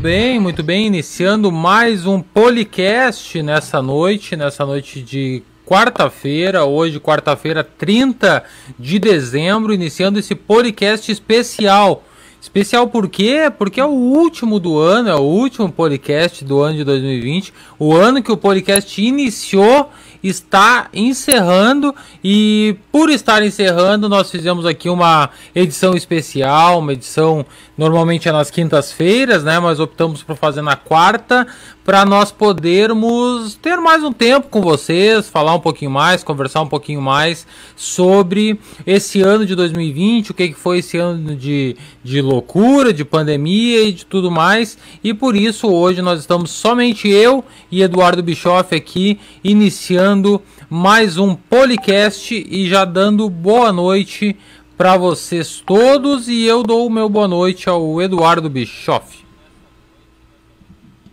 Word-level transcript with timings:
bem, 0.00 0.40
muito 0.40 0.62
bem. 0.62 0.86
Iniciando 0.86 1.52
mais 1.52 2.06
um 2.06 2.22
podcast 2.22 3.42
nessa 3.42 3.82
noite, 3.82 4.34
nessa 4.34 4.64
noite 4.64 5.02
de 5.02 5.42
quarta-feira, 5.66 6.64
hoje, 6.64 6.98
quarta-feira, 6.98 7.62
30 7.62 8.42
de 8.78 8.98
dezembro, 8.98 9.74
iniciando 9.74 10.18
esse 10.18 10.34
podcast 10.34 11.12
especial. 11.12 12.02
Especial 12.40 12.88
por 12.88 13.06
quê? 13.10 13.52
Porque 13.58 13.78
é 13.78 13.84
o 13.84 13.90
último 13.90 14.58
do 14.58 14.78
ano, 14.78 15.10
é 15.10 15.14
o 15.14 15.20
último 15.20 15.70
podcast 15.70 16.42
do 16.42 16.62
ano 16.62 16.78
de 16.78 16.84
2020, 16.84 17.52
o 17.78 17.94
ano 17.94 18.22
que 18.22 18.32
o 18.32 18.36
podcast 18.36 19.02
iniciou 19.02 19.90
está 20.22 20.88
encerrando 20.94 21.94
e 22.24 22.76
por 22.90 23.10
estar 23.10 23.42
encerrando 23.42 24.08
nós 24.08 24.30
fizemos 24.30 24.64
aqui 24.64 24.88
uma 24.88 25.28
edição 25.54 25.94
especial, 25.94 26.78
uma 26.78 26.94
edição 26.94 27.44
normalmente 27.80 28.28
é 28.28 28.32
nas 28.32 28.50
quintas-feiras, 28.50 29.42
né, 29.42 29.58
mas 29.58 29.80
optamos 29.80 30.22
por 30.22 30.36
fazer 30.36 30.60
na 30.60 30.76
quarta 30.76 31.46
para 31.82 32.04
nós 32.04 32.30
podermos 32.30 33.54
ter 33.54 33.78
mais 33.78 34.04
um 34.04 34.12
tempo 34.12 34.48
com 34.48 34.60
vocês, 34.60 35.30
falar 35.30 35.54
um 35.54 35.60
pouquinho 35.60 35.90
mais, 35.90 36.22
conversar 36.22 36.60
um 36.60 36.66
pouquinho 36.66 37.00
mais 37.00 37.46
sobre 37.74 38.60
esse 38.86 39.22
ano 39.22 39.46
de 39.46 39.54
2020, 39.54 40.30
o 40.30 40.34
que, 40.34 40.48
que 40.48 40.54
foi 40.54 40.80
esse 40.80 40.98
ano 40.98 41.34
de, 41.34 41.74
de 42.04 42.20
loucura, 42.20 42.92
de 42.92 43.02
pandemia 43.02 43.82
e 43.82 43.92
de 43.92 44.04
tudo 44.04 44.30
mais. 44.30 44.76
E 45.02 45.14
por 45.14 45.34
isso 45.34 45.66
hoje 45.66 46.02
nós 46.02 46.20
estamos 46.20 46.50
somente 46.50 47.08
eu 47.08 47.42
e 47.72 47.82
Eduardo 47.82 48.22
Bischoff 48.22 48.74
aqui 48.74 49.18
iniciando 49.42 50.42
mais 50.68 51.16
um 51.16 51.34
podcast 51.34 52.46
e 52.48 52.68
já 52.68 52.84
dando 52.84 53.28
boa 53.30 53.72
noite 53.72 54.36
para 54.80 54.96
vocês 54.96 55.60
todos 55.60 56.26
e 56.26 56.46
eu 56.46 56.62
dou 56.62 56.86
o 56.86 56.90
meu 56.90 57.06
boa 57.06 57.28
noite 57.28 57.68
ao 57.68 58.00
Eduardo 58.00 58.48
Bischoff. 58.48 59.22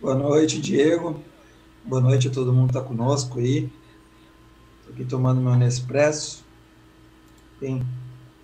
Boa 0.00 0.14
noite, 0.14 0.58
Diego. 0.58 1.22
Boa 1.84 2.00
noite 2.00 2.28
a 2.28 2.30
todo 2.30 2.50
mundo 2.50 2.72
que 2.72 2.78
está 2.78 2.80
conosco 2.80 3.38
aí. 3.38 3.70
Estou 4.78 4.94
aqui 4.94 5.04
tomando 5.04 5.42
meu 5.42 5.54
Nespresso. 5.54 6.46
Bem, 7.60 7.86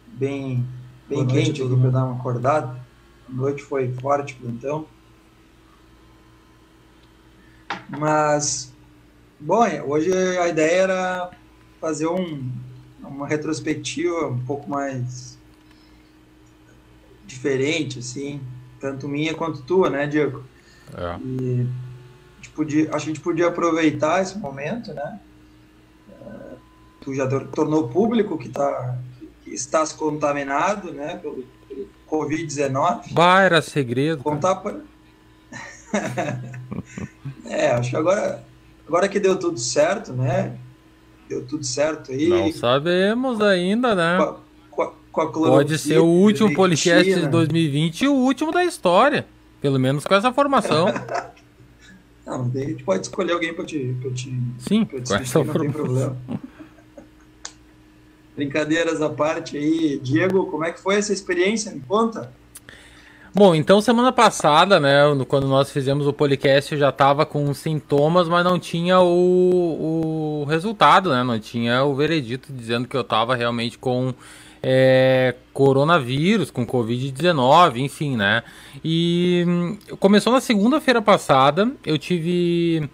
bem, 0.09 0.63
bem 1.09 1.27
quente 1.27 1.63
aqui 1.63 1.75
para 1.75 1.91
dar 1.91 2.05
uma 2.05 2.17
acordada. 2.17 2.79
A 3.27 3.33
noite 3.33 3.63
foi 3.63 3.95
forte, 3.95 4.39
então. 4.45 4.85
Mas, 7.89 8.75
bom, 9.41 9.65
hoje 9.87 10.13
a 10.13 10.49
ideia 10.49 10.83
era 10.83 11.31
fazer 11.81 12.09
um, 12.09 12.53
uma 13.09 13.27
retrospectiva 13.27 14.29
um 14.29 14.45
pouco 14.45 14.69
mais 14.69 15.39
diferente, 17.27 17.99
assim, 17.99 18.41
tanto 18.81 19.09
minha 19.09 19.35
quanto 19.35 19.63
tua, 19.63 19.89
né, 19.91 20.07
Diego? 20.07 20.45
É. 20.97 21.19
E 21.21 21.61
a 21.61 22.37
gente, 22.37 22.51
podia, 22.51 22.95
a 22.95 22.99
gente 22.99 23.21
podia 23.21 23.49
aproveitar 23.49 24.23
esse 24.23 24.39
momento, 24.39 24.93
né? 24.93 25.21
É, 26.11 26.55
tu 27.01 27.15
já 27.15 27.27
tornou 27.27 27.89
público 27.89 28.37
que, 28.39 28.49
tá, 28.49 28.99
que 29.43 29.51
estás 29.51 29.93
contaminado, 29.93 30.93
né, 30.93 31.17
pelo, 31.17 31.45
pelo 31.69 31.89
Covid-19. 32.09 33.13
Bah, 33.13 33.43
era 33.43 33.63
segredo. 33.63 34.23
Contar 34.23 34.57
pra... 34.57 34.77
é, 37.47 37.71
acho 37.71 37.91
que 37.91 37.97
agora, 37.97 38.45
agora 38.87 39.09
que 39.09 39.21
deu 39.21 39.39
tudo 39.39 39.59
certo, 39.59 40.13
né? 40.13 40.59
Deu 41.29 41.45
tudo 41.47 41.65
certo 41.65 42.13
aí. 42.13 42.29
Não 42.29 42.53
sabemos 42.53 43.41
ainda, 43.41 43.95
né? 43.95 44.19
Com 44.71 44.83
a, 44.83 44.93
com 45.11 45.21
a 45.21 45.33
Pode 45.33 45.79
ser 45.79 45.99
o 45.99 46.07
último 46.07 46.55
podcast 46.55 47.15
de 47.15 47.29
2020 47.29 48.03
e 48.03 48.09
o 48.09 48.13
último 48.15 48.53
da 48.53 48.65
história. 48.65 49.27
Pelo 49.61 49.79
menos 49.79 50.05
com 50.05 50.15
essa 50.15 50.33
formação. 50.33 50.87
não, 52.27 52.49
daí 52.49 52.65
a 52.65 52.69
gente 52.69 52.85
pode 52.85 53.03
escolher 53.07 53.33
alguém 53.33 53.55
para 53.55 53.65
te, 53.65 53.97
pra 54.01 54.11
te. 54.11 54.39
Sim, 54.59 54.85
pra 54.85 55.01
te 55.01 55.15
essa 55.15 55.43
não 55.43 55.55
tem 55.55 55.73
problema. 55.73 56.17
Brincadeiras 58.37 59.01
à 59.01 59.09
parte 59.09 59.57
aí, 59.57 59.99
Diego, 60.03 60.47
como 60.47 60.65
é 60.65 60.73
que 60.73 60.81
foi 60.81 60.97
essa 60.97 61.13
experiência? 61.13 61.73
Me 61.73 61.81
conta. 61.81 62.33
Bom, 63.37 63.53
então 63.53 63.81
semana 63.81 64.13
passada, 64.13 64.79
né, 64.79 65.01
quando 65.27 65.49
nós 65.49 65.69
fizemos 65.69 66.07
o 66.07 66.13
podcast, 66.13 66.73
eu 66.73 66.79
já 66.79 66.91
estava 66.91 67.27
com 67.27 67.53
sintomas, 67.53 68.29
mas 68.29 68.45
não 68.45 68.61
tinha 68.61 69.01
o, 69.01 70.43
o 70.43 70.45
resultado, 70.45 71.11
né? 71.11 71.25
Não 71.25 71.41
tinha 71.41 71.83
o 71.83 71.97
veredito 71.97 72.53
dizendo 72.53 72.87
que 72.87 72.97
eu 72.97 73.01
estava 73.01 73.35
realmente 73.35 73.77
com 73.77 74.15
é, 74.63 75.35
coronavírus, 75.53 76.49
com 76.49 76.65
Covid-19, 76.65 77.79
enfim, 77.79 78.17
né? 78.17 78.45
E 78.85 79.45
hum, 79.49 79.79
começou 79.99 80.33
na 80.33 80.41
segunda-feira 80.41 81.03
passada, 81.03 81.73
eu 81.85 81.99
tive. 81.99 82.89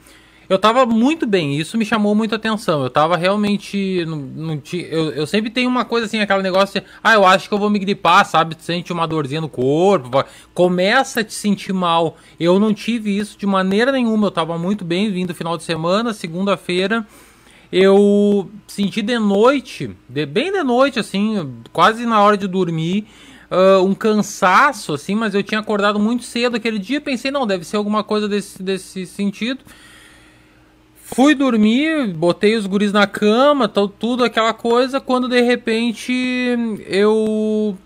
Eu 0.50 0.58
tava 0.58 0.84
muito 0.84 1.28
bem, 1.28 1.56
isso 1.56 1.78
me 1.78 1.84
chamou 1.84 2.12
muita 2.12 2.34
atenção. 2.34 2.82
Eu 2.82 2.90
tava 2.90 3.16
realmente. 3.16 4.04
Não, 4.04 4.16
não 4.16 4.62
eu, 4.74 5.12
eu 5.12 5.24
sempre 5.24 5.48
tenho 5.48 5.68
uma 5.68 5.84
coisa 5.84 6.06
assim, 6.06 6.18
aquele 6.18 6.42
negócio 6.42 6.82
ah, 7.04 7.14
eu 7.14 7.24
acho 7.24 7.48
que 7.48 7.54
eu 7.54 7.58
vou 7.58 7.70
me 7.70 7.78
gripar, 7.78 8.26
sabe? 8.26 8.56
Tu 8.56 8.64
sente 8.64 8.92
uma 8.92 9.06
dorzinha 9.06 9.40
no 9.40 9.48
corpo, 9.48 10.24
começa 10.52 11.20
a 11.20 11.24
te 11.24 11.34
sentir 11.34 11.72
mal. 11.72 12.16
Eu 12.38 12.58
não 12.58 12.74
tive 12.74 13.16
isso 13.16 13.38
de 13.38 13.46
maneira 13.46 13.92
nenhuma, 13.92 14.26
eu 14.26 14.30
tava 14.32 14.58
muito 14.58 14.84
bem 14.84 15.08
vindo 15.12 15.32
final 15.32 15.56
de 15.56 15.62
semana, 15.62 16.12
segunda-feira 16.12 17.06
eu 17.72 18.50
senti 18.66 19.00
de 19.00 19.16
noite, 19.16 19.96
de, 20.08 20.26
bem 20.26 20.50
de 20.50 20.62
noite, 20.64 20.98
assim, 20.98 21.54
quase 21.72 22.04
na 22.04 22.20
hora 22.20 22.36
de 22.36 22.48
dormir, 22.48 23.06
uh, 23.48 23.84
um 23.84 23.94
cansaço, 23.94 24.92
assim, 24.92 25.14
mas 25.14 25.36
eu 25.36 25.42
tinha 25.44 25.60
acordado 25.60 25.96
muito 26.00 26.24
cedo 26.24 26.56
aquele 26.56 26.80
dia, 26.80 27.00
pensei, 27.00 27.30
não, 27.30 27.46
deve 27.46 27.64
ser 27.64 27.76
alguma 27.76 28.02
coisa 28.02 28.28
desse, 28.28 28.60
desse 28.60 29.06
sentido. 29.06 29.60
Fui 31.12 31.34
dormir, 31.34 32.08
botei 32.14 32.54
os 32.54 32.66
guris 32.66 32.92
na 32.92 33.06
cama, 33.06 33.66
tudo 33.68 34.22
aquela 34.22 34.54
coisa, 34.54 35.00
quando 35.00 35.28
de 35.28 35.40
repente 35.40 36.12
eu 36.86 37.76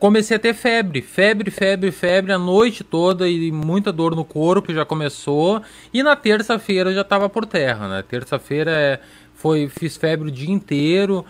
comecei 0.00 0.36
a 0.36 0.40
ter 0.40 0.52
febre, 0.52 1.00
febre, 1.00 1.50
febre, 1.50 1.92
febre 1.92 2.32
a 2.32 2.38
noite 2.38 2.82
toda 2.82 3.28
e 3.28 3.52
muita 3.52 3.92
dor 3.92 4.16
no 4.16 4.24
corpo 4.24 4.72
já 4.74 4.84
começou. 4.84 5.62
E 5.92 6.02
na 6.02 6.16
terça-feira 6.16 6.92
já 6.92 7.02
estava 7.02 7.28
por 7.28 7.46
terra, 7.46 7.88
né? 7.88 8.02
Terça-feira 8.02 8.70
é, 8.72 9.00
foi 9.34 9.68
fiz 9.68 9.96
febre 9.96 10.28
o 10.28 10.32
dia 10.32 10.50
inteiro, 10.52 11.24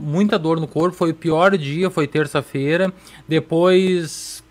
muita 0.00 0.38
dor 0.38 0.60
no 0.60 0.68
corpo, 0.68 0.96
foi 0.96 1.10
o 1.10 1.14
pior 1.14 1.58
dia, 1.58 1.90
foi 1.90 2.06
terça-feira. 2.06 2.92
Depois 3.26 4.44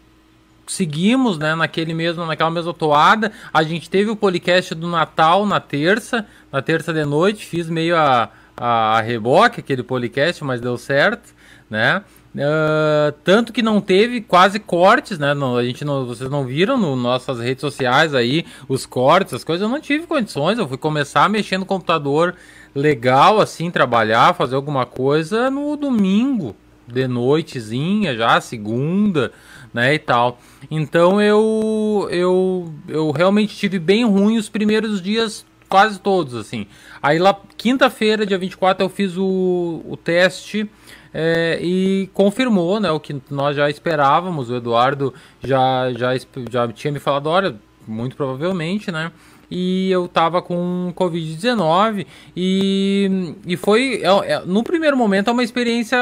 seguimos, 0.70 1.38
né, 1.38 1.56
naquele 1.56 1.94
mesmo, 1.94 2.26
naquela 2.26 2.52
mesma 2.52 2.74
toada. 2.74 3.32
A 3.52 3.64
gente 3.64 3.90
teve 3.90 4.10
o 4.12 4.16
podcast 4.16 4.76
do 4.76 4.88
Natal 4.88 5.46
na 5.46 5.60
terça, 5.60 6.26
na 6.52 6.62
terça 6.62 6.94
de 6.94 7.04
noite, 7.04 7.46
fiz 7.46 7.70
meio 7.70 7.98
a, 7.98 8.30
a, 8.56 8.98
a 8.98 9.02
reboque 9.02 9.60
aquele 9.60 9.82
podcast, 9.82 10.44
mas 10.44 10.62
deu 10.62 10.78
certo, 10.78 11.34
né? 11.70 12.04
Uh, 12.36 13.12
tanto 13.24 13.52
que 13.52 13.64
não 13.64 13.82
teve 13.82 14.22
quase 14.22 14.60
cortes, 14.60 15.18
né? 15.18 15.34
Não, 15.34 15.58
a 15.58 15.64
gente 15.64 15.84
não, 15.84 16.06
vocês 16.06 16.30
não 16.30 16.46
viram 16.46 16.78
no 16.78 16.96
nossas 16.96 17.40
redes 17.40 17.62
sociais 17.62 18.14
aí 18.14 18.46
os 18.68 18.86
cortes, 18.86 19.34
as 19.34 19.44
coisas. 19.44 19.64
Eu 19.64 19.70
não 19.70 19.82
tive 19.82 20.06
condições. 20.06 20.60
Eu 20.60 20.68
fui 20.68 20.78
começar 20.78 21.26
a 21.26 21.30
mexer 21.30 21.58
no 21.58 21.66
computador 21.66 22.36
legal, 22.76 23.42
assim, 23.42 23.72
trabalhar, 23.72 24.36
fazer 24.36 24.56
alguma 24.56 24.86
coisa 24.86 25.50
no 25.50 25.76
domingo 25.76 26.56
de 26.94 27.08
noitezinha, 27.08 28.16
já 28.16 28.42
segunda, 28.42 29.32
né? 29.74 29.94
E 29.94 30.00
tal. 30.00 30.40
Então 30.70 31.22
eu 31.22 32.08
eu 32.12 32.74
eu 32.88 33.12
realmente 33.12 33.56
tive 33.56 33.80
bem 33.80 34.06
ruim 34.06 34.38
os 34.38 34.50
primeiros 34.50 35.02
dias, 35.02 35.46
quase 35.68 36.00
todos, 36.00 36.36
assim. 36.36 36.68
Aí 37.02 37.20
lá 37.20 37.40
quinta-feira, 37.58 38.26
dia 38.26 38.38
24, 38.38 38.84
eu 38.84 38.90
fiz 38.90 39.16
o, 39.18 39.82
o 39.86 39.96
teste 39.96 40.70
é, 41.14 41.60
e 41.62 42.10
confirmou 42.14 42.80
né, 42.80 42.92
o 42.92 43.00
que 43.00 43.22
nós 43.30 43.56
já 43.56 43.70
esperávamos. 43.70 44.50
O 44.50 44.56
Eduardo 44.56 45.14
já, 45.44 45.92
já, 45.94 46.12
já 46.50 46.68
tinha 46.70 46.92
me 46.92 47.00
falado, 47.00 47.28
olha, 47.28 47.56
muito 47.88 48.16
provavelmente, 48.16 48.92
né? 48.92 49.12
E 49.50 49.90
eu 49.90 50.08
tava 50.08 50.42
com 50.42 50.94
Covid-19 50.96 52.06
e, 52.36 53.34
e 53.48 53.58
foi, 53.58 54.02
é, 54.04 54.34
é, 54.34 54.42
no 54.46 54.64
primeiro 54.64 54.96
momento, 54.96 55.30
é 55.30 55.34
uma 55.34 55.44
experiência 55.44 55.98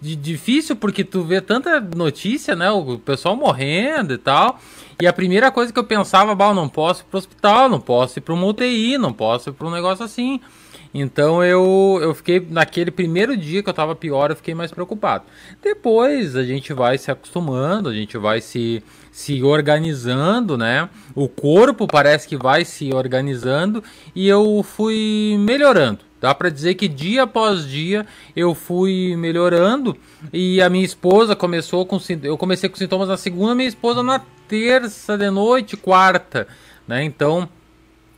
de, 0.00 0.16
difícil 0.16 0.74
porque 0.74 1.04
tu 1.04 1.22
vê 1.22 1.40
tanta 1.40 1.80
notícia, 1.80 2.56
né? 2.56 2.70
O 2.70 2.98
pessoal 2.98 3.36
morrendo 3.36 4.14
e 4.14 4.18
tal. 4.18 4.58
E 5.00 5.06
a 5.06 5.12
primeira 5.12 5.50
coisa 5.50 5.72
que 5.72 5.78
eu 5.78 5.84
pensava, 5.84 6.34
bah, 6.34 6.54
não 6.54 6.68
posso 6.68 7.02
ir 7.02 7.04
pro 7.04 7.18
hospital, 7.18 7.68
não 7.68 7.80
posso 7.80 8.18
ir 8.18 8.22
para 8.22 8.34
uma 8.34 8.46
UTI, 8.46 8.98
não 8.98 9.12
posso 9.12 9.50
ir 9.50 9.64
um 9.64 9.70
negócio 9.70 10.04
assim. 10.04 10.40
Então 10.94 11.44
eu, 11.44 11.98
eu 12.00 12.14
fiquei, 12.14 12.40
naquele 12.48 12.90
primeiro 12.90 13.36
dia 13.36 13.62
que 13.62 13.68
eu 13.68 13.74
tava 13.74 13.94
pior, 13.94 14.30
eu 14.30 14.36
fiquei 14.36 14.54
mais 14.54 14.70
preocupado. 14.70 15.24
Depois 15.62 16.34
a 16.34 16.42
gente 16.42 16.72
vai 16.72 16.96
se 16.96 17.10
acostumando, 17.10 17.90
a 17.90 17.94
gente 17.94 18.16
vai 18.16 18.40
se, 18.40 18.82
se 19.16 19.42
organizando, 19.42 20.58
né? 20.58 20.90
O 21.14 21.26
corpo 21.26 21.86
parece 21.86 22.28
que 22.28 22.36
vai 22.36 22.66
se 22.66 22.92
organizando 22.92 23.82
e 24.14 24.28
eu 24.28 24.62
fui 24.62 25.38
melhorando. 25.40 26.00
Dá 26.20 26.34
para 26.34 26.50
dizer 26.50 26.74
que 26.74 26.86
dia 26.86 27.22
após 27.22 27.66
dia 27.66 28.06
eu 28.36 28.54
fui 28.54 29.16
melhorando 29.16 29.96
e 30.30 30.60
a 30.60 30.68
minha 30.68 30.84
esposa 30.84 31.34
começou 31.34 31.86
com 31.86 31.98
eu 32.22 32.36
comecei 32.36 32.68
com 32.68 32.76
sintomas 32.76 33.08
na 33.08 33.16
segunda, 33.16 33.54
minha 33.54 33.66
esposa 33.66 34.02
na 34.02 34.20
terça 34.46 35.16
de 35.16 35.30
noite, 35.30 35.78
quarta, 35.78 36.46
né? 36.86 37.02
Então 37.02 37.48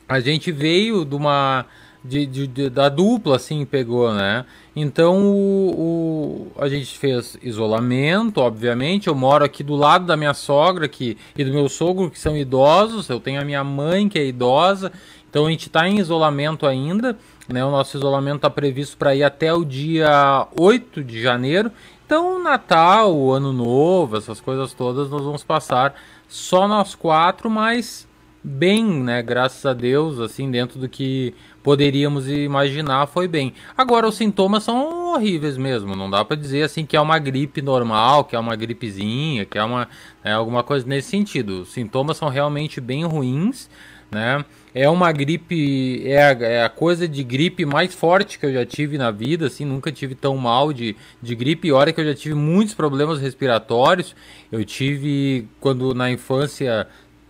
a 0.08 0.18
gente 0.18 0.50
veio 0.50 1.04
de 1.04 1.14
uma 1.14 1.64
de, 2.04 2.26
de, 2.26 2.46
de, 2.48 2.70
da 2.70 2.88
dupla 2.88 3.36
assim 3.36 3.64
pegou, 3.64 4.12
né? 4.12 4.44
Então 4.80 5.26
o, 5.26 6.50
o, 6.56 6.62
a 6.62 6.68
gente 6.68 6.96
fez 6.98 7.36
isolamento, 7.42 8.38
obviamente. 8.38 9.08
Eu 9.08 9.14
moro 9.14 9.44
aqui 9.44 9.64
do 9.64 9.74
lado 9.74 10.06
da 10.06 10.16
minha 10.16 10.32
sogra 10.32 10.86
que, 10.86 11.18
e 11.36 11.44
do 11.44 11.52
meu 11.52 11.68
sogro 11.68 12.08
que 12.08 12.18
são 12.18 12.36
idosos. 12.36 13.08
Eu 13.08 13.18
tenho 13.18 13.40
a 13.40 13.44
minha 13.44 13.64
mãe 13.64 14.08
que 14.08 14.18
é 14.18 14.24
idosa. 14.24 14.92
Então 15.28 15.46
a 15.46 15.50
gente 15.50 15.66
está 15.66 15.88
em 15.88 15.98
isolamento 15.98 16.64
ainda. 16.64 17.18
Né? 17.48 17.64
O 17.64 17.72
nosso 17.72 17.96
isolamento 17.96 18.36
está 18.36 18.50
previsto 18.50 18.96
para 18.96 19.16
ir 19.16 19.24
até 19.24 19.52
o 19.52 19.64
dia 19.64 20.46
8 20.56 21.02
de 21.02 21.20
janeiro. 21.20 21.72
Então, 22.06 22.40
Natal, 22.42 23.32
Ano 23.32 23.52
Novo, 23.52 24.16
essas 24.16 24.40
coisas 24.40 24.72
todas 24.72 25.10
nós 25.10 25.24
vamos 25.24 25.42
passar 25.42 25.94
só 26.28 26.68
nós 26.68 26.94
quatro, 26.94 27.50
mas 27.50 28.08
bem, 28.42 28.84
né? 28.84 29.22
Graças 29.22 29.66
a 29.66 29.74
Deus, 29.74 30.20
assim, 30.20 30.50
dentro 30.50 30.78
do 30.78 30.88
que 30.88 31.34
poderíamos 31.62 32.28
imaginar, 32.28 33.06
foi 33.06 33.28
bem. 33.28 33.52
Agora, 33.76 34.08
os 34.08 34.16
sintomas 34.16 34.62
são 34.62 35.12
horríveis 35.14 35.56
mesmo. 35.56 35.94
Não 35.94 36.08
dá 36.08 36.24
para 36.24 36.36
dizer 36.36 36.62
assim 36.62 36.86
que 36.86 36.96
é 36.96 37.00
uma 37.00 37.18
gripe 37.18 37.60
normal, 37.60 38.24
que 38.24 38.36
é 38.36 38.38
uma 38.38 38.56
gripezinha, 38.56 39.44
que 39.44 39.58
é 39.58 39.64
uma 39.64 39.88
é 40.22 40.32
alguma 40.32 40.62
coisa 40.62 40.86
nesse 40.86 41.10
sentido. 41.10 41.62
Os 41.62 41.72
sintomas 41.72 42.16
são 42.16 42.28
realmente 42.28 42.80
bem 42.80 43.04
ruins, 43.04 43.68
né? 44.10 44.44
É 44.74 44.88
uma 44.88 45.10
gripe, 45.10 46.02
é 46.06 46.22
a, 46.22 46.30
é 46.30 46.64
a, 46.64 46.68
coisa 46.68 47.08
de 47.08 47.24
gripe 47.24 47.64
mais 47.64 47.94
forte 47.94 48.38
que 48.38 48.46
eu 48.46 48.52
já 48.52 48.64
tive 48.64 48.96
na 48.96 49.10
vida, 49.10 49.46
assim, 49.46 49.64
nunca 49.64 49.90
tive 49.90 50.14
tão 50.14 50.36
mal 50.36 50.72
de, 50.72 50.94
de 51.20 51.34
gripe. 51.34 51.68
E 51.68 51.72
olha 51.72 51.92
que 51.92 52.00
eu 52.00 52.04
já 52.04 52.14
tive 52.14 52.34
muitos 52.34 52.74
problemas 52.74 53.20
respiratórios. 53.20 54.14
Eu 54.52 54.64
tive, 54.64 55.48
quando 55.58 55.94
na 55.94 56.10
infância, 56.10 56.86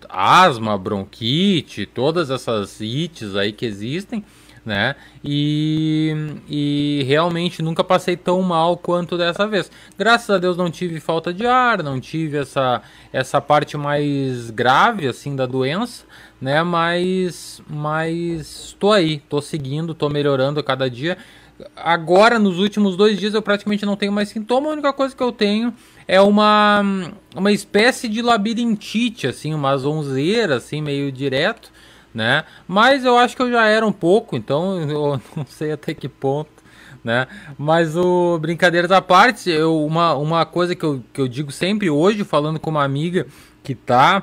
asma, 0.08 0.76
bronquite, 0.78 1.86
todas 1.86 2.30
essas 2.30 2.80
ites 2.80 3.36
aí 3.36 3.52
que 3.52 3.66
existem 3.66 4.24
né? 4.68 4.94
E, 5.24 6.14
e 6.46 7.02
realmente 7.06 7.62
nunca 7.62 7.82
passei 7.82 8.16
tão 8.16 8.42
mal 8.42 8.76
quanto 8.76 9.16
dessa 9.16 9.46
vez. 9.46 9.70
Graças 9.96 10.28
a 10.28 10.38
Deus 10.38 10.56
não 10.56 10.70
tive 10.70 11.00
falta 11.00 11.32
de 11.32 11.46
ar, 11.46 11.82
não 11.82 11.98
tive 11.98 12.36
essa, 12.36 12.82
essa 13.10 13.40
parte 13.40 13.78
mais 13.78 14.50
grave 14.50 15.08
assim 15.08 15.34
da 15.34 15.46
doença, 15.46 16.04
né? 16.40 16.62
Mas 16.62 17.62
mas 17.66 18.66
estou 18.66 18.92
aí, 18.92 19.14
estou 19.14 19.40
seguindo, 19.40 19.92
estou 19.92 20.10
melhorando 20.10 20.60
a 20.60 20.62
cada 20.62 20.88
dia. 20.90 21.16
Agora, 21.74 22.38
nos 22.38 22.60
últimos 22.60 22.96
dois 22.96 23.18
dias, 23.18 23.34
eu 23.34 23.42
praticamente 23.42 23.84
não 23.84 23.96
tenho 23.96 24.12
mais 24.12 24.28
sintoma. 24.28 24.68
A 24.68 24.72
única 24.72 24.92
coisa 24.92 25.16
que 25.16 25.22
eu 25.22 25.32
tenho 25.32 25.74
é 26.08 26.20
uma, 26.20 26.82
uma 27.36 27.52
espécie 27.52 28.08
de 28.08 28.22
labirintite, 28.22 29.28
assim, 29.28 29.54
uma 29.54 29.76
zonzeira, 29.76 30.56
assim, 30.56 30.82
meio 30.82 31.12
direto 31.12 31.70
né? 32.14 32.44
Mas 32.66 33.04
eu 33.04 33.16
acho 33.16 33.36
que 33.36 33.42
eu 33.42 33.50
já 33.50 33.66
era 33.66 33.86
um 33.86 33.92
pouco, 33.92 34.36
então 34.36 34.80
eu 34.90 35.20
não 35.36 35.46
sei 35.46 35.72
até 35.72 35.94
que 35.94 36.08
ponto, 36.08 36.50
né? 37.04 37.26
Mas 37.56 37.96
o 37.96 38.38
brincadeiras 38.38 38.90
à 38.90 39.00
parte, 39.00 39.50
eu, 39.50 39.84
uma, 39.84 40.14
uma 40.14 40.44
coisa 40.46 40.74
que 40.74 40.84
eu, 40.84 41.02
que 41.12 41.20
eu 41.20 41.28
digo 41.28 41.52
sempre 41.52 41.90
hoje, 41.90 42.24
falando 42.24 42.58
com 42.58 42.70
uma 42.70 42.84
amiga 42.84 43.26
que 43.62 43.74
tá 43.74 44.22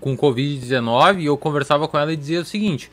com 0.00 0.16
Covid-19, 0.16 1.20
e 1.20 1.26
eu 1.26 1.36
conversava 1.36 1.88
com 1.88 1.98
ela 1.98 2.12
e 2.12 2.16
dizia 2.16 2.40
o 2.40 2.44
seguinte: 2.44 2.90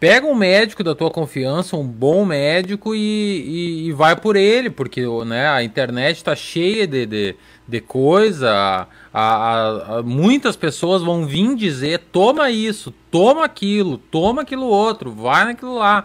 pega 0.00 0.26
um 0.26 0.34
médico 0.34 0.84
da 0.84 0.94
tua 0.94 1.10
confiança, 1.10 1.76
um 1.76 1.86
bom 1.86 2.24
médico, 2.24 2.94
e, 2.94 2.98
e, 2.98 3.88
e 3.88 3.92
vai 3.92 4.14
por 4.16 4.36
ele, 4.36 4.70
porque 4.70 5.02
né, 5.26 5.48
a 5.48 5.62
internet 5.62 6.16
está 6.16 6.36
cheia 6.36 6.86
de, 6.86 7.06
de, 7.06 7.36
de 7.66 7.80
coisa. 7.80 8.50
A, 8.50 8.86
a, 9.12 9.98
a, 9.98 10.02
muitas 10.02 10.56
pessoas 10.56 11.02
vão 11.02 11.26
vir 11.26 11.54
dizer: 11.54 12.00
toma 12.12 12.50
isso, 12.50 12.94
toma 13.10 13.44
aquilo, 13.44 13.98
toma 13.98 14.42
aquilo 14.42 14.66
outro, 14.66 15.10
vai 15.10 15.44
naquilo 15.44 15.76
lá. 15.76 16.04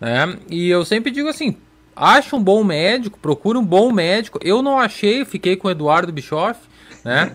Né? 0.00 0.38
E 0.50 0.68
eu 0.68 0.84
sempre 0.84 1.10
digo 1.10 1.28
assim: 1.28 1.56
acha 1.96 2.36
um 2.36 2.42
bom 2.42 2.62
médico, 2.62 3.18
procura 3.18 3.58
um 3.58 3.64
bom 3.64 3.90
médico. 3.90 4.38
Eu 4.42 4.62
não 4.62 4.78
achei, 4.78 5.24
fiquei 5.24 5.56
com 5.56 5.68
o 5.68 5.70
Eduardo 5.70 6.12
Bischoff 6.12 6.71
né? 7.04 7.32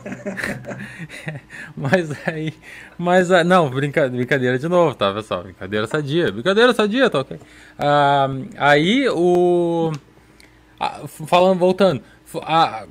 mas 1.75 2.09
aí, 2.27 2.53
mas 2.97 3.29
não, 3.45 3.69
brinca, 3.69 4.07
brincadeira 4.09 4.57
de 4.57 4.67
novo, 4.67 4.95
tá, 4.95 5.13
pessoal? 5.13 5.43
Brincadeira 5.43 5.87
sadia, 5.87 6.31
brincadeira 6.31 6.73
sadia, 6.73 7.09
tá 7.09 7.19
ok? 7.19 7.39
Ah, 7.77 8.27
aí 8.57 9.07
o. 9.09 9.91
Ah, 10.79 11.01
falando, 11.07 11.59
voltando. 11.59 12.01
Ah, 12.43 12.85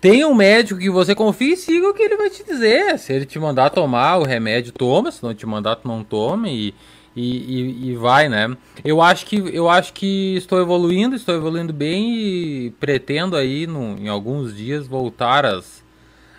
tem 0.00 0.24
um 0.24 0.34
médico 0.34 0.78
que 0.78 0.90
você 0.90 1.14
confia 1.14 1.54
e 1.54 1.56
siga 1.56 1.88
o 1.88 1.94
que 1.94 2.02
ele 2.02 2.16
vai 2.16 2.30
te 2.30 2.44
dizer. 2.44 2.98
Se 2.98 3.12
ele 3.12 3.26
te 3.26 3.38
mandar 3.38 3.70
tomar 3.70 4.18
o 4.18 4.24
remédio, 4.24 4.72
toma. 4.72 5.10
Se 5.10 5.22
não 5.22 5.34
te 5.34 5.46
mandar, 5.46 5.78
não 5.84 6.04
tome. 6.04 6.68
E, 6.68 6.74
e, 7.16 7.90
e, 7.90 7.96
vai, 7.96 8.28
né? 8.28 8.54
Eu 8.84 9.00
acho 9.00 9.24
que 9.24 9.36
eu 9.36 9.70
acho 9.70 9.94
que 9.94 10.36
estou 10.36 10.60
evoluindo, 10.60 11.16
estou 11.16 11.34
evoluindo 11.34 11.72
bem 11.72 12.14
e 12.14 12.70
pretendo 12.72 13.36
aí 13.36 13.66
no, 13.66 13.96
em 13.96 14.06
alguns 14.06 14.54
dias 14.54 14.86
voltar 14.86 15.46
às, 15.46 15.82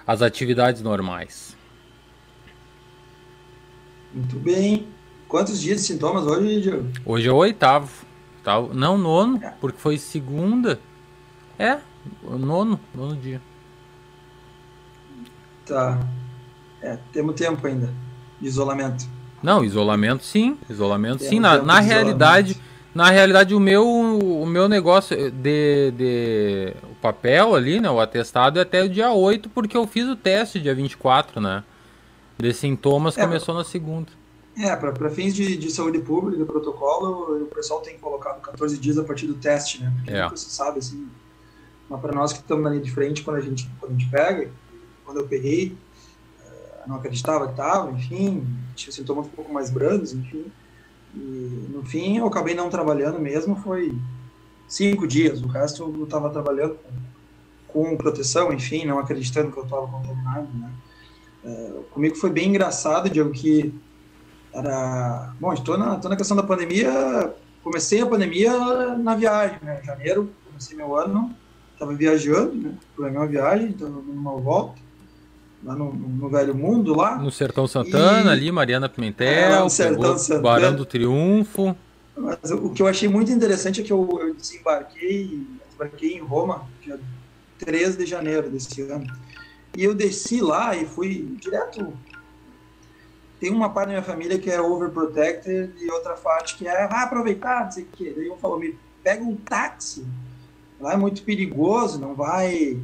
às 0.05 0.21
atividades 0.21 0.83
normais. 0.83 1.57
Muito 4.13 4.37
bem. 4.37 4.87
Quantos 5.27 5.59
dias 5.59 5.81
de 5.81 5.87
sintomas 5.87 6.27
hoje, 6.27 6.61
Diego? 6.61 6.87
Hoje 7.03 7.27
é 7.27 7.31
o 7.31 7.35
oitavo. 7.35 8.05
Tá? 8.43 8.61
Não, 8.61 8.97
nono, 8.97 9.41
porque 9.59 9.79
foi 9.79 9.97
segunda. 9.97 10.79
É, 11.57 11.79
nono, 12.23 12.79
nono 12.93 13.15
dia. 13.15 13.41
Tá. 15.65 15.99
É, 16.81 16.97
temos 17.11 17.35
tempo 17.35 17.65
ainda 17.65 17.91
de 18.39 18.47
isolamento. 18.47 19.16
Não, 19.41 19.63
isolamento 19.63 20.23
sim, 20.23 20.57
isolamento 20.69 21.23
sim. 21.23 21.39
Na, 21.39 21.61
na 21.61 21.79
realidade, 21.79 22.59
na 22.93 23.09
realidade 23.09 23.53
o 23.53 23.59
meu 23.59 23.87
o 23.87 24.45
meu 24.45 24.67
negócio 24.67 25.29
de, 25.31 25.91
de 25.91 26.73
o 26.83 26.95
papel 26.95 27.53
ali, 27.53 27.79
né, 27.79 27.89
o 27.89 27.99
atestado 27.99 28.59
é 28.59 28.63
até 28.63 28.83
o 28.83 28.89
dia 28.89 29.11
8 29.11 29.49
porque 29.49 29.77
eu 29.77 29.85
fiz 29.85 30.07
o 30.07 30.15
teste 30.15 30.59
dia 30.59 30.73
24, 30.73 31.39
né? 31.39 31.63
De 32.37 32.53
sintomas 32.53 33.17
é, 33.17 33.21
começou 33.21 33.53
na 33.53 33.63
segunda. 33.63 34.07
É, 34.57 34.75
para 34.75 35.09
fins 35.11 35.35
de, 35.35 35.55
de 35.55 35.69
saúde 35.69 35.99
pública, 35.99 36.43
protocolo, 36.43 37.43
o 37.43 37.45
pessoal 37.45 37.79
tem 37.81 37.97
colocado 37.99 38.41
14 38.41 38.77
dias 38.79 38.97
a 38.97 39.03
partir 39.03 39.27
do 39.27 39.35
teste, 39.35 39.83
né? 39.83 39.93
Porque 39.97 40.13
é. 40.13 40.27
você 40.29 40.49
sabe 40.49 40.79
assim, 40.79 41.07
mas 41.87 42.01
para 42.01 42.13
nós 42.13 42.33
que 42.33 42.39
estamos 42.39 42.69
linha 42.71 42.81
de 42.81 42.91
frente 42.91 43.23
quando 43.23 43.37
a 43.37 43.41
gente 43.41 43.69
quando 43.79 43.91
a 43.91 43.95
gente 43.95 44.09
pega, 44.09 44.49
quando 45.05 45.19
eu 45.19 45.27
peguei, 45.27 45.77
não 46.87 46.95
acreditava 46.95 47.45
que 47.45 47.51
estava, 47.51 47.91
enfim, 47.91 48.47
tinha 48.75 48.91
sintomas 48.91 49.27
um 49.27 49.29
pouco 49.29 49.53
mais 49.53 49.69
brandos, 49.69 50.13
enfim. 50.13 50.45
E, 51.13 51.67
no 51.73 51.83
fim, 51.83 52.17
eu 52.17 52.27
acabei 52.27 52.55
não 52.55 52.69
trabalhando 52.69 53.19
mesmo, 53.19 53.55
foi 53.57 53.95
cinco 54.67 55.07
dias. 55.07 55.41
O 55.41 55.47
resto 55.47 55.83
eu 55.83 56.03
estava 56.03 56.29
trabalhando 56.29 56.77
com, 57.67 57.97
proteção, 57.97 58.53
enfim, 58.53 58.85
não 58.85 58.99
acreditando 58.99 59.51
que 59.51 59.57
eu 59.57 59.63
estava 59.63 59.87
contaminado, 59.87 60.47
né? 60.53 60.71
É, 61.43 61.73
comigo 61.91 62.15
foi 62.15 62.29
bem 62.29 62.49
engraçado, 62.49 63.09
Diego, 63.09 63.31
que 63.31 63.73
era... 64.53 65.33
Bom, 65.39 65.53
estou 65.53 65.77
na, 65.77 65.97
tô 65.97 66.09
na 66.09 66.15
questão 66.15 66.35
da 66.35 66.43
pandemia, 66.43 67.33
comecei 67.63 68.01
a 68.01 68.07
pandemia 68.07 68.95
na 68.95 69.15
viagem, 69.15 69.59
né? 69.61 69.79
Em 69.81 69.85
janeiro, 69.85 70.31
comecei 70.45 70.77
meu 70.77 70.95
ano, 70.95 71.35
estava 71.73 71.93
viajando, 71.93 72.55
né? 72.55 72.77
Uma 72.97 73.27
viagem, 73.27 73.69
estava 73.71 73.91
numa 73.91 74.35
volta 74.37 74.86
lá 75.63 75.75
no, 75.75 75.93
no, 75.93 76.29
Velho 76.29 76.55
Mundo, 76.55 76.95
lá. 76.95 77.17
No 77.17 77.31
Sertão 77.31 77.67
Santana, 77.67 78.31
e... 78.31 78.33
ali, 78.33 78.51
Mariana 78.51 78.87
Pimentel, 78.89 79.63
no 79.63 79.69
Sertão 79.69 80.17
Santana. 80.17 80.41
Barão 80.41 80.75
do 80.75 80.85
Triunfo. 80.85 81.75
Mas 82.15 82.51
o 82.51 82.71
que 82.71 82.81
eu 82.81 82.87
achei 82.87 83.07
muito 83.07 83.31
interessante 83.31 83.81
é 83.81 83.83
que 83.83 83.93
eu, 83.93 84.07
eu 84.19 84.33
desembarquei, 84.33 85.45
desembarquei 85.65 86.13
em 86.15 86.19
Roma, 86.19 86.67
dia 86.81 86.99
13 87.59 87.97
de 87.97 88.05
janeiro 88.05 88.49
desse 88.49 88.81
ano. 88.81 89.05
E 89.75 89.83
eu 89.83 89.93
desci 89.93 90.41
lá 90.41 90.75
e 90.75 90.85
fui 90.85 91.37
direto. 91.39 91.93
Tem 93.39 93.51
uma 93.51 93.69
parte 93.69 93.87
da 93.87 93.93
minha 93.93 94.03
família 94.03 94.39
que 94.39 94.49
é 94.49 94.59
overprotected 94.59 95.73
e 95.79 95.91
outra 95.91 96.15
parte 96.15 96.57
que 96.57 96.67
é 96.67 96.83
ah, 96.83 97.03
aproveitar, 97.03 97.65
não 97.65 97.71
sei 97.71 97.83
o 97.83 97.87
quê. 97.95 98.13
Daí 98.15 98.29
um 98.31 98.37
falou, 98.37 98.59
me 98.59 98.75
pega 99.03 99.23
um 99.23 99.35
táxi. 99.35 100.03
Lá 100.79 100.93
é 100.93 100.97
muito 100.97 101.21
perigoso, 101.21 101.99
não 101.99 102.15
vai 102.15 102.79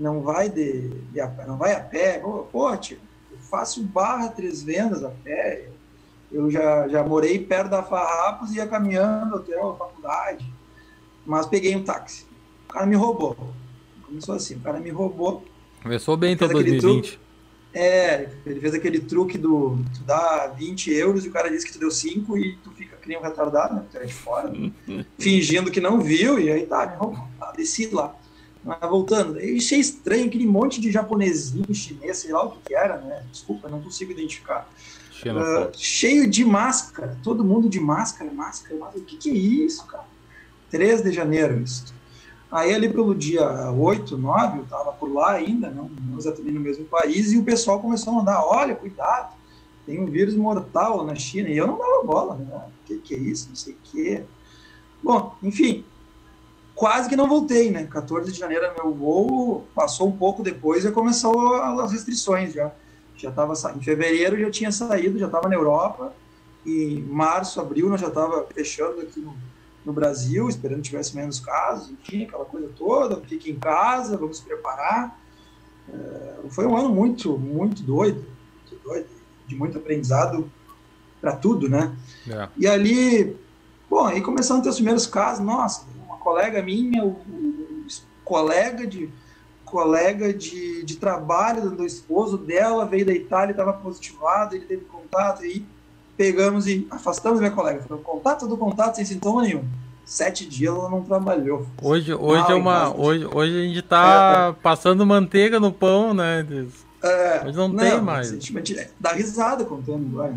não 0.00 0.22
vai 0.22 0.48
de, 0.48 0.88
de 1.12 1.20
a, 1.20 1.28
não 1.46 1.58
vai 1.58 1.74
a 1.74 1.80
pé. 1.80 2.18
Pô, 2.18 2.46
pô 2.50 2.74
tio, 2.76 2.98
eu 3.30 3.38
faço 3.38 3.82
barra 3.82 4.30
três 4.30 4.62
vendas 4.62 5.04
a 5.04 5.10
pé. 5.10 5.68
Eu 6.32 6.50
já, 6.50 6.88
já 6.88 7.04
morei 7.04 7.38
perto 7.38 7.68
da 7.68 7.82
Farrapos 7.82 8.52
e 8.52 8.56
ia 8.56 8.66
caminhando 8.66 9.36
até 9.36 9.58
a 9.58 9.74
faculdade. 9.74 10.50
Mas 11.26 11.46
peguei 11.46 11.76
um 11.76 11.84
táxi. 11.84 12.24
O 12.68 12.72
cara 12.72 12.86
me 12.86 12.96
roubou. 12.96 13.36
Começou 14.02 14.34
assim, 14.34 14.56
o 14.56 14.60
cara 14.60 14.80
me 14.80 14.90
roubou. 14.90 15.44
Começou 15.82 16.16
bem 16.16 16.32
então 16.32 16.48
2020. 16.48 17.18
é, 17.74 18.30
ele 18.46 18.60
fez 18.60 18.74
aquele 18.74 19.00
truque 19.00 19.36
do 19.36 19.78
tu 19.94 20.02
dá 20.04 20.46
20 20.56 20.92
euros 20.92 21.24
e 21.24 21.28
o 21.28 21.32
cara 21.32 21.50
disse 21.50 21.66
que 21.66 21.72
tu 21.72 21.78
deu 21.78 21.90
5 21.90 22.38
e 22.38 22.56
tu 22.58 22.70
fica 22.70 22.96
que 22.96 23.08
nem 23.08 23.18
um 23.18 23.22
retardado, 23.22 23.74
né? 23.74 23.84
Tu 23.90 23.98
é 23.98 24.04
de 24.04 24.14
fora, 24.14 24.52
fingindo 25.18 25.70
que 25.70 25.80
não 25.80 26.00
viu, 26.00 26.38
e 26.38 26.50
aí 26.50 26.66
tá, 26.66 26.86
me 26.86 26.96
roubou. 26.96 27.26
Tá, 27.38 27.52
desci 27.52 27.86
lá. 27.92 28.14
Mas 28.62 28.78
voltando, 28.80 29.38
eu 29.38 29.56
achei 29.56 29.80
estranho 29.80 30.26
aquele 30.26 30.46
monte 30.46 30.80
de 30.80 30.90
japonesinho, 30.90 31.74
chinês, 31.74 32.18
sei 32.18 32.32
lá 32.32 32.44
o 32.44 32.50
que, 32.50 32.58
que 32.66 32.74
era, 32.74 32.98
né? 32.98 33.24
Desculpa, 33.30 33.68
não 33.68 33.80
consigo 33.80 34.12
identificar. 34.12 34.68
Uh, 35.26 35.70
cheio 35.76 36.28
de 36.28 36.44
máscara, 36.44 37.16
todo 37.22 37.44
mundo 37.44 37.68
de 37.68 37.80
máscara, 37.80 38.30
máscara, 38.32 38.76
máscara. 38.76 39.02
O 39.02 39.04
que, 39.04 39.16
que 39.16 39.30
é 39.30 39.34
isso, 39.34 39.86
cara? 39.86 40.04
3 40.70 41.02
de 41.02 41.12
janeiro, 41.12 41.60
isso. 41.60 41.92
Aí, 42.50 42.74
ali 42.74 42.88
pelo 42.88 43.14
dia 43.14 43.70
8, 43.70 44.16
9, 44.16 44.58
eu 44.58 44.62
estava 44.64 44.92
por 44.92 45.12
lá 45.12 45.32
ainda, 45.32 45.70
não, 45.70 45.88
não 45.88 46.18
exatamente 46.18 46.54
no 46.54 46.60
mesmo 46.60 46.84
país, 46.84 47.32
e 47.32 47.38
o 47.38 47.44
pessoal 47.44 47.80
começou 47.80 48.12
a 48.12 48.16
mandar: 48.16 48.44
olha, 48.44 48.74
cuidado, 48.74 49.34
tem 49.86 50.00
um 50.00 50.06
vírus 50.06 50.34
mortal 50.34 51.04
na 51.04 51.14
China. 51.14 51.48
E 51.48 51.56
eu 51.56 51.66
não 51.66 51.78
dava 51.78 52.04
bola, 52.04 52.34
né? 52.36 52.64
O 52.82 52.86
que, 52.86 52.98
que 52.98 53.14
é 53.14 53.18
isso? 53.18 53.48
Não 53.48 53.56
sei 53.56 53.74
o 53.74 53.76
quê. 53.84 54.24
Bom, 55.02 55.34
enfim, 55.42 55.84
quase 56.80 57.10
que 57.10 57.14
não 57.14 57.28
voltei, 57.28 57.70
né? 57.70 57.84
14 57.84 58.32
de 58.32 58.38
janeiro 58.38 58.64
meu 58.74 58.94
voo, 58.94 59.66
passou 59.74 60.08
um 60.08 60.16
pouco 60.16 60.42
depois 60.42 60.82
e 60.82 60.90
começou 60.90 61.56
as 61.56 61.92
restrições 61.92 62.54
já. 62.54 62.72
Já 63.18 63.28
estava 63.28 63.52
em 63.76 63.82
fevereiro 63.82 64.40
já 64.40 64.50
tinha 64.50 64.72
saído, 64.72 65.18
já 65.18 65.26
estava 65.26 65.46
na 65.46 65.56
Europa. 65.56 66.14
E 66.64 67.04
março, 67.06 67.60
abril 67.60 67.90
nós 67.90 68.00
já 68.00 68.08
estava 68.08 68.46
fechando 68.54 68.98
aqui 69.02 69.20
no, 69.20 69.36
no 69.84 69.92
Brasil, 69.92 70.48
esperando 70.48 70.78
que 70.78 70.88
tivesse 70.88 71.14
menos 71.14 71.38
casos, 71.38 71.90
enfim, 71.90 72.24
aquela 72.24 72.46
coisa 72.46 72.70
toda, 72.74 73.20
fique 73.28 73.50
em 73.50 73.58
casa, 73.58 74.16
vamos 74.16 74.38
se 74.38 74.42
preparar. 74.42 75.20
É, 75.92 76.34
foi 76.48 76.64
um 76.66 76.74
ano 76.74 76.88
muito, 76.88 77.36
muito 77.36 77.82
doido, 77.82 78.24
muito 78.56 78.82
doido, 78.82 79.08
de 79.46 79.54
muito 79.54 79.76
aprendizado 79.76 80.50
para 81.20 81.36
tudo, 81.36 81.68
né? 81.68 81.94
É. 82.26 82.48
E 82.56 82.66
ali, 82.66 83.36
bom, 83.90 84.06
aí 84.06 84.22
começando 84.22 84.60
a 84.60 84.62
ter 84.62 84.70
os 84.70 84.76
primeiros 84.76 85.06
casos, 85.06 85.44
nossa, 85.44 85.84
colega 86.20 86.62
minha, 86.62 87.04
o, 87.04 87.08
o 87.08 87.86
colega 88.24 88.86
de 88.86 89.10
colega 89.64 90.34
de, 90.34 90.84
de 90.84 90.96
trabalho 90.96 91.70
do 91.70 91.86
esposo 91.86 92.36
dela 92.36 92.84
veio 92.84 93.06
da 93.06 93.12
Itália, 93.12 93.52
estava 93.52 93.72
positivado, 93.72 94.56
ele 94.56 94.64
teve 94.64 94.84
contato, 94.84 95.42
aí 95.42 95.64
pegamos 96.16 96.66
e 96.66 96.86
afastamos 96.90 97.38
minha 97.38 97.52
colega. 97.52 97.82
Foi 97.86 97.98
contato 97.98 98.48
do 98.48 98.56
contato 98.56 98.96
sem 98.96 99.04
sintoma 99.04 99.42
nenhum. 99.42 99.64
Sete 100.04 100.44
dias 100.44 100.74
ela 100.74 100.90
não 100.90 101.02
trabalhou. 101.02 101.66
Hoje, 101.80 102.12
hoje 102.12 102.50
é 102.50 102.54
uma. 102.54 102.94
Hoje, 102.94 103.24
hoje 103.26 103.58
a 103.58 103.62
gente 103.62 103.82
tá 103.82 104.48
é, 104.58 104.62
passando 104.62 105.06
manteiga 105.06 105.60
no 105.60 105.72
pão, 105.72 106.12
né? 106.12 106.44
É, 107.02 107.42
hoje 107.46 107.56
não, 107.56 107.68
não 107.68 107.76
tem 107.76 108.00
mais. 108.00 108.36
Dá 108.98 109.12
risada 109.12 109.64
contando. 109.64 110.18
Né? 110.18 110.36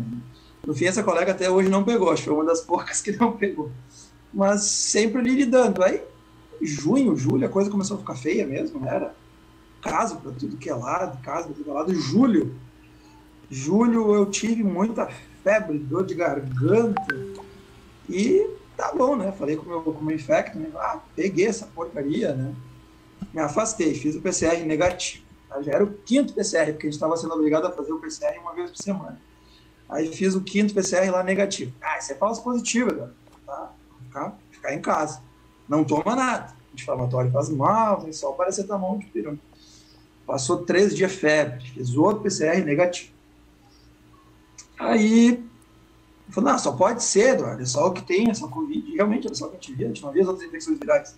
No 0.64 0.74
fim, 0.74 0.84
essa 0.84 1.02
colega 1.02 1.32
até 1.32 1.50
hoje 1.50 1.68
não 1.68 1.82
pegou. 1.82 2.10
Acho 2.10 2.22
que 2.22 2.28
foi 2.28 2.36
uma 2.36 2.44
das 2.44 2.60
poucas 2.60 3.00
que 3.02 3.16
não 3.16 3.32
pegou. 3.32 3.70
Mas 4.34 4.62
sempre 4.62 5.20
ali 5.20 5.34
lidando. 5.34 5.82
Aí, 5.82 6.02
junho, 6.60 7.16
julho, 7.16 7.46
a 7.46 7.48
coisa 7.48 7.70
começou 7.70 7.96
a 7.96 8.00
ficar 8.00 8.16
feia 8.16 8.44
mesmo, 8.46 8.80
né? 8.80 8.94
Era 8.94 9.14
caso 9.80 10.16
para 10.16 10.32
tudo 10.32 10.56
que 10.56 10.68
é 10.68 10.74
lado, 10.74 11.22
caso 11.22 11.46
para 11.46 11.54
tudo 11.54 11.64
que 11.64 11.70
é 11.70 11.72
lado. 11.72 11.94
Julho, 11.94 12.54
julho 13.48 14.14
eu 14.14 14.26
tive 14.26 14.64
muita 14.64 15.08
febre, 15.42 15.78
dor 15.78 16.04
de 16.04 16.14
garganta. 16.14 17.06
E 18.08 18.50
tá 18.76 18.92
bom, 18.92 19.14
né? 19.14 19.32
Falei 19.32 19.56
com 19.56 19.64
o 19.64 19.68
meu, 19.68 19.82
com 19.82 20.04
meu 20.04 20.16
infecto, 20.16 20.58
né? 20.58 20.68
Ah, 20.74 21.00
peguei 21.14 21.46
essa 21.46 21.66
porcaria, 21.66 22.34
né? 22.34 22.54
Me 23.32 23.40
afastei, 23.40 23.94
fiz 23.94 24.16
o 24.16 24.20
PCR 24.20 24.64
negativo. 24.64 25.24
Já 25.62 25.72
era 25.72 25.84
o 25.84 25.92
quinto 25.92 26.32
PCR, 26.32 26.72
porque 26.72 26.88
a 26.88 26.90
gente 26.90 26.94
estava 26.94 27.16
sendo 27.16 27.34
obrigado 27.34 27.66
a 27.66 27.70
fazer 27.70 27.92
o 27.92 28.00
PCR 28.00 28.40
uma 28.40 28.52
vez 28.54 28.70
por 28.70 28.82
semana. 28.82 29.20
Aí 29.88 30.12
fiz 30.12 30.34
o 30.34 30.40
quinto 30.40 30.74
PCR 30.74 31.08
lá 31.10 31.22
negativo. 31.22 31.72
Ah, 31.80 31.98
isso 31.98 32.12
é 32.12 32.16
falso 32.16 32.42
positivo, 32.42 32.92
cara. 32.92 33.14
Tá? 33.46 33.72
Ficar, 34.14 34.38
ficar 34.52 34.74
em 34.74 34.80
casa. 34.80 35.20
Não 35.68 35.82
toma 35.82 36.14
nada. 36.14 36.54
Anti-inflamatório 36.72 37.32
faz 37.32 37.48
mal, 37.48 38.02
tem 38.02 38.12
só 38.12 38.30
paracetamol 38.32 38.98
de 38.98 39.06
pirona. 39.06 39.38
Passou 40.24 40.64
três 40.64 40.94
dias 40.94 41.12
febre, 41.12 41.64
fiz 41.70 41.96
outro 41.96 42.22
PCR 42.22 42.64
negativo. 42.64 43.12
Aí, 44.78 45.44
falou, 46.30 46.52
não, 46.52 46.58
só 46.58 46.72
pode 46.72 47.02
ser, 47.02 47.34
Eduardo, 47.34 47.62
é 47.62 47.66
só 47.66 47.88
o 47.88 47.92
que 47.92 48.02
tem, 48.02 48.30
é 48.30 48.34
só 48.34 48.48
Covid. 48.48 48.94
Realmente, 48.94 49.26
era 49.26 49.34
só 49.34 49.46
o 49.46 49.50
que 49.50 49.56
a 49.56 49.60
gente 49.60 49.74
via, 49.74 49.86
a 49.86 49.88
gente 49.88 50.02
não 50.02 50.12
via 50.12 50.22
as 50.22 50.28
outras 50.28 50.48
infecções 50.48 50.78
virais. 50.78 51.16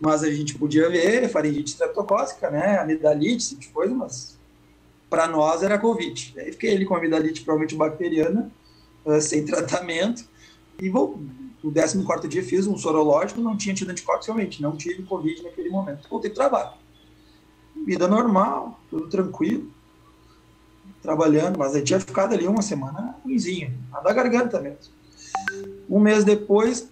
Mas 0.00 0.22
a 0.22 0.30
gente 0.30 0.58
podia 0.58 0.90
ver 0.90 1.28
faringite 1.28 1.70
streptocócica, 1.70 2.50
né, 2.50 2.78
amidalite, 2.78 3.36
esse 3.36 3.48
tipo 3.50 3.62
de 3.62 3.68
coisa, 3.68 3.94
mas 3.94 4.36
para 5.08 5.28
nós 5.28 5.62
era 5.62 5.78
Covid. 5.78 6.34
Aí 6.36 6.52
fiquei 6.52 6.74
ali 6.74 6.84
com 6.84 6.96
amidalite 6.96 7.42
provavelmente 7.42 7.76
bacteriana, 7.76 8.50
uh, 9.04 9.20
sem 9.20 9.44
tratamento, 9.46 10.24
e 10.80 10.88
vou, 10.90 11.20
no 11.70 12.04
14 12.04 12.28
dia 12.28 12.42
fiz 12.42 12.66
um 12.66 12.76
sorológico, 12.76 13.40
não 13.40 13.56
tinha 13.56 13.74
tido 13.74 13.90
anticorpos, 13.90 14.26
realmente, 14.26 14.60
não 14.60 14.76
tive 14.76 15.02
Covid 15.02 15.42
naquele 15.42 15.70
momento. 15.70 16.08
Voltei 16.08 16.30
para 16.30 16.48
trabalho. 16.48 16.72
Vida 17.86 18.06
normal, 18.06 18.80
tudo 18.90 19.08
tranquilo 19.08 19.72
trabalhando, 21.04 21.58
mas 21.58 21.74
aí 21.74 21.82
tinha 21.82 22.00
ficado 22.00 22.32
ali 22.32 22.48
uma 22.48 22.62
semana 22.62 23.14
ruimzinho, 23.22 23.78
a 23.92 24.00
da 24.00 24.10
garganta 24.10 24.58
mesmo. 24.58 24.90
Um 25.88 26.00
mês 26.00 26.24
depois, 26.24 26.88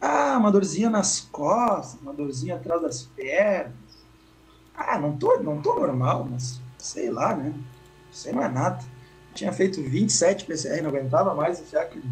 ah, 0.00 0.36
uma 0.36 0.50
dorzinha 0.50 0.90
nas 0.90 1.20
costas, 1.20 2.00
uma 2.02 2.12
dorzinha 2.12 2.56
atrás 2.56 2.82
das 2.82 3.02
pernas. 3.04 3.72
Ah, 4.74 4.98
não 4.98 5.16
tô, 5.16 5.38
não 5.38 5.62
tô 5.62 5.74
normal, 5.78 6.26
mas 6.28 6.60
sei 6.76 7.08
lá, 7.08 7.36
né? 7.36 7.54
Não 8.32 8.42
é 8.42 8.48
nada. 8.48 8.84
Tinha 9.32 9.52
feito 9.52 9.80
27 9.80 10.44
PCR, 10.44 10.82
não 10.82 10.90
aguentava 10.90 11.34
mais 11.34 11.60
enfiar 11.60 11.82
aquele, 11.82 12.04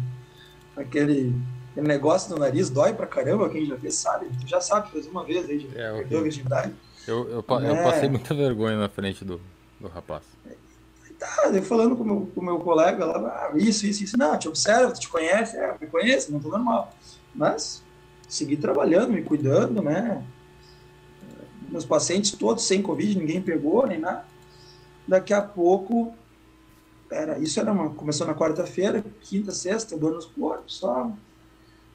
aquele, 0.77 1.35
aquele 1.71 1.87
negócio 1.87 2.31
no 2.31 2.39
nariz, 2.39 2.69
dói 2.69 2.93
pra 2.93 3.07
caramba, 3.07 3.49
quem 3.49 3.65
já 3.65 3.77
fez 3.77 3.95
sabe. 3.95 4.27
Tu 4.41 4.47
já 4.47 4.61
sabe, 4.61 4.91
fez 4.91 5.07
uma 5.07 5.23
vez 5.23 5.49
aí, 5.49 5.59
já 5.59 5.79
é, 5.79 5.93
perdeu 5.97 6.19
a 6.19 6.23
virgindade. 6.23 6.73
Eu, 7.07 7.29
eu, 7.29 7.45
eu, 7.49 7.75
é. 7.75 7.83
passei 7.83 8.09
muita 8.09 8.33
vergonha 8.33 8.77
na 8.77 8.89
frente 8.89 9.25
do, 9.25 9.41
do 9.79 9.87
rapaz. 9.87 10.23
Tá, 11.17 11.49
eu 11.51 11.63
falando 11.63 11.95
com 11.95 12.03
meu, 12.03 12.17
o 12.17 12.27
com 12.27 12.41
meu 12.41 12.59
colega 12.59 13.03
lá, 13.03 13.17
ah, 13.17 13.51
isso, 13.55 13.87
isso, 13.87 14.03
isso. 14.03 14.17
Não, 14.17 14.37
te 14.37 14.47
observa, 14.47 14.93
te 14.93 15.09
conhece, 15.09 15.57
é, 15.57 15.75
me 15.81 15.87
conhece, 15.87 16.31
não 16.31 16.39
tô 16.39 16.49
normal. 16.49 16.93
Mas 17.33 17.83
segui 18.27 18.55
trabalhando, 18.55 19.13
me 19.13 19.23
cuidando, 19.23 19.81
né? 19.81 20.23
Meus 21.69 21.85
pacientes 21.85 22.31
todos 22.31 22.63
sem 22.63 22.83
Covid, 22.83 23.17
ninguém 23.17 23.41
pegou, 23.41 23.87
nem 23.87 23.99
nada. 23.99 24.25
Daqui 25.07 25.33
a 25.33 25.41
pouco, 25.41 26.13
era, 27.09 27.39
isso 27.39 27.59
era 27.59 27.71
uma, 27.71 27.89
começou 27.89 28.27
na 28.27 28.33
quarta-feira, 28.33 29.03
quinta, 29.21 29.51
sexta, 29.51 29.97
dor 29.97 30.13
nos 30.13 30.25
corpos, 30.25 30.77
só 30.77 31.05
um 31.05 31.15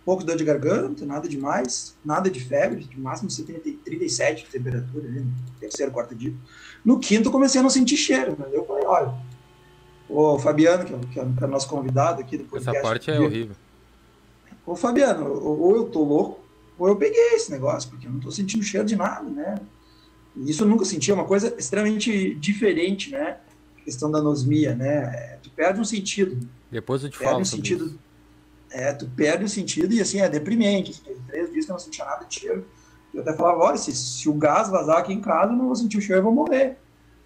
pouco 0.04 0.22
de 0.22 0.26
dor 0.26 0.36
de 0.36 0.44
garganta, 0.44 1.04
nada 1.06 1.28
demais, 1.28 1.96
nada 2.04 2.30
de 2.30 2.40
febre, 2.40 2.84
de 2.84 2.98
máximo 2.98 3.30
70, 3.30 3.78
37 3.84 4.44
de 4.44 4.50
temperatura, 4.50 5.06
ali, 5.06 5.20
no 5.20 5.32
terceiro, 5.60 5.92
quarto 5.92 6.14
dia. 6.14 6.34
No 6.84 6.98
quinto, 6.98 7.28
eu 7.28 7.32
comecei 7.32 7.60
a 7.60 7.62
não 7.62 7.70
sentir 7.70 7.96
cheiro. 7.96 8.36
Né? 8.38 8.46
Eu 8.52 8.64
falei, 8.64 8.84
olha, 8.84 9.14
o 10.08 10.38
Fabiano, 10.38 10.84
que 10.84 10.92
é, 10.92 10.98
que 11.24 11.44
é, 11.44 11.46
o 11.46 11.50
nosso 11.50 11.68
convidado 11.68 12.20
aqui 12.20 12.36
do 12.36 12.44
podcast. 12.44 12.76
Essa 12.76 12.88
parte 12.88 13.10
é 13.10 13.16
dia, 13.16 13.24
horrível. 13.24 13.56
Ô, 14.66 14.74
Fabiano, 14.74 15.26
ou 15.26 15.76
eu 15.76 15.84
tô 15.84 16.02
louco, 16.02 16.40
ou 16.78 16.88
eu 16.88 16.96
peguei 16.96 17.34
esse 17.34 17.50
negócio, 17.50 17.88
porque 17.88 18.06
eu 18.06 18.10
não 18.10 18.20
tô 18.20 18.30
sentindo 18.30 18.62
cheiro 18.62 18.86
de 18.86 18.96
nada, 18.96 19.28
né? 19.28 19.54
Isso 20.36 20.64
eu 20.64 20.68
nunca 20.68 20.84
senti, 20.84 21.10
é 21.10 21.14
uma 21.14 21.24
coisa 21.24 21.54
extremamente 21.58 22.34
diferente, 22.34 23.10
né? 23.10 23.38
Questão 23.84 24.10
da 24.10 24.18
anosmia, 24.18 24.74
né? 24.74 25.38
Tu 25.42 25.50
perde 25.50 25.80
um 25.80 25.84
sentido. 25.84 26.38
Depois 26.70 27.02
eu 27.02 27.10
te 27.10 27.18
perde 27.18 27.30
falo 27.30 27.42
um 27.42 27.44
sentido. 27.44 27.86
Isso. 27.86 27.98
É, 28.70 28.92
tu 28.92 29.06
perde 29.10 29.44
o 29.44 29.48
sentido 29.48 29.92
e 29.92 30.00
assim, 30.00 30.20
é 30.20 30.28
deprimente. 30.28 30.92
Assim, 30.92 31.20
três 31.26 31.52
dias 31.52 31.64
que 31.66 31.70
eu 31.70 31.74
não 31.74 31.80
sentia 31.80 32.04
nada 32.04 32.24
de 32.24 32.40
cheiro. 32.40 32.66
Eu 33.12 33.20
até 33.20 33.34
falava, 33.34 33.58
olha, 33.58 33.76
se, 33.76 33.92
se 33.92 34.28
o 34.28 34.34
gás 34.34 34.70
vazar 34.70 34.98
aqui 34.98 35.12
em 35.12 35.20
casa, 35.20 35.52
eu 35.52 35.56
não 35.56 35.66
vou 35.66 35.76
sentir 35.76 35.98
o 35.98 36.00
cheiro, 36.00 36.20
eu 36.20 36.24
vou 36.24 36.32
morrer. 36.32 36.78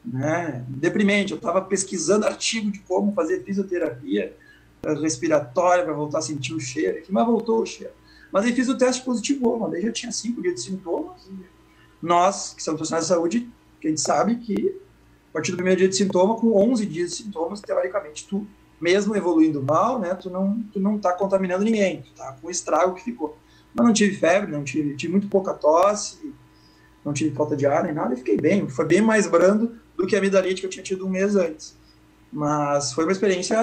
Né? 0.04 0.64
Deprimente. 0.68 1.32
Eu 1.32 1.36
estava 1.36 1.60
pesquisando 1.62 2.26
artigo 2.26 2.70
de 2.70 2.80
como 2.80 3.12
fazer 3.12 3.44
fisioterapia 3.44 4.34
respiratória 4.94 5.84
para 5.84 5.92
voltar 5.92 6.18
a 6.18 6.22
sentir 6.22 6.54
o 6.54 6.60
cheiro, 6.60 7.02
mas 7.08 7.26
voltou 7.26 7.62
o 7.62 7.66
cheiro. 7.66 7.92
Mas 8.30 8.44
aí 8.44 8.52
fiz 8.52 8.68
o 8.68 8.76
teste 8.76 9.02
positivo, 9.04 9.58
mas 9.58 9.74
aí 9.74 9.82
já 9.82 9.92
tinha 9.92 10.12
cinco 10.12 10.42
dias 10.42 10.54
de 10.56 10.60
sintomas. 10.62 11.28
nós, 12.02 12.54
que 12.54 12.62
somos 12.62 12.78
profissionais 12.78 13.06
de 13.06 13.12
saúde, 13.12 13.50
que 13.80 13.88
a 13.88 13.90
gente 13.90 14.00
sabe 14.00 14.36
que 14.36 14.76
partir 15.36 15.50
do 15.50 15.56
primeiro 15.56 15.78
dia 15.78 15.88
de 15.88 15.94
sintoma, 15.94 16.34
com 16.36 16.56
11 16.56 16.86
dias 16.86 17.10
de 17.10 17.16
sintomas, 17.16 17.60
teoricamente, 17.60 18.26
tu, 18.26 18.46
mesmo 18.80 19.14
evoluindo 19.14 19.62
mal, 19.62 19.98
né, 19.98 20.14
tu 20.14 20.30
não, 20.30 20.62
tu 20.72 20.80
não 20.80 20.98
tá 20.98 21.12
contaminando 21.12 21.62
ninguém, 21.62 22.00
tu 22.00 22.10
tá 22.16 22.34
com 22.40 22.48
o 22.48 22.50
estrago 22.50 22.94
que 22.94 23.04
ficou. 23.04 23.36
Mas 23.74 23.86
não 23.86 23.92
tive 23.92 24.16
febre, 24.16 24.50
não 24.50 24.64
tive, 24.64 24.96
tive 24.96 25.12
muito 25.12 25.28
pouca 25.28 25.52
tosse, 25.52 26.32
não 27.04 27.12
tive 27.12 27.36
falta 27.36 27.54
de 27.54 27.66
ar 27.66 27.84
nem 27.84 27.92
nada, 27.92 28.14
e 28.14 28.16
fiquei 28.16 28.38
bem. 28.38 28.66
Foi 28.66 28.86
bem 28.86 29.02
mais 29.02 29.26
brando 29.26 29.76
do 29.94 30.06
que 30.06 30.16
a 30.16 30.20
amidalite 30.20 30.62
que 30.62 30.66
eu 30.66 30.70
tinha 30.70 30.82
tido 30.82 31.06
um 31.06 31.10
mês 31.10 31.36
antes. 31.36 31.76
Mas 32.32 32.94
foi 32.94 33.04
uma 33.04 33.12
experiência, 33.12 33.58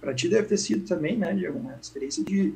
para 0.00 0.14
ti 0.14 0.28
deve 0.28 0.46
ter 0.46 0.56
sido 0.56 0.86
também, 0.86 1.18
né, 1.18 1.34
Diego? 1.34 1.58
Uma 1.58 1.76
experiência 1.82 2.22
de, 2.22 2.54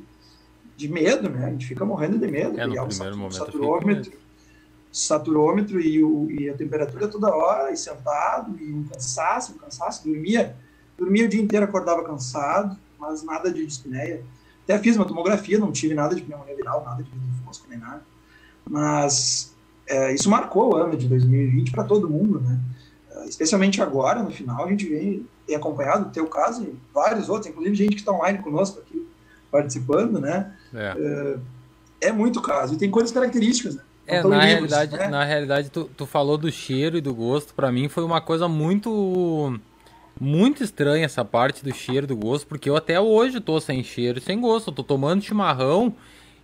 de 0.77 0.87
medo, 0.87 1.29
né? 1.29 1.47
A 1.47 1.49
gente 1.49 1.67
fica 1.67 1.83
morrendo 1.83 2.17
de 2.17 2.27
medo. 2.31 2.57
É, 2.57 2.65
no 2.65 2.87
primeiro 2.87 3.17
momento 3.17 3.35
saturômetro, 3.35 4.13
saturômetro 4.91 5.79
e, 5.79 6.03
o, 6.03 6.29
e 6.31 6.49
a 6.49 6.53
temperatura 6.53 7.07
toda 7.07 7.33
hora, 7.33 7.71
e 7.71 7.77
sentado, 7.77 8.57
e 8.59 8.73
um 8.73 8.83
cansaço, 8.83 9.53
um 9.53 9.57
cansaço, 9.57 10.03
dormia, 10.07 10.55
dormia 10.97 11.25
o 11.25 11.29
dia 11.29 11.41
inteiro, 11.41 11.65
acordava 11.65 12.03
cansado, 12.03 12.77
mas 12.97 13.23
nada 13.23 13.51
de 13.51 13.65
dispneia. 13.65 14.23
Até 14.63 14.77
fiz 14.79 14.95
uma 14.95 15.05
tomografia, 15.05 15.57
não 15.57 15.71
tive 15.71 15.93
nada 15.93 16.15
de 16.15 16.21
pneumonia 16.21 16.55
viral, 16.55 16.83
nada 16.83 17.03
de 17.03 17.09
vidro 17.09 17.27
fosco, 17.45 17.67
nem 17.69 17.77
nada. 17.77 18.01
Mas 18.67 19.55
é, 19.87 20.13
isso 20.13 20.29
marcou 20.29 20.73
o 20.73 20.75
ano 20.75 20.95
de 20.95 21.07
2020 21.07 21.71
para 21.71 21.83
todo 21.83 22.09
mundo, 22.09 22.39
né? 22.39 22.59
Especialmente 23.25 23.81
agora, 23.81 24.23
no 24.23 24.31
final, 24.31 24.65
a 24.65 24.69
gente 24.69 24.87
vem, 24.87 25.25
tem 25.45 25.55
acompanhado 25.55 26.07
o 26.07 26.11
teu 26.11 26.25
caso 26.27 26.63
e 26.63 26.75
vários 26.93 27.29
outros, 27.29 27.47
inclusive 27.47 27.75
gente 27.75 27.95
que 27.95 28.01
está 28.01 28.11
online 28.11 28.39
conosco 28.39 28.79
aqui 28.79 29.07
participando, 29.51 30.19
né? 30.19 30.55
É, 30.73 31.37
é, 32.01 32.07
é 32.09 32.11
muito 32.11 32.41
caso 32.41 32.75
e 32.75 32.77
tem 32.77 32.89
coisas 32.89 33.11
características, 33.11 33.75
né? 33.75 33.83
É, 34.09 34.23
na, 34.23 34.41
realidade, 34.41 34.97
né? 34.97 35.07
na 35.07 35.23
realidade, 35.23 35.69
tu, 35.69 35.89
tu 35.95 36.05
falou 36.05 36.37
do 36.37 36.51
cheiro 36.51 36.97
e 36.97 37.01
do 37.01 37.13
gosto. 37.13 37.53
Para 37.53 37.71
mim 37.71 37.87
foi 37.87 38.03
uma 38.03 38.19
coisa 38.19 38.47
muito 38.47 39.59
muito 40.19 40.63
estranha 40.63 41.05
essa 41.05 41.23
parte 41.23 41.63
do 41.63 41.73
cheiro 41.73 42.05
do 42.05 42.15
gosto, 42.15 42.45
porque 42.45 42.69
eu 42.69 42.75
até 42.75 42.99
hoje 42.99 43.39
tô 43.39 43.59
sem 43.61 43.83
cheiro 43.83 44.19
e 44.19 44.21
sem 44.21 44.39
gosto. 44.41 44.69
Eu 44.69 44.75
tô 44.75 44.83
tomando 44.83 45.21
chimarrão 45.21 45.95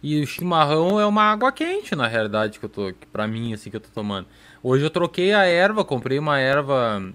e 0.01 0.21
o 0.21 0.27
chimarrão 0.27 0.99
é 0.99 1.05
uma 1.05 1.23
água 1.23 1.51
quente, 1.51 1.95
na 1.95 2.07
realidade, 2.07 2.59
que 2.59 2.65
eu 2.65 2.69
tô, 2.69 2.93
que 2.93 3.07
pra 3.11 3.27
mim, 3.27 3.53
assim, 3.53 3.69
que 3.69 3.75
eu 3.75 3.81
tô 3.81 3.89
tomando. 3.93 4.27
Hoje 4.61 4.83
eu 4.83 4.89
troquei 4.89 5.33
a 5.33 5.45
erva, 5.45 5.83
comprei 5.83 6.19
uma 6.19 6.39
erva 6.39 7.11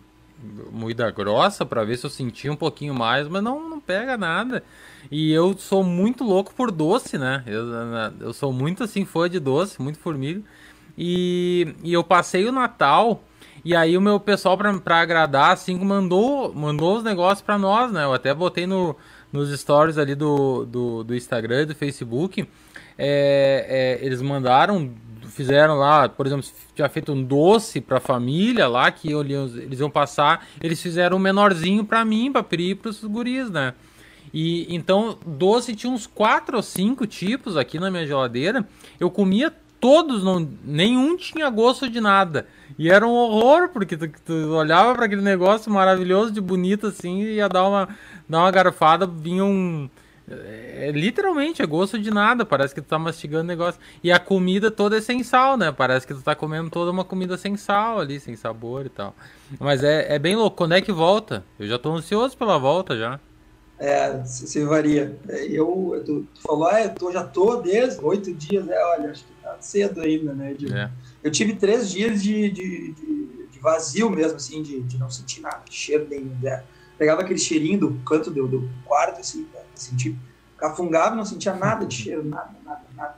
moída 0.72 1.10
grossa 1.10 1.64
para 1.64 1.84
ver 1.84 1.96
se 1.96 2.06
eu 2.06 2.10
sentia 2.10 2.52
um 2.52 2.56
pouquinho 2.56 2.94
mais, 2.94 3.28
mas 3.28 3.42
não, 3.42 3.68
não 3.68 3.80
pega 3.80 4.16
nada. 4.16 4.62
E 5.10 5.32
eu 5.32 5.56
sou 5.56 5.82
muito 5.82 6.24
louco 6.24 6.54
por 6.54 6.70
doce, 6.70 7.18
né? 7.18 7.42
Eu, 7.46 7.64
eu 8.20 8.32
sou 8.32 8.52
muito 8.52 8.84
assim 8.84 9.04
fã 9.04 9.28
de 9.28 9.38
doce, 9.38 9.80
muito 9.80 9.98
formiga. 9.98 10.42
E, 10.96 11.74
e 11.82 11.92
eu 11.92 12.04
passei 12.04 12.46
o 12.46 12.52
Natal 12.52 13.22
e 13.64 13.74
aí 13.76 13.96
o 13.96 14.00
meu 14.00 14.18
pessoal 14.18 14.56
pra 14.56 15.00
agradar 15.00 15.52
assim 15.52 15.78
mandou 15.78 16.52
mandou 16.54 16.96
os 16.96 17.04
negócios 17.04 17.42
para 17.42 17.58
nós, 17.58 17.92
né? 17.92 18.04
Eu 18.04 18.12
até 18.12 18.34
botei 18.34 18.66
no, 18.66 18.96
nos 19.32 19.50
stories 19.58 19.98
ali 19.98 20.14
do, 20.14 20.64
do, 20.64 21.04
do 21.04 21.14
Instagram 21.14 21.62
e 21.62 21.66
do 21.66 21.74
Facebook 21.74 22.46
é, 23.02 23.98
é, 24.02 24.04
eles 24.04 24.20
mandaram, 24.20 24.92
fizeram 25.30 25.76
lá, 25.76 26.08
por 26.08 26.26
exemplo, 26.26 26.46
tinha 26.74 26.88
feito 26.88 27.12
um 27.12 27.22
doce 27.22 27.80
para 27.80 27.98
a 27.98 28.00
família 28.00 28.66
lá, 28.68 28.90
que 28.90 29.12
eles 29.12 29.80
iam 29.80 29.90
passar, 29.90 30.46
eles 30.60 30.80
fizeram 30.80 31.16
um 31.16 31.20
menorzinho 31.20 31.84
para 31.84 32.04
mim, 32.04 32.30
para 32.30 32.42
Pri 32.42 32.70
e 32.70 32.74
para 32.74 32.90
os 32.90 33.02
guris, 33.04 33.50
né? 33.50 33.74
E 34.32 34.72
então, 34.74 35.18
doce 35.26 35.74
tinha 35.74 35.92
uns 35.92 36.06
quatro 36.06 36.56
ou 36.56 36.62
cinco 36.62 37.06
tipos 37.06 37.56
aqui 37.56 37.78
na 37.78 37.90
minha 37.90 38.06
geladeira. 38.06 38.66
Eu 38.98 39.10
comia 39.10 39.52
todos, 39.80 40.22
não, 40.22 40.46
nenhum 40.62 41.16
tinha 41.16 41.48
gosto 41.48 41.88
de 41.88 42.00
nada. 42.00 42.46
E 42.78 42.90
era 42.90 43.06
um 43.06 43.10
horror, 43.10 43.70
porque 43.70 43.96
tu, 43.96 44.08
tu 44.24 44.32
olhava 44.54 44.94
para 44.94 45.06
aquele 45.06 45.22
negócio 45.22 45.72
maravilhoso, 45.72 46.30
de 46.30 46.40
bonito 46.40 46.88
assim, 46.88 47.22
e 47.22 47.34
ia 47.36 47.48
dar 47.48 47.66
uma, 47.66 47.88
dar 48.28 48.40
uma 48.40 48.50
garfada, 48.50 49.06
vinha 49.06 49.44
um 49.44 49.88
é, 50.30 50.88
é, 50.88 50.92
literalmente, 50.92 51.60
é 51.60 51.66
gosto 51.66 51.98
de 51.98 52.10
nada. 52.10 52.44
Parece 52.46 52.74
que 52.74 52.80
tu 52.80 52.86
tá 52.86 52.98
mastigando 52.98 53.44
negócio. 53.44 53.80
E 54.02 54.12
a 54.12 54.18
comida 54.18 54.70
toda 54.70 54.96
é 54.98 55.00
sem 55.00 55.22
sal, 55.22 55.56
né? 55.56 55.72
Parece 55.72 56.06
que 56.06 56.14
tu 56.14 56.22
tá 56.22 56.34
comendo 56.34 56.70
toda 56.70 56.90
uma 56.90 57.04
comida 57.04 57.36
sem 57.36 57.56
sal 57.56 57.98
ali, 57.98 58.20
sem 58.20 58.36
sabor 58.36 58.86
e 58.86 58.88
tal. 58.88 59.14
Mas 59.58 59.82
é, 59.82 60.14
é 60.14 60.18
bem 60.18 60.36
louco. 60.36 60.56
Quando 60.56 60.74
é 60.74 60.80
que 60.80 60.92
volta? 60.92 61.44
Eu 61.58 61.66
já 61.66 61.78
tô 61.78 61.92
ansioso 61.92 62.36
pela 62.36 62.58
volta 62.58 62.96
já. 62.96 63.18
É, 63.78 64.22
se 64.24 64.62
varia. 64.64 65.18
É, 65.28 65.46
eu, 65.46 66.02
tu, 66.06 66.26
tu 66.34 66.42
falou, 66.42 66.66
ah, 66.66 66.80
eu 66.80 67.12
já 67.12 67.24
tô 67.24 67.56
desde 67.56 68.04
oito 68.04 68.32
dias. 68.32 68.68
É, 68.68 68.84
olha, 68.84 69.10
acho 69.10 69.24
que 69.24 69.32
tá 69.42 69.56
cedo 69.60 70.00
ainda, 70.00 70.32
né? 70.32 70.54
De, 70.54 70.72
é. 70.72 70.90
Eu 71.24 71.30
tive 71.30 71.54
três 71.54 71.90
dias 71.90 72.22
de, 72.22 72.50
de, 72.50 72.92
de, 72.92 73.48
de, 73.50 73.58
vazio 73.58 74.08
mesmo, 74.10 74.36
assim, 74.36 74.62
de, 74.62 74.80
de 74.80 74.96
não 74.96 75.10
sentir 75.10 75.40
nada, 75.40 75.62
cheiro 75.68 76.06
nenhum. 76.08 76.36
Né? 76.40 76.62
Pegava 76.96 77.22
aquele 77.22 77.38
cheirinho 77.38 77.80
do 77.80 77.94
canto 78.04 78.30
do, 78.30 78.46
do 78.46 78.70
quarto, 78.84 79.20
assim, 79.20 79.46
né? 79.54 79.59
Sentir 79.82 80.16
cafungava, 80.60 81.16
não 81.16 81.24
sentia 81.24 81.54
nada 81.54 81.86
de 81.86 81.94
cheiro, 81.94 82.22
nada, 82.22 82.50
nada, 82.64 82.82
nada. 82.94 83.14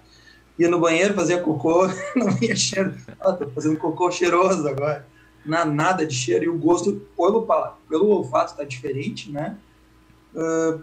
Ia 0.58 0.70
no 0.70 0.78
banheiro, 0.78 1.12
fazia 1.14 1.40
cocô, 1.40 1.88
não 2.14 2.38
ia 2.40 2.54
cheiro. 2.54 2.94
Ela 3.20 3.32
tô 3.34 3.50
fazendo 3.50 3.76
cocô 3.76 4.10
cheiroso 4.10 4.66
agora. 4.68 5.06
Na, 5.44 5.64
nada 5.64 6.06
de 6.06 6.14
cheiro. 6.14 6.44
E 6.44 6.48
o 6.48 6.56
gosto, 6.56 7.02
pelo, 7.16 7.42
pelo 7.88 8.08
olfato, 8.10 8.56
tá 8.56 8.62
diferente, 8.62 9.30
né? 9.30 9.56
Uh, 10.32 10.82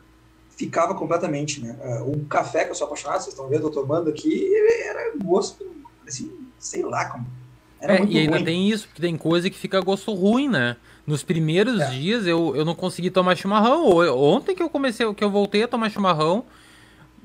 ficava 0.50 0.94
completamente, 0.94 1.62
né? 1.62 1.78
Uh, 1.82 2.12
o 2.12 2.26
café 2.26 2.66
que 2.66 2.72
eu 2.72 2.76
sou 2.76 2.88
apaixonado, 2.88 3.22
vocês 3.22 3.34
estão 3.34 3.48
vendo, 3.48 3.64
eu 3.64 3.72
tô 3.72 3.82
tomando 3.82 4.10
aqui, 4.10 4.54
era 4.84 5.14
gosto, 5.24 5.66
assim, 6.06 6.30
sei 6.60 6.84
lá 6.84 7.06
como. 7.06 7.26
Era 7.80 8.00
é, 8.00 8.04
e 8.04 8.18
ainda 8.20 8.36
ruim. 8.36 8.44
tem 8.44 8.70
isso, 8.70 8.88
porque 8.88 9.02
tem 9.02 9.16
coisa 9.16 9.50
que 9.50 9.58
fica 9.58 9.80
gosto 9.80 10.14
ruim, 10.14 10.50
né? 10.50 10.76
Nos 11.10 11.24
primeiros 11.24 11.82
é. 11.82 11.90
dias 11.90 12.28
eu, 12.28 12.56
eu 12.56 12.64
não 12.64 12.76
consegui 12.76 13.10
tomar 13.10 13.36
chimarrão. 13.36 13.88
Ontem 14.16 14.56
que 14.56 14.62
eu 14.62 14.70
comecei, 14.70 15.12
que 15.16 15.24
eu 15.24 15.32
voltei 15.32 15.64
a 15.64 15.68
tomar 15.68 15.90
chimarrão, 15.90 16.46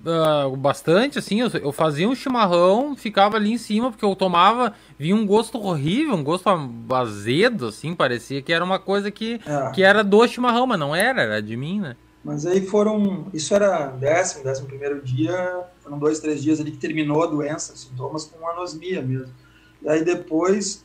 uh, 0.01 0.57
bastante, 0.57 1.19
assim, 1.19 1.43
eu, 1.43 1.51
eu, 1.51 1.71
fazia 1.71 2.09
um 2.09 2.15
chimarrão, 2.15 2.97
ficava 2.97 3.37
ali 3.37 3.53
em 3.53 3.59
cima, 3.59 3.91
porque 3.91 4.03
eu 4.03 4.17
tomava, 4.17 4.73
vinha 4.99 5.15
um 5.15 5.27
gosto 5.27 5.59
horrível, 5.59 6.15
um 6.15 6.25
gosto 6.25 6.49
azedo, 6.95 7.67
assim, 7.67 7.95
parecia 7.95 8.41
que 8.41 8.55
era 8.55 8.65
uma 8.65 8.79
coisa 8.79 9.11
que, 9.11 9.39
é. 9.45 9.71
que 9.73 9.83
era 9.83 10.03
do 10.03 10.27
chimarrão, 10.27 10.67
mas 10.67 10.81
não 10.81 10.97
era, 10.97 11.21
era 11.21 11.43
de 11.43 11.55
mim, 11.55 11.79
né? 11.81 11.95
Mas 12.25 12.47
aí 12.47 12.67
foram, 12.67 13.27
isso 13.35 13.55
era 13.55 13.89
décimo, 13.89 14.45
décimo 14.45 14.67
primeiro 14.67 15.03
dia, 15.03 15.61
foram 15.83 15.99
dois, 15.99 16.21
três 16.21 16.43
dias 16.43 16.59
ali 16.59 16.71
que 16.71 16.79
terminou 16.79 17.23
a 17.23 17.27
doença, 17.27 17.77
sintomas 17.77 18.25
com 18.25 18.49
anosmia 18.49 19.03
mesmo. 19.03 19.35
E 19.83 19.89
aí 19.91 20.03
depois 20.03 20.83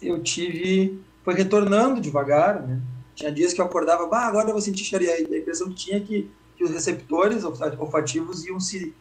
eu 0.00 0.22
tive 0.22 1.02
foi 1.24 1.34
retornando 1.34 2.00
devagar, 2.00 2.62
né? 2.62 2.80
Tinha 3.14 3.30
dias 3.30 3.52
que 3.52 3.60
eu 3.60 3.64
acordava, 3.64 4.06
bah, 4.06 4.26
agora 4.26 4.48
eu 4.48 4.52
vou 4.52 4.60
sentir 4.60 4.84
cheiro. 4.84 5.04
E 5.04 5.10
a 5.10 5.20
impressão 5.20 5.68
que 5.68 5.74
tinha 5.74 6.00
que, 6.00 6.30
que 6.56 6.64
os 6.64 6.70
receptores 6.70 7.44
olfativos 7.44 8.44
iam 8.44 8.58
se 8.58 8.94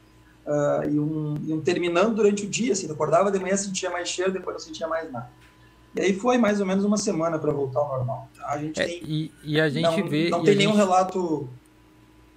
uh, 0.45 0.89
iam, 0.89 1.38
iam, 1.45 1.62
terminando 1.62 2.15
durante 2.15 2.45
o 2.45 2.49
dia, 2.49 2.73
assim, 2.73 2.88
eu 2.88 2.93
acordava 2.93 3.31
de 3.31 3.39
manhã 3.39 3.55
sentia 3.55 3.89
mais 3.89 4.10
cheiro, 4.10 4.31
depois 4.31 4.55
não 4.55 4.60
sentia 4.60 4.88
mais 4.88 5.12
nada. 5.12 5.29
E 5.95 6.01
aí 6.01 6.13
foi 6.13 6.38
mais 6.38 6.60
ou 6.60 6.65
menos 6.65 6.86
uma 6.86 6.97
semana 6.97 7.38
para 7.38 7.51
voltar 7.51 7.79
ao 7.79 7.97
normal. 7.97 8.29
A 8.45 8.57
gente 8.57 8.79
é, 8.79 8.86
tem, 8.86 9.01
e, 9.03 9.31
e, 9.43 9.60
a 9.60 9.69
gente 9.69 9.84
não, 9.84 10.07
vê. 10.07 10.29
Não 10.29 10.43
tem 10.43 10.55
nenhum 10.55 10.71
gente... 10.71 10.79
relato. 10.79 11.49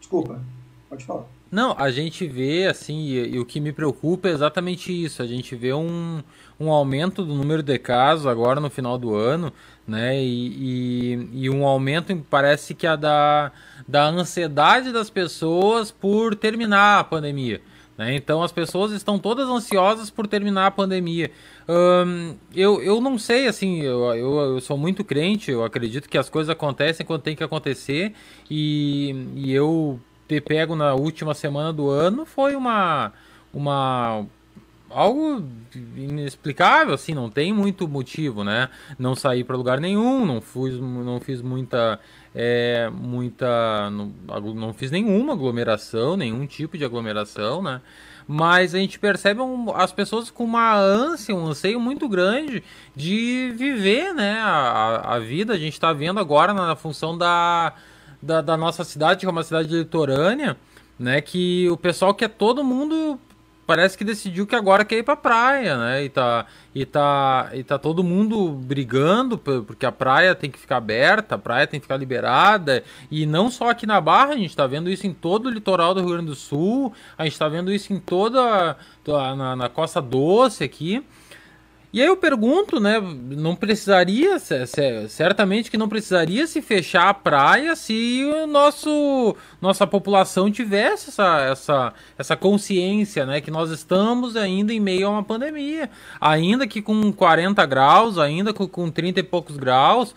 Desculpa, 0.01 0.41
pode 0.89 1.05
falar. 1.05 1.27
Não, 1.55 1.73
a 1.79 1.89
gente 1.89 2.27
vê, 2.27 2.67
assim, 2.67 2.99
e, 3.03 3.37
e, 3.37 3.39
o 3.39 3.45
que 3.45 3.61
me 3.61 3.71
preocupa 3.73 4.27
é 4.29 4.33
exatamente 4.33 4.93
isso. 4.93 5.23
A 5.23 5.27
gente 5.27 5.55
vê 5.55 5.73
um, 5.73 6.21
um 6.59 6.69
aumento 6.69 7.25
do 7.25 7.33
número 7.33 7.63
de 7.63 7.79
casos 7.79 8.27
agora 8.27 8.61
no 8.61 8.69
final 8.69 8.99
do 8.99 9.15
ano, 9.15 9.53
né? 9.87 10.21
E, 10.21 11.15
e, 11.15 11.29
e 11.45 11.51
um 11.51 11.65
aumento, 11.65 12.13
parece 12.29 12.75
que 12.75 12.89
é 12.89 12.97
da, 12.97 13.53
da 13.87 14.09
ansiedade 14.09 14.91
das 14.91 15.09
pessoas 15.11 15.93
por 15.93 16.35
terminar 16.35 16.99
a 16.99 17.05
pandemia. 17.05 17.63
Né? 17.97 18.17
Então 18.17 18.43
as 18.43 18.51
pessoas 18.51 18.91
estão 18.91 19.17
todas 19.17 19.49
ansiosas 19.49 20.11
por 20.11 20.27
terminar 20.27 20.67
a 20.67 20.71
pandemia. 20.73 21.31
eu, 22.53 22.83
eu 22.83 23.01
não 23.01 23.17
sei, 23.17 23.47
assim, 23.47 23.81
eu, 23.81 24.13
eu, 24.17 24.39
eu, 24.41 24.61
sou 24.61 24.77
muito 24.77 25.05
crente, 25.05 25.53
eu 25.53 25.63
acredito 25.63 26.09
que 26.09 26.19
as 26.19 26.29
coisas 26.29 26.51
acontecem 26.51 27.07
quando 27.07 27.23
tem 27.23 27.37
que 27.37 27.45
acontecer, 27.45 28.13
e, 28.51 29.29
e 29.37 29.53
eu 29.53 30.01
ter 30.27 30.41
pego 30.41 30.75
na 30.75 30.95
última 30.95 31.35
semana 31.35 31.73
do 31.73 31.89
ano 31.89 32.25
foi 32.25 32.57
uma, 32.57 33.13
uma 33.53 34.27
algo 34.95 35.45
inexplicável, 35.97 36.95
assim, 36.95 37.15
não 37.15 37.29
tem 37.29 37.53
muito 37.53 37.89
motivo, 37.89 38.45
né? 38.45 38.69
Não 38.99 39.17
saí 39.17 39.43
para 39.43 39.57
lugar 39.57 39.81
nenhum, 39.81 40.25
não 40.25 40.41
fiz, 40.41 40.79
não 40.79 41.21
fiz 41.21 41.43
muita, 41.43 41.99
é, 42.35 42.89
muita, 42.93 43.91
não, 43.91 44.13
não 44.55 44.73
fiz 44.73 44.93
nenhuma 44.93 45.33
aglomeração, 45.33 46.17
nenhum 46.17 46.47
tipo 46.47 46.79
de 46.79 46.85
aglomeração, 46.85 47.61
né? 47.61 47.81
Mas 48.27 48.75
a 48.75 48.79
gente 48.79 48.99
percebe 48.99 49.41
um, 49.41 49.75
as 49.75 49.93
pessoas 49.93 50.31
com 50.31 50.45
uma 50.45 50.75
ânsia, 50.75 51.35
um 51.35 51.47
anseio 51.49 51.79
muito 51.79 52.09
grande 52.09 52.63
de 52.95 53.53
viver, 53.57 54.15
né? 54.15 54.39
A, 54.41 55.17
a 55.17 55.19
vida, 55.19 55.53
a 55.53 55.59
gente 55.59 55.75
está 55.75 55.93
vendo 55.93 56.21
agora 56.21 56.55
na, 56.55 56.69
na 56.69 56.77
função 56.77 57.19
da, 57.19 57.75
da, 58.25 58.41
da 58.41 58.57
nossa 58.57 58.85
cidade, 58.85 59.21
que 59.21 59.27
é 59.27 59.31
uma 59.31 59.45
cidade 59.45 59.69
litorânea, 59.69 60.57
né? 60.99 61.21
Que 61.21 61.69
o 61.71 61.77
pessoal 61.77 62.15
quer 62.15 62.29
todo 62.29 62.65
mundo 62.65 63.19
parece 63.67 63.97
que 63.97 64.05
decidiu 64.05 64.47
que 64.47 64.55
agora 64.55 64.85
quer 64.85 64.99
ir 64.99 65.03
pra 65.03 65.17
praia, 65.17 65.77
né? 65.77 66.05
E 66.05 66.09
tá, 66.09 66.47
e 66.75 66.85
tá, 66.85 67.51
e 67.55 67.63
tá 67.63 67.79
todo 67.79 68.05
mundo 68.05 68.51
brigando 68.51 69.39
porque 69.39 69.87
a 69.87 69.93
praia 69.93 70.35
tem 70.35 70.51
que 70.51 70.59
ficar 70.59 70.77
aberta, 70.77 71.35
a 71.35 71.39
praia 71.39 71.67
tem 71.67 71.81
que 71.81 71.85
ficar 71.85 71.97
liberada. 71.97 72.85
E 73.11 73.27
não 73.27 73.51
só 73.51 73.71
aqui 73.71 73.87
na 73.87 74.01
Barra, 74.01 74.35
a 74.35 74.37
gente 74.37 74.55
tá 74.55 74.67
vendo 74.67 74.91
isso 74.91 75.07
em 75.07 75.13
todo 75.13 75.47
o 75.47 75.51
litoral 75.51 75.95
do 75.95 76.01
Rio 76.01 76.11
Grande 76.11 76.27
do 76.27 76.35
Sul, 76.35 76.93
a 77.17 77.25
gente 77.25 77.39
tá 77.39 77.49
vendo 77.49 77.73
isso 77.73 77.93
em 77.93 77.99
toda 77.99 78.77
na, 79.07 79.57
na 79.57 79.69
Costa 79.69 80.01
Doce 80.01 80.65
aqui. 80.65 81.05
E 81.95 82.03
aí 82.03 82.09
eu 82.09 82.17
pergunto, 82.17 82.81
né? 82.81 83.01
Não 83.01 83.55
precisaria, 83.55 84.37
certamente 85.09 85.71
que 85.71 85.77
não 85.77 85.89
precisaria 85.89 86.45
se 86.45 86.61
fechar 86.61 87.09
a 87.09 87.15
praia 87.15 87.77
se 87.77 88.21
o 88.25 88.49
nosso 88.49 89.37
nossa 89.63 89.87
população 89.87 90.51
tivesse 90.51 91.11
essa, 91.11 91.41
essa, 91.43 91.95
essa 92.19 92.37
consciência, 92.37 93.25
né? 93.25 93.41
Que 93.41 93.49
nós 93.49 93.71
estamos 93.71 94.35
ainda 94.35 94.73
em 94.73 94.81
meio 94.81 95.07
a 95.07 95.11
uma 95.11 95.23
pandemia, 95.23 95.89
ainda 96.21 96.67
que 96.67 96.83
com 96.83 97.13
40 97.13 97.65
graus, 97.65 98.19
ainda 98.19 98.53
com, 98.53 98.67
com 98.67 98.91
30 98.91 99.21
e 99.21 99.23
poucos 99.23 99.57
graus. 99.57 100.17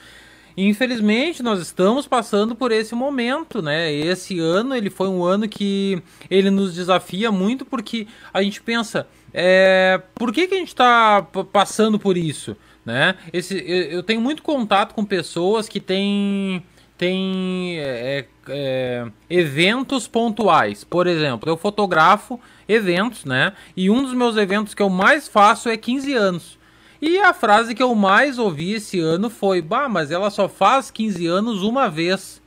infelizmente 0.57 1.43
nós 1.43 1.59
estamos 1.59 2.07
passando 2.07 2.55
por 2.55 2.71
esse 2.71 2.95
momento, 2.95 3.61
né? 3.61 3.93
Esse 3.93 4.39
ano 4.39 4.73
ele 4.73 4.89
foi 4.89 5.09
um 5.09 5.23
ano 5.23 5.47
que 5.47 6.01
ele 6.27 6.49
nos 6.49 6.73
desafia 6.73 7.31
muito 7.31 7.63
porque 7.63 8.07
a 8.33 8.41
gente 8.41 8.63
pensa, 8.63 9.07
é, 9.33 10.01
por 10.15 10.31
que, 10.33 10.47
que 10.47 10.55
a 10.55 10.57
gente 10.57 10.69
está 10.69 11.21
passando 11.51 11.99
por 11.99 12.17
isso, 12.17 12.55
né? 12.85 13.15
Esse, 13.31 13.55
eu, 13.55 13.83
eu, 13.97 14.03
tenho 14.03 14.21
muito 14.21 14.41
contato 14.41 14.93
com 14.93 15.03
pessoas 15.03 15.67
que 15.67 15.79
têm 15.79 16.63
tem 16.97 17.77
é, 17.79 18.25
é, 18.49 19.05
eventos 19.29 20.07
pontuais. 20.07 20.83
Por 20.83 21.05
exemplo, 21.05 21.47
eu 21.47 21.55
fotografo 21.55 22.39
eventos, 22.67 23.23
né? 23.23 23.53
E 23.75 23.89
um 23.89 24.01
dos 24.01 24.13
meus 24.13 24.35
eventos 24.35 24.73
que 24.73 24.81
eu 24.81 24.89
mais 24.89 25.27
faço 25.27 25.69
é 25.69 25.77
15 25.77 26.13
anos. 26.15 26.57
E 26.99 27.19
a 27.19 27.33
frase 27.33 27.75
que 27.75 27.83
eu 27.83 27.93
mais 27.93 28.39
ouvi 28.39 28.73
esse 28.73 28.99
ano 28.99 29.29
foi: 29.29 29.61
Bah, 29.61 29.87
mas 29.87 30.09
ela 30.09 30.29
só 30.29 30.49
faz 30.49 30.89
15 30.89 31.27
anos 31.27 31.61
uma 31.61 31.87
vez. 31.87 32.41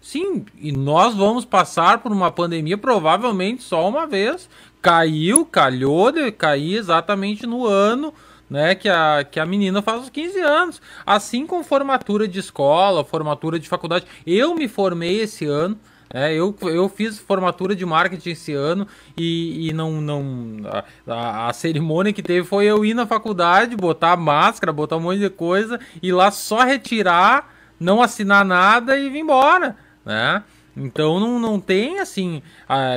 Sim, 0.00 0.46
e 0.58 0.72
nós 0.72 1.14
vamos 1.14 1.44
passar 1.44 1.98
por 1.98 2.10
uma 2.10 2.30
pandemia 2.30 2.78
provavelmente 2.78 3.62
só 3.62 3.86
uma 3.86 4.06
vez. 4.06 4.48
Caiu, 4.82 5.44
calhou 5.44 6.10
de 6.10 6.30
cair 6.32 6.76
exatamente 6.76 7.46
no 7.46 7.66
ano 7.66 8.12
né, 8.50 8.74
que 8.74 8.88
a, 8.88 9.24
que 9.24 9.38
a 9.38 9.46
menina 9.46 9.80
faz 9.80 10.02
os 10.02 10.10
15 10.10 10.40
anos. 10.40 10.82
Assim 11.06 11.46
com 11.46 11.62
formatura 11.62 12.26
de 12.26 12.40
escola, 12.40 13.04
formatura 13.04 13.58
de 13.58 13.68
faculdade. 13.68 14.06
Eu 14.26 14.54
me 14.56 14.66
formei 14.66 15.20
esse 15.20 15.46
ano. 15.46 15.78
É, 16.12 16.34
eu, 16.34 16.56
eu 16.62 16.88
fiz 16.88 17.20
formatura 17.20 17.76
de 17.76 17.86
marketing 17.86 18.30
esse 18.30 18.52
ano 18.52 18.84
e, 19.16 19.68
e 19.68 19.72
não. 19.72 20.00
não 20.00 20.56
a, 21.06 21.48
a, 21.48 21.52
cerimônia 21.52 22.12
que 22.12 22.20
teve 22.20 22.44
foi 22.44 22.64
eu 22.66 22.84
ir 22.84 22.94
na 22.94 23.06
faculdade, 23.06 23.76
botar 23.76 24.16
máscara, 24.16 24.72
botar 24.72 24.96
um 24.96 25.00
monte 25.00 25.20
de 25.20 25.30
coisa, 25.30 25.78
e 26.02 26.10
lá 26.10 26.32
só 26.32 26.64
retirar, 26.64 27.54
não 27.78 28.02
assinar 28.02 28.44
nada 28.44 28.98
e 28.98 29.08
vir 29.08 29.20
embora. 29.20 29.76
Né? 30.04 30.42
Então 30.76 31.18
não, 31.18 31.38
não 31.38 31.60
tem 31.60 31.98
assim. 31.98 32.42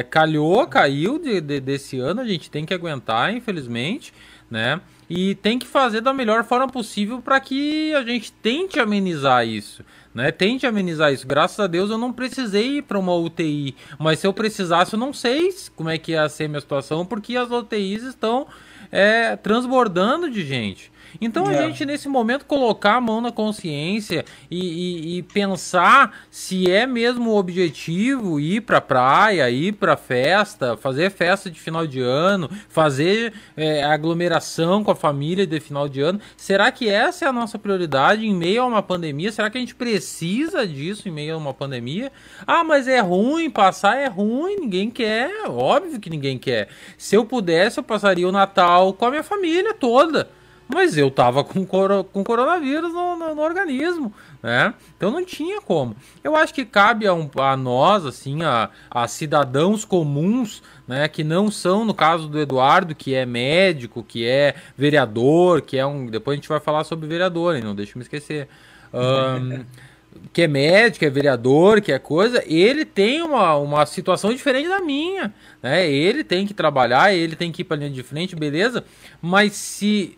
calhou, 0.10 0.66
caiu 0.68 1.18
de, 1.18 1.42
de, 1.42 1.60
desse 1.60 2.00
ano, 2.00 2.22
a 2.22 2.28
gente 2.28 2.50
tem 2.50 2.66
que 2.66 2.74
aguentar, 2.74 3.34
infelizmente. 3.34 4.14
Né? 4.50 4.80
E 5.10 5.36
tem 5.36 5.58
que 5.58 5.66
fazer 5.66 6.02
da 6.02 6.14
melhor 6.14 6.44
forma 6.44 6.68
possível 6.68 7.22
para 7.22 7.40
que 7.40 7.94
a 7.96 8.04
gente 8.04 8.32
tente 8.32 8.80
amenizar 8.80 9.48
isso 9.48 9.84
né? 10.14 10.32
Tente 10.32 10.66
amenizar 10.66 11.12
isso. 11.12 11.28
Graças 11.28 11.60
a 11.60 11.68
Deus 11.68 11.90
eu 11.90 11.98
não 11.98 12.14
precisei 12.14 12.78
ir 12.78 12.82
para 12.84 13.00
uma 13.00 13.16
UTI, 13.16 13.76
mas 13.98 14.20
se 14.20 14.28
eu 14.28 14.34
precisasse 14.34 14.94
eu 14.94 15.00
não 15.00 15.12
sei 15.12 15.50
como 15.76 15.90
é 15.90 15.98
que 15.98 16.12
ia 16.12 16.30
ser 16.30 16.46
a 16.46 16.48
minha 16.50 16.62
situação, 16.62 17.06
porque 17.06 17.36
as 17.36 17.50
UTIs 17.50 18.04
estão 18.04 18.48
é, 18.92 19.36
transbordando 19.36 20.30
de 20.30 20.46
gente. 20.46 20.92
Então 21.20 21.48
a 21.48 21.54
é. 21.54 21.64
gente, 21.64 21.86
nesse 21.86 22.08
momento, 22.08 22.46
colocar 22.46 22.96
a 22.96 23.02
mão 23.02 23.22
na 23.22 23.32
consciência 23.32 24.26
e, 24.50 24.60
e, 24.60 25.18
e 25.18 25.24
pensar 25.24 26.26
se 26.30 26.70
é 26.70 26.86
mesmo 26.86 27.32
o 27.32 27.38
objetivo 27.38 28.40
ir 28.40 28.62
pra 28.62 28.82
praia, 28.82 29.50
ir 29.50 29.74
pra 29.74 29.96
festa, 29.96 30.78
fazer 30.78 31.12
festa 31.12 31.50
de 31.50 31.60
final 31.60 31.86
de 31.86 32.00
ano, 32.02 32.50
fazer 32.70 33.34
é, 33.56 33.84
aglomeração 33.84 34.84
com 34.84 34.92
a 34.92 34.96
família 34.96 35.46
de 35.46 35.60
final 35.60 35.88
de 35.88 36.02
ano. 36.02 36.20
Será 36.36 36.72
que 36.72 36.90
essa 36.90 37.26
é 37.26 37.28
a 37.28 37.34
nossa 37.34 37.58
prioridade 37.58 38.26
em 38.26 38.34
meio 38.34 38.64
a 38.64 38.66
uma 38.66 38.84
pandemia? 38.84 39.32
Será 39.32 39.50
que 39.50 39.58
a 39.58 39.62
gente 39.62 39.76
precisa 39.76 40.66
disso 40.68 41.08
em 41.08 41.12
meio 41.12 41.36
a 41.36 41.38
uma 41.38 41.54
pandemia? 41.54 42.12
Ah, 42.46 42.64
mas 42.64 42.88
é 42.88 43.00
ruim, 43.00 43.50
passar 43.50 43.98
é 43.98 44.08
ruim, 44.08 44.58
ninguém 44.60 44.90
quer. 44.90 45.48
Óbvio 45.48 46.00
que 46.00 46.10
ninguém 46.10 46.38
quer. 46.38 46.70
Se 46.98 47.16
eu 47.16 47.26
pudesse, 47.26 47.80
eu 47.80 47.84
passaria 47.84 48.28
o 48.28 48.32
Natal 48.32 48.94
com 48.94 49.06
a 49.06 49.10
minha 49.10 49.24
família 49.24 49.74
toda 49.74 50.30
mas 50.68 50.98
eu 50.98 51.12
tava 51.12 51.44
com, 51.44 51.66
coro, 51.66 52.04
com 52.04 52.24
coronavírus 52.24 52.94
no, 52.94 53.16
no, 53.16 53.36
no, 53.36 53.42
organismo, 53.42 54.14
né? 54.42 54.74
Então 54.96 55.12
não 55.12 55.24
tinha 55.24 55.62
como. 55.62 55.96
Eu 56.24 56.36
acho 56.36 56.54
que 56.54 56.66
cabe 56.66 57.06
a, 57.06 57.14
um, 57.14 57.30
a 57.38 57.56
nós, 57.58 58.06
assim, 58.06 58.44
a, 58.44 58.70
a, 58.90 59.08
cidadãos 59.08 59.86
comuns, 59.86 60.64
né? 60.88 61.08
Que 61.08 61.24
não 61.24 61.52
são, 61.52 61.86
no 61.86 61.94
caso 61.94 62.28
do 62.28 62.40
Eduardo, 62.40 62.96
que 62.96 63.14
é 63.14 63.26
médico, 63.26 64.04
que 64.04 64.26
é 64.26 64.56
vereador, 64.78 65.62
que 65.62 65.78
é 65.78 65.86
um. 65.86 66.08
Depois 66.08 66.36
a 66.36 66.38
gente 66.38 66.50
vai 66.50 66.60
falar 66.60 66.84
sobre 66.84 67.08
vereador, 67.08 67.56
hein? 67.56 67.64
não 67.64 67.76
deixa 67.76 67.94
eu 67.94 68.00
me 68.00 68.04
esquecer. 68.04 68.48
Um, 68.94 69.64
que 70.32 70.44
é 70.44 70.48
médico, 70.48 71.06
é 71.06 71.10
vereador, 71.10 71.82
que 71.82 71.92
é 71.92 72.00
coisa, 72.00 72.44
ele 72.46 72.86
tem 72.86 73.22
uma, 73.22 73.56
uma 73.56 73.86
situação 73.86 74.32
diferente 74.32 74.70
da 74.70 74.80
minha, 74.80 75.34
né? 75.62 75.90
Ele 75.90 76.24
tem 76.24 76.46
que 76.46 76.54
trabalhar, 76.54 77.14
ele 77.14 77.36
tem 77.36 77.52
que 77.52 77.62
ir 77.62 77.66
para 77.66 77.78
linha 77.78 77.90
de 77.90 78.04
frente, 78.04 78.36
beleza? 78.36 78.84
Mas 79.22 79.54
se 79.54 80.18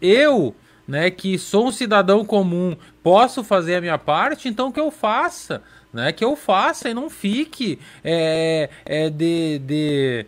eu, 0.00 0.54
né, 0.86 1.10
que 1.10 1.38
sou 1.38 1.66
um 1.66 1.72
cidadão 1.72 2.24
comum, 2.24 2.76
posso 3.02 3.42
fazer 3.42 3.76
a 3.76 3.80
minha 3.80 3.98
parte, 3.98 4.48
então 4.48 4.70
que 4.70 4.80
eu 4.80 4.90
faça, 4.90 5.62
né? 5.92 6.12
Que 6.12 6.24
eu 6.24 6.36
faça 6.36 6.88
e 6.88 6.94
não 6.94 7.08
fique 7.08 7.78
é, 8.04 8.68
é 8.84 9.10
de, 9.10 9.58
de 9.60 10.26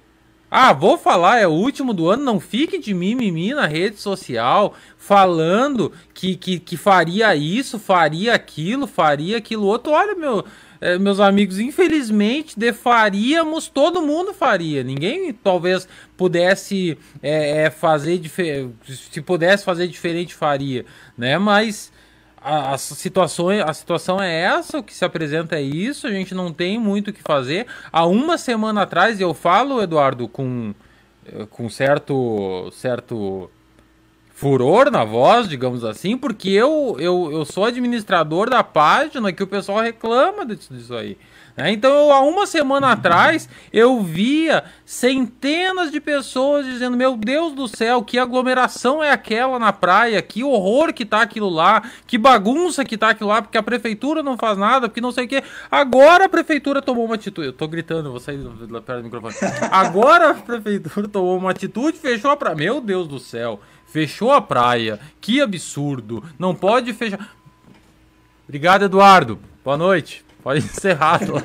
ah, 0.51 0.73
vou 0.73 0.97
falar, 0.97 1.39
é 1.39 1.47
o 1.47 1.51
último 1.51 1.93
do 1.93 2.09
ano, 2.09 2.25
não 2.25 2.41
fique 2.41 2.79
de 2.79 2.95
mimimi 2.95 3.53
na 3.53 3.67
rede 3.67 4.01
social, 4.01 4.75
falando 4.97 5.93
que, 6.15 6.37
que, 6.37 6.59
que 6.59 6.77
faria 6.77 7.35
isso, 7.37 7.79
faria 7.79 8.35
aquilo, 8.35 8.87
faria 8.87 9.37
aquilo 9.37 9.67
outro. 9.67 9.93
Olha, 9.93 10.15
meu, 10.15 10.43
é, 10.81 10.99
meus 10.99 11.21
amigos, 11.21 11.59
infelizmente, 11.59 12.59
de 12.59 12.73
faríamos, 12.73 13.69
todo 13.69 14.03
mundo 14.03 14.33
faria. 14.33 14.83
Ninguém 14.83 15.33
talvez 15.33 15.89
pudesse 16.17 16.97
é, 17.23 17.71
fazer 17.71 18.21
se 18.85 19.21
pudesse 19.21 19.65
fazer 19.65 19.89
diferente 19.89 20.35
faria, 20.35 20.85
né? 21.17 21.37
Mas 21.39 21.93
a, 22.41 22.75
a, 22.75 22.79
situação, 22.79 23.49
a 23.51 23.75
situação 23.75 24.23
é 24.23 24.43
essa, 24.43 24.79
o 24.79 24.83
que 24.83 24.95
se 24.95 25.05
apresenta 25.05 25.57
é 25.57 25.63
isso, 25.63 26.07
a 26.07 26.11
gente 26.11 26.35
não 26.35 26.53
tem 26.53 26.79
muito 26.79 27.09
o 27.09 27.13
que 27.13 27.23
fazer. 27.23 27.67
Há 27.93 28.07
uma 28.07 28.39
semana 28.39 28.83
atrás, 28.83 29.21
eu 29.21 29.35
falo, 29.35 29.83
Eduardo, 29.83 30.29
com, 30.29 30.75
com 31.51 31.69
certo, 31.69 32.71
certo 32.73 33.51
furor 34.39 34.89
na 34.89 35.03
voz, 35.03 35.49
digamos 35.49 35.85
assim, 35.85 36.17
porque 36.17 36.49
eu, 36.49 36.97
eu, 37.01 37.29
eu 37.33 37.45
sou 37.45 37.65
administrador 37.65 38.49
da 38.49 38.63
página 38.63 39.33
que 39.33 39.43
o 39.43 39.49
pessoal 39.49 39.81
reclama 39.81 40.47
disso, 40.47 40.73
disso 40.73 40.95
aí. 40.95 41.19
Né? 41.57 41.73
Então, 41.73 41.91
eu, 41.91 42.13
há 42.13 42.21
uma 42.21 42.47
semana 42.47 42.93
atrás, 42.93 43.49
eu 43.73 44.01
via 44.01 44.63
centenas 44.87 45.91
de 45.91 46.01
pessoas 46.01 46.65
dizendo: 46.65 46.97
Meu 46.97 47.17
Deus 47.17 47.53
do 47.53 47.67
céu, 47.67 48.01
que 48.01 48.17
aglomeração 48.17 49.03
é 49.03 49.11
aquela 49.11 49.59
na 49.59 49.73
praia, 49.73 50.23
que 50.23 50.45
horror 50.45 50.93
que 50.93 51.05
tá 51.05 51.21
aquilo 51.21 51.49
lá, 51.49 51.83
que 52.07 52.17
bagunça 52.17 52.85
que 52.85 52.97
tá 52.97 53.09
aquilo 53.09 53.31
lá, 53.31 53.43
porque 53.43 53.59
a 53.59 53.63
prefeitura 53.63 54.23
não 54.23 54.39
faz 54.39 54.57
nada, 54.57 54.89
porque 54.89 55.01
não 55.01 55.11
sei 55.11 55.25
o 55.25 55.29
que. 55.29 55.43
Agora 55.69 56.27
a 56.27 56.29
prefeitura 56.29 56.81
tomou 56.81 57.07
uma 57.07 57.17
atitude. 57.17 57.49
Eu 57.49 57.53
tô 57.53 57.67
gritando, 57.67 58.13
vou 58.13 58.21
sair 58.21 58.39
perto 58.39 58.99
do 58.99 59.03
microfone. 59.03 59.35
Agora 59.73 60.31
a 60.31 60.35
prefeitura 60.35 61.09
tomou 61.09 61.37
uma 61.37 61.51
atitude, 61.51 61.99
fechou 61.99 62.31
a 62.31 62.37
praia. 62.37 62.55
Meu 62.55 62.81
Deus 62.81 63.09
do 63.09 63.19
céu. 63.19 63.59
Fechou 63.89 64.31
a 64.31 64.41
praia. 64.41 65.01
Que 65.21 65.41
absurdo. 65.41 66.23
Não 66.39 66.55
pode 66.55 66.93
fechar. 66.93 67.35
Obrigado, 68.45 68.85
Eduardo. 68.85 69.39
Boa 69.65 69.77
noite. 69.77 70.25
Pode 70.43 70.61
encerrar 70.65 71.21
lá. 71.29 71.43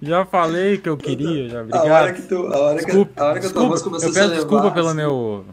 já 0.00 0.24
falei 0.26 0.78
que 0.78 0.88
eu 0.88 0.96
queria, 0.96 1.48
já. 1.48 1.62
Obrigado. 1.62 1.86
A 1.86 1.94
hora 1.94 2.12
que, 2.12 2.22
tu, 2.22 2.46
a 2.46 2.58
hora 2.58 2.76
desculpa, 2.76 3.12
que, 3.12 3.20
a 3.20 3.24
hora 3.24 3.40
que 3.40 3.46
desculpa, 3.46 3.58
a 3.58 3.62
tua 3.62 3.68
voz 3.68 3.82
começou 3.82 4.08
a 4.08 4.12
se 4.12 4.34
desculpa 4.34 4.70
pelo 4.70 4.86
assim, 4.88 4.96
meu. 4.96 5.44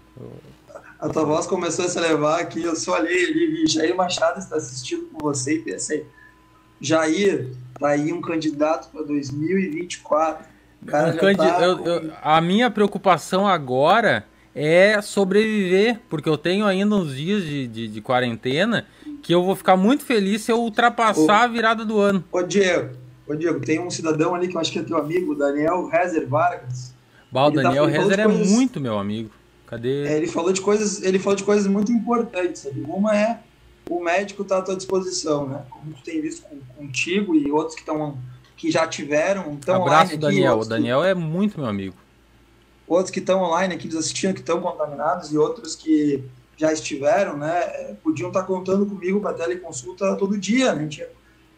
A 1.00 1.10
tua 1.10 1.24
voz 1.24 1.48
começou 1.48 1.86
a 1.86 1.90
se 1.90 2.00
levar 2.00 2.42
aqui. 2.42 2.62
Eu 2.62 2.76
só 2.76 3.00
olhei 3.00 3.26
ali 3.26 3.48
vi 3.48 3.68
Jair 3.68 3.96
Machado 3.96 4.40
está 4.40 4.58
assistindo 4.58 5.06
com 5.14 5.20
você 5.20 5.56
e 5.56 5.60
pensei: 5.60 6.06
Jair, 6.82 7.54
tá 7.80 7.90
aí 7.90 8.12
um 8.12 8.20
candidato 8.22 8.90
para 8.92 9.04
2024. 9.04 10.46
Cara 10.86 11.14
um 11.14 11.36
tá... 11.36 11.62
eu, 11.62 11.86
eu, 11.86 12.14
a 12.22 12.40
minha 12.42 12.70
preocupação 12.70 13.48
agora 13.48 14.26
é 14.54 15.02
sobreviver, 15.02 16.00
porque 16.10 16.28
eu 16.28 16.38
tenho 16.38 16.66
ainda 16.66 16.96
uns 16.96 17.16
dias 17.16 17.44
de, 17.44 17.68
de, 17.68 17.88
de 17.88 18.02
quarentena 18.02 18.86
que 19.22 19.34
eu 19.34 19.44
vou 19.44 19.56
ficar 19.56 19.78
muito 19.78 20.04
feliz 20.04 20.42
se 20.42 20.52
eu 20.52 20.60
ultrapassar 20.60 21.42
ô, 21.42 21.44
a 21.44 21.48
virada 21.48 21.86
do 21.86 22.00
ano. 22.00 22.24
Ô 22.32 22.42
Diego, 22.42 22.96
ô 23.28 23.36
Diego, 23.36 23.60
tem 23.60 23.80
um 23.80 23.90
cidadão 23.90 24.34
ali 24.34 24.48
que 24.48 24.56
eu 24.56 24.62
acho 24.62 24.72
que 24.72 24.80
é 24.80 24.84
teu 24.84 24.98
amigo, 24.98 25.36
Daniel 25.36 25.88
Rezer 25.88 26.28
Vargas. 26.28 26.94
Bah, 27.32 27.48
o 27.48 27.52
tá 27.52 27.62
Daniel 27.62 27.86
tá, 27.86 27.92
Rezer 27.92 28.20
é 28.20 28.24
coisas... 28.24 28.50
muito 28.50 28.80
meu 28.80 28.98
amigo. 28.98 29.30
Cadê? 29.68 30.08
É, 30.08 30.18
ele 30.18 30.28
falou 30.28 30.52
de 30.52 30.62
coisas, 30.62 31.04
ele 31.04 31.20
falou 31.20 31.36
de 31.36 31.44
coisas 31.44 31.68
muito 31.68 31.92
importantes. 31.92 32.64
Sabe? 32.64 32.82
Uma 32.88 33.16
é 33.16 33.40
o 33.88 34.04
médico 34.04 34.42
está 34.42 34.58
à 34.58 34.62
tua 34.62 34.76
disposição, 34.76 35.48
né? 35.48 35.62
Como 35.70 35.94
tu 35.94 36.02
tem 36.04 36.22
visto 36.22 36.44
com, 36.44 36.60
contigo 36.76 37.36
e 37.36 37.52
outros 37.52 37.76
que 37.76 37.82
estão 37.82 38.18
que 38.58 38.72
já 38.72 38.88
tiveram. 38.88 39.52
Então 39.52 39.84
Abraço, 39.84 40.18
Daniel. 40.18 40.60
o 40.60 40.66
Daniel 40.66 41.02
que... 41.02 41.08
é 41.08 41.14
muito 41.14 41.60
meu 41.60 41.70
amigo 41.70 41.96
outros 42.89 43.12
que 43.12 43.19
estão 43.19 43.43
online 43.43 43.75
aqui 43.75 43.86
nos 43.86 43.95
assistindo, 43.95 44.34
que 44.34 44.39
estão 44.39 44.60
contaminados, 44.60 45.32
e 45.32 45.38
outros 45.38 45.75
que 45.75 46.23
já 46.58 46.73
estiveram, 46.73 47.38
né, 47.38 47.95
podiam 48.04 48.30
estar 48.30 48.43
contando 48.43 48.86
comigo 48.86 49.21
para 49.21 49.34
teleconsulta 49.34 50.15
todo 50.15 50.38
dia, 50.38 50.73
né? 50.73 50.89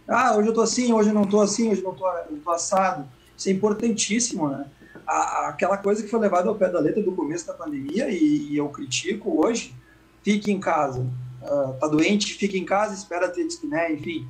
Ah, 0.07 0.35
hoje 0.35 0.49
eu 0.49 0.53
tô 0.53 0.61
assim, 0.61 0.91
hoje 0.91 1.09
eu 1.09 1.13
não 1.13 1.23
tô 1.23 1.39
assim, 1.41 1.71
hoje 1.71 1.81
eu 1.81 1.97
não 2.29 2.39
tô 2.39 2.51
assado. 2.51 3.07
Isso 3.35 3.49
é 3.49 3.51
importantíssimo, 3.51 4.49
né? 4.49 4.65
A, 5.07 5.47
aquela 5.47 5.77
coisa 5.77 6.03
que 6.03 6.09
foi 6.09 6.19
levada 6.19 6.49
ao 6.49 6.55
pé 6.55 6.69
da 6.69 6.79
letra 6.79 7.01
do 7.01 7.13
começo 7.13 7.47
da 7.47 7.53
pandemia, 7.53 8.09
e, 8.09 8.51
e 8.51 8.57
eu 8.57 8.67
critico 8.69 9.43
hoje, 9.43 9.73
fique 10.21 10.51
em 10.51 10.59
casa. 10.59 10.99
uh, 11.41 11.73
tá 11.79 11.87
doente, 11.87 12.33
fica 12.33 12.57
em 12.57 12.65
casa, 12.65 12.93
espera 12.93 13.29
ter 13.29 13.47
dispneia, 13.47 13.91
enfim. 13.91 14.27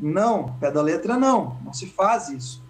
Não, 0.00 0.56
pé 0.58 0.70
da 0.70 0.80
letra 0.80 1.18
não, 1.18 1.58
não 1.64 1.72
se 1.74 1.86
faz 1.86 2.28
isso. 2.28 2.61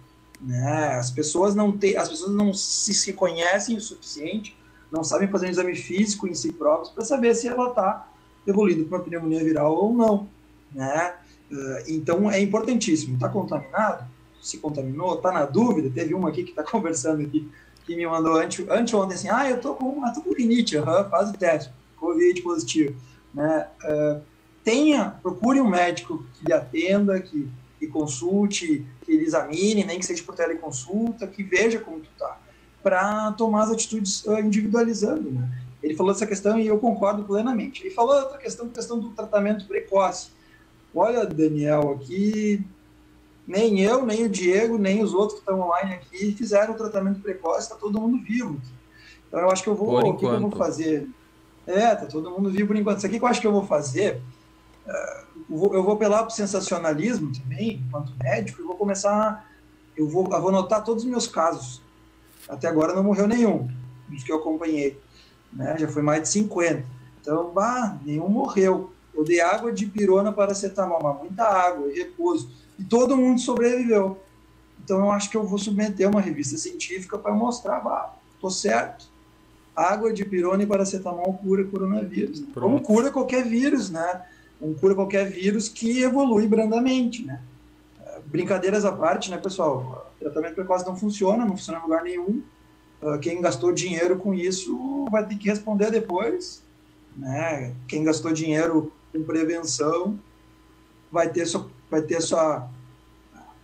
Né? 0.43 0.95
As 0.95 1.09
pessoas 1.09 1.55
não 1.55 1.71
têm, 1.71 1.95
as 1.95 2.09
pessoas 2.09 2.33
não 2.33 2.53
se, 2.53 2.93
se 2.93 3.13
conhecem 3.13 3.77
o 3.77 3.81
suficiente, 3.81 4.55
não 4.91 5.03
sabem 5.03 5.27
fazer 5.27 5.47
um 5.47 5.49
exame 5.49 5.75
físico 5.75 6.27
em 6.27 6.35
si 6.35 6.51
próprios 6.51 6.89
para 6.89 7.05
saber 7.05 7.33
se 7.33 7.47
ela 7.47 7.69
está 7.69 8.07
evoluindo 8.45 8.85
para 8.85 8.97
uma 8.97 9.03
pneumonia 9.03 9.43
viral 9.43 9.73
ou 9.73 9.93
não. 9.93 10.27
Né? 10.71 11.13
Uh, 11.51 11.83
então 11.87 12.29
é 12.29 12.41
importantíssimo. 12.41 13.15
Está 13.15 13.29
contaminado? 13.29 14.05
Se 14.41 14.57
contaminou? 14.57 15.15
Está 15.15 15.31
na 15.31 15.45
dúvida? 15.45 15.89
Teve 15.89 16.13
uma 16.13 16.29
aqui 16.29 16.43
que 16.43 16.49
está 16.49 16.63
conversando 16.69 17.21
aqui 17.21 17.49
que 17.85 17.95
me 17.95 18.05
mandou 18.05 18.35
ante, 18.35 18.65
anteontem 18.69 19.15
assim: 19.15 19.29
ah, 19.29 19.49
eu 19.49 19.59
tô 19.59 19.75
com, 19.75 20.01
com 20.01 20.33
rinite, 20.33 20.77
uhum, 20.77 21.09
faz 21.09 21.29
o 21.29 21.33
teste, 21.33 21.71
Covid 21.97 22.41
positivo. 22.41 22.95
Né? 23.33 23.67
Uh, 23.83 24.21
tenha, 24.63 25.15
procure 25.21 25.59
um 25.59 25.69
médico 25.69 26.25
que 26.35 26.45
lhe 26.45 26.53
atenda, 26.53 27.19
que, 27.19 27.49
que 27.79 27.87
consulte, 27.87 28.85
que 29.03 29.11
ele 29.11 29.25
examine, 29.25 29.83
nem 29.83 29.99
que 29.99 30.05
seja 30.05 30.23
por 30.23 30.35
teleconsulta, 30.35 31.27
que 31.27 31.43
veja 31.43 31.79
como 31.79 31.99
tu 31.99 32.09
tá, 32.17 32.39
para 32.81 33.31
tomar 33.33 33.63
as 33.63 33.71
atitudes 33.71 34.25
uh, 34.25 34.39
individualizando, 34.39 35.31
né? 35.31 35.49
Ele 35.81 35.95
falou 35.95 36.13
dessa 36.13 36.25
questão 36.25 36.57
e 36.57 36.65
eu 36.65 36.79
concordo 36.79 37.25
plenamente. 37.25 37.83
Ele 37.83 37.93
falou 37.93 38.15
outra 38.15 38.37
questão, 38.37 38.69
questão 38.69 38.97
do 38.97 39.09
tratamento 39.09 39.67
precoce. 39.67 40.31
Olha, 40.95 41.25
Daniel, 41.25 41.91
aqui 41.91 42.65
nem 43.45 43.81
eu, 43.81 44.05
nem 44.05 44.23
o 44.23 44.29
Diego, 44.29 44.77
nem 44.77 45.03
os 45.03 45.13
outros 45.13 45.33
que 45.33 45.39
estão 45.39 45.59
online 45.59 45.95
aqui 45.95 46.33
fizeram 46.33 46.73
o 46.73 46.77
tratamento 46.77 47.19
precoce, 47.19 47.63
está 47.63 47.75
todo 47.75 47.99
mundo 47.99 48.23
vivo. 48.23 48.61
Então 49.27 49.41
eu 49.41 49.51
acho 49.51 49.63
que 49.63 49.69
eu 49.69 49.75
vou, 49.75 49.99
o 49.99 50.13
que, 50.13 50.19
que, 50.19 50.25
eu 50.25 50.39
vou 50.39 50.51
fazer? 50.51 51.09
É, 51.67 51.95
tá 51.95 52.05
todo 52.05 52.31
mundo 52.31 52.49
vivo 52.49 52.67
por 52.67 52.77
enquanto. 52.77 52.99
Isso 52.99 53.07
aqui 53.07 53.19
que 53.19 53.25
eu 53.25 53.27
acho 53.27 53.41
que 53.41 53.47
eu 53.47 53.51
vou 53.51 53.65
fazer, 53.65 54.21
uh, 54.87 55.32
eu, 55.49 55.83
vou, 55.83 55.93
apelar 55.93 56.19
para 56.19 56.27
o 56.27 56.31
sensacionalismo 56.31 57.31
também, 57.31 57.83
enquanto 57.85 58.13
médico, 58.21 58.61
e 58.61 58.65
vou 58.65 58.75
começar, 58.75 59.49
eu 59.95 60.07
vou, 60.07 60.25
eu 60.31 60.41
vou 60.41 60.49
anotar 60.49 60.83
todos 60.83 61.03
os 61.03 61.09
meus 61.09 61.27
casos. 61.27 61.81
Até 62.47 62.67
agora 62.67 62.93
não 62.93 63.03
morreu 63.03 63.27
nenhum, 63.27 63.69
dos 64.07 64.23
que 64.23 64.31
eu 64.31 64.37
acompanhei. 64.37 64.99
Né? 65.51 65.77
Já 65.77 65.87
foi 65.87 66.01
mais 66.01 66.23
de 66.23 66.29
50. 66.29 66.85
Então, 67.21 67.51
bah, 67.51 67.97
nenhum 68.03 68.27
morreu. 68.27 68.91
Eu 69.13 69.23
dei 69.23 69.39
água 69.39 69.71
de 69.71 69.85
pirona 69.85 70.31
para 70.31 70.51
acetamol, 70.51 70.99
mas 71.01 71.19
muita 71.19 71.43
água 71.43 71.87
e 71.91 71.99
repouso 71.99 72.49
e 72.77 72.83
todo 72.83 73.17
mundo 73.17 73.39
sobreviveu. 73.39 74.19
Então 74.83 74.99
eu 74.99 75.11
acho 75.11 75.29
que 75.29 75.37
eu 75.37 75.45
vou 75.45 75.57
submeter 75.57 76.09
uma 76.09 76.19
revista 76.19 76.57
científica 76.57 77.17
para 77.17 77.33
mostrar, 77.33 77.77
ah, 77.77 78.13
tô 78.39 78.49
certo. 78.49 79.11
Água 79.75 80.13
de 80.13 80.25
pirona 80.25 80.63
e 80.63 80.67
paracetamol 80.67 81.33
cura 81.35 81.63
coronavírus. 81.63 82.41
Né? 82.41 82.47
Como 82.53 82.81
cura 82.81 83.09
qualquer 83.09 83.43
vírus, 83.43 83.89
né? 83.89 84.23
Como 84.63 84.75
cura 84.75 84.95
qualquer 84.95 85.29
vírus 85.29 85.67
que 85.67 86.01
evolui 86.01 86.47
brandamente, 86.47 87.25
né? 87.25 87.41
Brincadeiras 88.27 88.85
à 88.85 88.93
parte, 88.93 89.29
né, 89.29 89.37
pessoal? 89.37 90.09
Tratamento 90.17 90.55
precoce 90.55 90.85
não 90.85 90.95
funciona, 90.95 91.43
não 91.43 91.57
funciona 91.57 91.79
em 91.79 91.81
lugar 91.81 92.01
nenhum. 92.01 92.41
Ah, 93.01 93.17
quem 93.17 93.41
gastou 93.41 93.73
dinheiro 93.73 94.17
com 94.17 94.33
isso 94.33 95.05
vai 95.11 95.27
ter 95.27 95.35
que 95.35 95.49
responder 95.49 95.91
depois, 95.91 96.63
né? 97.17 97.75
Quem 97.89 98.05
gastou 98.05 98.31
dinheiro 98.31 98.89
com 99.11 99.21
prevenção 99.23 100.17
vai 101.11 101.27
ter 101.27 101.45
sua 101.45 101.69
vai 101.91 102.01
ter 102.01 102.21
sua 102.21 102.69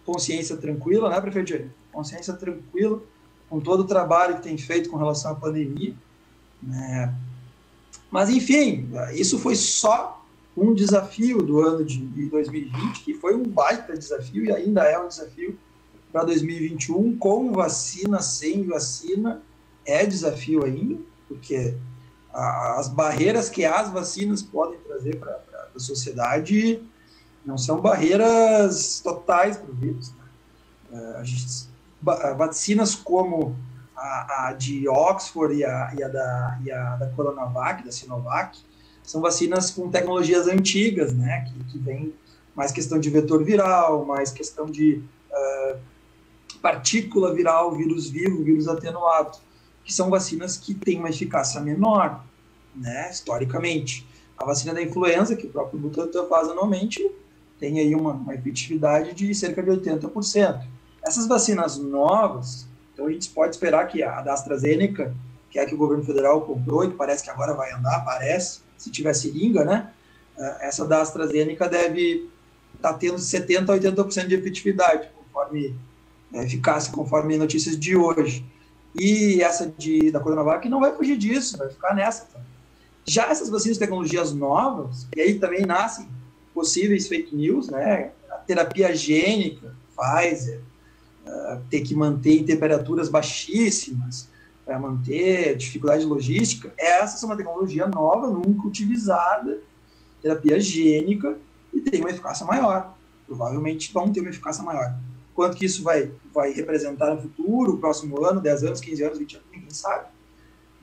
consciência 0.06 0.58
tranquila, 0.58 1.10
né, 1.10 1.22
prefeito? 1.22 1.72
Consciência 1.94 2.34
tranquila 2.34 3.02
com 3.50 3.62
todo 3.62 3.84
o 3.84 3.88
trabalho 3.88 4.36
que 4.36 4.44
tem 4.44 4.58
feito 4.58 4.90
com 4.90 4.98
relação 4.98 5.32
à 5.32 5.36
pandemia. 5.36 5.96
Né? 6.62 7.16
Mas, 8.12 8.30
enfim, 8.30 8.90
isso 9.14 9.40
foi 9.40 9.56
só 9.56 10.19
um 10.60 10.74
desafio 10.74 11.41
do 11.41 11.62
ano 11.62 11.86
de 11.86 12.00
2020, 12.30 13.04
que 13.04 13.13
foi 13.13 13.36
um 13.36 13.43
baita 13.43 13.98
desafio 13.98 14.43
e 14.43 14.52
ainda 14.52 14.84
é 14.84 15.00
um 15.00 15.08
desafio 15.08 15.58
para 16.12 16.24
2021, 16.24 17.17
com 17.17 17.52
vacina, 17.52 18.19
sem 18.19 18.63
vacina, 18.63 19.41
é 19.86 20.06
desafio 20.06 20.65
ainda, 20.65 21.00
porque 21.28 21.76
as 22.34 22.89
barreiras 22.89 23.50
que 23.50 23.63
as 23.63 23.91
vacinas 23.91 24.41
podem 24.41 24.80
trazer 24.80 25.17
para 25.17 25.39
a 25.76 25.80
sociedade 25.80 26.84
não 27.45 27.58
são 27.58 27.80
barreiras 27.80 29.00
totais 29.00 29.58
para 29.58 29.72
o 29.72 29.74
vírus. 29.74 30.12
Né? 30.91 31.15
A 31.17 31.24
gente, 31.24 31.67
vacinas 32.02 32.95
como 32.95 33.56
a, 33.95 34.48
a, 34.48 34.54
de 34.54 34.88
Oxford 34.88 35.56
e 35.56 35.63
a, 35.63 35.93
e 35.98 36.04
a, 36.04 36.08
da, 36.08 36.60
e 36.63 36.72
a 36.72 36.95
da 36.95 37.08
Coronavac, 37.10 37.84
da 37.84 37.91
Sinovac, 37.91 38.60
são 39.10 39.22
vacinas 39.22 39.72
com 39.72 39.89
tecnologias 39.89 40.48
antigas, 40.48 41.12
né, 41.12 41.43
que, 41.48 41.72
que 41.72 41.80
vem 41.80 42.13
mais 42.56 42.72
questão 42.72 43.00
de 43.00 43.10
vetor 43.10 43.43
viral, 43.43 44.06
mais 44.06 44.32
questão 44.32 44.67
de 44.67 45.02
uh, 45.32 45.80
partícula 46.62 47.34
viral, 47.34 47.76
vírus 47.76 48.08
vivo, 48.08 48.43
vírus 48.43 48.67
atenuado, 48.67 49.39
que 49.84 49.91
são 49.91 50.12
vacinas 50.12 50.58
que 50.58 50.76
têm 50.76 51.00
uma 51.00 51.10
eficácia 51.10 51.60
menor, 51.60 52.24
né, 52.76 53.10
historicamente. 53.10 54.08
A 54.38 54.45
vacina 54.45 54.76
da 54.76 54.84
influenza, 54.84 55.36
que 55.36 55.48
o 55.48 55.50
próprio 55.50 55.80
Butantan 55.80 56.28
faz 56.28 56.48
anualmente, 56.48 57.04
tem 57.60 57.80
aí 57.80 57.95
uma, 57.95 58.13
uma 58.13 58.36
efetividade 58.36 59.15
de 59.15 59.34
cerca 59.34 59.63
de 59.63 59.72
80%. 59.72 60.67
Essas 61.02 61.26
vacinas 61.28 61.80
novas, 61.80 62.67
então 62.93 63.08
a 63.08 63.12
gente 63.12 63.28
pode 63.32 63.56
esperar 63.56 63.88
que 63.88 64.04
a 64.04 64.22
da 64.22 64.34
AstraZeneca, 64.34 65.15
que 65.50 65.58
é 65.58 65.63
a 65.63 65.65
que 65.65 65.74
o 65.74 65.80
governo 65.80 66.04
federal 66.04 66.41
comprou 66.41 66.84
e 66.84 66.91
que 66.91 66.95
parece 66.95 67.24
que 67.24 67.32
agora 67.32 67.56
vai 67.56 67.72
andar, 67.72 68.06
parece, 68.06 68.69
se 68.80 68.89
tiver 68.89 69.13
seringa, 69.13 69.63
né? 69.63 69.92
É, 70.38 70.68
essa 70.68 70.86
da 70.86 71.02
AstraZeneca 71.02 71.68
deve 71.68 72.30
estar 72.76 72.94
tá 72.94 72.98
tendo 72.98 73.18
70% 73.18 73.70
a 73.70 73.78
80% 73.78 74.28
de 74.28 74.36
efetividade, 74.36 75.10
conforme 75.15 75.76
é, 76.34 76.44
eficácia, 76.44 76.92
conforme 76.94 77.38
notícias 77.38 77.78
de 77.78 77.96
hoje. 77.96 78.44
E 78.96 79.42
essa 79.42 79.72
de, 79.78 80.10
da 80.10 80.20
Coronavac 80.20 80.68
não 80.68 80.80
vai 80.80 80.96
fugir 80.96 81.18
disso, 81.18 81.58
vai 81.58 81.70
ficar 81.70 81.94
nessa. 81.94 82.26
Tá? 82.26 82.39
Já 83.06 83.28
essas 83.28 83.50
vacinas 83.50 83.78
de 83.78 83.80
tecnologias 83.80 84.34
novas, 84.34 85.08
e 85.15 85.22
aí 85.22 85.38
também 85.38 85.65
nascem 85.65 86.08
possíveis 86.54 87.08
fake 87.08 87.36
news, 87.36 87.70
né? 87.70 88.12
A 88.32 88.36
terapia 88.36 88.96
gênica, 88.96 89.76
Pfizer, 89.96 90.62
uh, 91.26 91.62
ter 91.70 91.82
que 91.82 91.94
manter 91.94 92.39
em 92.39 92.46
temperaturas 92.46 93.10
baixíssimas 93.10 94.28
para 94.70 94.78
manter 94.78 95.58
dificuldade 95.58 96.06
logística. 96.06 96.72
Essa 96.78 97.26
é 97.26 97.28
uma 97.28 97.36
tecnologia 97.36 97.88
nova, 97.88 98.28
nunca 98.28 98.68
utilizada, 98.68 99.60
terapia 100.22 100.60
gênica, 100.60 101.40
e 101.74 101.82
tem 101.82 102.02
uma 102.02 102.12
eficácia 102.12 102.46
maior. 102.46 102.96
Provavelmente 103.26 103.92
vão 103.92 104.14
ter 104.14 104.20
uma 104.20 104.30
eficácia 104.30 104.64
maior. 104.64 104.94
Quanto 105.34 105.58
que 105.58 105.66
isso 105.66 105.82
vai, 105.82 106.12
vai 106.32 106.54
representar 106.54 107.16
no 107.16 107.22
futuro, 107.24 107.80
próximo 107.80 108.24
ano, 108.24 108.40
10 108.40 108.64
anos, 108.66 108.80
15 108.80 109.04
anos, 109.04 109.18
20 109.18 109.36
anos, 109.38 109.48
ninguém 109.52 109.72
sabe. 109.72 110.06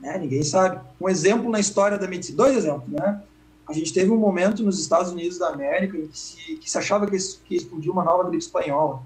Né? 0.01 0.17
Ninguém 0.17 0.43
sabe. 0.43 0.81
Um 0.99 1.07
exemplo 1.07 1.49
na 1.49 1.61
história 1.61 1.97
da 1.97 2.09
medicina, 2.09 2.39
dois 2.39 2.57
exemplos, 2.57 2.89
né? 2.89 3.23
a 3.65 3.71
gente 3.71 3.93
teve 3.93 4.11
um 4.11 4.17
momento 4.17 4.63
nos 4.63 4.81
Estados 4.81 5.13
Unidos 5.13 5.37
da 5.37 5.47
América 5.47 5.97
em 5.97 6.07
que 6.07 6.19
se, 6.19 6.55
que 6.57 6.69
se 6.69 6.77
achava 6.77 7.07
que, 7.07 7.17
que 7.45 7.55
explodiu 7.55 7.93
uma 7.93 8.03
nova 8.03 8.23
gripe 8.23 8.43
espanhola. 8.43 9.01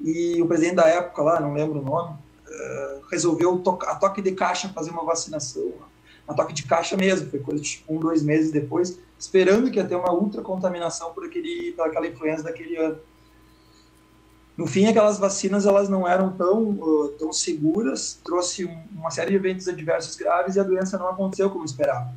E 0.00 0.40
o 0.40 0.46
presidente 0.46 0.76
da 0.76 0.86
época 0.86 1.22
lá, 1.22 1.40
não 1.40 1.54
lembro 1.54 1.80
o 1.80 1.84
nome, 1.84 2.16
uh, 2.56 3.06
resolveu 3.10 3.62
a 3.82 3.94
toque 3.94 4.22
de 4.22 4.32
caixa 4.32 4.68
fazer 4.70 4.90
uma 4.90 5.04
vacinação. 5.04 5.72
A 6.26 6.34
toque 6.34 6.52
de 6.52 6.64
caixa 6.64 6.96
mesmo, 6.96 7.30
foi 7.30 7.38
coisa 7.38 7.62
de 7.62 7.68
tipo, 7.68 7.94
um, 7.94 8.00
dois 8.00 8.22
meses 8.22 8.50
depois, 8.50 8.98
esperando 9.18 9.70
que 9.70 9.78
ia 9.78 9.86
ter 9.86 9.94
uma 9.94 10.12
ultra 10.12 10.42
contaminação 10.42 11.12
por, 11.12 11.24
aquele, 11.24 11.74
aquela 11.78 12.06
influenza 12.06 12.42
daquele 12.42 12.76
ano. 12.76 12.98
No 14.56 14.66
fim, 14.66 14.86
aquelas 14.86 15.18
vacinas 15.18 15.66
elas 15.66 15.88
não 15.88 16.08
eram 16.08 16.32
tão, 16.32 16.70
uh, 16.70 17.08
tão 17.18 17.32
seguras, 17.32 18.18
trouxe 18.24 18.64
um, 18.64 18.84
uma 18.92 19.10
série 19.10 19.30
de 19.30 19.36
eventos 19.36 19.68
adversos 19.68 20.16
graves 20.16 20.56
e 20.56 20.60
a 20.60 20.64
doença 20.64 20.98
não 20.98 21.08
aconteceu 21.08 21.50
como 21.50 21.64
esperava. 21.64 22.12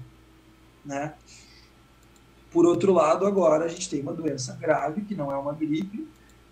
Né? 0.84 1.14
Por 2.52 2.66
outro 2.66 2.94
lado, 2.94 3.28
agora 3.28 3.66
a 3.66 3.68
gente 3.68 3.90
tem 3.90 4.02
uma 4.02 4.14
doença 4.14 4.58
grave, 4.60 5.02
que 5.02 5.14
não 5.14 5.32
é 5.32 5.38
uma 5.38 5.54
gripe, 5.54 6.08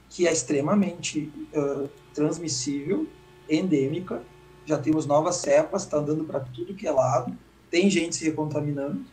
que 0.09 0.27
é 0.27 0.31
extremamente 0.31 1.31
uh, 1.55 1.89
transmissível, 2.13 3.07
endêmica. 3.49 4.21
Já 4.65 4.77
temos 4.77 5.05
novas 5.05 5.37
cepas, 5.37 5.83
está 5.83 5.97
andando 5.97 6.23
para 6.23 6.39
tudo 6.39 6.73
que 6.73 6.87
é 6.87 6.91
lado, 6.91 7.35
tem 7.71 7.89
gente 7.89 8.15
se 8.15 8.25
recontaminando. 8.25 9.05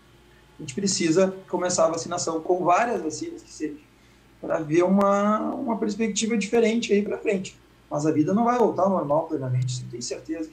A 0.59 0.63
gente 0.63 0.75
precisa 0.75 1.35
começar 1.49 1.87
a 1.87 1.91
vacinação 1.91 2.41
com 2.41 2.65
várias 2.65 3.03
vacinas 3.03 3.43
que 3.43 3.53
sejam, 3.53 3.79
para 4.41 4.59
ver 4.61 4.85
uma, 4.85 5.41
uma 5.55 5.79
perspectiva 5.79 6.37
diferente 6.37 6.93
aí 6.93 7.03
para 7.03 7.19
frente. 7.19 7.57
Mas 7.91 8.07
a 8.07 8.13
vida 8.13 8.33
não 8.35 8.45
vai 8.45 8.59
voltar 8.59 8.83
ao 8.83 8.91
normal 8.91 9.27
plenamente, 9.27 9.75
isso 9.75 9.87
tenho 9.91 10.03
certeza. 10.03 10.51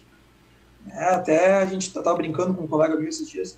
É, 0.89 1.06
até 1.06 1.56
a 1.58 1.65
gente 1.65 1.88
estava 1.88 2.12
tá, 2.12 2.15
brincando 2.15 2.54
com 2.54 2.63
um 2.63 2.67
colega 2.67 2.96
meu 2.96 3.08
esses 3.08 3.30
dias 3.30 3.58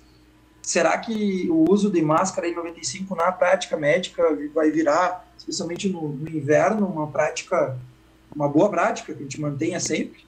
será 0.64 0.96
que 0.96 1.48
o 1.50 1.70
uso 1.70 1.90
de 1.90 2.00
máscara 2.02 2.48
N95 2.48 3.14
na 3.14 3.30
prática 3.30 3.76
médica 3.76 4.22
vai 4.54 4.70
virar, 4.70 5.28
especialmente 5.36 5.88
no, 5.88 6.08
no, 6.08 6.28
inverno, 6.28 6.86
uma 6.86 7.06
prática, 7.06 7.78
uma 8.34 8.48
boa 8.48 8.68
prática 8.68 9.12
que 9.12 9.20
a 9.20 9.22
gente 9.22 9.40
mantenha 9.40 9.78
sempre? 9.78 10.24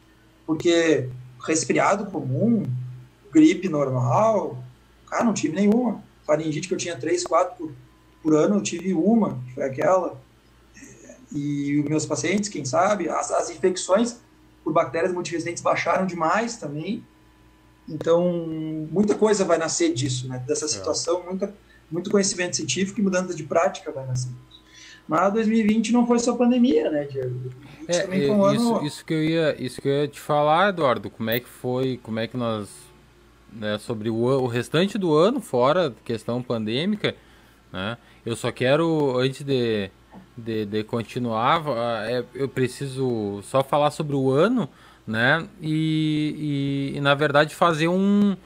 Porque 0.46 1.08
resfriado 1.46 2.06
comum, 2.06 2.64
gripe 3.32 3.68
normal, 3.68 4.62
cara, 5.06 5.24
não 5.24 5.34
tive 5.34 5.54
nenhuma. 5.54 6.02
faringite 6.26 6.68
que 6.68 6.74
eu 6.74 6.78
tinha 6.78 6.96
três, 6.96 7.24
quatro 7.24 7.56
por, 7.56 7.72
por 8.22 8.34
ano, 8.34 8.56
eu 8.56 8.62
tive 8.62 8.92
uma, 8.92 9.40
que 9.46 9.54
foi 9.54 9.64
aquela. 9.64 10.20
E 11.32 11.80
os 11.80 11.88
meus 11.88 12.06
pacientes, 12.06 12.48
quem 12.48 12.64
sabe, 12.64 13.08
as, 13.08 13.30
as 13.30 13.50
infecções 13.50 14.18
por 14.62 14.72
bactérias 14.72 15.12
multiresistentes 15.12 15.62
baixaram 15.62 16.06
demais 16.06 16.56
também. 16.56 17.04
Então, 17.88 18.32
muita 18.90 19.14
coisa 19.14 19.44
vai 19.44 19.58
nascer 19.58 19.92
disso, 19.92 20.28
né? 20.28 20.42
Dessa 20.46 20.64
é. 20.64 20.68
situação, 20.68 21.22
muita, 21.24 21.54
muito 21.90 22.10
conhecimento 22.10 22.56
científico 22.56 22.98
e 22.98 23.02
mudança 23.02 23.34
de 23.34 23.44
prática 23.44 23.92
vai 23.92 24.06
nascer. 24.06 24.32
Mas 25.08 25.32
2020 25.32 25.92
não 25.92 26.06
foi 26.06 26.18
só 26.18 26.34
pandemia, 26.34 26.90
né, 26.90 27.04
Diego? 27.04 27.52
É, 27.86 27.98
é, 27.98 28.18
isso, 28.18 28.44
ano... 28.44 28.86
isso, 28.86 29.04
que 29.04 29.14
eu 29.14 29.24
ia, 29.24 29.56
isso 29.62 29.80
que 29.80 29.88
eu 29.88 29.92
ia 29.92 30.08
te 30.08 30.18
falar, 30.18 30.70
Eduardo, 30.70 31.08
como 31.08 31.30
é 31.30 31.38
que 31.38 31.48
foi, 31.48 32.00
como 32.02 32.18
é 32.18 32.26
que 32.26 32.36
nós, 32.36 32.68
né, 33.52 33.78
sobre 33.78 34.10
o, 34.10 34.16
o 34.16 34.46
restante 34.46 34.98
do 34.98 35.14
ano, 35.14 35.40
fora 35.40 35.94
questão 36.04 36.42
pandêmica, 36.42 37.14
né, 37.72 37.96
eu 38.24 38.34
só 38.34 38.50
quero, 38.50 39.16
antes 39.18 39.44
de, 39.44 39.88
de, 40.36 40.66
de 40.66 40.82
continuar, 40.82 41.62
é, 42.06 42.24
eu 42.34 42.48
preciso 42.48 43.40
só 43.44 43.62
falar 43.62 43.92
sobre 43.92 44.16
o 44.16 44.30
ano, 44.30 44.68
né, 45.06 45.46
e, 45.62 46.92
e, 46.92 46.98
e 46.98 47.00
na 47.00 47.14
verdade 47.14 47.54
fazer 47.54 47.86
um, 47.86 48.36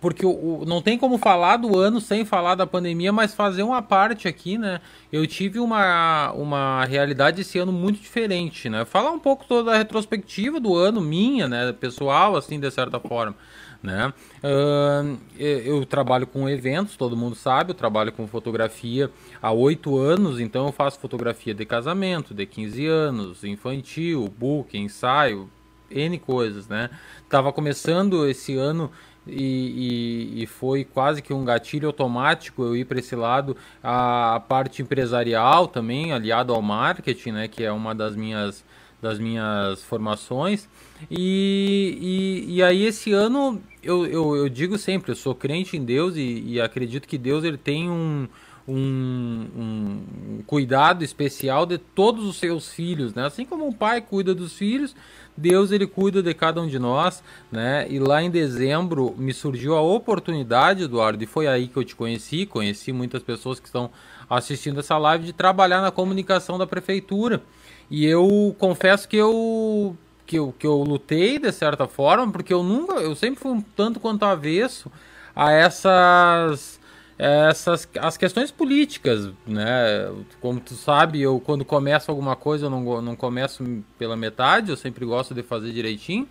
porque 0.00 0.26
o, 0.26 0.64
não 0.66 0.82
tem 0.82 0.98
como 0.98 1.16
falar 1.16 1.56
do 1.56 1.78
ano 1.78 2.00
sem 2.00 2.24
falar 2.24 2.54
da 2.54 2.66
pandemia, 2.66 3.12
mas 3.12 3.34
fazer 3.34 3.62
uma 3.62 3.80
parte 3.80 4.28
aqui, 4.28 4.58
né? 4.58 4.80
Eu 5.10 5.26
tive 5.26 5.58
uma, 5.58 6.30
uma 6.32 6.84
realidade 6.84 7.40
esse 7.40 7.58
ano 7.58 7.72
muito 7.72 8.00
diferente, 8.00 8.68
né? 8.68 8.84
Falar 8.84 9.10
um 9.10 9.18
pouco 9.18 9.46
toda 9.46 9.72
a 9.72 9.78
retrospectiva 9.78 10.60
do 10.60 10.76
ano, 10.76 11.00
minha, 11.00 11.48
né? 11.48 11.72
Pessoal, 11.72 12.36
assim, 12.36 12.60
de 12.60 12.70
certa 12.70 13.00
forma, 13.00 13.34
né? 13.82 14.12
Uh, 14.44 15.18
eu 15.38 15.86
trabalho 15.86 16.26
com 16.26 16.48
eventos, 16.48 16.96
todo 16.96 17.16
mundo 17.16 17.34
sabe, 17.34 17.70
eu 17.70 17.74
trabalho 17.74 18.12
com 18.12 18.26
fotografia 18.26 19.10
há 19.40 19.52
oito 19.52 19.96
anos, 19.96 20.38
então 20.38 20.66
eu 20.66 20.72
faço 20.72 21.00
fotografia 21.00 21.54
de 21.54 21.64
casamento, 21.64 22.34
de 22.34 22.44
15 22.44 22.86
anos, 22.86 23.44
infantil, 23.44 24.32
book, 24.38 24.76
ensaio, 24.76 25.48
N 25.90 26.18
coisas, 26.18 26.68
né? 26.68 26.90
Tava 27.28 27.52
começando 27.52 28.26
esse 28.26 28.56
ano 28.56 28.90
e, 29.26 30.34
e, 30.36 30.42
e, 30.42 30.46
foi 30.46 30.84
quase 30.84 31.22
que 31.22 31.32
um 31.32 31.44
gatilho 31.44 31.86
automático 31.86 32.62
eu 32.64 32.76
ir 32.76 32.84
para 32.84 32.98
esse 32.98 33.14
lado. 33.14 33.56
A, 33.82 34.36
a, 34.36 34.40
parte 34.40 34.82
empresarial 34.82 35.68
também 35.68 36.12
aliado 36.12 36.52
ao 36.52 36.60
marketing 36.60 37.30
né 37.30 37.48
que 37.48 37.62
é 37.62 37.70
uma 37.70 37.94
das 37.94 38.16
minhas 38.16 38.64
das 39.00 39.18
minhas 39.18 39.82
formações. 39.82 40.68
E, 41.10 42.44
e, 42.48 42.54
e 42.56 42.62
aí 42.62 42.84
esse 42.84 43.12
ano 43.12 43.60
eu, 43.82 44.06
eu, 44.06 44.36
eu, 44.36 44.48
digo 44.48 44.78
sempre 44.78 45.10
eu 45.10 45.16
sou 45.16 45.34
crente 45.34 45.76
em 45.76 45.84
Deus 45.84 46.16
e, 46.16 46.42
e 46.46 46.60
acredito 46.60 47.08
que 47.08 47.18
Deus 47.18 47.42
ele 47.42 47.56
tem 47.56 47.90
um, 47.90 48.28
um, 48.66 49.48
um 49.56 50.42
cuidado 50.46 51.02
especial 51.02 51.66
de 51.66 51.78
todos 51.78 52.24
os 52.24 52.36
seus 52.36 52.72
filhos 52.72 53.12
né? 53.12 53.26
Assim 53.26 53.44
como 53.44 53.66
um 53.66 53.72
pai 53.72 54.00
cuida 54.00 54.34
dos 54.34 54.52
filhos 54.52 54.94
Deus 55.36 55.72
ele 55.72 55.86
cuida 55.86 56.22
de 56.22 56.34
cada 56.34 56.60
um 56.60 56.66
de 56.66 56.78
nós, 56.78 57.22
né? 57.50 57.86
E 57.88 57.98
lá 57.98 58.22
em 58.22 58.30
dezembro 58.30 59.14
me 59.16 59.32
surgiu 59.32 59.74
a 59.74 59.80
oportunidade, 59.80 60.84
Eduardo, 60.84 61.22
e 61.22 61.26
foi 61.26 61.46
aí 61.46 61.68
que 61.68 61.76
eu 61.76 61.84
te 61.84 61.96
conheci, 61.96 62.44
conheci 62.46 62.92
muitas 62.92 63.22
pessoas 63.22 63.58
que 63.58 63.66
estão 63.66 63.90
assistindo 64.28 64.80
essa 64.80 64.98
live 64.98 65.24
de 65.24 65.32
trabalhar 65.32 65.80
na 65.80 65.90
comunicação 65.90 66.58
da 66.58 66.66
prefeitura. 66.66 67.42
E 67.90 68.06
eu 68.06 68.54
confesso 68.58 69.08
que 69.08 69.16
eu 69.16 69.96
que 70.24 70.38
eu, 70.38 70.54
que 70.58 70.66
eu 70.66 70.82
lutei 70.82 71.38
de 71.38 71.52
certa 71.52 71.86
forma, 71.86 72.30
porque 72.30 72.54
eu 72.54 72.62
nunca, 72.62 72.94
eu 72.94 73.14
sempre 73.14 73.40
fui 73.40 73.52
um 73.52 73.60
tanto 73.60 74.00
quanto 74.00 74.24
avesso 74.24 74.90
a 75.36 75.52
essas 75.52 76.80
essas 77.22 77.88
as 78.00 78.16
questões 78.16 78.50
políticas, 78.50 79.30
né? 79.46 80.10
Como 80.40 80.58
tu 80.58 80.74
sabe, 80.74 81.20
eu 81.20 81.38
quando 81.38 81.64
começo 81.64 82.10
alguma 82.10 82.34
coisa 82.34 82.66
eu 82.66 82.70
não, 82.70 83.00
não 83.00 83.14
começo 83.14 83.64
pela 83.96 84.16
metade, 84.16 84.70
eu 84.70 84.76
sempre 84.76 85.04
gosto 85.04 85.32
de 85.32 85.42
fazer 85.42 85.72
direitinho. 85.72 86.28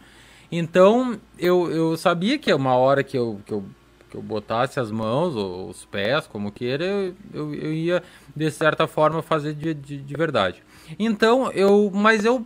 Então 0.52 1.18
eu, 1.40 1.72
eu 1.72 1.96
sabia 1.96 2.38
que 2.38 2.54
uma 2.54 2.76
hora 2.76 3.06
que 3.06 3.18
eu, 3.18 3.40
que 3.46 3.54
eu, 3.54 3.64
que 4.10 4.18
eu 4.18 4.22
botasse 4.22 4.82
as 4.82 4.92
mãos 4.92 5.34
ou 5.34 5.70
os 5.70 5.86
pés, 5.86 6.28
como 6.28 6.52
queira, 6.52 6.84
eu, 6.84 7.16
eu, 7.34 7.56
eu 7.56 7.74
ia 7.74 8.04
de 8.36 8.52
certa 8.52 8.86
forma 8.86 9.22
fazer 9.22 9.54
de, 9.54 9.74
de, 9.74 9.98
de 9.98 10.14
verdade. 10.14 10.62
Então 11.00 11.50
eu, 11.54 11.90
mas 11.94 12.26
eu 12.26 12.46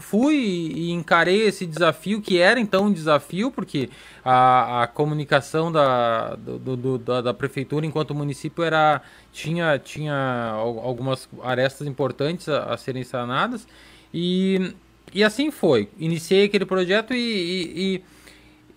fui 0.00 0.36
e 0.36 0.90
encarei 0.90 1.42
esse 1.42 1.66
desafio, 1.66 2.20
que 2.20 2.38
era 2.38 2.58
então 2.58 2.86
um 2.86 2.92
desafio, 2.92 3.50
porque 3.50 3.90
a, 4.24 4.82
a 4.82 4.86
comunicação 4.86 5.70
da, 5.70 6.34
do, 6.36 6.76
do, 6.76 6.98
da, 6.98 7.20
da, 7.20 7.34
prefeitura 7.34 7.84
enquanto 7.84 8.14
município 8.14 8.64
era, 8.64 9.02
tinha, 9.32 9.78
tinha 9.78 10.52
algumas 10.54 11.28
arestas 11.42 11.86
importantes 11.86 12.48
a, 12.48 12.72
a 12.72 12.76
serem 12.76 13.04
sanadas, 13.04 13.66
e, 14.12 14.74
e 15.12 15.22
assim 15.22 15.50
foi. 15.50 15.88
Iniciei 15.98 16.44
aquele 16.44 16.64
projeto 16.66 17.14
e, 17.14 17.16
e, 17.16 17.94
e 17.96 18.02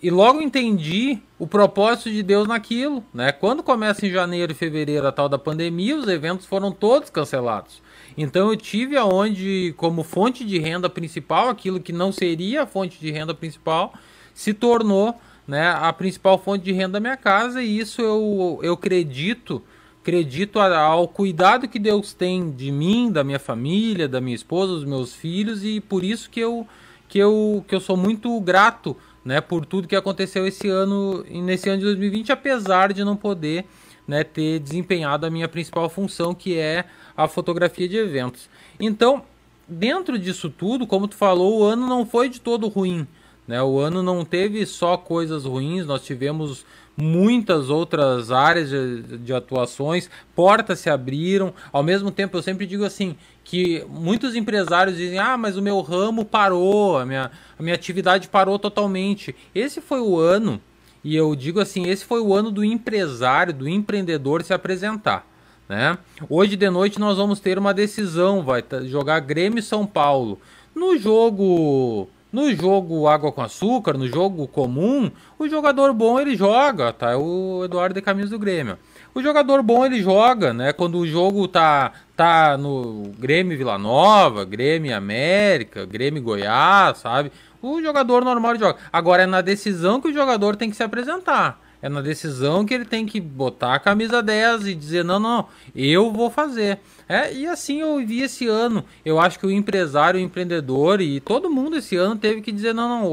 e 0.06 0.12
logo 0.12 0.40
entendi 0.40 1.20
o 1.40 1.48
propósito 1.48 2.12
de 2.12 2.22
Deus 2.22 2.48
naquilo, 2.48 3.04
né? 3.12 3.32
Quando 3.32 3.64
começa 3.64 4.06
em 4.06 4.12
janeiro 4.12 4.52
e 4.52 4.56
fevereiro 4.56 5.08
a 5.08 5.12
tal 5.12 5.28
da 5.28 5.40
pandemia, 5.40 5.98
os 5.98 6.08
eventos 6.08 6.46
foram 6.46 6.72
todos 6.72 7.10
cancelados. 7.10 7.82
Então 8.18 8.50
eu 8.50 8.56
tive 8.56 8.98
aonde 8.98 9.74
como 9.78 10.04
fonte 10.04 10.46
de 10.46 10.58
renda 10.58 10.90
principal, 10.90 11.50
aquilo 11.50 11.80
que 11.80 11.92
não 11.92 12.12
seria 12.12 12.64
a 12.64 12.66
fonte 12.66 13.00
de 13.00 13.12
renda 13.12 13.34
principal, 13.34 13.94
se 14.34 14.54
tornou 14.54 15.20
né, 15.48 15.70
a 15.70 15.92
principal 15.92 16.38
fonte 16.38 16.64
de 16.64 16.72
renda 16.72 16.94
da 16.94 17.00
minha 17.00 17.18
casa 17.18 17.62
e 17.62 17.80
isso 17.80 18.02
eu, 18.02 18.60
eu 18.64 18.74
acredito, 18.74 19.62
acredito 20.02 20.60
ao 20.60 21.08
cuidado 21.08 21.68
que 21.68 21.78
Deus 21.78 22.14
tem 22.14 22.52
de 22.52 22.72
mim, 22.72 23.12
da 23.12 23.24
minha 23.24 23.40
família, 23.40 24.08
da 24.08 24.22
minha 24.22 24.36
esposa, 24.36 24.74
dos 24.74 24.86
meus 24.86 25.14
filhos 25.14 25.64
e 25.64 25.80
por 25.80 26.04
isso 26.04 26.30
que 26.30 26.40
eu 26.40 26.68
que 27.08 27.20
eu, 27.20 27.64
que 27.68 27.76
eu 27.76 27.80
sou 27.80 27.96
muito 27.96 28.40
grato 28.42 28.98
né, 29.24 29.42
por 29.42 29.66
tudo 29.66 29.88
que 29.88 29.96
aconteceu 29.96 30.46
esse 30.46 30.68
ano, 30.68 31.24
nesse 31.30 31.70
ano 31.70 31.80
de 31.80 31.86
2020, 31.86 32.32
apesar 32.32 32.94
de 32.94 33.04
não 33.04 33.16
poder 33.16 33.66
né, 34.08 34.24
ter 34.24 34.60
desempenhado 34.60 35.26
a 35.26 35.30
minha 35.30 35.48
principal 35.48 35.90
função, 35.90 36.34
que 36.34 36.58
é 36.58 36.86
a 37.16 37.28
fotografia 37.28 37.88
de 37.88 37.98
eventos. 37.98 38.50
Então, 38.80 39.24
dentro 39.68 40.18
disso 40.18 40.50
tudo, 40.50 40.86
como 40.86 41.08
tu 41.08 41.16
falou, 41.16 41.60
o 41.60 41.64
ano 41.64 41.88
não 41.88 42.06
foi 42.06 42.30
de 42.30 42.40
todo 42.40 42.68
ruim. 42.68 43.08
Né? 43.48 43.62
O 43.62 43.80
ano 43.80 44.02
não 44.02 44.26
teve 44.26 44.66
só 44.66 44.98
coisas 44.98 45.46
ruins, 45.46 45.86
nós 45.86 46.04
tivemos 46.04 46.66
muitas 46.98 47.70
outras 47.70 48.32
áreas 48.32 48.70
de, 48.70 49.18
de, 49.18 49.34
atuações, 49.34 50.10
portas 50.36 50.80
se 50.80 50.90
abriram. 50.90 51.54
Ao 51.72 51.84
mesmo 51.84 52.10
tempo, 52.10 52.38
eu 52.38 52.42
sempre 52.42 52.66
digo 52.66 52.84
assim 52.84 53.16
que 53.44 53.86
muitos 53.90 54.36
empresários 54.36 54.98
dizem: 54.98 55.20
ah, 55.20 55.38
mas 55.38 55.58
o 55.58 55.62
meu 55.62 55.80
ramo 55.82 56.26
parou, 56.26 56.98
a 56.98 57.06
minha, 57.06 57.32
a 57.58 57.64
minha 57.64 57.76
atividade 57.76 58.28
parou 58.30 58.58
totalmente. 58.58 59.36
Esse 59.54 59.82
foi 59.82 60.00
o 60.00 60.18
ano, 60.18 60.60
e 61.06 61.16
eu 61.16 61.36
digo 61.36 61.60
assim: 61.60 61.88
esse 61.88 62.04
foi 62.04 62.20
o 62.20 62.34
ano 62.34 62.50
do 62.50 62.66
empresário, 62.66 63.54
do 63.54 63.70
empreendedor 63.70 64.42
se 64.42 64.52
apresentar. 64.52 65.24
Né? 65.70 65.96
Hoje 66.28 66.56
de 66.56 66.68
noite 66.68 67.00
nós 67.00 67.18
vamos 67.18 67.40
ter 67.40 67.60
uma 67.60 67.76
decisão, 67.76 68.42
vai 68.42 68.64
jogar 68.86 69.20
Grêmio 69.20 69.60
e 69.60 69.62
São 69.62 69.86
Paulo. 69.86 70.40
No 70.74 70.98
jogo, 70.98 72.10
no 72.34 72.52
jogo 72.56 73.08
água 73.08 73.32
com 73.32 73.42
açúcar, 73.44 73.94
no 73.94 74.08
jogo 74.08 74.48
comum, 74.48 75.12
o 75.38 75.48
jogador 75.48 75.94
bom 75.94 76.20
ele 76.20 76.36
joga, 76.36 76.92
tá? 76.92 77.12
É 77.12 77.16
o 77.16 77.62
Eduardo 77.64 77.94
de 77.94 78.02
Caminhos 78.02 78.32
do 78.32 78.40
Grêmio. 78.40 78.78
O 79.14 79.22
jogador 79.22 79.62
bom 79.62 79.86
ele 79.86 80.02
joga, 80.02 80.54
né? 80.54 80.74
Quando 80.74 80.98
o 80.98 81.08
jogo 81.08 81.48
tá 81.48 81.94
tá 82.16 82.58
no 82.58 83.12
Grêmio 83.20 83.58
Vila 83.58 83.78
Nova, 83.78 84.44
Grêmio 84.44 84.96
América, 84.96 85.86
Grêmio 85.86 86.22
Goiás, 86.22 86.98
sabe? 86.98 87.32
O 87.66 87.82
jogador 87.82 88.24
normal 88.24 88.56
joga. 88.58 88.78
Agora 88.94 89.24
é 89.24 89.26
na 89.26 89.42
decisão 89.42 90.00
que 90.00 90.08
o 90.08 90.14
jogador 90.14 90.56
tem 90.56 90.70
que 90.70 90.76
se 90.76 90.84
apresentar. 90.84 91.60
É 91.82 91.90
na 91.90 92.00
decisão 92.00 92.64
que 92.64 92.74
ele 92.74 92.86
tem 92.86 93.08
que 93.08 93.20
botar 93.20 93.74
a 93.74 93.80
camisa 93.80 94.22
10 94.22 94.68
e 94.68 94.76
dizer: 94.76 95.04
não, 95.04 95.20
não, 95.20 95.48
eu 95.76 96.12
vou 96.12 96.30
fazer. 96.30 96.80
É, 97.10 97.34
e 97.34 97.48
assim 97.48 97.82
eu 97.82 97.98
vi 98.06 98.22
esse 98.22 98.48
ano. 98.48 98.86
Eu 99.04 99.20
acho 99.20 99.40
que 99.40 99.48
o 99.48 99.52
empresário, 99.52 100.20
o 100.20 100.24
empreendedor 100.24 101.02
e 101.02 101.20
todo 101.20 101.50
mundo 101.50 101.78
esse 101.78 101.96
ano 101.96 102.16
teve 102.16 102.42
que 102.42 102.52
dizer: 102.52 102.74
não, 102.74 102.88
não, 102.88 103.12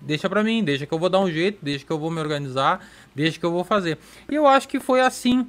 deixa 0.00 0.28
para 0.28 0.42
mim, 0.42 0.64
deixa 0.64 0.84
que 0.84 0.92
eu 0.92 0.98
vou 0.98 1.08
dar 1.08 1.20
um 1.20 1.30
jeito, 1.30 1.58
deixa 1.62 1.84
que 1.84 1.92
eu 1.92 1.98
vou 1.98 2.10
me 2.10 2.20
organizar, 2.20 2.84
deixa 3.14 3.38
que 3.38 3.46
eu 3.46 3.52
vou 3.52 3.62
fazer. 3.62 3.98
E 4.28 4.34
eu 4.34 4.48
acho 4.48 4.68
que 4.68 4.80
foi 4.80 5.00
assim, 5.00 5.46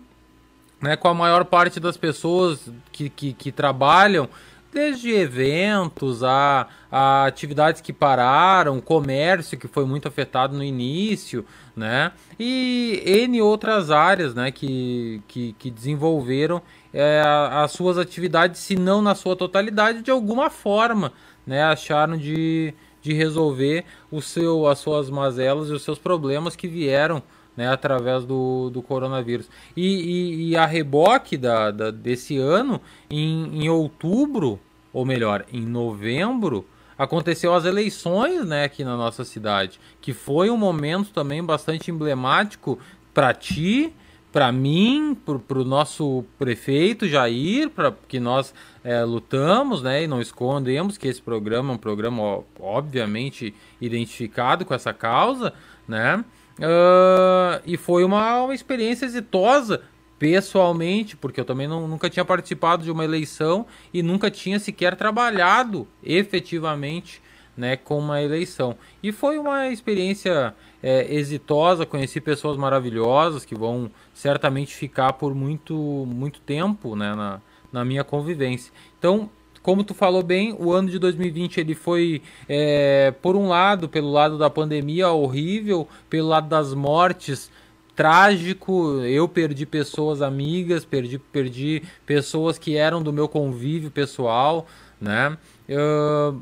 né, 0.80 0.96
com 0.96 1.08
a 1.08 1.14
maior 1.14 1.46
parte 1.46 1.80
das 1.80 1.98
pessoas 1.98 2.60
que, 2.92 3.10
que, 3.10 3.34
que 3.34 3.52
trabalham 3.52 4.30
desde 4.74 5.12
eventos 5.12 6.24
a, 6.24 6.68
a, 6.92 7.26
atividades 7.26 7.80
que 7.80 7.94
pararam, 7.94 8.82
comércio 8.82 9.58
que 9.58 9.68
foi 9.68 9.86
muito 9.86 10.08
afetado 10.08 10.58
no 10.58 10.64
início, 10.64 11.46
né? 11.76 12.12
E 12.40 13.02
N 13.06 13.42
outras 13.42 13.92
áreas, 13.92 14.34
né, 14.34 14.52
que, 14.52 15.22
que, 15.28 15.54
que 15.60 15.70
desenvolveram 15.70 16.62
é, 16.94 17.22
as 17.52 17.72
suas 17.72 17.98
atividades, 17.98 18.60
se 18.60 18.76
não 18.76 19.02
na 19.02 19.16
sua 19.16 19.36
totalidade, 19.36 20.02
de 20.02 20.12
alguma 20.12 20.50
forma, 20.50 21.14
né, 21.46 21.64
acharam 21.64 22.18
de, 22.18 22.74
de 23.02 23.14
resolver 23.14 23.86
o 24.12 24.22
seu, 24.22 24.68
as 24.68 24.80
suas 24.80 25.10
mazelas 25.10 25.70
e 25.70 25.74
os 25.74 25.84
seus 25.84 26.00
problemas 26.00 26.56
que 26.56 26.68
vieram 26.68 27.22
né, 27.56 27.70
através 27.70 28.26
do, 28.26 28.70
do 28.70 28.82
coronavírus. 28.82 29.50
E, 29.76 29.86
e, 29.86 30.50
e 30.50 30.56
a 30.56 30.66
reboque 30.66 31.38
da, 31.38 31.72
da, 31.72 31.92
desse 31.92 32.38
ano, 32.38 32.82
em, 33.10 33.64
em 33.64 33.70
outubro, 33.70 34.60
ou 34.92 35.06
melhor, 35.06 35.46
em 35.52 35.66
novembro, 35.66 36.66
aconteceu 36.98 37.54
as 37.54 37.66
eleições 37.66 38.46
né, 38.46 38.66
aqui 38.66 38.84
na 38.84 38.96
nossa 38.96 39.24
cidade, 39.24 39.80
que 40.02 40.14
foi 40.14 40.50
um 40.50 40.58
momento 40.58 41.12
também 41.12 41.44
bastante 41.44 41.92
emblemático 41.92 42.80
para 43.14 43.34
ti, 43.34 43.94
para 44.32 44.52
mim, 44.52 45.16
para 45.16 45.60
o 45.60 45.64
nosso 45.64 46.26
prefeito 46.40 47.08
Jair, 47.08 47.70
para 47.70 47.94
que 48.08 48.20
nós 48.20 48.52
é, 48.84 49.04
lutamos, 49.04 49.84
né, 49.84 50.04
e 50.04 50.08
não 50.08 50.20
escondemos 50.20 50.98
que 50.98 51.08
esse 51.08 51.22
programa 51.22 51.72
é 51.72 51.76
um 51.76 51.78
programa 51.78 52.44
obviamente 52.60 53.54
identificado 53.80 54.66
com 54.66 54.74
essa 54.74 54.92
causa, 54.92 55.54
né, 55.88 56.26
uh, 56.60 57.62
e 57.66 57.78
foi 57.78 58.04
uma, 58.04 58.44
uma, 58.44 58.54
experiência 58.54 59.06
exitosa 59.06 59.82
pessoalmente, 60.20 61.18
porque 61.18 61.40
eu 61.40 61.46
também 61.46 61.68
não, 61.68 61.88
nunca 61.88 62.10
tinha 62.10 62.24
participado 62.24 62.84
de 62.84 62.92
uma 62.92 63.04
eleição 63.04 63.66
e 63.94 64.02
nunca 64.02 64.32
tinha 64.32 64.60
sequer 64.60 64.96
trabalhado 64.96 65.88
efetivamente 66.04 67.22
né, 67.58 67.76
com 67.76 68.00
uma 68.00 68.22
eleição. 68.22 68.76
E 69.02 69.12
foi 69.12 69.38
uma 69.38 69.68
experiência 69.68 70.56
é, 70.82 71.14
exitosa, 71.14 71.86
conheci 71.86 72.20
pessoas 72.20 72.58
maravilhosas 72.58 73.46
que 73.46 73.56
vão 73.56 73.92
certamente 74.14 74.76
ficar 74.76 75.14
por 75.14 75.34
muito, 75.36 75.76
muito 75.76 76.40
tempo 76.42 76.96
né, 76.96 77.14
na, 77.16 77.42
na 77.72 77.86
minha 77.86 78.04
convivência. 78.04 78.72
Então, 78.98 79.30
como 79.64 79.84
tu 79.84 79.94
falou 79.94 80.22
bem, 80.22 80.54
o 80.60 80.74
ano 80.74 80.90
de 80.90 81.00
2020 81.00 81.62
ele 81.62 81.74
foi, 81.74 82.22
é, 82.50 83.14
por 83.22 83.38
um 83.38 83.48
lado, 83.48 83.88
pelo 83.88 84.12
lado 84.12 84.38
da 84.38 84.50
pandemia 84.50 85.10
horrível, 85.10 85.88
pelo 86.10 86.28
lado 86.28 86.50
das 86.50 86.74
mortes 86.74 87.50
trágico. 87.96 89.00
Eu 89.06 89.28
perdi 89.28 89.66
pessoas 89.66 90.22
amigas, 90.22 90.84
perdi, 90.84 91.18
perdi 91.18 91.82
pessoas 92.06 92.60
que 92.60 92.76
eram 92.76 93.02
do 93.02 93.14
meu 93.14 93.30
convívio 93.30 93.90
pessoal, 93.90 94.68
né? 95.00 95.38
Uh, 95.70 96.42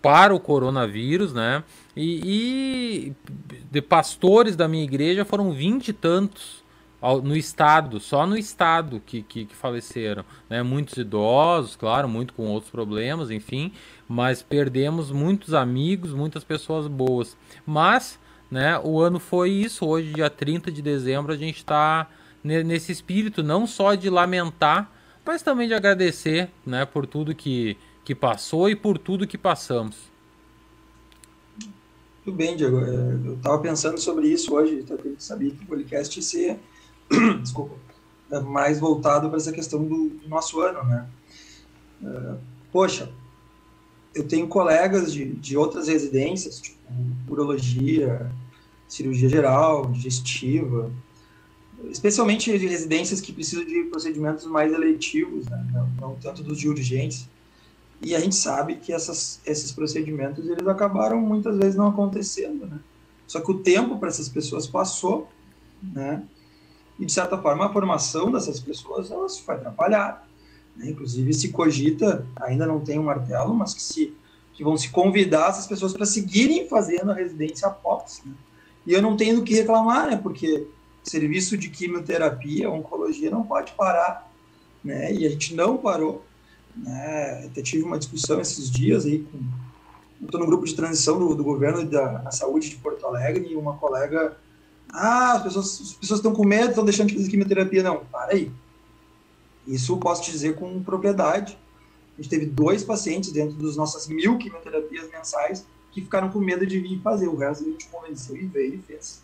para 0.00 0.32
o 0.32 0.38
coronavírus, 0.38 1.32
né? 1.32 1.64
E, 1.96 2.20
e, 2.24 3.12
de 3.68 3.82
pastores 3.82 4.54
da 4.54 4.68
minha 4.68 4.84
igreja 4.84 5.24
foram 5.24 5.50
vinte 5.50 5.88
e 5.88 5.92
tantos 5.92 6.59
no 7.22 7.36
estado, 7.36 7.98
só 7.98 8.26
no 8.26 8.36
estado 8.36 9.00
que, 9.04 9.22
que, 9.22 9.46
que, 9.46 9.56
faleceram, 9.56 10.24
né? 10.48 10.62
Muitos 10.62 10.96
idosos, 10.96 11.76
claro, 11.76 12.08
muito 12.08 12.34
com 12.34 12.46
outros 12.46 12.70
problemas, 12.70 13.30
enfim, 13.30 13.72
mas 14.08 14.42
perdemos 14.42 15.10
muitos 15.10 15.54
amigos, 15.54 16.12
muitas 16.12 16.44
pessoas 16.44 16.86
boas. 16.86 17.36
Mas, 17.66 18.18
né? 18.50 18.78
O 18.84 19.00
ano 19.00 19.18
foi 19.18 19.50
isso. 19.50 19.86
Hoje, 19.86 20.12
dia 20.12 20.28
30 20.28 20.70
de 20.70 20.82
dezembro, 20.82 21.32
a 21.32 21.36
gente 21.36 21.58
está 21.58 22.08
nesse 22.42 22.90
espírito 22.90 23.42
não 23.42 23.66
só 23.66 23.94
de 23.94 24.08
lamentar, 24.08 24.90
mas 25.24 25.42
também 25.42 25.68
de 25.68 25.74
agradecer, 25.74 26.50
né? 26.66 26.84
Por 26.84 27.06
tudo 27.06 27.34
que 27.34 27.76
que 28.10 28.14
passou 28.14 28.68
e 28.68 28.74
por 28.74 28.98
tudo 28.98 29.24
que 29.24 29.38
passamos. 29.38 29.96
Tudo 32.24 32.36
bem, 32.36 32.56
Diego. 32.56 32.80
É, 32.80 33.28
eu 33.28 33.34
estava 33.34 33.58
pensando 33.60 33.98
sobre 33.98 34.26
isso 34.26 34.52
hoje, 34.54 34.84
sabia 35.18 35.50
que 35.52 35.62
o 35.62 35.66
podcast 35.66 36.18
ia 36.18 36.22
ser 36.22 36.58
desculpa, 37.42 37.74
é 38.30 38.40
mais 38.40 38.78
voltado 38.78 39.28
para 39.28 39.38
essa 39.38 39.52
questão 39.52 39.82
do, 39.82 40.08
do 40.10 40.28
nosso 40.28 40.60
ano, 40.60 40.84
né? 40.84 41.08
Uh, 42.02 42.38
poxa, 42.72 43.10
eu 44.14 44.26
tenho 44.26 44.48
colegas 44.48 45.12
de, 45.12 45.32
de 45.34 45.56
outras 45.56 45.88
residências, 45.88 46.60
tipo 46.60 46.78
urologia, 47.28 48.30
cirurgia 48.88 49.28
geral, 49.28 49.86
digestiva, 49.86 50.90
especialmente 51.90 52.56
de 52.58 52.66
residências 52.66 53.20
que 53.20 53.32
precisam 53.32 53.64
de 53.64 53.84
procedimentos 53.84 54.44
mais 54.46 54.72
eletivos, 54.72 55.46
né? 55.46 55.66
não, 55.72 55.88
não 56.00 56.14
tanto 56.16 56.42
dos 56.42 56.58
de 56.58 56.68
urgência 56.68 57.26
e 58.02 58.14
a 58.14 58.20
gente 58.20 58.34
sabe 58.34 58.76
que 58.76 58.92
essas, 58.92 59.40
esses 59.44 59.72
procedimentos 59.72 60.48
eles 60.48 60.66
acabaram 60.66 61.20
muitas 61.20 61.56
vezes 61.58 61.76
não 61.76 61.88
acontecendo, 61.88 62.66
né? 62.66 62.78
Só 63.26 63.40
que 63.40 63.50
o 63.50 63.58
tempo 63.58 63.98
para 63.98 64.08
essas 64.08 64.28
pessoas 64.28 64.66
passou, 64.66 65.28
né? 65.82 66.22
E 67.00 67.06
de 67.06 67.12
certa 67.12 67.36
forma 67.36 67.66
a 67.66 67.72
formação 67.72 68.30
dessas 68.30 68.60
pessoas 68.60 69.10
elas 69.10 69.38
foi 69.38 69.56
atrapalhada. 69.56 70.22
Né? 70.76 70.90
Inclusive 70.90 71.32
se 71.34 71.48
cogita, 71.48 72.24
ainda 72.36 72.66
não 72.66 72.80
tem 72.80 72.98
um 72.98 73.04
martelo, 73.04 73.52
mas 73.54 73.74
que 73.74 73.82
se 73.82 74.14
que 74.52 74.62
vão 74.62 74.76
se 74.76 74.90
convidar 74.90 75.48
essas 75.48 75.66
pessoas 75.66 75.94
para 75.94 76.04
seguirem 76.04 76.68
fazendo 76.68 77.10
a 77.10 77.14
residência 77.14 77.66
após. 77.66 78.20
Né? 78.26 78.32
E 78.86 78.92
eu 78.92 79.00
não 79.00 79.16
tenho 79.16 79.36
do 79.36 79.42
que 79.42 79.54
reclamar, 79.54 80.06
né? 80.06 80.16
Porque 80.16 80.66
serviço 81.02 81.56
de 81.56 81.70
quimioterapia, 81.70 82.70
oncologia 82.70 83.30
não 83.30 83.42
pode 83.42 83.72
parar, 83.72 84.30
né? 84.84 85.14
E 85.14 85.24
a 85.26 85.30
gente 85.30 85.54
não 85.54 85.78
parou 85.78 86.22
né? 86.76 87.46
Até 87.46 87.62
tive 87.62 87.82
uma 87.84 87.98
discussão 87.98 88.40
esses 88.40 88.70
dias 88.70 89.04
aí 89.04 89.20
com. 89.20 89.38
Estou 90.22 90.38
no 90.38 90.46
grupo 90.46 90.66
de 90.66 90.74
transição 90.74 91.18
do, 91.18 91.34
do 91.34 91.42
governo 91.42 91.82
da 91.82 92.30
saúde 92.30 92.68
de 92.68 92.76
Porto 92.76 93.06
Alegre 93.06 93.52
e 93.52 93.56
uma 93.56 93.78
colega. 93.78 94.36
Ah, 94.92 95.34
as 95.34 95.42
pessoas, 95.42 95.80
as 95.80 95.92
pessoas 95.94 96.18
estão 96.18 96.32
com 96.32 96.44
medo, 96.44 96.70
estão 96.70 96.84
deixando 96.84 97.08
de 97.08 97.16
fazer 97.16 97.30
quimioterapia. 97.30 97.82
Não, 97.82 98.04
para 98.06 98.32
aí. 98.32 98.50
Isso 99.66 99.96
posso 99.98 100.22
te 100.22 100.32
dizer 100.32 100.56
com 100.56 100.82
propriedade. 100.82 101.56
A 102.18 102.22
gente 102.22 102.30
teve 102.30 102.46
dois 102.46 102.82
pacientes 102.82 103.32
dentro 103.32 103.56
das 103.56 103.76
nossas 103.76 104.08
mil 104.08 104.36
quimioterapias 104.36 105.10
mensais 105.10 105.64
que 105.92 106.00
ficaram 106.00 106.30
com 106.30 106.38
medo 106.38 106.66
de 106.66 106.78
vir 106.78 107.00
fazer. 107.00 107.28
O 107.28 107.36
resto 107.36 107.64
a 107.64 107.68
gente 107.68 107.86
convenceu 107.88 108.36
e 108.36 108.46
veio 108.46 108.74
e 108.74 108.78
fez. 108.78 109.22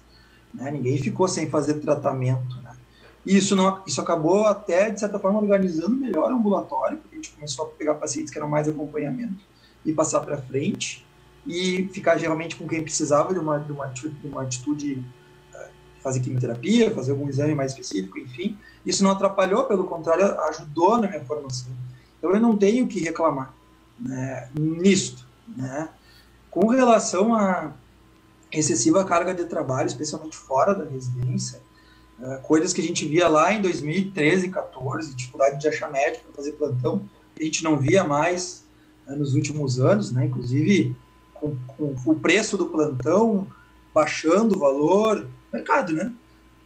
Né? 0.52 0.70
Ninguém 0.70 0.98
ficou 0.98 1.28
sem 1.28 1.48
fazer 1.48 1.74
tratamento. 1.74 2.56
Né? 2.62 2.76
E 3.24 3.36
isso, 3.36 3.56
não, 3.56 3.82
isso 3.86 4.00
acabou 4.00 4.46
até, 4.46 4.90
de 4.90 5.00
certa 5.00 5.18
forma, 5.18 5.40
organizando 5.40 5.96
melhor 5.96 6.30
o 6.30 6.36
ambulatório, 6.36 6.98
porque 6.98 7.16
a 7.16 7.18
gente 7.18 7.32
começou 7.32 7.66
a 7.66 7.68
pegar 7.68 7.94
pacientes 7.94 8.32
que 8.32 8.38
eram 8.38 8.48
mais 8.48 8.68
acompanhamento 8.68 9.44
e 9.84 9.92
passar 9.92 10.20
para 10.20 10.38
frente 10.38 11.04
e 11.46 11.88
ficar 11.92 12.18
geralmente 12.18 12.56
com 12.56 12.66
quem 12.66 12.82
precisava 12.82 13.32
de 13.32 13.38
uma, 13.38 13.58
de 13.58 13.72
uma, 13.72 13.86
de 13.86 14.26
uma 14.26 14.42
atitude, 14.42 15.04
fazer 16.06 16.20
quimioterapia, 16.20 16.94
fazer 16.94 17.10
algum 17.10 17.28
exame 17.28 17.52
mais 17.52 17.72
específico, 17.72 18.16
enfim. 18.16 18.56
Isso 18.84 19.02
não 19.02 19.10
atrapalhou, 19.10 19.64
pelo 19.64 19.84
contrário, 19.84 20.40
ajudou 20.42 20.98
na 20.98 21.08
minha 21.08 21.24
formação. 21.24 21.72
Então 22.16 22.30
eu 22.30 22.38
não 22.38 22.56
tenho 22.56 22.86
que 22.86 23.00
reclamar 23.00 23.52
né, 23.98 24.48
nisto. 24.54 25.26
Né? 25.48 25.88
Com 26.48 26.68
relação 26.68 27.34
à 27.34 27.72
excessiva 28.52 29.04
carga 29.04 29.34
de 29.34 29.46
trabalho, 29.46 29.88
especialmente 29.88 30.36
fora 30.36 30.74
da 30.74 30.84
residência, 30.84 31.60
Uh, 32.18 32.40
coisas 32.40 32.72
que 32.72 32.80
a 32.80 32.84
gente 32.84 33.06
via 33.06 33.28
lá 33.28 33.52
em 33.52 33.60
2013, 33.60 34.48
14, 34.48 35.14
dificuldade 35.14 35.60
de 35.60 35.68
achar 35.68 35.92
médico 35.92 36.24
para 36.24 36.36
fazer 36.36 36.52
plantão, 36.52 37.02
a 37.38 37.44
gente 37.44 37.62
não 37.62 37.76
via 37.76 38.04
mais 38.04 38.64
uh, 39.06 39.14
nos 39.14 39.34
últimos 39.34 39.78
anos, 39.78 40.10
né? 40.12 40.24
Inclusive 40.24 40.96
com, 41.34 41.54
com, 41.76 41.94
o 42.06 42.14
preço 42.14 42.56
do 42.56 42.68
plantão 42.68 43.46
baixando 43.92 44.56
o 44.56 44.58
valor, 44.58 45.26
mercado, 45.52 45.92
né? 45.92 46.12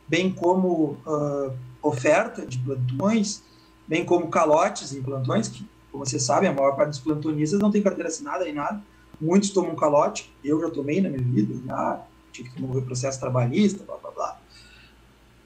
Bem 0.09 0.33
como 0.33 0.99
uh, 1.07 1.53
oferta 1.83 2.45
de 2.45 2.59
plantões, 2.59 3.43
bem 3.87 4.05
como 4.05 4.29
calotes 4.29 4.93
em 4.93 5.03
plantões, 5.03 5.49
que, 5.49 5.67
como 5.91 6.05
você 6.05 6.19
sabe, 6.19 6.47
a 6.47 6.53
maior 6.53 6.77
parte 6.77 6.91
dos 6.91 6.99
plantonistas 6.99 7.61
não 7.61 7.71
tem 7.71 7.83
carteira 7.83 8.09
assinada 8.09 8.45
nem 8.45 8.55
nada. 8.55 8.83
Muitos 9.21 9.51
tomam 9.51 9.75
calote, 9.77 10.33
eu 10.43 10.61
já 10.61 10.71
tomei 10.71 11.01
na 11.01 11.09
minha 11.09 11.23
vida, 11.23 11.55
já 11.67 12.03
tive 12.33 12.51
que 12.51 12.63
mover 12.63 12.85
processo 12.85 13.21
trabalhista, 13.21 13.85
blá 13.85 13.97
blá 13.97 14.11
blá 14.11 14.41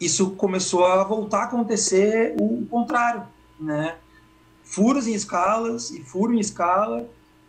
isso 0.00 0.30
começou 0.32 0.84
a 0.84 1.02
voltar 1.04 1.40
a 1.40 1.44
acontecer 1.44 2.34
o 2.40 2.66
contrário, 2.66 3.24
né? 3.58 3.96
Furos 4.62 5.06
em 5.06 5.14
escalas 5.14 5.90
e 5.90 6.02
furo 6.02 6.34
em 6.34 6.40
escala. 6.40 7.08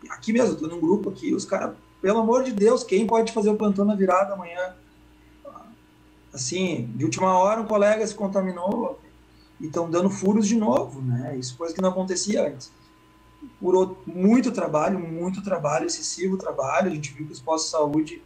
Aqui 0.09 0.31
mesmo, 0.31 0.53
estou 0.53 0.69
num 0.69 0.79
grupo 0.79 1.09
aqui, 1.09 1.33
os 1.33 1.45
caras, 1.45 1.75
pelo 2.01 2.19
amor 2.19 2.43
de 2.43 2.51
Deus, 2.51 2.83
quem 2.83 3.07
pode 3.07 3.31
fazer 3.31 3.49
o 3.49 3.55
plantão 3.55 3.85
na 3.85 3.95
virada 3.95 4.33
amanhã? 4.33 4.75
Assim, 6.35 6.91
de 6.95 7.05
última 7.05 7.33
hora 7.39 7.61
um 7.61 7.65
colega 7.65 8.05
se 8.05 8.13
contaminou 8.13 8.99
e 9.57 9.67
estão 9.67 9.89
dando 9.89 10.09
furos 10.09 10.45
de 10.45 10.57
novo, 10.57 11.01
né? 11.01 11.37
Isso 11.37 11.55
coisa 11.55 11.73
que 11.73 11.81
não 11.81 11.89
acontecia 11.89 12.45
antes. 12.45 12.69
Por 13.57 13.95
muito 14.05 14.51
trabalho, 14.51 14.99
muito 14.99 15.41
trabalho, 15.41 15.85
excessivo 15.85 16.35
trabalho. 16.35 16.91
A 16.91 16.93
gente 16.93 17.13
viu 17.13 17.25
que 17.25 17.31
os 17.31 17.39
postos 17.39 17.71
de 17.71 17.77
saúde, 17.77 18.21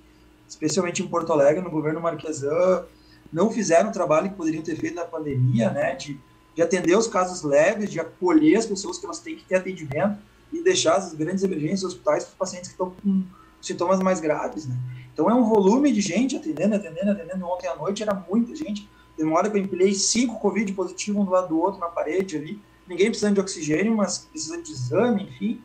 especialmente 0.47 1.03
em 1.03 1.07
Porto 1.07 1.31
Alegre, 1.31 1.61
no 1.61 1.69
governo 1.69 2.01
Marquesan, 2.01 2.83
não 3.31 3.51
fizeram 3.51 3.89
o 3.89 3.93
trabalho 3.93 4.31
que 4.31 4.35
poderiam 4.35 4.63
ter 4.63 4.75
feito 4.75 4.95
na 4.95 5.05
pandemia, 5.05 5.69
né, 5.69 5.93
de, 5.93 6.19
de 6.55 6.63
atender 6.63 6.97
os 6.97 7.05
casos 7.05 7.43
leves, 7.43 7.91
de 7.91 7.99
acolher 7.99 8.57
as 8.57 8.65
pessoas 8.65 8.97
que 8.97 9.05
elas 9.05 9.19
têm 9.19 9.35
que 9.35 9.43
ter 9.43 9.57
atendimento 9.57 10.17
e 10.51 10.63
deixar 10.63 10.95
as 10.95 11.13
grandes 11.13 11.43
emergências 11.43 11.83
hospitais 11.83 12.23
para 12.23 12.31
os 12.31 12.37
pacientes 12.37 12.69
que 12.69 12.73
estão 12.73 12.89
com 12.89 13.23
sintomas 13.61 13.99
mais 13.99 14.19
graves, 14.19 14.65
né. 14.65 14.75
Então 15.19 15.29
é 15.29 15.33
um 15.33 15.43
volume 15.43 15.91
de 15.91 15.99
gente 15.99 16.37
atendendo, 16.37 16.75
atendendo, 16.75 17.11
atendendo. 17.11 17.45
Ontem 17.45 17.67
à 17.67 17.75
noite 17.75 18.01
era 18.01 18.13
muita 18.13 18.55
gente. 18.55 18.89
Tem 19.17 19.25
uma 19.25 19.37
hora 19.37 19.49
que 19.49 19.57
eu 19.57 19.61
empilhei 19.61 19.93
cinco 19.93 20.39
Covid 20.39 20.71
positivos 20.71 21.21
um 21.21 21.25
do 21.25 21.31
lado 21.31 21.49
do 21.49 21.59
outro 21.59 21.77
na 21.77 21.87
parede 21.87 22.37
ali. 22.37 22.61
Ninguém 22.87 23.07
precisando 23.07 23.33
de 23.33 23.41
oxigênio, 23.41 23.97
mas 23.97 24.19
precisando 24.19 24.63
de 24.63 24.71
exame, 24.71 25.23
enfim. 25.23 25.61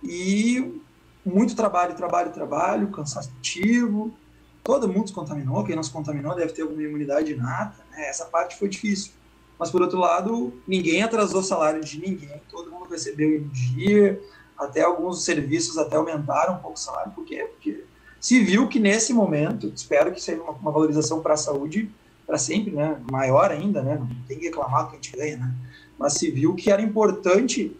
E 0.00 0.80
muito 1.26 1.56
trabalho, 1.56 1.96
trabalho, 1.96 2.32
trabalho, 2.32 2.88
cansativo, 2.92 4.14
todo 4.62 4.88
mundo 4.88 5.08
se 5.08 5.12
contaminou, 5.12 5.64
quem 5.64 5.74
não 5.74 5.82
se 5.82 5.90
contaminou 5.90 6.36
deve 6.36 6.52
ter 6.52 6.62
alguma 6.62 6.80
imunidade 6.80 7.32
inata, 7.32 7.84
né? 7.90 8.08
essa 8.08 8.26
parte 8.26 8.56
foi 8.56 8.68
difícil. 8.68 9.10
Mas, 9.58 9.72
por 9.72 9.82
outro 9.82 9.98
lado, 9.98 10.52
ninguém 10.68 11.02
atrasou 11.02 11.40
o 11.40 11.44
salário 11.44 11.82
de 11.82 11.98
ninguém, 11.98 12.40
todo 12.48 12.70
mundo 12.70 12.88
recebeu 12.88 13.34
em 13.34 13.48
dia, 13.48 14.22
até 14.56 14.82
alguns 14.82 15.24
serviços 15.24 15.78
até 15.78 15.96
aumentaram 15.96 16.54
um 16.54 16.58
pouco 16.58 16.76
o 16.76 16.80
salário, 16.80 17.10
por 17.10 17.24
quê? 17.24 17.48
Porque 17.50 17.83
se 18.24 18.42
viu 18.42 18.66
que 18.66 18.80
nesse 18.80 19.12
momento, 19.12 19.70
espero 19.76 20.10
que 20.10 20.18
seja 20.18 20.40
uma, 20.40 20.52
uma 20.52 20.70
valorização 20.70 21.20
para 21.20 21.34
a 21.34 21.36
saúde 21.36 21.90
para 22.26 22.38
sempre, 22.38 22.72
né? 22.72 22.98
maior 23.12 23.50
ainda, 23.50 23.82
né? 23.82 23.98
não 23.98 24.08
tem 24.26 24.38
que 24.38 24.46
reclamar 24.46 24.86
que 24.88 24.92
a 24.92 24.94
gente 24.94 25.14
ganha, 25.14 25.36
né? 25.36 25.54
mas 25.98 26.14
se 26.14 26.30
viu 26.30 26.54
que 26.54 26.70
era 26.70 26.80
importante 26.80 27.76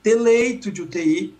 ter 0.00 0.14
leito 0.14 0.70
de 0.70 0.82
UTI. 0.82 1.34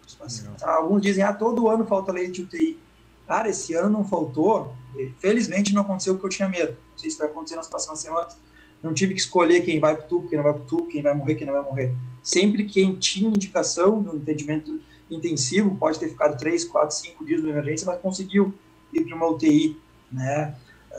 Alguns 0.62 1.00
dizem, 1.00 1.22
ah, 1.22 1.32
todo 1.32 1.68
ano 1.68 1.86
falta 1.86 2.10
leito 2.10 2.32
de 2.32 2.42
UTI. 2.42 2.78
Cara, 3.24 3.48
esse 3.48 3.72
ano 3.74 3.90
não 3.90 4.04
faltou. 4.04 4.74
Felizmente 5.20 5.72
não 5.72 5.82
aconteceu 5.82 6.14
o 6.14 6.18
que 6.18 6.26
eu 6.26 6.30
tinha 6.30 6.48
medo. 6.48 6.76
Não 6.90 6.98
sei 6.98 7.08
se 7.08 7.16
vai 7.16 7.28
acontecer 7.28 7.54
nas 7.54 7.68
próximas 7.68 8.00
semanas. 8.00 8.36
Não 8.82 8.92
tive 8.92 9.14
que 9.14 9.20
escolher 9.20 9.60
quem 9.60 9.78
vai 9.78 9.94
para 9.94 10.06
o 10.06 10.08
tubo, 10.08 10.28
quem 10.28 10.36
não 10.38 10.42
vai 10.42 10.54
para 10.54 10.62
o 10.62 10.66
tubo, 10.66 10.88
quem 10.88 11.02
vai 11.02 11.14
morrer, 11.14 11.36
quem 11.36 11.46
não 11.46 11.54
vai 11.54 11.62
morrer. 11.62 11.94
Sempre 12.20 12.64
quem 12.64 12.96
tinha 12.96 13.28
indicação 13.28 14.02
do 14.02 14.16
entendimento 14.16 14.80
intensivo, 15.14 15.76
pode 15.76 15.98
ter 15.98 16.08
ficado 16.08 16.38
3, 16.38 16.64
4, 16.64 16.96
5 16.96 17.24
dias 17.24 17.42
na 17.42 17.50
emergência, 17.50 17.86
mas 17.86 18.00
conseguiu 18.00 18.52
ir 18.92 19.04
para 19.04 19.16
uma 19.16 19.28
UTI. 19.28 19.76
Né? 20.10 20.54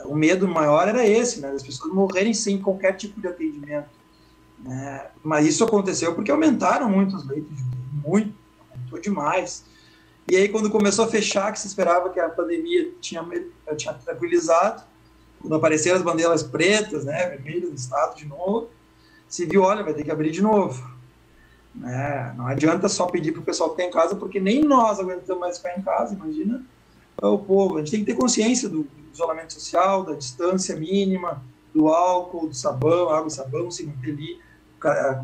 O 0.06 0.14
medo 0.14 0.48
maior 0.48 0.88
era 0.88 1.06
esse, 1.06 1.40
né? 1.40 1.52
das 1.52 1.62
pessoas 1.62 1.92
morrerem 1.92 2.34
sem 2.34 2.60
qualquer 2.60 2.92
tipo 2.96 3.20
de 3.20 3.28
atendimento. 3.28 3.88
Né? 4.58 5.06
Mas 5.22 5.46
isso 5.46 5.64
aconteceu 5.64 6.14
porque 6.14 6.30
aumentaram 6.30 6.88
muito 6.88 7.16
os 7.16 7.26
leitos 7.26 7.58
muito, 8.04 8.34
aumentou 8.70 9.00
demais. 9.00 9.64
E 10.30 10.36
aí, 10.36 10.48
quando 10.48 10.70
começou 10.70 11.04
a 11.04 11.08
fechar, 11.08 11.52
que 11.52 11.60
se 11.60 11.66
esperava 11.66 12.08
que 12.10 12.18
a 12.18 12.28
pandemia 12.28 12.92
tinha, 13.00 13.22
tinha 13.76 13.92
tranquilizado, 13.92 14.82
quando 15.40 15.54
apareceram 15.54 15.96
as 15.96 16.02
bandeiras 16.02 16.42
pretas, 16.42 17.04
né, 17.04 17.28
vermelhas 17.28 17.68
no 17.68 17.74
estado 17.74 18.16
de 18.16 18.26
novo, 18.26 18.70
se 19.28 19.44
viu, 19.44 19.62
olha, 19.62 19.82
vai 19.82 19.92
ter 19.92 20.02
que 20.02 20.10
abrir 20.10 20.30
de 20.30 20.40
novo. 20.40 20.93
Né? 21.74 22.32
Não 22.36 22.46
adianta 22.46 22.88
só 22.88 23.06
pedir 23.06 23.32
para 23.32 23.40
o 23.40 23.44
pessoal 23.44 23.70
ficar 23.70 23.84
em 23.84 23.90
casa, 23.90 24.14
porque 24.14 24.38
nem 24.38 24.62
nós 24.62 25.00
aguentamos 25.00 25.40
mais 25.40 25.58
ficar 25.58 25.76
em 25.76 25.82
casa, 25.82 26.14
imagina 26.14 26.64
o 27.20 27.38
povo. 27.38 27.76
A 27.76 27.78
gente 27.80 27.90
tem 27.90 28.00
que 28.00 28.06
ter 28.06 28.18
consciência 28.18 28.68
do 28.68 28.86
isolamento 29.12 29.52
social, 29.52 30.04
da 30.04 30.14
distância 30.14 30.76
mínima, 30.76 31.42
do 31.74 31.88
álcool, 31.88 32.48
do 32.48 32.54
sabão, 32.54 33.08
água 33.10 33.28
e 33.28 33.30
sabão, 33.30 33.70
se 33.70 33.84
manter 33.84 34.10
ali, 34.10 34.40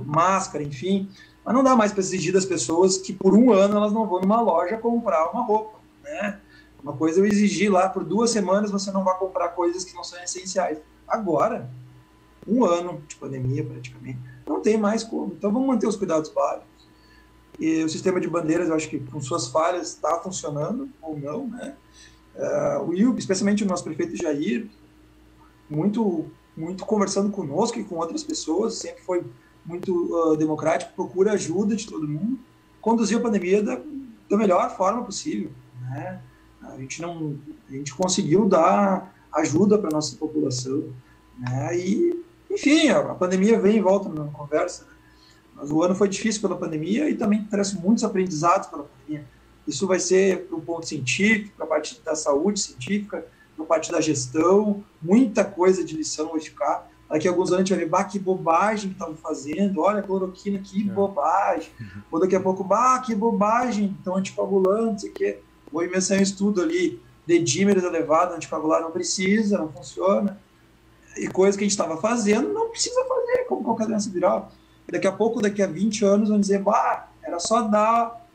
máscara, 0.04 0.64
enfim. 0.64 1.08
Mas 1.44 1.54
não 1.54 1.62
dá 1.62 1.76
mais 1.76 1.92
para 1.92 2.00
exigir 2.00 2.32
das 2.32 2.44
pessoas 2.44 2.98
que 2.98 3.12
por 3.12 3.34
um 3.34 3.52
ano 3.52 3.76
elas 3.76 3.92
não 3.92 4.06
vão 4.06 4.20
numa 4.20 4.40
loja 4.40 4.76
comprar 4.76 5.30
uma 5.30 5.44
roupa, 5.44 5.78
né? 6.02 6.40
Uma 6.82 6.94
coisa 6.94 7.20
eu 7.20 7.26
exigir 7.26 7.70
lá 7.70 7.88
por 7.88 8.04
duas 8.04 8.30
semanas 8.30 8.70
você 8.70 8.90
não 8.90 9.04
vai 9.04 9.16
comprar 9.18 9.48
coisas 9.50 9.84
que 9.84 9.94
não 9.94 10.02
são 10.02 10.22
essenciais. 10.22 10.78
Agora, 11.06 11.70
um 12.46 12.64
ano 12.64 13.02
de 13.06 13.16
pandemia 13.16 13.64
praticamente, 13.64 14.18
não 14.50 14.60
tem 14.60 14.76
mais 14.76 15.04
como. 15.04 15.32
Então 15.32 15.52
vamos 15.52 15.68
manter 15.68 15.86
os 15.86 15.96
cuidados 15.96 16.30
básicos. 16.30 16.68
E 17.58 17.84
o 17.84 17.88
sistema 17.88 18.20
de 18.20 18.28
bandeiras, 18.28 18.68
eu 18.68 18.74
acho 18.74 18.88
que 18.88 18.98
com 18.98 19.20
suas 19.20 19.48
falhas 19.48 19.88
está 19.88 20.18
funcionando 20.18 20.88
ou 21.00 21.18
não, 21.18 21.46
né? 21.46 21.76
Uh, 22.34 22.88
o 22.88 22.94
IUB, 22.94 23.18
especialmente 23.18 23.62
o 23.62 23.66
nosso 23.66 23.84
prefeito 23.84 24.16
Jair, 24.16 24.68
muito 25.68 26.26
muito 26.56 26.84
conversando 26.84 27.30
conosco 27.30 27.78
e 27.78 27.84
com 27.84 27.96
outras 27.96 28.22
pessoas, 28.22 28.74
sempre 28.74 29.02
foi 29.02 29.24
muito 29.64 29.92
uh, 30.12 30.36
democrático, 30.36 30.92
procura 30.94 31.32
ajuda 31.32 31.74
de 31.74 31.86
todo 31.86 32.06
mundo, 32.06 32.38
conduziu 32.80 33.18
a 33.18 33.22
pandemia 33.22 33.62
da, 33.62 33.80
da 34.28 34.36
melhor 34.36 34.76
forma 34.76 35.04
possível, 35.04 35.50
né? 35.80 36.20
A 36.62 36.76
gente 36.76 37.00
não, 37.00 37.38
a 37.68 37.72
gente 37.72 37.94
conseguiu 37.94 38.46
dar 38.46 39.14
ajuda 39.32 39.78
para 39.78 39.90
nossa 39.90 40.16
população, 40.16 40.92
né? 41.38 41.78
E 41.78 42.22
enfim, 42.50 42.88
a, 42.88 43.14
pandemia 43.14 43.58
vem 43.60 43.76
e 43.76 43.80
volta 43.80 44.08
na 44.08 44.24
conversa. 44.26 44.84
Né? 44.84 44.90
Mas 45.54 45.70
o 45.70 45.82
ano 45.82 45.94
foi 45.94 46.08
difícil 46.08 46.42
pela 46.42 46.56
pandemia 46.56 47.08
e 47.08 47.14
também 47.14 47.44
trouxe 47.44 47.76
muitos 47.76 48.02
aprendizados 48.02 48.68
pela 48.68 48.84
pandemia. 48.84 49.26
Isso 49.66 49.86
vai 49.86 50.00
ser 50.00 50.46
para 50.46 50.56
o 50.56 50.60
ponto 50.60 50.86
científico, 50.86 51.54
para 51.56 51.64
a 51.64 51.68
parte 51.68 52.00
da 52.04 52.16
saúde 52.16 52.58
científica, 52.60 53.24
para 53.54 53.64
a 53.64 53.68
parte 53.68 53.92
da 53.92 54.00
gestão, 54.00 54.82
muita 55.00 55.44
coisa 55.44 55.84
de 55.84 55.96
lição 55.96 56.30
vai 56.30 56.40
ficar. 56.40 56.90
Daqui 57.08 57.26
a 57.26 57.30
alguns 57.30 57.50
anos 57.50 57.56
a 57.56 57.64
gente 57.64 57.70
vai 57.70 57.78
ver, 57.80 57.88
bah, 57.88 58.04
que 58.04 58.18
bobagem 58.18 58.90
que 58.90 58.94
estavam 58.94 59.16
fazendo, 59.16 59.80
olha 59.80 59.98
a 59.98 60.02
cloroquina, 60.02 60.58
que 60.60 60.88
é. 60.88 60.92
bobagem. 60.92 61.70
Uhum. 61.78 62.02
Ou 62.12 62.20
daqui 62.20 62.36
a 62.36 62.40
pouco, 62.40 62.64
bah, 62.64 63.00
que 63.00 63.14
bobagem, 63.14 63.96
estão 63.98 64.16
anticoagulando, 64.16 64.92
não 64.92 64.98
sei 64.98 65.10
o 65.10 65.12
quê. 65.12 65.38
Vou 65.70 65.84
inventar 65.84 66.18
um 66.18 66.22
estudo 66.22 66.62
ali, 66.62 67.00
dedímeros 67.26 67.84
elevado, 67.84 68.34
anticoagular 68.34 68.80
não 68.80 68.90
precisa, 68.90 69.58
não 69.58 69.68
funciona. 69.68 70.40
E 71.20 71.28
coisa 71.28 71.56
que 71.56 71.62
a 71.62 71.66
gente 71.66 71.72
estava 71.72 71.98
fazendo, 71.98 72.50
não 72.50 72.70
precisa 72.70 73.04
fazer, 73.04 73.44
como 73.44 73.62
qualquer 73.62 73.86
doença 73.86 74.08
viral. 74.08 74.50
E 74.88 74.92
daqui 74.92 75.06
a 75.06 75.12
pouco, 75.12 75.42
daqui 75.42 75.62
a 75.62 75.66
20 75.66 76.02
anos, 76.02 76.30
vão 76.30 76.40
dizer, 76.40 76.60
bah, 76.60 77.10
era 77.22 77.38
só 77.38 77.60
dar 77.60 78.26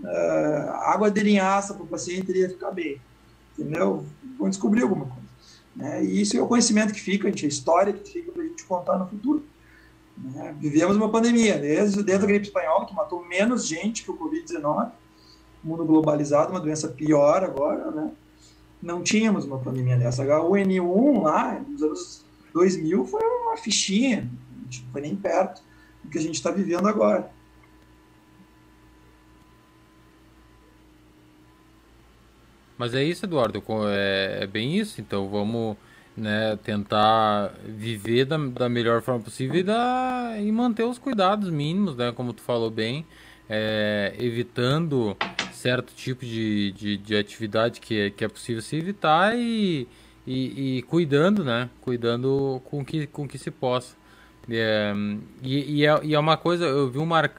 uh, 0.00 0.70
água 0.84 1.10
de 1.10 1.20
linhaça 1.20 1.74
para 1.74 1.82
o 1.82 1.86
paciente 1.88 2.30
ele 2.30 2.42
ia 2.42 2.48
ficar 2.48 2.70
bem. 2.70 3.00
Entendeu? 3.58 4.04
Vão 4.38 4.48
descobrir 4.48 4.82
alguma 4.82 5.06
coisa. 5.06 5.28
Né? 5.74 6.04
E 6.04 6.20
isso 6.20 6.36
é 6.36 6.40
o 6.40 6.46
conhecimento 6.46 6.94
que 6.94 7.00
fica, 7.00 7.26
a, 7.26 7.30
gente, 7.30 7.44
a 7.44 7.48
história 7.48 7.92
que 7.92 8.08
fica 8.08 8.30
para 8.30 8.42
a 8.42 8.46
gente 8.46 8.64
contar 8.66 8.96
no 8.96 9.08
futuro. 9.08 9.44
Né? 10.16 10.54
Vivemos 10.60 10.96
uma 10.96 11.10
pandemia, 11.10 11.58
desde, 11.58 12.04
desde 12.04 12.24
a 12.24 12.28
gripe 12.28 12.46
espanhola, 12.46 12.86
que 12.86 12.94
matou 12.94 13.24
menos 13.26 13.66
gente 13.66 14.04
que 14.04 14.12
o 14.12 14.16
Covid-19, 14.16 14.92
mundo 15.64 15.84
globalizado, 15.84 16.52
uma 16.52 16.60
doença 16.60 16.86
pior 16.86 17.42
agora, 17.42 17.90
né? 17.90 18.12
Não 18.80 19.02
tínhamos 19.02 19.44
uma 19.44 19.58
pandemia 19.58 19.96
dessa. 19.96 20.24
H1N1 20.24 21.22
lá, 21.22 21.60
nos 21.68 21.82
anos 21.82 22.27
2000, 22.52 23.06
foi 23.06 23.22
uma 23.22 23.56
fichinha, 23.56 24.28
não 24.62 24.92
foi 24.92 25.00
nem 25.00 25.16
perto 25.16 25.62
do 26.02 26.10
que 26.10 26.18
a 26.18 26.20
gente 26.20 26.34
está 26.34 26.50
vivendo 26.50 26.86
agora. 26.86 27.30
Mas 32.78 32.94
é 32.94 33.02
isso, 33.02 33.26
Eduardo, 33.26 33.60
é, 33.88 34.38
é 34.42 34.46
bem 34.46 34.78
isso. 34.78 35.00
Então 35.00 35.28
vamos 35.28 35.76
né, 36.16 36.56
tentar 36.62 37.52
viver 37.64 38.24
da, 38.24 38.36
da 38.36 38.68
melhor 38.68 39.02
forma 39.02 39.20
possível 39.20 39.56
e, 39.56 39.62
da, 39.64 40.36
e 40.38 40.50
manter 40.52 40.84
os 40.84 40.98
cuidados 40.98 41.50
mínimos, 41.50 41.96
né, 41.96 42.12
como 42.12 42.32
tu 42.32 42.42
falou 42.42 42.70
bem, 42.70 43.04
é, 43.48 44.14
evitando 44.18 45.16
certo 45.52 45.92
tipo 45.94 46.24
de, 46.24 46.72
de, 46.72 46.96
de, 46.98 47.16
atividade 47.16 47.80
que 47.80 47.98
é, 47.98 48.10
que 48.10 48.24
é 48.24 48.28
possível 48.28 48.62
se 48.62 48.76
evitar 48.76 49.36
e, 49.36 49.88
e, 50.28 50.78
e 50.78 50.82
cuidando, 50.82 51.42
né, 51.42 51.70
cuidando 51.80 52.60
com 52.66 52.84
que, 52.84 53.06
com 53.06 53.26
que 53.26 53.38
se 53.38 53.50
possa. 53.50 53.96
É, 54.50 54.92
e, 55.42 55.80
e, 55.80 55.86
é, 55.86 56.00
e 56.04 56.14
é 56.14 56.18
uma 56.18 56.36
coisa, 56.36 56.66
eu 56.66 56.90
vi 56.90 56.98
um 56.98 57.06
Mar... 57.06 57.32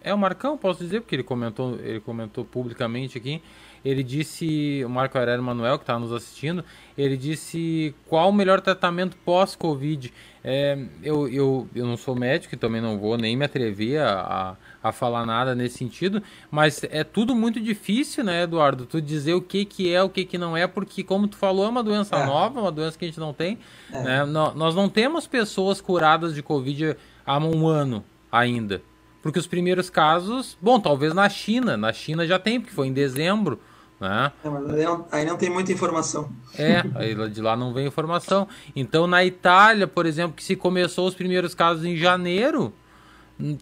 É 0.00 0.12
o 0.12 0.18
Marcão, 0.18 0.58
posso 0.58 0.84
dizer, 0.84 1.00
porque 1.00 1.16
ele 1.16 1.22
comentou, 1.22 1.78
ele 1.80 1.98
comentou 1.98 2.44
publicamente 2.44 3.16
aqui 3.16 3.42
ele 3.84 4.02
disse, 4.02 4.82
o 4.84 4.88
Marco 4.88 5.18
Aurélio 5.18 5.42
Manuel, 5.42 5.78
que 5.78 5.82
está 5.82 5.98
nos 5.98 6.10
assistindo, 6.12 6.64
ele 6.96 7.16
disse 7.16 7.94
qual 8.08 8.30
o 8.30 8.32
melhor 8.32 8.60
tratamento 8.60 9.16
pós-Covid. 9.18 10.12
É, 10.42 10.78
eu, 11.02 11.28
eu, 11.28 11.68
eu 11.74 11.86
não 11.86 11.96
sou 11.96 12.14
médico 12.14 12.54
e 12.54 12.58
também 12.58 12.80
não 12.80 12.98
vou 12.98 13.16
nem 13.16 13.36
me 13.36 13.44
atrever 13.44 14.00
a, 14.00 14.56
a, 14.82 14.88
a, 14.88 14.92
falar 14.92 15.24
nada 15.26 15.54
nesse 15.54 15.78
sentido, 15.78 16.22
mas 16.50 16.82
é 16.84 17.02
tudo 17.02 17.34
muito 17.34 17.60
difícil, 17.60 18.22
né, 18.22 18.42
Eduardo? 18.42 18.86
Tu 18.86 19.00
dizer 19.00 19.34
o 19.34 19.40
que, 19.40 19.64
que 19.64 19.92
é, 19.92 20.02
o 20.02 20.08
que, 20.08 20.24
que 20.24 20.38
não 20.38 20.56
é, 20.56 20.66
porque, 20.66 21.02
como 21.02 21.28
tu 21.28 21.36
falou, 21.36 21.66
é 21.66 21.68
uma 21.68 21.82
doença 21.82 22.16
é. 22.16 22.26
nova, 22.26 22.60
uma 22.60 22.72
doença 22.72 22.98
que 22.98 23.04
a 23.04 23.08
gente 23.08 23.20
não 23.20 23.32
tem. 23.32 23.58
É. 23.92 24.02
Né? 24.02 24.24
Nós 24.24 24.74
não 24.74 24.88
temos 24.88 25.26
pessoas 25.26 25.80
curadas 25.80 26.34
de 26.34 26.42
Covid 26.42 26.96
há 27.26 27.38
um 27.38 27.66
ano 27.66 28.04
ainda. 28.30 28.82
Porque 29.22 29.38
os 29.38 29.46
primeiros 29.46 29.88
casos, 29.88 30.58
bom, 30.60 30.78
talvez 30.78 31.14
na 31.14 31.26
China, 31.30 31.78
na 31.78 31.94
China 31.94 32.26
já 32.26 32.38
tem, 32.38 32.60
porque 32.60 32.74
foi 32.74 32.88
em 32.88 32.92
dezembro. 32.92 33.58
Né? 34.00 34.32
É, 34.44 34.48
mas 34.48 34.70
aí 34.70 34.84
não, 34.84 35.06
aí 35.10 35.24
não, 35.24 35.36
tem 35.36 35.50
muita 35.50 35.72
informação. 35.72 36.30
É, 36.58 36.82
aí 36.94 37.14
de 37.30 37.40
lá 37.40 37.56
não 37.56 37.72
vem 37.72 37.86
informação. 37.86 38.46
Então, 38.74 39.06
na 39.06 39.24
Itália, 39.24 39.86
por 39.86 40.04
exemplo, 40.06 40.36
que 40.36 40.44
se 40.44 40.56
começou 40.56 41.06
os 41.08 41.14
primeiros 41.14 41.54
casos 41.54 41.84
em 41.84 41.96
janeiro, 41.96 42.72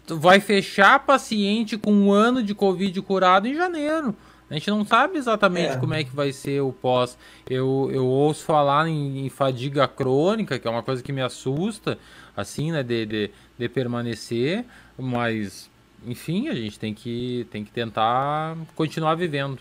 vai 0.07 0.39
fechar 0.39 0.99
paciente 0.99 1.77
com 1.77 1.93
um 1.93 2.11
ano 2.11 2.43
de 2.43 2.53
Covid 2.53 3.01
curado 3.01 3.47
em 3.47 3.55
janeiro. 3.55 4.15
A 4.49 4.55
gente 4.55 4.69
não 4.69 4.85
sabe 4.85 5.17
exatamente 5.17 5.73
é. 5.73 5.77
como 5.77 5.93
é 5.93 6.03
que 6.03 6.15
vai 6.15 6.31
ser 6.31 6.61
o 6.61 6.71
pós. 6.71 7.17
Eu, 7.49 7.89
eu 7.91 8.05
ouço 8.05 8.43
falar 8.43 8.87
em, 8.87 9.25
em, 9.25 9.29
fadiga 9.29 9.87
crônica, 9.87 10.59
que 10.59 10.67
é 10.67 10.71
uma 10.71 10.83
coisa 10.83 11.01
que 11.01 11.11
me 11.11 11.21
assusta, 11.21 11.97
assim, 12.37 12.71
né, 12.71 12.83
de, 12.83 13.05
de, 13.05 13.31
de 13.57 13.69
permanecer, 13.69 14.63
mas, 14.97 15.69
enfim, 16.05 16.49
a 16.49 16.53
gente 16.53 16.77
tem 16.77 16.93
que, 16.93 17.47
tem 17.49 17.63
que 17.63 17.71
tentar 17.71 18.55
continuar 18.75 19.15
vivendo. 19.15 19.59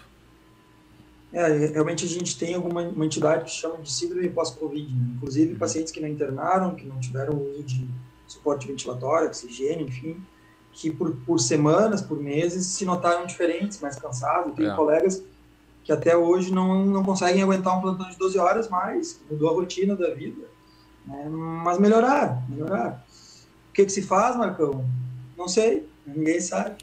É, 1.33 1.67
realmente 1.67 2.05
a 2.05 2.09
gente 2.09 2.39
tem 2.39 2.55
alguma 2.55 2.83
uma 2.83 3.07
entidade 3.07 3.45
que 3.45 3.51
chama 3.51 3.79
de 3.79 3.91
síndrome 3.91 4.29
pós-Covid, 4.29 4.95
né? 4.95 5.13
inclusive 5.17 5.55
pacientes 5.55 5.91
que 5.91 6.01
não 6.01 6.09
internaram, 6.09 6.75
que 6.75 6.87
não 6.87 7.01
tiveram 7.01 7.35
uso 7.35 7.63
de 7.63 7.89
suporte 8.27 8.67
ventilatório, 8.67 9.29
oxigênio, 9.29 9.87
enfim, 9.87 10.23
que 10.73 10.91
por, 10.91 11.17
por 11.27 11.41
semanas, 11.41 12.03
por 12.03 12.19
meses, 12.21 12.67
se 12.67 12.85
notaram 12.85 13.27
diferentes, 13.27 13.81
mais 13.81 13.97
cansados. 13.97 14.55
Tem 14.55 14.67
é. 14.67 14.75
colegas 14.75 15.23
que 15.85 15.93
até 15.93 16.17
hoje 16.17 16.53
não, 16.53 16.85
não 16.85 17.03
conseguem 17.03 17.43
aguentar 17.43 17.77
um 17.77 17.81
plantão 17.81 18.09
de 18.09 18.17
12 18.17 18.39
horas 18.39 18.69
mais, 18.69 19.21
mudou 19.31 19.51
a 19.51 19.53
rotina 19.55 19.97
da 19.97 20.15
vida. 20.15 20.43
Né? 21.07 21.29
Mas 21.29 21.79
melhorar, 21.79 22.43
melhorar. 22.49 23.05
O 23.71 23.73
que, 23.73 23.85
que 23.85 23.93
se 23.93 24.03
faz, 24.03 24.37
Marcão? 24.37 24.85
Não 25.37 25.49
sei, 25.49 25.89
ninguém 26.07 26.41
sabe. 26.41 26.77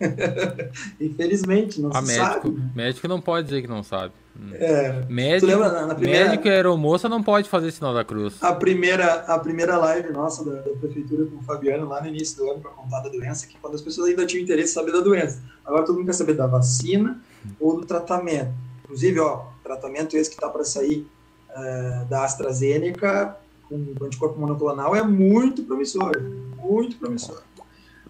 Infelizmente, 1.00 1.80
não 1.80 1.90
a 1.90 2.02
se 2.02 2.08
médico, 2.08 2.48
sabe. 2.48 2.50
Né? 2.50 2.70
Médico 2.74 3.08
não 3.08 3.20
pode 3.20 3.46
dizer 3.46 3.62
que 3.62 3.68
não 3.68 3.82
sabe. 3.82 4.12
É, 4.52 5.04
médico, 5.08 5.46
na, 5.46 5.86
na 5.86 5.94
primeira... 5.94 6.30
médico 6.30 6.48
e 6.48 6.50
aeromoça 6.50 7.08
não 7.08 7.22
pode 7.22 7.48
fazer 7.48 7.70
sinal 7.70 7.94
da 7.94 8.04
cruz. 8.04 8.42
A 8.42 8.52
primeira, 8.52 9.20
a 9.26 9.38
primeira 9.38 9.76
live 9.76 10.12
nossa 10.12 10.44
da, 10.44 10.60
da 10.60 10.70
prefeitura 10.76 11.24
com 11.26 11.36
o 11.36 11.42
Fabiano 11.42 11.88
lá 11.88 12.00
no 12.00 12.08
início 12.08 12.38
do 12.38 12.50
ano 12.50 12.60
para 12.60 12.72
contar 12.72 13.00
da 13.00 13.08
doença, 13.08 13.46
que 13.46 13.56
quando 13.58 13.74
as 13.74 13.82
pessoas 13.82 14.08
ainda 14.08 14.26
tinham 14.26 14.42
interesse 14.42 14.72
em 14.72 14.74
saber 14.74 14.92
da 14.92 15.00
doença. 15.00 15.40
Agora 15.64 15.84
todo 15.84 15.96
mundo 15.96 16.06
quer 16.06 16.14
saber 16.14 16.34
da 16.34 16.46
vacina 16.46 17.20
ou 17.60 17.80
do 17.80 17.86
tratamento. 17.86 18.52
Inclusive, 18.82 19.20
ó, 19.20 19.44
tratamento 19.62 20.16
esse 20.16 20.30
que 20.30 20.36
está 20.36 20.48
para 20.48 20.64
sair 20.64 21.06
uh, 21.50 22.04
da 22.06 22.24
AstraZeneca 22.24 23.36
com 23.68 24.04
anticorpo 24.04 24.38
monoclonal 24.38 24.94
é 24.94 25.02
muito 25.02 25.62
promissor, 25.62 26.12
muito 26.58 26.96
promissor. 26.96 27.42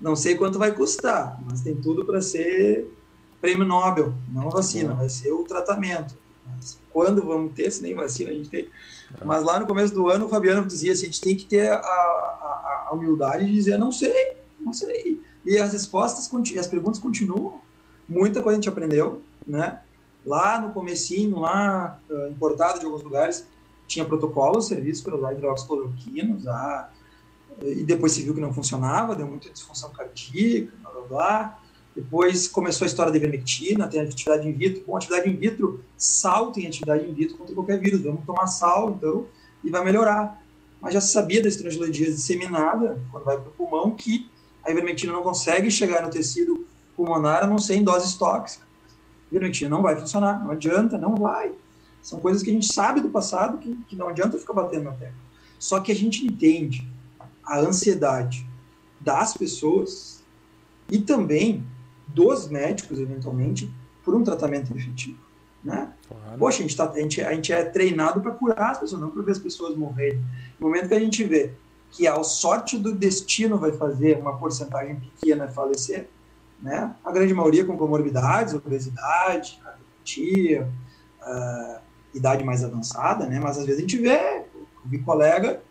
Não 0.00 0.16
sei 0.16 0.34
quanto 0.34 0.58
vai 0.58 0.72
custar, 0.72 1.40
mas 1.48 1.60
tem 1.60 1.76
tudo 1.76 2.04
para 2.04 2.20
ser 2.20 2.90
prêmio 3.40 3.64
Nobel, 3.64 4.14
não 4.32 4.50
vacina, 4.50 4.94
vai 4.94 5.08
ser 5.08 5.32
o 5.32 5.44
tratamento. 5.44 6.16
Mas 6.46 6.78
quando 6.90 7.22
vamos 7.22 7.52
ter, 7.54 7.70
se 7.70 7.82
nem 7.82 7.94
vacina 7.94 8.30
a 8.30 8.34
gente 8.34 8.48
tem. 8.48 8.68
Mas 9.24 9.44
lá 9.44 9.60
no 9.60 9.66
começo 9.66 9.94
do 9.94 10.08
ano, 10.08 10.26
o 10.26 10.28
Fabiano 10.28 10.66
dizia 10.66 10.92
assim, 10.92 11.02
a 11.02 11.06
gente 11.06 11.20
tem 11.20 11.36
que 11.36 11.46
ter 11.46 11.70
a, 11.70 11.76
a, 11.76 12.86
a 12.88 12.94
humildade 12.94 13.44
de 13.44 13.52
dizer, 13.52 13.78
não 13.78 13.92
sei, 13.92 14.36
não 14.58 14.72
sei. 14.72 15.20
E 15.44 15.58
as 15.58 15.72
respostas, 15.72 16.30
as 16.58 16.66
perguntas 16.66 16.98
continuam. 16.98 17.60
Muita 18.08 18.42
coisa 18.42 18.58
a 18.58 18.60
gente 18.60 18.68
aprendeu, 18.68 19.22
né? 19.46 19.80
Lá 20.24 20.60
no 20.60 20.72
comecinho, 20.72 21.38
lá 21.40 21.98
uh, 22.08 22.28
importado 22.28 22.80
de 22.80 22.86
alguns 22.86 23.02
lugares, 23.02 23.46
tinha 23.86 24.04
protocolo, 24.04 24.60
serviço 24.62 25.04
para 25.04 25.16
usar 25.16 25.34
hidroxicloroquinos, 25.34 26.46
ah, 26.46 26.90
e 27.62 27.84
depois 27.84 28.12
se 28.12 28.22
viu 28.22 28.34
que 28.34 28.40
não 28.40 28.52
funcionava, 28.52 29.14
deu 29.14 29.26
muita 29.26 29.50
disfunção 29.50 29.90
cardíaca, 29.90 30.72
blá 30.82 30.90
blá 30.90 31.02
blá. 31.02 31.58
Depois 31.94 32.48
começou 32.48 32.84
a 32.84 32.88
história 32.88 33.12
da 33.12 33.18
ivermectina, 33.18 33.86
tem 33.86 34.00
atividade 34.00 34.48
in 34.48 34.52
vitro. 34.52 34.82
Bom, 34.84 34.96
atividade 34.96 35.30
in 35.30 35.36
vitro, 35.36 35.84
sal 35.96 36.50
tem 36.50 36.66
atividade 36.66 37.08
in 37.08 37.14
vitro 37.14 37.36
contra 37.36 37.54
qualquer 37.54 37.78
vírus. 37.78 38.00
Vamos 38.00 38.24
tomar 38.24 38.48
sal, 38.48 38.90
então, 38.90 39.26
e 39.62 39.70
vai 39.70 39.84
melhorar. 39.84 40.42
Mas 40.80 40.92
já 40.92 41.00
se 41.00 41.12
sabia 41.12 41.40
da 41.40 41.48
estrangeloidíase 41.48 42.16
disseminada, 42.16 43.00
quando 43.12 43.24
vai 43.24 43.38
para 43.38 43.48
o 43.48 43.52
pulmão, 43.52 43.92
que 43.92 44.28
a 44.64 44.70
ivermectina 44.70 45.12
não 45.12 45.22
consegue 45.22 45.70
chegar 45.70 46.02
no 46.02 46.10
tecido 46.10 46.66
pulmonar 46.96 47.44
a 47.44 47.46
não 47.46 47.58
ser 47.58 47.76
em 47.76 47.84
doses 47.84 48.14
tóxicas. 48.14 48.66
A 49.30 49.34
ivermectina 49.34 49.70
não 49.70 49.80
vai 49.80 49.94
funcionar, 49.94 50.42
não 50.42 50.50
adianta, 50.50 50.98
não 50.98 51.14
vai. 51.14 51.52
São 52.02 52.18
coisas 52.18 52.42
que 52.42 52.50
a 52.50 52.52
gente 52.52 52.72
sabe 52.72 53.00
do 53.00 53.08
passado 53.08 53.58
que, 53.58 53.74
que 53.88 53.96
não 53.96 54.08
adianta 54.08 54.36
ficar 54.36 54.52
batendo 54.52 54.84
na 54.84 54.92
tecla. 54.92 55.14
Só 55.58 55.80
que 55.80 55.92
a 55.92 55.94
gente 55.94 56.26
entende 56.26 56.86
a 57.46 57.58
ansiedade 57.58 58.46
das 59.00 59.34
pessoas 59.34 60.22
e 60.90 60.98
também 60.98 61.64
dos 62.08 62.48
médicos, 62.48 62.98
eventualmente, 62.98 63.70
por 64.04 64.14
um 64.14 64.22
tratamento 64.22 64.74
efetivo. 64.76 65.18
Né? 65.62 65.92
Claro. 66.06 66.38
Poxa, 66.38 66.58
a 66.58 66.62
gente, 66.62 66.76
tá, 66.76 66.90
a, 66.90 66.98
gente, 67.00 67.22
a 67.22 67.32
gente 67.32 67.52
é 67.52 67.64
treinado 67.64 68.20
para 68.20 68.32
curar 68.32 68.72
as 68.72 68.78
pessoas, 68.78 69.00
não 69.00 69.10
para 69.10 69.22
ver 69.22 69.32
as 69.32 69.38
pessoas 69.38 69.76
morrerem. 69.76 70.22
No 70.60 70.68
momento 70.68 70.88
que 70.88 70.94
a 70.94 71.00
gente 71.00 71.24
vê 71.24 71.52
que 71.90 72.06
a 72.06 72.22
sorte 72.22 72.76
do 72.76 72.92
destino 72.92 73.56
vai 73.56 73.72
fazer 73.72 74.18
uma 74.18 74.36
porcentagem 74.36 74.96
pequena 74.96 75.48
falecer, 75.48 76.08
né? 76.60 76.94
a 77.04 77.12
grande 77.12 77.32
maioria 77.32 77.64
com 77.64 77.76
comorbidades, 77.78 78.52
obesidade, 78.52 79.60
cardiopatia, 79.62 80.68
uh, 81.22 81.78
idade 82.14 82.44
mais 82.44 82.62
avançada, 82.62 83.26
né? 83.26 83.40
mas 83.40 83.58
às 83.58 83.64
vezes 83.64 83.78
a 83.78 83.80
gente 83.80 83.98
vê, 83.98 84.44
vi 84.84 84.98
colega, 84.98 85.62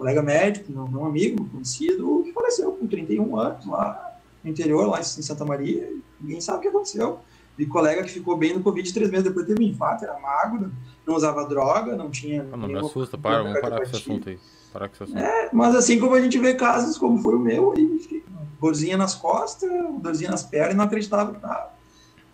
colega 0.00 0.22
médico, 0.22 0.72
não, 0.72 0.88
não 0.88 1.04
amigo, 1.04 1.44
conhecido, 1.50 2.22
que 2.24 2.32
faleceu 2.32 2.72
com 2.72 2.86
31 2.86 3.38
anos 3.38 3.66
lá 3.66 4.16
no 4.42 4.50
interior, 4.50 4.88
lá 4.88 4.98
em 4.98 5.02
Santa 5.02 5.44
Maria, 5.44 5.92
ninguém 6.18 6.40
sabe 6.40 6.56
o 6.56 6.60
que 6.62 6.68
aconteceu. 6.68 7.18
Vi 7.54 7.66
colega 7.66 8.02
que 8.02 8.10
ficou 8.10 8.34
bem 8.34 8.54
no 8.54 8.62
Covid 8.62 8.94
três 8.94 9.10
meses 9.10 9.24
depois 9.24 9.44
teve 9.44 9.62
um 9.62 9.66
infarto, 9.66 10.04
era 10.04 10.18
magro, 10.18 10.72
não 11.06 11.14
usava 11.14 11.44
droga, 11.44 11.94
não 11.96 12.08
tinha. 12.08 12.48
Ah, 12.50 12.56
não 12.56 12.66
me 12.66 12.78
assusta, 12.78 13.18
para, 13.18 13.42
vamos 13.42 13.60
parar 13.60 13.76
com 13.76 13.82
esse 13.82 13.96
assunto 13.96 14.30
aí. 14.30 14.38
Parar 14.72 14.88
com 14.88 14.94
esse 14.94 15.02
assunto. 15.02 15.18
É, 15.18 15.50
mas 15.52 15.76
assim 15.76 16.00
como 16.00 16.14
a 16.14 16.20
gente 16.22 16.38
vê 16.38 16.54
casos 16.54 16.96
como 16.96 17.18
foi 17.18 17.34
o 17.34 17.38
meu, 17.38 17.74
aí, 17.76 18.24
dorzinha 18.58 18.96
nas 18.96 19.14
costas, 19.14 19.70
dorzinha 20.00 20.30
nas 20.30 20.42
pernas 20.42 20.72
e 20.72 20.76
não 20.78 20.84
acreditava 20.84 21.34
que 21.34 21.40
tava. 21.40 21.72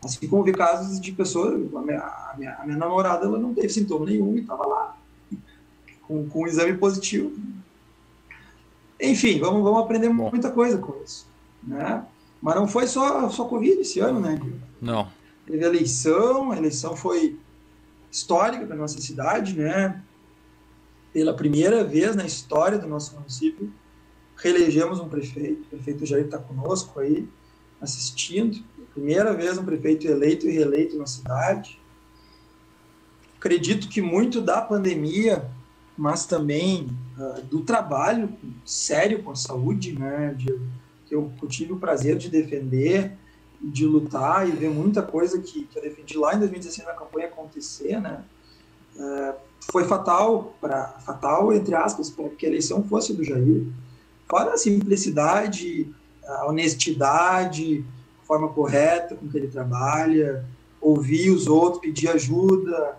Assim 0.04 0.28
como 0.28 0.44
vi 0.44 0.52
casos 0.52 1.00
de 1.00 1.10
pessoas, 1.10 1.54
a 1.74 1.80
minha, 1.80 1.98
a 1.98 2.34
minha, 2.38 2.54
a 2.60 2.64
minha 2.64 2.78
namorada 2.78 3.26
ela 3.26 3.40
não 3.40 3.52
teve 3.52 3.70
sintoma 3.70 4.06
nenhum 4.06 4.36
e 4.36 4.42
estava 4.42 4.64
lá, 4.64 4.96
com, 6.06 6.28
com 6.28 6.42
um 6.42 6.46
exame 6.46 6.76
positivo. 6.76 7.32
Enfim, 9.00 9.38
vamos, 9.38 9.62
vamos 9.62 9.80
aprender 9.80 10.08
Bom. 10.08 10.30
muita 10.30 10.50
coisa 10.50 10.78
com 10.78 11.02
isso 11.04 11.26
né? 11.66 12.04
Mas 12.40 12.54
não 12.54 12.68
foi 12.68 12.86
só, 12.86 13.28
só 13.28 13.46
Covid 13.46 13.80
esse 13.80 13.98
ano, 13.98 14.20
né? 14.20 14.40
Não. 14.80 15.08
Teve 15.46 15.64
eleição, 15.64 16.52
a 16.52 16.56
eleição 16.56 16.96
foi 16.96 17.38
histórica 18.10 18.64
para 18.66 18.76
nossa 18.76 19.00
cidade, 19.00 19.56
né? 19.56 20.02
Pela 21.12 21.34
primeira 21.34 21.82
vez 21.82 22.14
na 22.14 22.24
história 22.24 22.78
do 22.78 22.86
nosso 22.86 23.14
município, 23.16 23.72
reelegemos 24.36 25.00
um 25.00 25.08
prefeito. 25.08 25.62
O 25.62 25.66
prefeito 25.66 26.06
Jair 26.06 26.26
está 26.26 26.38
conosco 26.38 27.00
aí, 27.00 27.28
assistindo. 27.80 28.62
Primeira 28.92 29.34
vez 29.34 29.58
um 29.58 29.64
prefeito 29.64 30.06
eleito 30.06 30.46
e 30.46 30.52
reeleito 30.52 30.96
na 30.96 31.06
cidade. 31.06 31.80
Acredito 33.38 33.88
que 33.88 34.00
muito 34.00 34.40
da 34.40 34.60
pandemia, 34.60 35.50
mas 35.96 36.26
também 36.26 36.88
uh, 37.18 37.42
do 37.42 37.60
trabalho 37.62 38.30
sério 38.64 39.22
com 39.22 39.30
a 39.30 39.36
saúde, 39.36 39.98
né? 39.98 40.34
De, 40.36 40.46
que 41.06 41.14
eu, 41.14 41.30
tive 41.48 41.72
o 41.72 41.78
prazer 41.78 42.16
de 42.18 42.28
defender, 42.28 43.12
de 43.62 43.86
lutar 43.86 44.46
e 44.48 44.50
ver 44.50 44.70
muita 44.70 45.02
coisa 45.02 45.40
que, 45.40 45.64
que 45.64 45.78
eu 45.78 45.82
defendi 45.82 46.18
lá 46.18 46.34
em 46.34 46.40
2016 46.40 46.86
na 46.86 46.94
campanha 46.94 47.28
acontecer, 47.28 48.00
né? 48.00 48.22
É, 48.98 49.34
foi 49.70 49.84
fatal 49.84 50.54
para 50.60 50.86
fatal 51.00 51.52
entre 51.52 51.74
aspas 51.74 52.08
para 52.10 52.28
que 52.30 52.46
a 52.46 52.48
eleição 52.48 52.82
fosse 52.84 53.12
do 53.12 53.24
Jair. 53.24 53.66
Fora 54.28 54.54
a 54.54 54.58
simplicidade, 54.58 55.88
a 56.26 56.46
honestidade, 56.46 57.84
a 58.22 58.26
forma 58.26 58.48
correta 58.48 59.14
com 59.14 59.28
que 59.28 59.36
ele 59.36 59.48
trabalha, 59.48 60.44
ouvir 60.80 61.30
os 61.30 61.46
outros, 61.46 61.80
pedir 61.80 62.08
ajuda. 62.08 62.96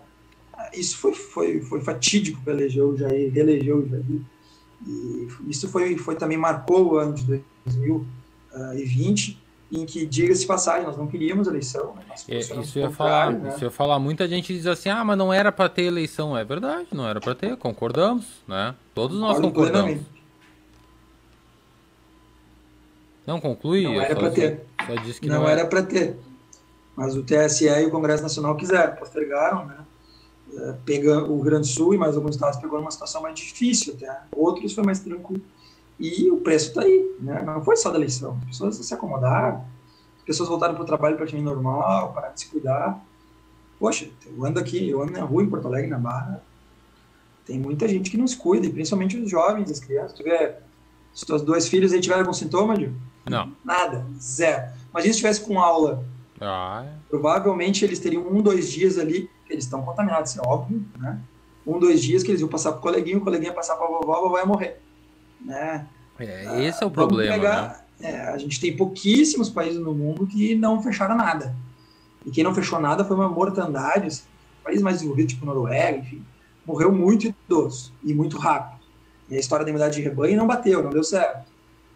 Isso 0.72 0.98
foi, 0.98 1.14
foi, 1.14 1.60
foi 1.60 1.80
fatídico 1.80 2.40
para 2.42 2.52
eleger 2.52 2.82
o 2.82 2.96
Jair, 2.96 3.32
reeleger 3.32 3.76
o 3.76 3.88
Jair. 3.88 4.04
E 4.86 5.28
isso 5.48 5.68
foi, 5.68 5.98
foi 5.98 6.14
também 6.14 6.38
marcou 6.38 6.92
o 6.92 6.96
ano 6.96 7.12
de 7.14 7.24
2020, 7.24 9.38
em 9.70 9.84
que, 9.84 10.06
diga-se 10.06 10.46
passagem, 10.46 10.86
nós 10.86 10.96
não 10.96 11.06
queríamos 11.06 11.46
eleição. 11.46 11.94
Né? 11.94 12.02
É, 12.28 12.38
isso, 12.38 12.78
ia 12.78 12.90
falar, 12.90 13.32
né? 13.32 13.50
isso 13.50 13.64
ia 13.64 13.70
falar, 13.70 13.98
muita 13.98 14.26
gente 14.26 14.54
diz 14.54 14.66
assim, 14.66 14.88
ah, 14.88 15.04
mas 15.04 15.18
não 15.18 15.30
era 15.32 15.52
para 15.52 15.68
ter 15.68 15.82
eleição. 15.82 16.36
É 16.36 16.44
verdade, 16.44 16.88
não 16.92 17.06
era 17.06 17.20
para 17.20 17.34
ter, 17.34 17.56
concordamos, 17.56 18.26
né? 18.46 18.74
Todos 18.94 19.18
nós 19.18 19.36
Concordo 19.36 19.54
concordamos. 19.54 19.84
Plenamente. 19.84 20.18
Não 23.26 23.40
conclui? 23.40 23.82
Não 23.82 24.00
era 24.00 24.16
para 24.16 24.30
ter. 24.30 24.64
Só 24.86 24.94
disse 25.02 25.20
que 25.20 25.28
não, 25.28 25.42
não 25.42 25.48
era 25.48 25.66
para 25.66 25.82
ter. 25.82 26.16
Mas 26.96 27.14
o 27.14 27.22
TSE 27.22 27.68
e 27.68 27.84
o 27.84 27.90
Congresso 27.90 28.22
Nacional 28.22 28.56
quiseram, 28.56 28.96
postergaram, 28.96 29.66
né? 29.66 29.76
É, 30.56 30.74
pega 30.84 31.22
o 31.24 31.34
Rio 31.34 31.44
Grande 31.44 31.68
do 31.68 31.74
Sul 31.74 31.94
e 31.94 31.98
mais 31.98 32.16
alguns 32.16 32.34
estados 32.34 32.58
pegou 32.58 32.78
numa 32.78 32.90
situação 32.90 33.22
mais 33.22 33.34
difícil 33.34 33.94
até. 33.94 34.22
Outros 34.34 34.72
foi 34.72 34.84
mais 34.84 35.00
tranquilo. 35.00 35.42
E 35.98 36.30
o 36.30 36.38
preço 36.38 36.68
está 36.68 36.82
aí, 36.82 37.16
né? 37.20 37.42
Não 37.42 37.62
foi 37.62 37.76
só 37.76 37.90
da 37.90 37.96
eleição. 37.96 38.38
As 38.42 38.46
pessoas 38.46 38.76
se 38.76 38.94
acomodaram, 38.94 39.64
as 40.18 40.24
pessoas 40.24 40.48
voltaram 40.48 40.74
para 40.74 40.82
o 40.82 40.86
trabalho 40.86 41.16
praticamente 41.16 41.52
normal, 41.52 42.12
para 42.12 42.32
se 42.36 42.46
cuidar. 42.46 43.04
Poxa, 43.78 44.08
eu 44.26 44.44
ando 44.44 44.58
aqui, 44.58 44.88
eu 44.88 45.02
ando 45.02 45.12
na 45.12 45.22
rua 45.22 45.42
em 45.42 45.50
Porto 45.50 45.66
Alegre, 45.66 45.90
na 45.90 45.98
Barra, 45.98 46.42
tem 47.48 47.58
muita 47.58 47.88
gente 47.88 48.10
que 48.10 48.16
não 48.18 48.26
se 48.26 48.36
cuida, 48.36 48.66
e 48.66 48.70
principalmente 48.70 49.16
os 49.16 49.30
jovens, 49.30 49.70
as 49.70 49.80
crianças. 49.80 50.12
Tu 50.12 50.22
vê, 50.22 50.54
se 51.14 51.24
teus 51.24 51.40
dois 51.40 51.66
filhos 51.66 51.92
aí 51.92 52.00
tiveram 52.00 52.20
algum 52.20 52.32
sintoma, 52.32 52.76
Gil? 52.76 52.92
Não. 53.24 53.52
Nada, 53.64 54.06
zero. 54.20 54.70
Imagina 54.90 55.14
se 55.14 55.18
tivesse 55.18 55.40
com 55.40 55.58
aula. 55.58 56.04
Ah. 56.40 56.84
É. 56.86 56.92
Provavelmente 57.08 57.84
eles 57.84 57.98
teriam 57.98 58.22
um, 58.28 58.42
dois 58.42 58.70
dias 58.70 58.98
ali, 58.98 59.30
eles 59.48 59.64
estão 59.64 59.82
contaminados, 59.82 60.36
é 60.36 60.40
óbvio, 60.42 60.84
né? 60.98 61.18
Um, 61.66 61.78
dois 61.78 62.02
dias 62.02 62.22
que 62.22 62.30
eles 62.30 62.40
iam 62.40 62.48
passar 62.48 62.72
pro 62.72 62.80
coleguinha, 62.80 63.18
o 63.18 63.20
coleguinha 63.20 63.52
passar 63.52 63.76
pra 63.76 63.86
vovó, 63.86 64.14
a 64.14 64.20
vovó 64.20 64.38
ia 64.38 64.46
morrer 64.46 64.80
né? 65.40 65.86
É, 66.18 66.64
esse 66.64 66.82
é 66.82 66.86
o 66.86 66.90
problema. 66.90 67.32
Pegar, 67.32 67.86
né? 68.00 68.10
é, 68.10 68.20
a 68.28 68.38
gente 68.38 68.60
tem 68.60 68.76
pouquíssimos 68.76 69.48
países 69.48 69.78
no 69.80 69.94
mundo 69.94 70.26
que 70.26 70.54
não 70.54 70.82
fecharam 70.82 71.16
nada. 71.16 71.54
E 72.26 72.30
quem 72.30 72.42
não 72.42 72.54
fechou 72.54 72.80
nada 72.80 73.04
foi 73.04 73.16
uma 73.16 73.28
mortandade. 73.28 74.08
Assim, 74.08 74.24
países 74.64 74.82
mais 74.82 74.96
desenvolvidos, 74.96 75.34
tipo 75.34 75.46
Noruega, 75.46 75.98
enfim, 75.98 76.24
morreu 76.66 76.92
muito 76.92 77.26
idoso 77.26 77.92
e 78.02 78.12
muito 78.12 78.36
rápido. 78.36 78.82
E 79.30 79.36
a 79.36 79.38
história 79.38 79.64
da 79.64 79.70
imunidade 79.70 79.96
de 79.96 80.02
rebanho 80.02 80.36
não 80.36 80.46
bateu, 80.46 80.82
não 80.82 80.90
deu 80.90 81.04
certo. 81.04 81.48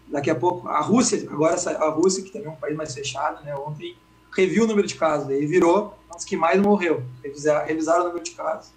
Daqui 0.09 0.31
a 0.31 0.35
pouco, 0.35 0.69
a 0.69 0.81
Rússia, 0.81 1.27
agora 1.31 1.57
a 1.57 1.89
Rússia, 1.91 2.23
que 2.23 2.31
também 2.31 2.49
é 2.49 2.51
um 2.51 2.57
país 2.57 2.77
mais 2.77 2.95
fechado, 2.95 3.43
né, 3.45 3.55
ontem 3.55 3.97
reviu 4.35 4.65
o 4.65 4.67
número 4.67 4.87
de 4.87 4.95
casos, 4.95 5.29
aí 5.29 5.47
virou 5.47 5.99
as 6.15 6.25
que 6.25 6.37
mais 6.37 6.61
morreu. 6.61 7.03
Revisaram, 7.23 7.67
revisaram 7.67 8.03
o 8.03 8.07
número 8.09 8.25
de 8.25 8.33
casos, 8.33 8.73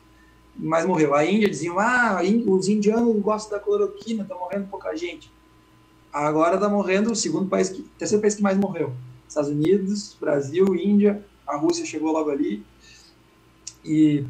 mais 0.56 0.86
morreu. 0.86 1.14
A 1.14 1.26
Índia 1.26 1.50
diziam, 1.50 1.80
ah, 1.80 2.22
os 2.48 2.68
indianos 2.68 3.16
gostam 3.22 3.58
da 3.58 3.64
cloroquina, 3.64 4.24
está 4.24 4.36
morrendo 4.36 4.68
pouca 4.68 4.96
gente. 4.96 5.32
Agora 6.12 6.56
está 6.56 6.70
morrendo 6.70 7.12
o 7.12 7.16
segundo 7.16 7.50
país, 7.50 7.70
que, 7.70 7.82
terceiro 7.98 8.22
país 8.22 8.36
que 8.36 8.42
mais 8.42 8.58
morreu. 8.58 8.94
Estados 9.28 9.50
Unidos, 9.50 10.16
Brasil, 10.20 10.76
Índia, 10.76 11.22
a 11.46 11.58
Rússia 11.58 11.86
chegou 11.86 12.12
logo 12.12 12.30
ali. 12.30 12.64
E, 13.84 14.24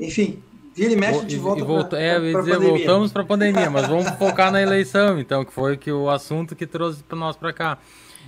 enfim, 0.00 0.42
vira 0.74 0.92
e 0.92 0.96
mexe, 0.96 1.20
gente 1.20 1.36
volta 1.36 1.64
para 1.86 2.00
É, 2.00 2.16
eu 2.16 2.24
ia 2.24 2.38
dizer, 2.38 2.52
pandemia. 2.54 2.78
voltamos 2.78 3.12
para 3.12 3.22
a 3.22 3.26
pandemia, 3.26 3.70
mas 3.70 3.86
vamos 3.86 4.08
focar 4.12 4.50
na 4.50 4.62
eleição, 4.62 5.20
então, 5.20 5.44
que 5.44 5.52
foi 5.52 5.76
que 5.76 5.92
o 5.92 6.08
assunto 6.08 6.56
que 6.56 6.66
trouxe 6.66 7.02
para 7.02 7.18
nós 7.18 7.36
para 7.36 7.52
cá. 7.52 7.78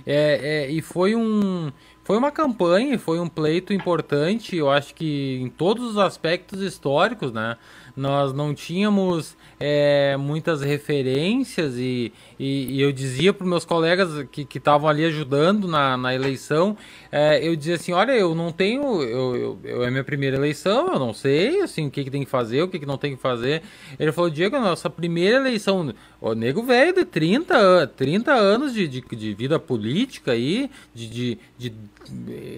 É, 0.05 0.65
é, 0.65 0.71
e 0.71 0.81
foi 0.81 1.15
um 1.15 1.71
foi 2.05 2.17
uma 2.17 2.31
campanha, 2.31 2.99
foi 2.99 3.19
um 3.19 3.27
pleito 3.27 3.73
importante, 3.73 4.55
eu 4.55 4.69
acho 4.69 4.93
que 4.93 5.39
em 5.41 5.49
todos 5.49 5.83
os 5.89 5.97
aspectos 5.97 6.61
históricos, 6.61 7.33
né? 7.33 7.57
Nós 7.95 8.33
não 8.33 8.53
tínhamos 8.53 9.37
é, 9.59 10.17
muitas 10.17 10.61
referências 10.61 11.77
e, 11.77 12.11
e, 12.37 12.75
e 12.75 12.81
eu 12.81 12.91
dizia 12.91 13.33
para 13.33 13.43
os 13.43 13.49
meus 13.49 13.65
colegas 13.65 14.25
que 14.31 14.47
estavam 14.57 14.89
ali 14.89 15.05
ajudando 15.05 15.67
na, 15.67 15.95
na 15.95 16.13
eleição, 16.13 16.77
é, 17.11 17.47
eu 17.47 17.55
dizia 17.55 17.75
assim, 17.75 17.93
olha, 17.93 18.11
eu 18.11 18.35
não 18.35 18.51
tenho, 18.51 19.01
eu, 19.01 19.35
eu, 19.35 19.59
eu, 19.63 19.83
é 19.83 19.89
minha 19.89 20.03
primeira 20.03 20.35
eleição, 20.35 20.93
eu 20.93 20.99
não 20.99 21.13
sei 21.13 21.61
assim, 21.61 21.87
o 21.87 21.91
que, 21.91 22.03
que 22.03 22.11
tem 22.11 22.23
que 22.23 22.29
fazer, 22.29 22.63
o 22.63 22.67
que, 22.67 22.79
que 22.79 22.85
não 22.85 22.97
tem 22.97 23.15
que 23.15 23.21
fazer. 23.21 23.61
Ele 23.97 24.11
falou, 24.11 24.29
Diego, 24.29 24.59
nossa 24.59 24.89
primeira 24.89 25.37
eleição, 25.37 25.93
o 26.19 26.33
nego 26.33 26.63
velho 26.63 26.93
de 26.93 27.05
30, 27.05 27.87
30 27.95 28.33
anos 28.33 28.73
de, 28.73 28.87
de, 28.87 29.01
de 29.01 29.33
vida 29.33 29.57
política 29.57 30.33
aí, 30.33 30.69
de, 30.93 31.07
de, 31.07 31.37
de 31.57 31.73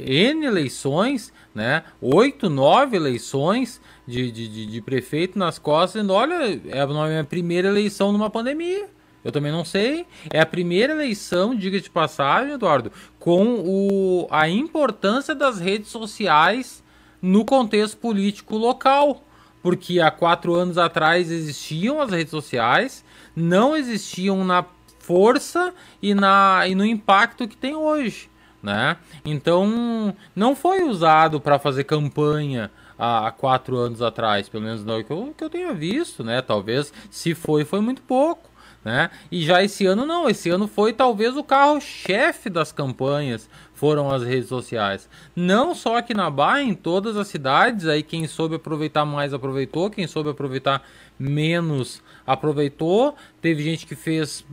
N 0.06 0.46
eleições, 0.46 1.32
né? 1.54 1.84
Oito, 2.02 2.50
nove 2.50 2.96
eleições 2.96 3.80
de, 4.08 4.32
de, 4.32 4.66
de, 4.66 4.82
prefeito 4.82 5.38
nas 5.38 5.60
costas, 5.60 5.94
dizendo, 5.94 6.14
olha, 6.14 6.62
é 6.68 6.80
a 6.80 6.88
minha 6.88 7.24
primeira 7.26 7.68
eleição 7.68 8.14
numa 8.14 8.30
pandemia. 8.30 8.88
Eu 9.24 9.32
também 9.32 9.52
não 9.52 9.66
sei. 9.66 10.06
É 10.32 10.40
a 10.40 10.46
primeira 10.46 10.94
eleição, 10.94 11.54
diga 11.54 11.82
de 11.82 11.90
passagem, 11.90 12.54
Eduardo, 12.54 12.92
com 13.20 13.60
o, 13.60 14.28
a 14.32 14.48
importância 14.48 15.36
das 15.36 15.60
redes 15.60 15.90
sociais 15.90 16.82
no 17.22 17.44
contexto 17.44 17.98
político 17.98 18.56
local. 18.56 19.22
Porque 19.62 20.00
há 20.00 20.10
quatro 20.10 20.56
anos 20.56 20.78
atrás 20.78 21.30
existiam 21.30 22.00
as 22.00 22.12
redes 22.12 22.32
sociais, 22.32 23.04
não 23.36 23.76
existiam 23.76 24.46
na 24.46 24.64
força 25.00 25.74
e, 26.02 26.14
na, 26.14 26.64
e 26.66 26.74
no 26.74 26.86
impacto 26.86 27.48
que 27.48 27.58
tem 27.58 27.76
hoje. 27.76 28.30
Né? 28.64 28.96
Então, 29.26 30.16
não 30.34 30.56
foi 30.56 30.84
usado 30.84 31.42
para 31.42 31.60
fazer 31.60 31.84
campanha 31.84 32.72
há, 32.98 33.32
quatro 33.32 33.78
anos 33.78 34.02
atrás, 34.02 34.50
pelo 34.50 34.64
menos 34.64 34.84
não 34.84 35.04
que 35.04 35.12
eu, 35.12 35.34
que 35.38 35.44
eu 35.44 35.50
tenha 35.50 35.74
visto, 35.74 36.24
né? 36.24 36.42
Talvez, 36.42 36.94
se 37.10 37.34
foi, 37.36 37.64
foi 37.66 37.80
muito 37.80 38.02
pouco. 38.02 38.50
Né? 38.86 39.10
E 39.30 39.44
já 39.44 39.62
esse 39.62 39.86
ano 39.86 40.06
não, 40.06 40.30
esse 40.30 40.50
ano 40.50 40.66
foi 40.66 40.94
talvez 40.94 41.36
o 41.36 41.44
carro-chefe 41.44 42.50
das 42.50 42.72
campanhas, 42.72 43.50
foram 43.74 44.10
as 44.10 44.24
redes 44.24 44.48
sociais. 44.48 45.10
Não 45.36 45.76
só 45.76 45.98
aqui 45.98 46.14
na 46.14 46.30
Bahia, 46.30 46.64
em 46.64 46.74
todas 46.74 47.18
as 47.18 47.28
cidades, 47.28 47.86
aí 47.86 48.02
quem 48.02 48.26
soube 48.28 48.56
aproveitar 48.56 49.04
mais 49.04 49.34
aproveitou, 49.34 49.90
quem 49.90 50.08
soube 50.08 50.30
aproveitar 50.30 50.84
menos 51.20 52.02
aproveitou. 52.26 53.14
Teve 53.42 53.62
gente 53.62 53.86
que 53.86 53.96
fez 53.96 54.46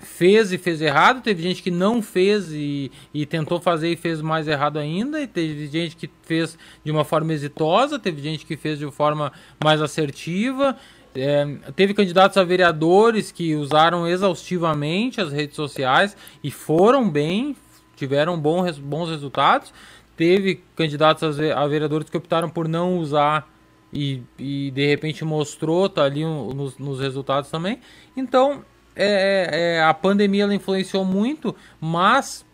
fez 0.00 0.52
e 0.52 0.58
fez 0.58 0.80
errado, 0.80 1.22
teve 1.22 1.42
gente 1.42 1.62
que 1.62 1.70
não 1.70 2.00
fez 2.02 2.52
e, 2.52 2.90
e 3.12 3.26
tentou 3.26 3.60
fazer 3.60 3.90
e 3.90 3.96
fez 3.96 4.20
mais 4.20 4.48
errado 4.48 4.78
ainda, 4.78 5.20
e 5.20 5.26
teve 5.26 5.66
gente 5.66 5.96
que 5.96 6.08
fez 6.22 6.58
de 6.84 6.90
uma 6.90 7.04
forma 7.04 7.32
exitosa, 7.32 7.98
teve 7.98 8.22
gente 8.22 8.46
que 8.46 8.56
fez 8.56 8.78
de 8.78 8.90
forma 8.90 9.32
mais 9.62 9.80
assertiva. 9.82 10.76
É, 11.14 11.44
teve 11.74 11.94
candidatos 11.94 12.36
a 12.36 12.44
vereadores 12.44 13.32
que 13.32 13.54
usaram 13.56 14.06
exaustivamente 14.06 15.20
as 15.20 15.32
redes 15.32 15.56
sociais 15.56 16.16
e 16.44 16.50
foram 16.50 17.10
bem, 17.10 17.56
tiveram 17.96 18.38
bons, 18.38 18.78
bons 18.78 19.08
resultados. 19.08 19.72
Teve 20.16 20.62
candidatos 20.76 21.38
a 21.40 21.66
vereadores 21.66 22.10
que 22.10 22.16
optaram 22.16 22.50
por 22.50 22.68
não 22.68 22.98
usar 22.98 23.48
e, 23.92 24.22
e 24.38 24.70
de 24.70 24.86
repente 24.86 25.24
mostrou, 25.24 25.88
tá 25.88 26.04
ali 26.04 26.24
nos, 26.24 26.76
nos 26.76 27.00
resultados 27.00 27.50
também. 27.50 27.80
Então, 28.16 28.64
é, 28.98 29.04
é, 29.06 29.76
é, 29.76 29.82
a 29.82 29.94
pandemia 29.94 30.42
ela 30.42 30.54
influenciou 30.54 31.04
muito, 31.04 31.54
mas 31.80 32.44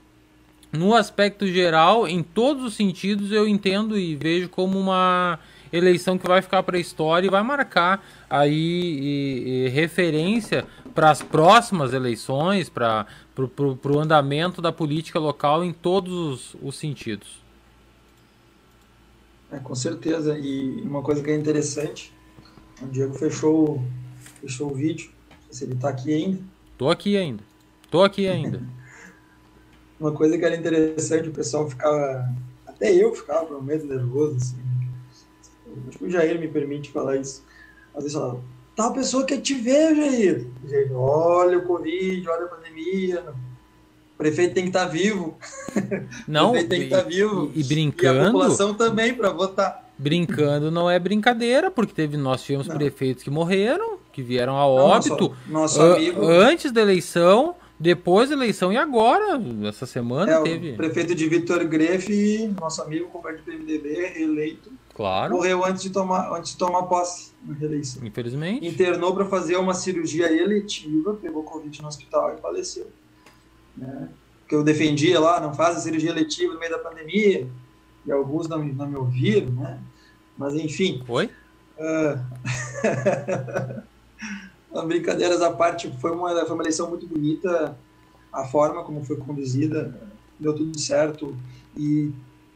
no 0.70 0.94
aspecto 0.94 1.46
geral, 1.46 2.06
em 2.06 2.22
todos 2.22 2.64
os 2.64 2.74
sentidos, 2.74 3.32
eu 3.32 3.48
entendo 3.48 3.98
e 3.98 4.14
vejo 4.14 4.50
como 4.50 4.78
uma 4.78 5.38
eleição 5.72 6.18
que 6.18 6.28
vai 6.28 6.42
ficar 6.42 6.62
para 6.62 6.76
a 6.76 6.80
história 6.80 7.26
e 7.26 7.30
vai 7.30 7.42
marcar 7.42 8.04
aí 8.28 8.52
e, 8.52 9.48
e 9.48 9.68
referência 9.70 10.66
para 10.94 11.10
as 11.10 11.22
próximas 11.22 11.94
eleições, 11.94 12.68
para 12.68 13.06
o 13.36 13.98
andamento 13.98 14.60
da 14.60 14.70
política 14.70 15.18
local 15.18 15.64
em 15.64 15.72
todos 15.72 16.12
os, 16.12 16.56
os 16.62 16.76
sentidos. 16.76 17.42
É, 19.50 19.58
com 19.58 19.74
certeza. 19.74 20.38
E 20.38 20.82
uma 20.82 21.00
coisa 21.00 21.22
que 21.22 21.30
é 21.30 21.34
interessante, 21.34 22.12
o 22.82 22.86
Diego 22.86 23.14
fechou, 23.14 23.82
fechou 24.42 24.70
o 24.70 24.74
vídeo 24.74 25.13
se 25.54 25.64
ele 25.64 25.74
está 25.74 25.88
aqui 25.88 26.12
ainda. 26.12 26.42
Tô 26.76 26.90
aqui 26.90 27.16
ainda. 27.16 27.42
Tô 27.90 28.02
aqui 28.02 28.26
ainda. 28.26 28.62
Uma 29.98 30.12
coisa 30.12 30.36
que 30.36 30.44
era 30.44 30.56
interessante, 30.56 31.28
o 31.28 31.32
pessoal 31.32 31.70
ficava. 31.70 32.28
Até 32.66 32.92
eu 32.92 33.14
ficava 33.14 33.46
com 33.46 33.60
medo 33.62 33.86
nervoso, 33.86 34.36
assim. 34.36 34.56
Acho 35.88 35.98
que 35.98 36.04
o 36.04 36.10
Jair 36.10 36.38
me 36.38 36.48
permite 36.48 36.90
falar 36.90 37.16
isso. 37.16 37.44
Às 37.94 38.02
vezes 38.02 38.18
falava, 38.18 38.40
tal 38.74 38.92
pessoa 38.92 39.24
quer 39.24 39.40
te 39.40 39.54
ver, 39.54 39.94
Jair. 39.94 40.46
Jair, 40.68 40.92
olha 40.92 41.58
o 41.58 41.62
Covid, 41.62 42.28
olha 42.28 42.44
a 42.44 42.48
pandemia. 42.48 43.22
O 44.14 44.16
prefeito 44.18 44.54
tem 44.54 44.64
que 44.64 44.70
estar 44.70 44.86
tá 44.86 44.90
vivo. 44.90 45.38
Não, 46.26 46.48
o 46.48 46.50
prefeito 46.50 46.70
tem 46.70 46.80
que 46.80 46.86
estar 46.86 47.02
tá 47.02 47.08
vivo. 47.08 47.52
E, 47.54 47.60
e 47.60 47.64
brincando. 47.64 48.18
E 48.18 48.22
a 48.22 48.26
população 48.26 48.74
também, 48.74 49.14
para 49.14 49.30
votar. 49.30 49.90
Brincando 49.96 50.70
não 50.72 50.90
é 50.90 50.98
brincadeira, 50.98 51.70
porque 51.70 51.94
teve, 51.94 52.16
nós 52.16 52.42
tivemos 52.42 52.66
não. 52.66 52.76
prefeitos 52.76 53.22
que 53.22 53.30
morreram, 53.30 53.98
que 54.14 54.22
vieram 54.22 54.56
a 54.56 54.64
óbito 54.64 55.36
nosso, 55.48 55.80
nosso 55.80 55.82
amigo... 55.82 56.24
antes 56.24 56.70
da 56.70 56.80
eleição, 56.80 57.56
depois 57.78 58.28
da 58.28 58.36
eleição 58.36 58.72
e 58.72 58.76
agora, 58.76 59.40
essa 59.68 59.86
semana 59.86 60.30
é, 60.30 60.42
teve. 60.42 60.70
O 60.70 60.76
prefeito 60.76 61.16
de 61.16 61.28
Vitor 61.28 61.64
Grefe, 61.64 62.46
nosso 62.60 62.80
amigo, 62.80 63.08
companheiro 63.08 63.42
do 63.42 63.50
PMDB, 63.50 64.12
reeleito. 64.14 64.72
Claro. 64.94 65.34
Morreu 65.34 65.64
antes 65.64 65.82
de 65.82 65.90
tomar, 65.90 66.32
antes 66.32 66.52
de 66.52 66.58
tomar 66.58 66.84
posse 66.84 67.32
na 67.44 67.54
reeleição. 67.54 68.06
Infelizmente. 68.06 68.64
Internou 68.64 69.12
para 69.12 69.24
fazer 69.24 69.56
uma 69.56 69.74
cirurgia 69.74 70.32
eletiva, 70.32 71.14
pegou 71.14 71.42
Covid 71.42 71.82
no 71.82 71.88
hospital 71.88 72.36
e 72.38 72.40
faleceu. 72.40 72.86
Né? 73.76 74.08
Que 74.48 74.54
eu 74.54 74.62
defendia 74.62 75.18
lá, 75.18 75.40
não 75.40 75.52
faz 75.52 75.76
a 75.76 75.80
cirurgia 75.80 76.10
eletiva 76.10 76.54
no 76.54 76.60
meio 76.60 76.70
da 76.70 76.78
pandemia, 76.78 77.48
e 78.06 78.12
alguns 78.12 78.48
não, 78.48 78.64
não 78.64 78.86
me 78.86 78.96
ouviram, 78.96 79.50
né? 79.50 79.80
Mas 80.38 80.54
enfim. 80.54 81.02
Oi? 81.08 81.28
Uh... 81.76 82.20
brincadeiras 84.82 85.40
à 85.40 85.50
parte, 85.50 85.92
foi 86.00 86.10
uma, 86.10 86.30
foi 86.44 86.54
uma 86.54 86.62
eleição 86.62 86.88
muito 86.88 87.06
bonita, 87.06 87.76
a 88.32 88.44
forma 88.44 88.82
como 88.82 89.04
foi 89.04 89.16
conduzida, 89.16 89.94
deu 90.38 90.54
tudo 90.54 90.78
certo, 90.78 91.36
e 91.76 92.12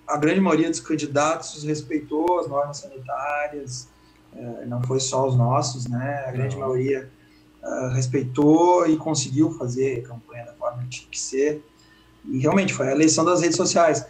a 0.06 0.16
grande 0.16 0.40
maioria 0.40 0.68
dos 0.68 0.80
candidatos 0.80 1.62
respeitou 1.62 2.40
as 2.40 2.48
normas 2.48 2.78
sanitárias, 2.78 3.88
é, 4.34 4.66
não 4.66 4.82
foi 4.82 5.00
só 5.00 5.26
os 5.26 5.36
nossos, 5.36 5.86
né, 5.86 6.24
a 6.26 6.32
grande 6.32 6.56
não. 6.56 6.66
maioria 6.66 7.08
uh, 7.62 7.88
respeitou 7.94 8.86
e 8.86 8.96
conseguiu 8.96 9.52
fazer 9.52 10.02
campanha 10.02 10.44
da 10.46 10.52
forma 10.52 10.82
que 10.82 10.88
tinha 10.88 11.08
que 11.10 11.18
ser, 11.18 11.64
e 12.24 12.38
realmente 12.38 12.74
foi 12.74 12.88
a 12.88 12.92
eleição 12.92 13.24
das 13.24 13.40
redes 13.40 13.56
sociais. 13.56 14.04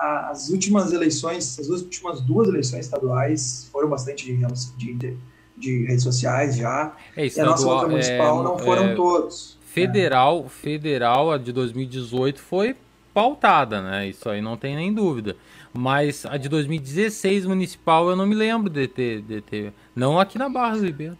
As 0.00 0.48
últimas 0.48 0.92
eleições, 0.92 1.58
as 1.58 1.68
últimas 1.68 2.22
duas 2.22 2.48
eleições 2.48 2.86
estaduais 2.86 3.68
foram 3.70 3.88
bastante 3.88 4.24
de, 4.24 4.36
de 4.76 5.18
de 5.60 5.84
redes 5.84 6.02
sociais 6.02 6.56
já. 6.56 6.92
É, 7.16 7.26
e 7.26 7.40
a 7.40 7.44
nossa 7.44 7.68
outra 7.68 7.88
municipal 7.88 8.40
é, 8.40 8.44
não 8.44 8.58
foram 8.58 8.84
é, 8.86 8.94
todos. 8.94 9.58
Federal, 9.66 10.48
federal, 10.48 11.30
a 11.30 11.38
de 11.38 11.52
2018 11.52 12.40
foi 12.40 12.74
pautada, 13.14 13.82
né? 13.82 14.08
Isso 14.08 14.28
aí 14.28 14.40
não 14.40 14.56
tem 14.56 14.74
nem 14.74 14.92
dúvida. 14.92 15.36
Mas 15.72 16.26
a 16.26 16.36
de 16.36 16.48
2016 16.48 17.46
municipal 17.46 18.08
eu 18.08 18.16
não 18.16 18.26
me 18.26 18.34
lembro 18.34 18.68
de 18.68 18.88
ter, 18.88 19.22
de 19.22 19.40
ter. 19.40 19.72
Não 19.94 20.18
aqui 20.18 20.38
na 20.38 20.48
Barra 20.48 20.78
do 20.78 20.86
Ribeiro. 20.86 21.16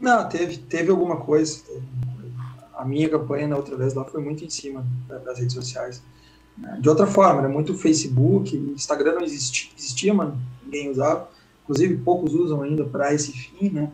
Não, 0.00 0.28
teve, 0.28 0.56
teve 0.58 0.90
alguma 0.90 1.18
coisa. 1.18 1.62
A 2.74 2.84
minha 2.84 3.08
campanha 3.08 3.46
na 3.46 3.56
outra 3.56 3.76
vez 3.76 3.94
lá 3.94 4.04
foi 4.04 4.22
muito 4.22 4.44
em 4.44 4.50
cima 4.50 4.84
das 5.24 5.38
redes 5.38 5.54
sociais. 5.54 6.02
De 6.80 6.88
outra 6.88 7.06
forma, 7.06 7.40
era 7.40 7.48
muito 7.48 7.74
Facebook, 7.74 8.56
Instagram 8.56 9.14
não 9.14 9.22
existia, 9.22 9.70
existia 9.78 10.12
mano, 10.12 10.40
ninguém 10.64 10.90
usava 10.90 11.28
inclusive 11.68 11.98
poucos 11.98 12.32
usam 12.34 12.62
ainda 12.62 12.84
para 12.84 13.12
esse 13.12 13.30
fim, 13.32 13.68
né? 13.68 13.92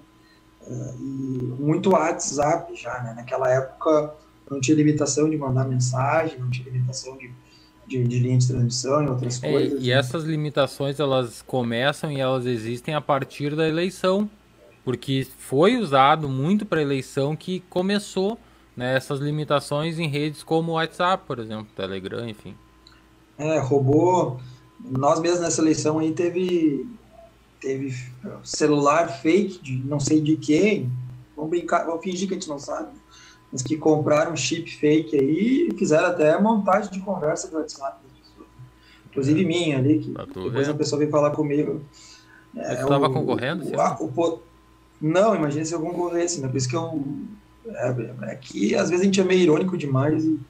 Uh, 0.62 0.94
e 0.98 1.62
muito 1.62 1.90
WhatsApp 1.90 2.74
já, 2.76 3.02
né? 3.02 3.14
Naquela 3.14 3.50
época 3.50 4.14
não 4.48 4.60
tinha 4.60 4.76
limitação 4.76 5.28
de 5.28 5.36
mandar 5.36 5.66
mensagem, 5.66 6.38
não 6.38 6.48
tinha 6.48 6.70
limitação 6.70 7.16
de, 7.16 7.30
de, 7.86 8.04
de 8.04 8.18
linha 8.20 8.38
de 8.38 8.46
transmissão 8.46 9.04
e 9.04 9.08
outras 9.08 9.42
é, 9.42 9.50
coisas. 9.50 9.82
E 9.82 9.90
essas 9.90 10.22
limitações 10.22 11.00
elas 11.00 11.42
começam 11.42 12.12
e 12.12 12.20
elas 12.20 12.46
existem 12.46 12.94
a 12.94 13.00
partir 13.00 13.56
da 13.56 13.68
eleição, 13.68 14.30
porque 14.84 15.26
foi 15.38 15.76
usado 15.76 16.28
muito 16.28 16.64
para 16.64 16.80
eleição 16.80 17.34
que 17.34 17.60
começou 17.68 18.38
né, 18.76 18.96
essas 18.96 19.20
limitações 19.20 19.98
em 19.98 20.08
redes 20.08 20.42
como 20.42 20.72
o 20.72 20.74
WhatsApp, 20.76 21.24
por 21.26 21.38
exemplo, 21.38 21.66
Telegram, 21.76 22.28
enfim. 22.28 22.54
É, 23.36 23.58
roubou. 23.58 24.40
Nós 24.80 25.20
mesmos 25.20 25.40
nessa 25.40 25.60
eleição 25.60 25.98
aí 25.98 26.12
teve 26.12 26.86
teve 27.60 27.94
celular 28.42 29.08
fake 29.20 29.62
de 29.62 29.76
não 29.86 30.00
sei 30.00 30.20
de 30.20 30.36
quem. 30.36 30.90
Vamos 31.36 31.50
brincar, 31.50 31.84
vamos 31.84 32.02
fingir 32.02 32.28
que 32.28 32.34
a 32.34 32.38
gente 32.38 32.48
não 32.48 32.58
sabe 32.58 32.88
mas 33.54 33.62
que 33.62 33.76
compraram 33.76 34.32
um 34.32 34.36
chip 34.36 34.68
fake 34.68 35.16
aí 35.16 35.68
e 35.68 35.78
fizeram 35.78 36.08
até 36.08 36.36
montagem 36.40 36.90
de 36.90 36.98
conversa 36.98 37.48
do 37.48 37.56
WhatsApp 37.56 37.98
Inclusive 39.14 39.42
é. 39.42 39.46
minha 39.46 39.78
ali, 39.78 40.00
que 40.00 40.10
depois 40.10 40.68
a 40.68 40.74
pessoa 40.74 40.98
veio 40.98 41.10
falar 41.10 41.30
comigo. 41.30 41.82
É, 42.56 42.74
Você 42.74 42.82
estava 42.82 43.08
concorrendo? 43.08 43.64
O, 44.00 44.06
o, 44.06 44.40
não, 45.00 45.36
imagina 45.36 45.64
se 45.64 45.72
eu 45.72 45.80
concorresse, 45.80 46.40
né? 46.40 46.48
Por 46.48 46.56
isso 46.56 46.68
que 46.68 46.74
eu. 46.74 47.00
É, 47.64 47.94
é, 48.22 48.34
que 48.34 48.74
às 48.74 48.90
vezes 48.90 49.02
a 49.02 49.04
gente 49.04 49.20
é 49.20 49.24
meio 49.24 49.42
irônico 49.42 49.78
demais 49.78 50.24
e 50.24 50.40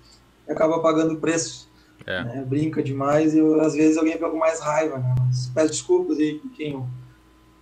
acaba 0.49 0.79
pagando 0.81 1.13
o 1.13 1.19
preço. 1.19 1.69
É. 2.07 2.25
Né? 2.25 2.45
Brinca 2.45 2.83
demais 2.83 3.35
e 3.35 3.39
eu, 3.39 3.61
às 3.61 3.75
vezes 3.75 3.97
alguém 3.97 4.15
fica 4.15 4.29
com 4.29 4.39
mais 4.39 4.61
raiva, 4.61 4.99
né? 4.99 5.15
Mas 5.19 5.51
peço 5.55 5.71
desculpas 5.71 6.19
aí 6.19 6.39
com 6.39 6.49
quem 6.51 6.73
eu 6.73 6.87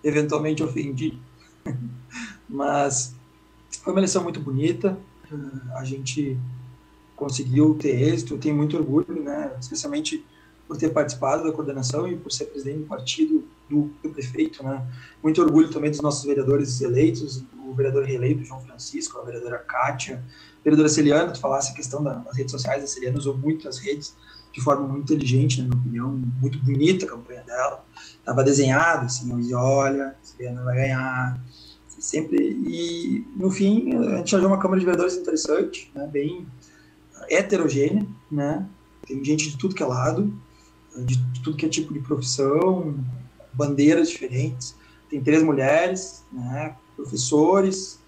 eventualmente 0.03 0.61
ofendi. 0.61 1.17
Mas 2.49 3.15
foi 3.81 3.93
uma 3.93 3.99
eleição 3.99 4.21
muito 4.23 4.39
bonita 4.39 4.97
a 5.75 5.83
gente 5.83 6.37
conseguiu 7.15 7.75
ter 7.75 8.01
êxito, 8.01 8.33
eu 8.33 8.39
tenho 8.39 8.55
muito 8.55 8.77
orgulho, 8.77 9.21
né, 9.21 9.55
especialmente 9.59 10.25
por 10.67 10.77
ter 10.77 10.89
participado 10.89 11.43
da 11.43 11.51
coordenação 11.51 12.07
e 12.07 12.15
por 12.15 12.31
ser 12.31 12.45
presidente 12.45 12.79
do 12.79 12.85
partido 12.85 13.47
do, 13.69 13.91
do, 14.01 14.09
prefeito, 14.09 14.63
né. 14.63 14.85
Muito 15.21 15.41
orgulho 15.41 15.69
também 15.69 15.91
dos 15.91 16.01
nossos 16.01 16.25
vereadores 16.25 16.81
eleitos, 16.81 17.43
o 17.65 17.73
vereador 17.73 18.03
reeleito 18.03 18.43
João 18.43 18.61
Francisco, 18.61 19.19
a 19.19 19.23
vereadora 19.23 19.57
Kátia, 19.59 20.23
vereadora 20.63 20.89
Celiana, 20.89 21.31
tu 21.31 21.39
falasse 21.39 21.71
a 21.71 21.75
questão 21.75 22.03
das 22.03 22.35
redes 22.35 22.51
sociais, 22.51 22.83
a 22.83 22.87
Celiana 22.87 23.17
usou 23.17 23.37
muito 23.37 23.67
as 23.67 23.77
redes 23.77 24.15
de 24.51 24.61
forma 24.61 24.87
muito 24.87 25.11
inteligente, 25.11 25.61
na 25.61 25.67
minha 25.67 25.79
opinião, 25.79 26.21
muito 26.39 26.59
bonita 26.59 27.05
a 27.05 27.09
campanha 27.09 27.41
dela, 27.41 27.83
estava 28.19 28.43
desenhado, 28.43 29.05
assim, 29.07 29.31
eu 29.31 29.37
dizia, 29.37 29.57
olha, 29.57 30.07
a 30.09 30.15
Celiana 30.25 30.63
vai 30.63 30.75
ganhar, 30.75 31.43
sempre 31.87 32.37
e 32.37 33.25
no 33.35 33.49
fim 33.49 33.95
a 33.95 34.17
gente 34.17 34.35
achou 34.35 34.47
uma 34.47 34.59
câmara 34.59 34.79
de 34.79 34.85
vereadores 34.85 35.15
interessante, 35.15 35.91
né, 35.95 36.07
bem 36.07 36.45
heterogênea, 37.29 38.05
né, 38.31 38.67
tem 39.07 39.23
gente 39.23 39.49
de 39.49 39.57
tudo 39.57 39.73
que 39.73 39.81
é 39.81 39.85
lado, 39.85 40.31
de 40.97 41.19
tudo 41.43 41.57
que 41.57 41.65
é 41.65 41.69
tipo 41.69 41.91
de 41.91 41.99
profissão, 41.99 42.95
bandeiras 43.53 44.09
diferentes, 44.09 44.75
tem 45.09 45.19
três 45.21 45.41
mulheres, 45.41 46.23
né, 46.31 46.75
professores, 46.95 47.99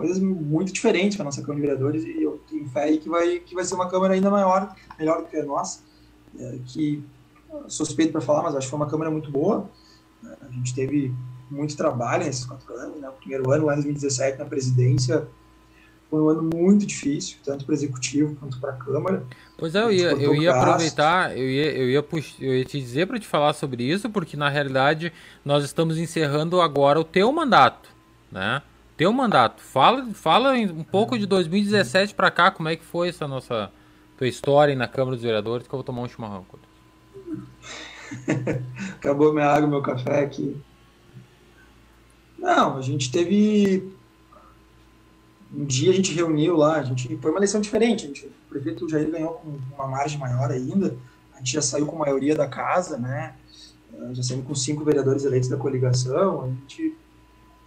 coisas 0.00 0.18
muito 0.18 0.72
diferentes 0.72 1.14
para 1.14 1.26
nossa 1.26 1.42
câmara 1.42 1.60
de 1.60 1.66
vereadores 1.66 2.04
e 2.04 2.22
eu 2.22 2.40
tenho 2.48 2.66
fé 2.70 2.96
que 2.96 3.06
vai 3.06 3.38
que 3.40 3.54
vai 3.54 3.64
ser 3.66 3.74
uma 3.74 3.86
câmara 3.86 4.14
ainda 4.14 4.30
maior, 4.30 4.74
melhor 4.98 5.20
do 5.20 5.28
que 5.28 5.36
a 5.36 5.44
nossa, 5.44 5.80
é, 6.38 6.58
que 6.64 7.04
suspeito 7.68 8.10
para 8.10 8.22
falar, 8.22 8.42
mas 8.42 8.56
acho 8.56 8.66
que 8.66 8.70
foi 8.70 8.78
uma 8.78 8.88
câmara 8.88 9.10
muito 9.10 9.30
boa. 9.30 9.68
A 10.40 10.50
gente 10.52 10.74
teve 10.74 11.12
muito 11.50 11.76
trabalho 11.76 12.24
nesses 12.24 12.46
quatro 12.46 12.72
anos. 12.74 12.98
Né? 12.98 13.08
O 13.10 13.12
primeiro 13.12 13.50
ano, 13.50 13.66
lá 13.66 13.72
em 13.72 13.82
2017, 13.82 14.38
na 14.38 14.46
presidência, 14.46 15.28
foi 16.08 16.18
um 16.18 16.28
ano 16.30 16.48
muito 16.54 16.86
difícil, 16.86 17.36
tanto 17.44 17.66
para 17.66 17.72
o 17.72 17.74
executivo 17.74 18.36
quanto 18.36 18.58
para 18.58 18.70
a 18.70 18.76
Câmara. 18.76 19.22
Pois 19.58 19.74
é, 19.74 19.82
eu 19.82 19.92
ia, 19.92 20.12
eu 20.12 20.34
ia 20.34 20.54
aproveitar, 20.54 21.36
eu 21.36 21.46
ia, 21.46 21.76
eu, 21.76 21.90
ia 21.90 22.02
pux, 22.02 22.36
eu 22.40 22.54
ia 22.54 22.64
te 22.64 22.80
dizer 22.80 23.06
para 23.06 23.18
te 23.18 23.26
falar 23.26 23.52
sobre 23.52 23.84
isso, 23.84 24.08
porque 24.08 24.34
na 24.36 24.48
realidade 24.48 25.12
nós 25.44 25.62
estamos 25.62 25.98
encerrando 25.98 26.60
agora 26.62 26.98
o 26.98 27.04
teu 27.04 27.30
mandato, 27.30 27.90
né? 28.32 28.62
Teu 29.00 29.14
mandato. 29.14 29.62
Fala, 29.62 30.12
fala 30.12 30.52
um 30.52 30.84
pouco 30.84 31.18
de 31.18 31.24
2017 31.24 32.14
para 32.14 32.30
cá, 32.30 32.50
como 32.50 32.68
é 32.68 32.76
que 32.76 32.84
foi 32.84 33.08
essa 33.08 33.26
nossa 33.26 33.72
tua 34.18 34.28
história 34.28 34.76
na 34.76 34.86
Câmara 34.86 35.16
dos 35.16 35.24
Vereadores, 35.24 35.66
que 35.66 35.72
eu 35.72 35.78
vou 35.78 35.84
tomar 35.84 36.02
um 36.02 36.08
chimarrão. 36.08 36.44
Acabou 39.00 39.32
minha 39.32 39.46
água, 39.46 39.66
meu 39.66 39.80
café 39.80 40.20
aqui. 40.20 40.54
Não, 42.38 42.76
a 42.76 42.82
gente 42.82 43.10
teve. 43.10 43.90
Um 45.50 45.64
dia 45.64 45.92
a 45.92 45.94
gente 45.94 46.12
reuniu 46.12 46.54
lá, 46.58 46.76
a 46.76 46.82
gente 46.82 47.16
foi 47.16 47.30
uma 47.30 47.38
eleição 47.38 47.62
diferente. 47.62 48.06
Gente, 48.06 48.26
o 48.26 48.50
prefeito 48.50 48.86
Jair 48.86 49.10
ganhou 49.10 49.32
com 49.32 49.58
uma 49.76 49.88
margem 49.88 50.18
maior 50.18 50.50
ainda. 50.50 50.94
A 51.34 51.38
gente 51.38 51.52
já 51.52 51.62
saiu 51.62 51.86
com 51.86 51.96
a 51.96 52.00
maioria 52.00 52.36
da 52.36 52.46
casa, 52.46 52.98
né? 52.98 53.34
Eh, 53.94 54.10
já 54.12 54.22
saímos 54.22 54.46
com 54.46 54.54
cinco 54.54 54.84
vereadores 54.84 55.24
eleitos 55.24 55.48
da 55.48 55.56
coligação. 55.56 56.44
A 56.44 56.48
gente 56.48 56.94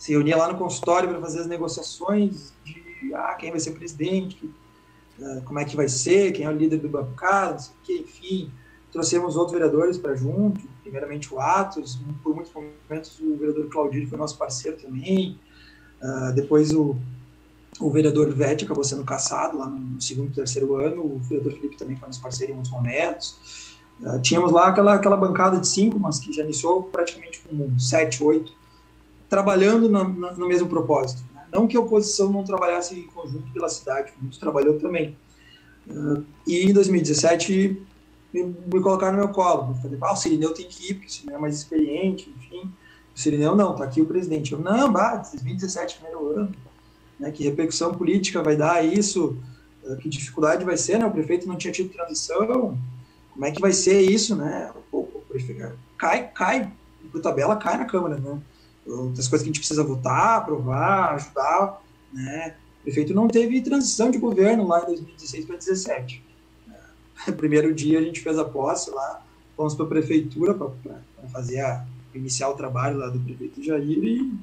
se 0.03 0.11
reunia 0.11 0.35
lá 0.35 0.51
no 0.51 0.57
consultório 0.57 1.07
para 1.07 1.21
fazer 1.21 1.39
as 1.39 1.47
negociações 1.47 2.51
de 2.65 3.13
ah, 3.13 3.35
quem 3.35 3.51
vai 3.51 3.59
ser 3.61 3.71
presidente, 3.71 4.53
eh, 5.17 5.41
como 5.45 5.59
é 5.59 5.63
que 5.63 5.77
vai 5.77 5.87
ser, 5.87 6.33
quem 6.33 6.45
é 6.45 6.49
o 6.49 6.51
líder 6.51 6.79
do 6.79 6.89
bancada, 6.89 7.53
não 7.53 7.59
sei 7.59 7.71
o 7.71 7.85
que, 7.85 7.93
enfim. 7.99 8.51
Trouxemos 8.91 9.37
outros 9.37 9.53
vereadores 9.53 9.97
para 9.97 10.13
junto, 10.13 10.59
primeiramente 10.81 11.33
o 11.33 11.39
Atos, 11.39 11.97
por 12.21 12.35
muitos 12.35 12.51
momentos 12.53 13.17
o 13.21 13.37
vereador 13.37 13.69
Claudio 13.69 14.05
foi 14.09 14.17
nosso 14.17 14.37
parceiro 14.37 14.75
também, 14.75 15.39
uh, 16.01 16.33
depois 16.33 16.73
o, 16.73 16.97
o 17.79 17.89
vereador 17.89 18.29
Vete 18.29 18.65
acabou 18.65 18.83
sendo 18.83 19.05
caçado 19.05 19.57
lá 19.57 19.67
no 19.67 20.01
segundo 20.01 20.31
e 20.31 20.33
terceiro 20.33 20.75
ano, 20.75 21.01
o 21.01 21.19
vereador 21.19 21.53
Felipe 21.53 21.77
também 21.77 21.95
foi 21.95 22.09
nosso 22.09 22.21
parceiro 22.21 22.51
em 22.51 22.55
muitos 22.55 22.73
momentos. 22.73 23.77
Uh, 24.01 24.19
tínhamos 24.19 24.51
lá 24.51 24.67
aquela, 24.67 24.95
aquela 24.95 25.15
bancada 25.15 25.61
de 25.61 25.67
cinco, 25.67 25.97
mas 25.97 26.19
que 26.19 26.33
já 26.33 26.43
iniciou 26.43 26.83
praticamente 26.83 27.41
com 27.47 27.79
sete, 27.79 28.21
oito, 28.21 28.51
trabalhando 29.33 29.89
na, 29.89 30.03
na, 30.03 30.31
no 30.33 30.47
mesmo 30.47 30.69
propósito. 30.69 31.23
Né? 31.33 31.41
Não 31.51 31.65
que 31.67 31.75
a 31.75 31.79
oposição 31.79 32.31
não 32.31 32.43
trabalhasse 32.43 32.99
em 32.99 33.07
conjunto 33.07 33.51
pela 33.51 33.67
cidade, 33.67 34.13
muitos 34.21 34.37
trabalhou 34.37 34.79
também. 34.79 35.17
Uh, 35.89 36.23
e 36.45 36.69
em 36.69 36.71
2017 36.71 37.81
me, 38.31 38.43
me 38.43 38.79
colocaram 38.79 39.13
no 39.13 39.23
meu 39.23 39.29
colo. 39.29 39.71
Eu 39.71 39.81
falei, 39.81 39.97
ah, 39.99 40.13
o 40.13 40.15
Sirineu 40.15 40.53
tem 40.53 40.67
que 40.67 40.91
ir, 40.91 40.93
porque 40.93 41.07
o 41.07 41.11
Sirineu 41.11 41.37
é 41.37 41.41
mais 41.41 41.55
experiente, 41.55 42.31
enfim. 42.37 42.71
O 43.15 43.19
Sirineu, 43.19 43.55
não, 43.55 43.75
tá 43.75 43.85
aqui 43.85 44.01
o 44.01 44.05
presidente. 44.05 44.53
Eu, 44.53 44.59
não, 44.59 44.91
bah, 44.91 45.15
2017, 45.15 45.95
primeiro 45.95 46.39
ano. 46.39 46.51
Né, 47.19 47.31
que 47.31 47.43
repercussão 47.43 47.91
política 47.91 48.43
vai 48.43 48.55
dar 48.55 48.85
isso? 48.85 49.35
Eh, 49.83 49.95
que 49.95 50.09
dificuldade 50.09 50.63
vai 50.63 50.77
ser, 50.77 50.99
né? 50.99 51.05
O 51.05 51.11
prefeito 51.11 51.47
não 51.47 51.55
tinha 51.55 51.73
tido 51.73 51.89
transição. 51.89 52.77
Como 53.33 53.45
é 53.45 53.51
que 53.51 53.61
vai 53.61 53.71
ser 53.71 54.01
isso, 54.01 54.35
né? 54.35 54.71
O, 54.91 54.99
o 54.99 55.23
prefeito 55.27 55.73
cai, 55.97 56.27
cai, 56.33 56.71
por 57.11 57.21
tabela 57.21 57.55
cai 57.55 57.77
na 57.77 57.85
Câmara, 57.85 58.17
né? 58.17 58.39
Das 59.15 59.27
coisas 59.27 59.43
que 59.43 59.49
a 59.49 59.51
gente 59.53 59.59
precisa 59.59 59.83
votar, 59.83 60.37
aprovar, 60.37 61.13
ajudar, 61.15 61.81
né? 62.11 62.55
O 62.81 62.83
prefeito 62.83 63.13
não 63.13 63.27
teve 63.27 63.61
transição 63.61 64.11
de 64.11 64.17
governo 64.17 64.67
lá 64.67 64.81
em 64.83 64.87
2016 64.87 65.45
para 65.45 65.55
2017 65.55 66.33
primeiro 67.37 67.73
dia 67.73 67.99
a 67.99 68.01
gente 68.01 68.21
fez 68.21 68.37
a 68.37 68.45
posse 68.45 68.89
lá, 68.91 69.21
fomos 69.55 69.75
para 69.75 69.85
a 69.85 69.89
prefeitura 69.89 70.53
para 70.53 71.27
fazer 71.31 71.61
a, 71.61 71.85
iniciar 72.13 72.49
o 72.49 72.53
trabalho 72.53 72.97
lá 72.97 73.09
do 73.09 73.19
prefeito 73.19 73.63
Jair 73.63 74.03
e 74.03 74.39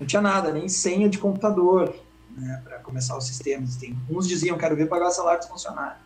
não 0.00 0.06
tinha 0.06 0.22
nada, 0.22 0.52
nem 0.52 0.68
senha 0.68 1.08
de 1.08 1.18
computador 1.18 1.94
né, 2.36 2.62
para 2.64 2.78
começar 2.78 3.16
os 3.16 3.26
sistemas. 3.26 3.76
Tem, 3.76 3.96
uns 4.08 4.26
diziam, 4.26 4.56
quero 4.56 4.76
ver 4.76 4.86
pagar 4.86 5.10
salário 5.10 5.40
dos 5.40 5.48
funcionários. 5.48 6.00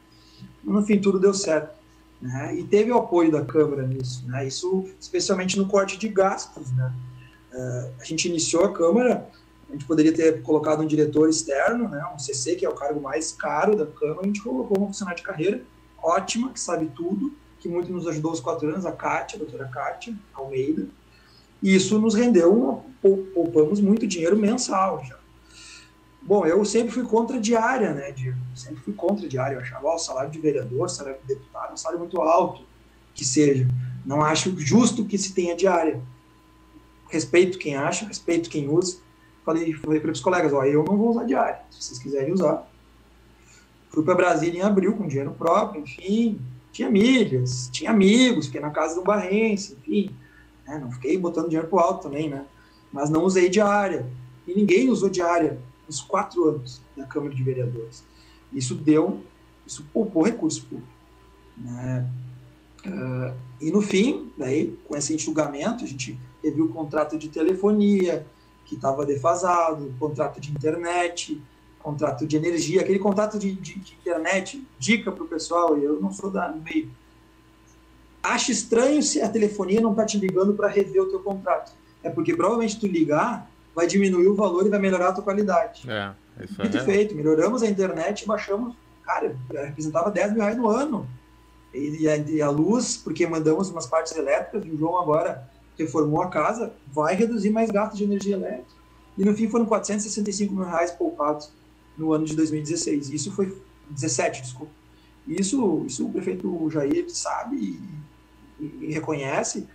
No 0.64 0.84
fim, 0.84 0.98
tudo 0.98 1.20
deu 1.20 1.34
certo. 1.34 1.72
Né, 2.20 2.56
e 2.56 2.64
teve 2.64 2.90
o 2.90 2.98
apoio 2.98 3.30
da 3.30 3.44
Câmara 3.44 3.86
nisso, 3.86 4.24
né, 4.26 4.46
isso 4.46 4.88
especialmente 5.00 5.58
no 5.58 5.66
corte 5.66 5.98
de 5.98 6.08
gastos. 6.08 6.70
Né. 6.72 6.92
A 7.98 8.04
gente 8.04 8.28
iniciou 8.28 8.64
a 8.64 8.72
Câmara, 8.72 9.28
a 9.68 9.72
gente 9.72 9.84
poderia 9.84 10.12
ter 10.12 10.42
colocado 10.42 10.82
um 10.82 10.86
diretor 10.86 11.28
externo, 11.28 11.88
né, 11.88 12.04
um 12.14 12.18
CC, 12.18 12.56
que 12.56 12.64
é 12.64 12.68
o 12.68 12.74
cargo 12.74 13.00
mais 13.00 13.32
caro 13.32 13.76
da 13.76 13.86
Câmara, 13.86 14.20
a 14.22 14.26
gente 14.26 14.42
colocou 14.42 14.82
um 14.82 14.86
funcionário 14.86 15.18
de 15.18 15.26
carreira, 15.26 15.62
ótima, 16.02 16.52
que 16.52 16.60
sabe 16.60 16.90
tudo, 16.94 17.32
que 17.58 17.68
muito 17.68 17.92
nos 17.92 18.08
ajudou 18.08 18.32
os 18.32 18.40
quatro 18.40 18.68
anos, 18.68 18.84
a 18.84 18.92
Kátia, 18.92 19.36
a 19.36 19.38
doutora 19.38 19.68
Kátia 19.68 20.14
Almeida. 20.34 20.86
E 21.62 21.74
isso 21.74 21.98
nos 21.98 22.14
rendeu, 22.14 22.82
poupamos 23.34 23.80
muito 23.80 24.06
dinheiro 24.06 24.36
mensal 24.36 25.02
já. 25.04 25.16
Bom, 26.20 26.46
eu 26.46 26.64
sempre 26.64 26.92
fui 26.92 27.04
contra 27.04 27.40
diária, 27.40 27.92
né, 27.92 28.12
Diego? 28.12 28.38
Sempre 28.54 28.80
fui 28.82 28.92
contra 28.94 29.28
diária. 29.28 29.56
Eu 29.56 29.60
achava 29.60 29.88
ó, 29.88 29.94
o 29.94 29.98
salário 29.98 30.30
de 30.30 30.38
vereador, 30.38 30.88
salário 30.88 31.18
de 31.20 31.34
deputado, 31.34 31.72
um 31.72 31.76
salário 31.76 31.98
muito 31.98 32.20
alto, 32.20 32.62
que 33.14 33.24
seja. 33.24 33.66
Não 34.04 34.22
acho 34.22 34.56
justo 34.58 35.04
que 35.04 35.18
se 35.18 35.32
tenha 35.32 35.56
diária. 35.56 36.00
Respeito 37.12 37.58
quem 37.58 37.76
acha, 37.76 38.06
respeito 38.06 38.48
quem 38.48 38.68
usa. 38.68 38.98
Falei, 39.44 39.72
falei 39.74 40.00
para 40.00 40.12
os 40.12 40.20
colegas, 40.20 40.52
ó, 40.52 40.64
eu 40.64 40.82
não 40.82 40.96
vou 40.96 41.10
usar 41.10 41.24
diária. 41.24 41.60
Se 41.70 41.82
vocês 41.82 41.98
quiserem 41.98 42.32
usar, 42.32 42.66
Fui 43.92 44.02
para 44.02 44.14
Brasília 44.14 44.60
em 44.60 44.62
abril 44.62 44.94
com 44.94 45.06
dinheiro 45.06 45.32
próprio, 45.32 45.82
enfim. 45.82 46.40
Tinha 46.72 46.90
milhas, 46.90 47.68
tinha 47.70 47.90
amigos, 47.90 48.46
fiquei 48.46 48.60
na 48.60 48.70
casa 48.70 48.94
do 48.94 49.02
Barrense, 49.02 49.76
enfim. 49.78 50.10
Né? 50.66 50.78
Não 50.78 50.90
fiquei 50.90 51.18
botando 51.18 51.48
dinheiro 51.48 51.68
pro 51.68 51.78
alto 51.78 52.04
também, 52.04 52.30
né? 52.30 52.46
Mas 52.90 53.10
não 53.10 53.22
usei 53.22 53.50
diária. 53.50 54.06
E 54.48 54.54
ninguém 54.54 54.88
usou 54.88 55.10
diária 55.10 55.58
nos 55.86 56.00
quatro 56.00 56.48
anos 56.48 56.80
na 56.96 57.04
Câmara 57.04 57.34
de 57.34 57.42
Vereadores. 57.42 58.02
Isso 58.50 58.74
deu, 58.74 59.20
isso 59.66 59.84
poupou 59.92 60.22
recurso 60.22 60.64
público. 60.64 60.90
Né? 61.58 62.10
Uh, 62.86 63.34
e 63.60 63.70
no 63.70 63.82
fim, 63.82 64.32
daí, 64.38 64.74
com 64.88 64.96
esse 64.96 65.14
enxugamento, 65.14 65.84
a 65.84 65.86
gente 65.86 66.18
reviu 66.42 66.66
o 66.66 66.68
contrato 66.68 67.16
de 67.16 67.28
telefonia, 67.28 68.26
que 68.64 68.74
estava 68.74 69.04
defasado, 69.04 69.94
contrato 69.98 70.40
de 70.40 70.50
internet, 70.50 71.40
contrato 71.78 72.26
de 72.26 72.36
energia, 72.36 72.80
aquele 72.80 72.98
contrato 72.98 73.38
de, 73.38 73.52
de, 73.52 73.78
de 73.78 73.94
internet, 73.94 74.66
dica 74.78 75.10
para 75.10 75.24
o 75.24 75.26
pessoal, 75.26 75.76
eu 75.76 76.00
não 76.00 76.12
sou 76.12 76.30
da 76.30 76.48
meio. 76.48 76.90
Acha 78.22 78.52
estranho 78.52 79.02
se 79.02 79.20
a 79.20 79.28
telefonia 79.28 79.80
não 79.80 79.90
está 79.90 80.06
te 80.06 80.16
ligando 80.16 80.54
para 80.54 80.68
rever 80.68 81.02
o 81.02 81.10
teu 81.10 81.20
contrato. 81.20 81.72
É 82.02 82.10
porque 82.10 82.34
provavelmente 82.34 82.78
tu 82.78 82.86
ligar 82.86 83.50
vai 83.74 83.86
diminuir 83.86 84.28
o 84.28 84.34
valor 84.34 84.66
e 84.66 84.70
vai 84.70 84.78
melhorar 84.78 85.08
a 85.08 85.12
tua 85.12 85.24
qualidade. 85.24 85.90
É, 85.90 86.12
isso 86.44 86.60
Muito 86.60 86.76
é. 86.76 86.84
feito. 86.84 87.14
Melhoramos 87.14 87.62
a 87.62 87.66
internet 87.66 88.22
e 88.22 88.26
baixamos. 88.26 88.74
Cara, 89.02 89.36
representava 89.50 90.10
10 90.10 90.32
mil 90.32 90.42
reais 90.42 90.56
no 90.56 90.68
ano. 90.68 91.08
E, 91.74 92.06
a, 92.06 92.16
e 92.16 92.42
a 92.42 92.50
luz, 92.50 92.96
porque 92.96 93.26
mandamos 93.26 93.70
umas 93.70 93.86
partes 93.86 94.14
elétricas, 94.14 94.64
e 94.64 94.70
o 94.70 94.76
João 94.76 95.00
agora 95.00 95.50
reformou 95.78 96.22
a 96.22 96.28
casa, 96.28 96.72
vai 96.92 97.14
reduzir 97.14 97.50
mais 97.50 97.70
gastos 97.70 97.98
de 97.98 98.04
energia 98.04 98.36
elétrica. 98.36 98.82
E 99.16 99.24
no 99.24 99.34
fim 99.34 99.48
foram 99.48 99.66
465 99.66 100.54
mil 100.54 100.64
reais 100.64 100.90
poupados 100.90 101.50
no 101.96 102.12
ano 102.12 102.24
de 102.24 102.34
2016. 102.34 103.10
Isso 103.10 103.30
foi 103.32 103.56
17, 103.90 104.42
desculpa. 104.42 104.72
Isso, 105.26 105.84
isso 105.86 106.06
o 106.06 106.12
prefeito 106.12 106.70
Jair 106.70 107.08
sabe 107.08 107.80
e, 108.58 108.64
e 108.86 108.92
reconhece, 108.92 109.68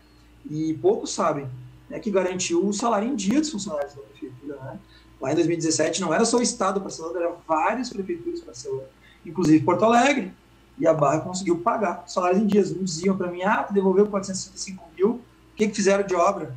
e 0.49 0.73
poucos 0.75 1.13
sabem, 1.13 1.47
né, 1.89 1.99
que 1.99 2.11
garantiu 2.11 2.65
o 2.65 2.73
salário 2.73 3.07
em 3.07 3.15
dia 3.15 3.39
dos 3.39 3.49
funcionários 3.49 3.93
da 3.93 4.01
prefeitura. 4.01 4.57
Né? 4.57 4.79
Lá 5.21 5.31
em 5.31 5.35
2017 5.35 6.01
não 6.01 6.13
era 6.13 6.25
só 6.25 6.37
o 6.37 6.41
Estado 6.41 6.81
parcelando, 6.81 7.17
eram 7.17 7.37
várias 7.47 7.89
prefeituras 7.89 8.41
parcelando, 8.41 8.87
inclusive 9.25 9.63
Porto 9.63 9.85
Alegre. 9.85 10.33
E 10.79 10.85
a 10.85 10.93
Barra 10.93 11.21
conseguiu 11.21 11.59
pagar 11.59 12.03
salários 12.07 12.39
em 12.39 12.45
dias. 12.45 12.71
Uns 12.71 12.97
diziam 12.97 13.17
para 13.17 13.31
mim, 13.31 13.41
ah, 13.41 13.67
devolveu 13.71 14.05
465 14.05 14.83
mil, 14.95 15.21
que, 15.57 15.67
que 15.67 15.75
fizeram 15.75 16.05
de 16.05 16.15
obra? 16.15 16.55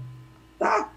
Tá, 0.59 0.93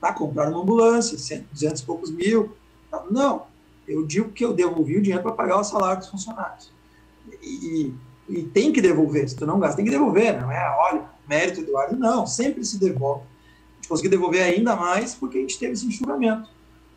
tá, 0.00 0.12
compraram 0.12 0.52
uma 0.52 0.62
ambulância, 0.62 1.44
200 1.52 1.80
e 1.80 1.84
poucos 1.84 2.10
mil. 2.10 2.52
Tá, 2.90 3.04
não, 3.10 3.42
eu 3.86 4.06
digo 4.06 4.30
que 4.30 4.44
eu 4.44 4.52
devolvi 4.52 4.96
o 4.96 5.02
dinheiro 5.02 5.22
para 5.22 5.32
pagar 5.32 5.58
o 5.58 5.64
salário 5.64 5.98
dos 5.98 6.08
funcionários. 6.08 6.70
E, 7.42 7.92
e, 8.28 8.42
tem 8.44 8.72
que 8.72 8.80
devolver, 8.80 9.28
se 9.28 9.34
tu 9.34 9.44
não 9.44 9.58
gasta, 9.58 9.76
tem 9.76 9.84
que 9.84 9.90
devolver, 9.90 10.40
não 10.40 10.50
é, 10.50 10.76
olha, 10.78 11.04
mérito 11.28 11.60
Eduardo, 11.60 11.96
não, 11.96 12.26
sempre 12.26 12.64
se 12.64 12.78
devolve. 12.78 13.22
A 13.22 13.76
gente 13.76 13.88
conseguiu 13.88 14.10
devolver 14.10 14.42
ainda 14.42 14.76
mais 14.76 15.14
porque 15.14 15.38
a 15.38 15.40
gente 15.40 15.58
teve 15.58 15.72
esse 15.72 15.86
enxugamento. 15.86 16.48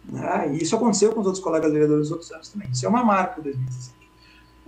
Né? 0.05 0.53
E 0.53 0.63
isso 0.63 0.75
aconteceu 0.75 1.11
com 1.11 1.21
os 1.21 1.25
outros 1.25 1.43
colegas 1.43 1.71
vereadores 1.71 2.03
dos 2.03 2.11
outros 2.11 2.31
anos 2.31 2.49
também. 2.49 2.69
Isso 2.71 2.85
é 2.85 2.89
uma 2.89 3.03
marca 3.03 3.41
de 3.41 3.49
2017. 3.49 3.95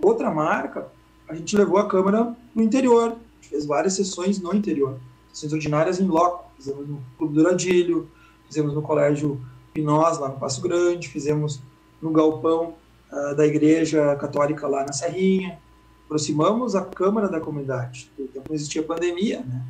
Outra 0.02 0.30
marca, 0.30 0.88
a 1.28 1.34
gente 1.34 1.56
levou 1.56 1.78
a 1.78 1.88
Câmara 1.88 2.34
no 2.54 2.62
interior, 2.62 3.16
fez 3.40 3.64
várias 3.66 3.94
sessões 3.94 4.40
no 4.40 4.54
interior, 4.54 4.98
sessões 5.34 5.52
ordinárias 5.52 6.00
em 6.00 6.06
loco, 6.06 6.50
fizemos 6.56 6.88
no 6.88 7.02
Clube 7.18 7.34
do 7.34 7.42
Radilho, 7.42 8.08
fizemos 8.46 8.72
no 8.72 8.80
Colégio 8.80 9.40
Pinós, 9.72 10.18
lá 10.18 10.28
no 10.28 10.38
Passo 10.38 10.62
Grande, 10.62 11.08
fizemos 11.08 11.60
no 12.00 12.12
galpão 12.12 12.74
uh, 13.12 13.34
da 13.34 13.44
Igreja 13.44 14.14
Católica 14.16 14.68
lá 14.68 14.84
na 14.86 14.92
Serrinha, 14.92 15.58
aproximamos 16.04 16.76
a 16.76 16.82
Câmara 16.82 17.28
da 17.28 17.40
comunidade, 17.40 18.10
porque 18.16 18.38
não 18.38 18.54
existia 18.54 18.82
pandemia, 18.82 19.40
né? 19.40 19.62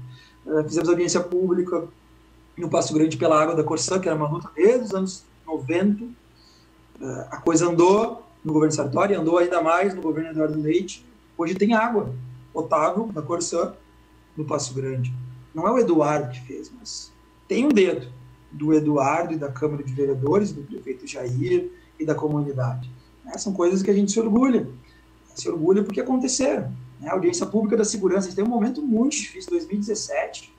Uh, 0.44 0.62
fizemos 0.64 0.90
audiência 0.90 1.20
pública 1.20 1.88
no 2.58 2.68
Passo 2.68 2.92
Grande 2.92 3.16
pela 3.16 3.42
Água 3.42 3.54
da 3.54 3.64
Corsã, 3.64 3.98
que 3.98 4.06
era 4.06 4.16
uma 4.16 4.28
luta 4.28 4.50
desde 4.54 4.84
os 4.84 4.94
anos 4.94 5.24
90, 5.46 6.04
uh, 6.04 6.10
a 7.30 7.38
coisa 7.38 7.66
andou 7.66 8.22
no 8.44 8.52
governo 8.52 8.74
Sartori, 8.74 9.14
andou 9.14 9.38
ainda 9.38 9.62
mais 9.62 9.94
no 9.94 10.02
governo 10.02 10.30
Eduardo 10.30 10.60
Leite, 10.60 11.06
hoje 11.38 11.54
tem 11.54 11.72
água 11.72 12.14
potável 12.52 13.06
da 13.06 13.22
Corsã 13.22 13.72
no 14.36 14.44
Passo 14.44 14.74
Grande. 14.74 15.23
Não 15.54 15.68
é 15.68 15.72
o 15.72 15.78
Eduardo 15.78 16.30
que 16.30 16.40
fez, 16.40 16.70
mas 16.78 17.12
tem 17.46 17.64
um 17.64 17.68
dedo 17.68 18.08
do 18.50 18.72
Eduardo 18.72 19.32
e 19.32 19.36
da 19.36 19.50
Câmara 19.50 19.82
de 19.82 19.92
Vereadores, 19.92 20.52
do 20.52 20.62
prefeito 20.62 21.06
Jair, 21.06 21.70
e 21.98 22.04
da 22.04 22.14
comunidade. 22.14 22.90
Né? 23.24 23.36
São 23.38 23.52
coisas 23.52 23.82
que 23.82 23.90
a 23.90 23.94
gente 23.94 24.12
se 24.12 24.20
orgulha. 24.20 24.68
Se 25.34 25.48
orgulha 25.48 25.82
porque 25.82 26.00
aconteceram. 26.00 26.72
Né? 27.00 27.08
A 27.08 27.12
audiência 27.12 27.46
pública 27.46 27.76
da 27.76 27.84
segurança, 27.84 28.26
a 28.26 28.30
gente 28.30 28.36
tem 28.36 28.44
um 28.44 28.48
momento 28.48 28.82
muito 28.82 29.16
difícil, 29.16 29.50
2017, 29.50 30.52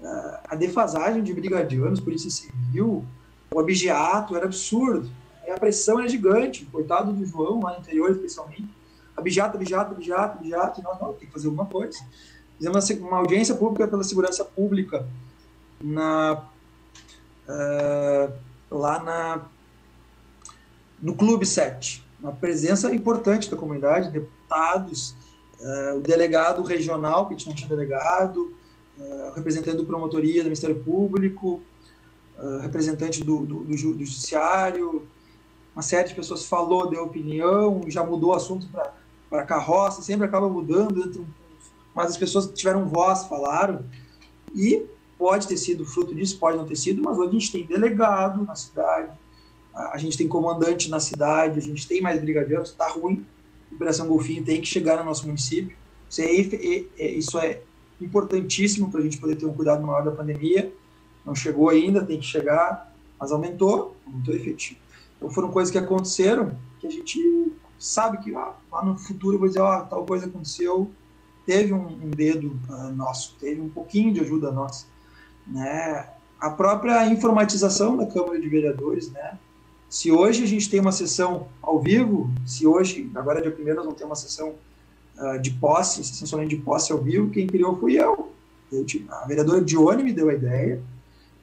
uh, 0.00 0.04
a 0.48 0.54
defasagem 0.54 1.22
de 1.22 1.32
brigadianos, 1.32 2.00
polícia 2.00 2.30
civil, 2.30 3.04
o 3.52 3.60
abigeato 3.60 4.36
era 4.36 4.46
absurdo. 4.46 5.08
A 5.48 5.58
pressão 5.58 6.00
era 6.00 6.08
gigante, 6.08 6.64
coitado 6.66 7.12
do 7.12 7.24
João, 7.24 7.60
lá 7.62 7.74
no 7.74 7.78
interior 7.78 8.10
especialmente. 8.10 8.68
Abigeato, 9.16 9.56
abigeato, 9.56 9.92
abigeato, 9.92 10.38
abigeato, 10.38 10.82
nós, 10.82 11.00
não, 11.00 11.12
tem 11.12 11.26
que 11.26 11.32
fazer 11.32 11.46
alguma 11.46 11.66
coisa. 11.66 11.98
Fizemos 12.56 12.90
uma 12.90 13.18
audiência 13.18 13.54
pública 13.54 13.86
pela 13.86 14.02
segurança 14.02 14.44
pública 14.44 15.06
na, 15.80 16.44
uh, 17.48 18.32
lá 18.70 19.02
na 19.02 19.46
no 21.00 21.14
Clube 21.14 21.44
7. 21.44 22.04
Uma 22.20 22.32
presença 22.32 22.92
importante 22.94 23.50
da 23.50 23.56
comunidade, 23.56 24.10
deputados, 24.10 25.14
uh, 25.60 25.98
o 25.98 26.00
delegado 26.00 26.62
regional, 26.62 27.26
que 27.26 27.34
a 27.34 27.36
gente 27.36 27.46
não 27.46 27.54
tinha 27.54 27.68
delegado, 27.68 28.54
uh, 28.98 29.34
representante 29.34 29.76
do 29.76 29.84
promotoria 29.84 30.42
do 30.42 30.46
Ministério 30.46 30.82
Público, 30.82 31.60
uh, 32.38 32.58
representante 32.60 33.22
do, 33.22 33.40
do, 33.40 33.46
do, 33.46 33.64
do, 33.64 33.76
Judiciário, 33.76 35.06
uma 35.74 35.82
série 35.82 36.08
de 36.08 36.14
pessoas 36.14 36.46
falou, 36.46 36.88
deu 36.88 37.04
opinião, 37.04 37.82
já 37.88 38.02
mudou 38.02 38.30
o 38.30 38.34
assunto 38.34 38.66
para 39.28 39.44
carroça, 39.44 40.00
sempre 40.00 40.26
acaba 40.26 40.48
mudando, 40.48 41.06
entre 41.06 41.20
um, 41.20 41.26
mas 41.96 42.10
as 42.10 42.18
pessoas 42.18 42.46
tiveram 42.52 42.86
voz, 42.86 43.24
falaram, 43.24 43.86
e 44.54 44.84
pode 45.18 45.48
ter 45.48 45.56
sido 45.56 45.86
fruto 45.86 46.14
disso, 46.14 46.38
pode 46.38 46.58
não 46.58 46.66
ter 46.66 46.76
sido, 46.76 47.02
mas 47.02 47.16
hoje 47.16 47.28
a 47.30 47.32
gente 47.32 47.52
tem 47.52 47.64
delegado 47.64 48.44
na 48.44 48.54
cidade, 48.54 49.10
a 49.74 49.96
gente 49.96 50.18
tem 50.18 50.28
comandante 50.28 50.90
na 50.90 51.00
cidade, 51.00 51.58
a 51.58 51.62
gente 51.62 51.88
tem 51.88 52.02
mais 52.02 52.20
brigadianos, 52.20 52.68
está 52.68 52.88
ruim. 52.88 53.24
Operação 53.72 54.06
Golfinho 54.06 54.44
tem 54.44 54.60
que 54.60 54.66
chegar 54.66 54.98
no 54.98 55.04
nosso 55.04 55.26
município. 55.26 55.76
Isso 56.08 56.20
é, 56.20 56.24
é, 56.98 57.10
isso 57.10 57.38
é 57.38 57.60
importantíssimo 58.00 58.90
para 58.90 59.00
a 59.00 59.02
gente 59.02 59.18
poder 59.18 59.36
ter 59.36 59.46
um 59.46 59.52
cuidado 59.52 59.84
maior 59.86 60.04
da 60.04 60.10
pandemia. 60.10 60.72
Não 61.24 61.34
chegou 61.34 61.68
ainda, 61.68 62.04
tem 62.04 62.18
que 62.18 62.24
chegar, 62.24 62.94
mas 63.18 63.32
aumentou, 63.32 63.96
aumentou 64.06 64.34
efetivo. 64.34 64.80
Então 65.16 65.28
foram 65.30 65.50
coisas 65.50 65.70
que 65.70 65.78
aconteceram 65.78 66.56
que 66.78 66.86
a 66.86 66.90
gente 66.90 67.52
sabe 67.78 68.18
que 68.18 68.34
ah, 68.34 68.54
lá 68.72 68.84
no 68.84 68.96
futuro 68.96 69.38
vai 69.38 69.48
dizer, 69.48 69.60
ó, 69.60 69.78
oh, 69.78 69.86
tal 69.86 70.06
coisa 70.06 70.26
aconteceu, 70.26 70.90
teve 71.46 71.72
um, 71.72 71.86
um 71.86 72.10
dedo 72.10 72.58
uh, 72.68 72.92
nosso, 72.94 73.36
teve 73.40 73.60
um 73.60 73.68
pouquinho 73.68 74.12
de 74.12 74.20
ajuda 74.20 74.50
nossa, 74.50 74.86
né? 75.46 76.08
A 76.38 76.50
própria 76.50 77.06
informatização 77.06 77.96
da 77.96 78.04
Câmara 78.04 78.38
de 78.38 78.48
Vereadores, 78.48 79.10
né? 79.10 79.38
Se 79.88 80.10
hoje 80.10 80.42
a 80.42 80.46
gente 80.46 80.68
tem 80.68 80.80
uma 80.80 80.92
sessão 80.92 81.46
ao 81.62 81.80
vivo, 81.80 82.28
se 82.44 82.66
hoje, 82.66 83.08
agora 83.14 83.40
dia 83.40 83.52
primeiro, 83.52 83.76
nós 83.76 83.86
vamos 83.86 83.98
ter 83.98 84.04
uma 84.04 84.16
sessão 84.16 84.54
uh, 85.16 85.38
de 85.40 85.52
posse, 85.52 86.04
sessão 86.04 86.26
solene 86.26 86.50
de 86.50 86.56
posse 86.56 86.92
ao 86.92 86.98
vivo, 86.98 87.30
quem 87.30 87.46
criou 87.46 87.78
fui 87.78 87.94
eu. 87.94 88.32
eu 88.72 88.84
a 89.08 89.26
vereadora 89.26 89.64
Dione 89.64 90.02
me 90.02 90.12
deu 90.12 90.28
a 90.28 90.34
ideia, 90.34 90.82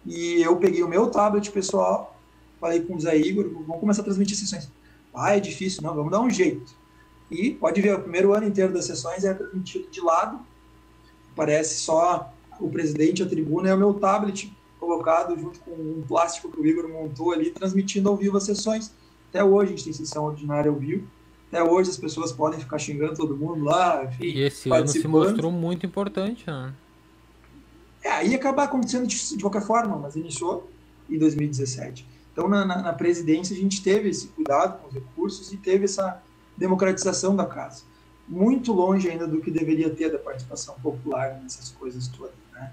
e 0.06 0.41
eu 0.41 0.58
peguei 0.58 0.84
o 0.84 0.88
meu 0.88 1.08
tablet 1.10 1.49
pessoal, 1.49 2.20
falei 2.60 2.82
com 2.82 2.95
o 2.95 2.99
Zé 2.99 3.18
Igor, 3.18 3.49
vamos 3.66 3.80
começar 3.80 4.01
a 4.01 4.06
transmitir 4.06 4.38
sessões. 4.38 4.70
Ah, 5.14 5.38
é 5.38 5.39
difícil, 5.39 5.82
não, 5.82 5.95
vamos 5.95 6.12
dar 6.12 6.20
um 6.20 6.30
jeito. 6.30 6.76
E 7.32 7.51
pode 7.51 7.82
ver, 7.82 7.95
o 7.95 8.01
primeiro 8.01 8.34
ano 8.34 8.47
inteiro 8.47 8.74
das 8.74 8.86
sessões 8.86 9.24
é 9.24 9.34
transmitido 9.34 9.88
de 9.89 10.01
lado, 10.01 10.39
parece 11.36 11.80
só 11.80 12.32
o 12.59 12.69
presidente, 12.69 13.24
a 13.24 13.26
tribuna, 13.26 13.69
é 13.69 13.74
o 13.74 13.78
meu 13.78 13.93
tablet 13.93 14.51
colocado 14.80 15.38
junto 15.39 15.59
com 15.61 15.71
um 15.71 16.03
plástico 16.07 16.51
que 16.51 16.59
o 16.59 16.65
Igor 16.65 16.88
montou 16.89 17.32
ali, 17.32 17.51
transmitindo 17.51 18.09
ao 18.09 18.17
vivo 18.17 18.38
as 18.38 18.43
sessões. 18.43 18.93
Até 19.30 19.43
hoje 19.43 19.74
a 19.74 19.76
gente 19.76 19.86
tem 19.86 19.93
sessão 19.93 20.26
ordinária 20.26 20.69
ao 20.69 20.78
vivo. 20.78 21.07
Até 21.47 21.63
hoje 21.63 21.89
as 21.89 21.97
pessoas 21.97 22.32
podem 22.32 22.59
ficar 22.59 22.78
xingando 22.78 23.15
todo 23.15 23.36
mundo 23.36 23.63
lá. 23.63 24.05
Enfim, 24.05 24.26
e 24.26 24.41
esse 24.41 24.69
ano 24.71 24.88
se 24.88 25.07
mostrou 25.07 25.51
muito 25.51 25.86
importante, 25.86 26.45
né? 26.47 26.74
É, 28.03 28.11
aí 28.11 28.36
acabar 28.36 28.63
acontecendo 28.63 29.07
de, 29.07 29.38
de, 29.38 29.41
qualquer 29.41 29.61
forma, 29.61 29.97
mas 29.97 30.15
iniciou 30.15 30.69
em 31.09 31.17
2017. 31.17 32.05
Então, 32.32 32.49
na, 32.49 32.65
na, 32.65 32.82
na, 32.82 32.93
presidência, 32.93 33.55
a 33.55 33.59
gente 33.59 33.82
teve 33.82 34.09
esse 34.09 34.28
cuidado 34.28 34.82
com 34.82 34.88
os 34.88 34.93
recursos 34.93 35.53
e 35.53 35.57
teve 35.57 35.86
essa 35.86 36.21
democratização 36.58 37.36
da 37.36 37.45
casa. 37.45 37.84
Muito 38.28 38.72
longe 38.72 39.10
ainda 39.10 39.28
do 39.28 39.41
que 39.41 39.51
deveria 39.51 39.89
ter 39.89 40.12
da 40.12 40.18
participação 40.18 40.76
popular 40.82 41.39
nessas 41.41 41.70
coisas 41.70 42.08
todas. 42.08 42.34
Né? 42.54 42.72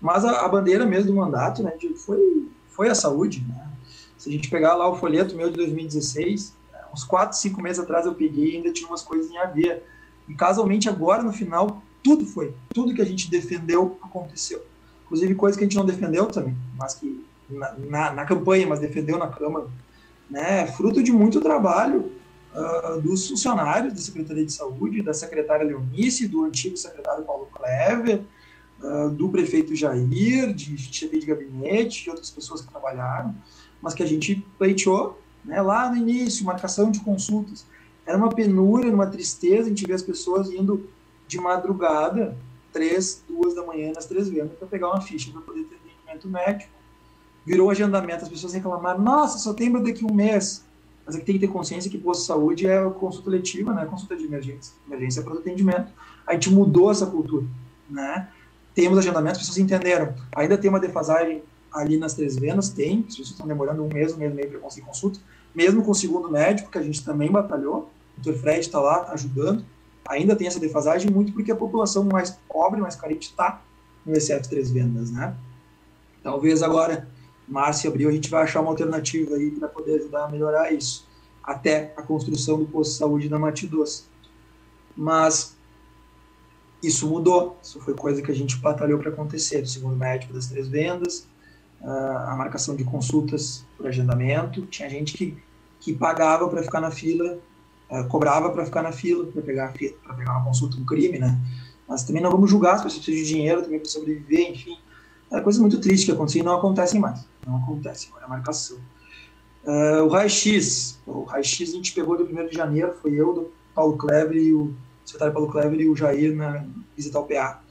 Mas 0.00 0.24
a, 0.24 0.44
a, 0.44 0.48
bandeira 0.48 0.84
mesmo 0.84 1.12
do 1.12 1.16
mandato 1.16 1.62
né, 1.62 1.72
foi, 1.96 2.48
foi 2.68 2.88
a 2.88 2.94
saúde. 2.94 3.44
Né? 3.48 3.68
Se 4.16 4.28
a 4.28 4.32
gente 4.32 4.50
pegar 4.50 4.74
lá 4.74 4.88
o 4.88 4.96
folheto 4.96 5.36
meu 5.36 5.50
de 5.50 5.56
2016, 5.56 6.54
é, 6.72 6.84
uns 6.92 7.04
4, 7.04 7.36
5 7.36 7.62
meses 7.62 7.78
atrás 7.78 8.06
eu 8.06 8.14
peguei 8.14 8.52
e 8.52 8.56
ainda 8.56 8.72
tinha 8.72 8.88
umas 8.88 9.02
coisas 9.02 9.30
em 9.30 9.38
haver. 9.38 9.84
E 10.28 10.34
casualmente 10.34 10.88
agora, 10.88 11.22
no 11.22 11.32
final, 11.32 11.82
tudo 12.02 12.26
foi. 12.26 12.54
Tudo 12.74 12.94
que 12.94 13.02
a 13.02 13.06
gente 13.06 13.30
defendeu 13.30 13.98
aconteceu. 14.02 14.62
Inclusive 15.04 15.34
coisas 15.34 15.56
que 15.56 15.64
a 15.64 15.66
gente 15.66 15.76
não 15.76 15.86
defendeu 15.86 16.26
também, 16.26 16.54
mas 16.76 16.94
que 16.94 17.24
na, 17.48 17.72
na, 17.72 18.12
na 18.12 18.24
campanha, 18.26 18.66
mas 18.66 18.78
defendeu 18.78 19.16
na 19.18 19.28
Câmara. 19.28 19.66
Né? 20.28 20.66
Fruto 20.66 21.02
de 21.02 21.10
muito 21.10 21.40
trabalho 21.40 22.12
uh, 22.54 23.00
dos 23.00 23.28
funcionários 23.28 23.92
da 23.92 24.00
Secretaria 24.00 24.44
de 24.44 24.52
Saúde, 24.52 25.02
da 25.02 25.12
secretária 25.12 25.64
Leonice, 25.64 26.28
do 26.28 26.44
antigo 26.44 26.76
secretário 26.76 27.24
Paulo 27.24 27.48
Clever, 27.52 28.22
uh, 28.82 29.10
do 29.10 29.28
prefeito 29.28 29.74
Jair, 29.74 30.52
de 30.54 30.76
chefe 30.78 31.18
de 31.18 31.26
gabinete, 31.26 32.04
de 32.04 32.10
outras 32.10 32.30
pessoas 32.30 32.60
que 32.60 32.68
trabalharam, 32.68 33.34
mas 33.80 33.94
que 33.94 34.02
a 34.02 34.06
gente 34.06 34.44
pleiteou 34.58 35.20
né, 35.44 35.60
lá 35.62 35.90
no 35.90 35.96
início, 35.96 36.44
marcação 36.44 36.90
de 36.90 37.00
consultas. 37.00 37.66
Era 38.04 38.16
uma 38.16 38.30
penúria, 38.30 38.92
uma 38.92 39.06
tristeza, 39.06 39.66
a 39.66 39.68
gente 39.68 39.86
vê 39.86 39.92
as 39.92 40.02
pessoas 40.02 40.50
indo 40.50 40.88
de 41.26 41.38
madrugada, 41.38 42.36
três, 42.72 43.22
duas 43.28 43.54
da 43.54 43.64
manhã, 43.64 43.92
nas 43.94 44.06
três 44.06 44.28
vendas, 44.28 44.56
para 44.58 44.66
pegar 44.66 44.88
uma 44.88 45.00
ficha 45.00 45.30
para 45.30 45.42
poder 45.42 45.64
ter 45.64 45.76
atendimento 45.76 46.28
médico. 46.28 46.70
Virou 47.44 47.70
agendamento, 47.70 48.24
as 48.24 48.28
pessoas 48.28 48.52
reclamaram, 48.52 49.00
nossa, 49.00 49.38
só 49.38 49.54
tem 49.54 49.70
daqui 49.82 50.04
um 50.04 50.14
mês. 50.14 50.64
Mas 51.08 51.16
é 51.16 51.20
que 51.20 51.24
tem 51.24 51.36
que 51.36 51.46
ter 51.46 51.48
consciência 51.50 51.90
que 51.90 51.96
posto 51.96 52.20
de 52.20 52.26
saúde 52.26 52.66
é 52.66 52.84
consulta 52.90 53.30
letiva, 53.30 53.72
né? 53.72 53.86
Consulta 53.86 54.14
de 54.14 54.26
emergência. 54.26 54.74
Emergência 54.86 55.20
é 55.20 55.22
para 55.22 55.32
atendimento. 55.32 55.90
A 56.26 56.34
gente 56.34 56.50
mudou 56.50 56.90
essa 56.90 57.06
cultura, 57.06 57.46
né? 57.88 58.28
Temos 58.74 58.98
agendamento, 58.98 59.32
as 59.32 59.38
pessoas 59.38 59.56
entenderam. 59.56 60.14
Ainda 60.36 60.58
tem 60.58 60.68
uma 60.68 60.78
defasagem 60.78 61.42
ali 61.72 61.96
nas 61.96 62.12
três 62.12 62.36
vendas, 62.36 62.68
tem. 62.68 63.06
As 63.08 63.16
pessoas 63.16 63.30
estão 63.30 63.46
demorando 63.46 63.82
um 63.82 63.88
mês, 63.88 64.12
um 64.12 64.18
mês 64.18 64.30
e 64.32 64.34
meio 64.34 64.50
para 64.50 64.58
conseguir 64.58 64.86
consulta. 64.86 65.18
Mesmo 65.54 65.82
com 65.82 65.92
o 65.92 65.94
segundo 65.94 66.30
médico, 66.30 66.70
que 66.70 66.76
a 66.76 66.82
gente 66.82 67.02
também 67.02 67.32
batalhou. 67.32 67.90
O 68.18 68.20
Dr. 68.20 68.34
Fred 68.34 68.60
está 68.60 68.78
lá 68.78 69.10
ajudando. 69.12 69.64
Ainda 70.06 70.36
tem 70.36 70.46
essa 70.46 70.60
defasagem, 70.60 71.10
muito 71.10 71.32
porque 71.32 71.50
a 71.50 71.56
população 71.56 72.04
mais 72.04 72.38
pobre, 72.46 72.82
mais 72.82 72.96
carente, 72.96 73.30
está 73.30 73.62
no 74.04 74.12
ECF 74.12 74.46
três 74.46 74.70
vendas, 74.70 75.10
né? 75.10 75.34
Talvez 76.22 76.62
agora 76.62 77.08
março 77.48 77.86
e 77.86 77.88
abril 77.88 78.08
a 78.08 78.12
gente 78.12 78.30
vai 78.30 78.42
achar 78.42 78.60
uma 78.60 78.70
alternativa 78.70 79.34
aí 79.34 79.50
para 79.50 79.68
poder 79.68 79.96
ajudar 80.00 80.26
a 80.26 80.28
melhorar 80.28 80.72
isso, 80.72 81.06
até 81.42 81.94
a 81.96 82.02
construção 82.02 82.58
do 82.58 82.66
posto 82.66 82.92
de 82.92 82.98
saúde 82.98 83.28
da 83.28 83.38
Mati 83.38 83.66
Doce. 83.66 84.04
Mas 84.96 85.56
isso 86.82 87.08
mudou, 87.08 87.56
isso 87.62 87.80
foi 87.80 87.94
coisa 87.94 88.22
que 88.22 88.30
a 88.30 88.34
gente 88.34 88.56
batalhou 88.56 88.98
para 88.98 89.10
acontecer, 89.10 89.66
segundo 89.66 89.96
médico 89.96 90.32
das 90.32 90.46
três 90.46 90.68
vendas, 90.68 91.26
a 91.82 92.34
marcação 92.36 92.74
de 92.74 92.84
consultas 92.84 93.64
por 93.76 93.86
agendamento, 93.86 94.66
tinha 94.66 94.88
gente 94.90 95.16
que, 95.16 95.36
que 95.80 95.92
pagava 95.92 96.48
para 96.48 96.62
ficar 96.62 96.80
na 96.80 96.90
fila, 96.90 97.38
cobrava 98.08 98.50
para 98.50 98.64
ficar 98.64 98.82
na 98.82 98.92
fila, 98.92 99.26
para 99.26 99.42
pegar, 99.42 99.72
pegar 99.72 100.32
uma 100.32 100.44
consulta, 100.44 100.76
um 100.76 100.84
crime, 100.84 101.18
né? 101.18 101.38
Mas 101.88 102.04
também 102.04 102.22
não 102.22 102.30
vamos 102.30 102.50
julgar, 102.50 102.74
as 102.74 102.82
pessoas 102.82 103.04
precisam 103.04 103.24
de 103.24 103.34
dinheiro 103.34 103.62
também 103.62 103.78
para 103.78 103.88
sobreviver, 103.88 104.50
enfim. 104.50 104.76
É 105.30 105.40
coisa 105.40 105.60
muito 105.60 105.80
triste 105.80 106.06
que 106.06 106.12
aconteceu 106.12 106.42
e 106.42 106.44
não 106.44 106.56
acontecem 106.56 107.00
mais. 107.00 107.26
Não 107.48 107.56
acontece, 107.56 108.08
agora 108.08 108.26
é 108.26 108.28
marcação. 108.28 108.76
Uh, 109.64 110.04
o 110.04 110.08
raio-x, 110.08 111.00
o 111.06 111.22
raio-x 111.22 111.70
a 111.70 111.72
gente 111.72 111.92
pegou 111.94 112.16
do 112.18 112.24
1 112.24 112.48
de 112.48 112.54
janeiro, 112.54 112.94
foi 113.00 113.14
eu, 113.14 113.32
do 113.32 113.52
Paulo 113.74 113.96
Kleber 113.96 114.36
e 114.36 114.52
o 114.52 114.74
secretário 115.02 115.32
Paulo 115.32 115.50
Kleber 115.50 115.80
e 115.80 115.88
o 115.88 115.96
Jair 115.96 116.36
na 116.36 116.66
visitar 116.94 117.20
o 117.20 117.24
PA. 117.24 117.62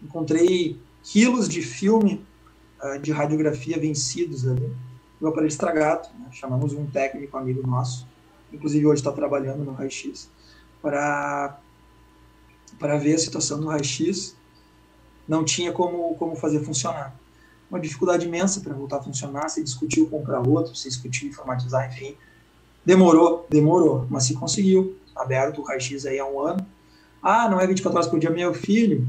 Encontrei 0.00 0.80
quilos 1.02 1.48
de 1.48 1.60
filme 1.60 2.24
uh, 2.80 3.00
de 3.00 3.10
radiografia 3.10 3.78
vencidos 3.80 4.46
ali, 4.46 4.72
o 5.20 5.26
aparelho 5.26 5.48
estragado. 5.48 6.08
Né? 6.20 6.28
Chamamos 6.30 6.72
um 6.72 6.86
técnico 6.86 7.36
amigo 7.36 7.66
nosso, 7.66 8.06
inclusive 8.52 8.86
hoje 8.86 9.00
está 9.00 9.10
trabalhando 9.10 9.64
no 9.64 9.72
raio-x, 9.72 10.30
para 10.80 11.58
para 12.78 12.98
ver 12.98 13.14
a 13.14 13.18
situação 13.18 13.58
do 13.58 13.68
raio-x 13.68 14.36
não 15.26 15.44
tinha 15.44 15.72
como, 15.72 16.14
como 16.16 16.36
fazer 16.36 16.62
funcionar. 16.62 17.16
Uma 17.70 17.80
dificuldade 17.80 18.26
imensa 18.26 18.60
para 18.60 18.74
voltar 18.74 18.98
a 18.98 19.02
funcionar, 19.02 19.48
se 19.48 19.62
discutiu 19.62 20.08
comprar 20.08 20.46
outro, 20.46 20.74
se 20.76 20.88
discutiu 20.88 21.28
informatizar, 21.28 21.92
enfim. 21.92 22.16
Demorou, 22.84 23.46
demorou, 23.50 24.06
mas 24.08 24.24
se 24.24 24.34
conseguiu. 24.34 24.96
Aberto 25.14 25.60
o 25.60 25.64
raio-x 25.64 26.06
aí 26.06 26.18
há 26.18 26.26
um 26.26 26.40
ano. 26.40 26.64
Ah, 27.22 27.48
não 27.48 27.58
é 27.58 27.66
24 27.66 27.98
horas 27.98 28.08
por 28.08 28.20
dia, 28.20 28.30
meu 28.30 28.54
filho. 28.54 29.06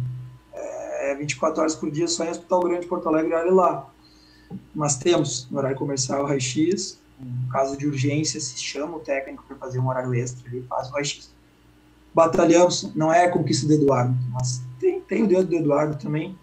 É 0.53 1.16
24 1.16 1.62
horas 1.62 1.76
por 1.76 1.91
dia 1.91 2.08
só 2.08 2.26
em 2.26 2.30
Hospital 2.30 2.60
Grande, 2.62 2.88
Porto 2.88 3.08
Alegre, 3.08 3.34
olha 3.34 3.53
lá. 3.53 3.89
Mas 4.74 4.97
temos 4.97 5.47
no 5.51 5.58
horário 5.58 5.78
comercial 5.78 6.24
o 6.24 6.26
raio-x. 6.26 6.99
Em 7.20 7.49
caso 7.49 7.78
de 7.78 7.88
urgência, 7.88 8.39
se 8.39 8.58
chama 8.58 8.97
o 8.97 8.99
técnico 8.99 9.43
para 9.47 9.55
fazer 9.58 9.80
um 9.80 9.88
horário 9.88 10.14
extra 10.14 10.55
e 10.55 10.62
faz 10.64 10.89
o 10.89 10.93
raio-x. 10.93 11.32
Batalhamos, 12.14 12.91
não 12.95 13.14
é 13.14 13.26
a 13.26 13.32
conquista 13.32 13.68
do 13.68 13.74
Eduardo, 13.74 14.16
mas 14.32 14.62
tem, 14.80 15.01
tem 15.01 15.24
o 15.24 15.28
dedo 15.28 15.45
do 15.45 15.55
Eduardo 15.55 15.97
também. 15.97 16.38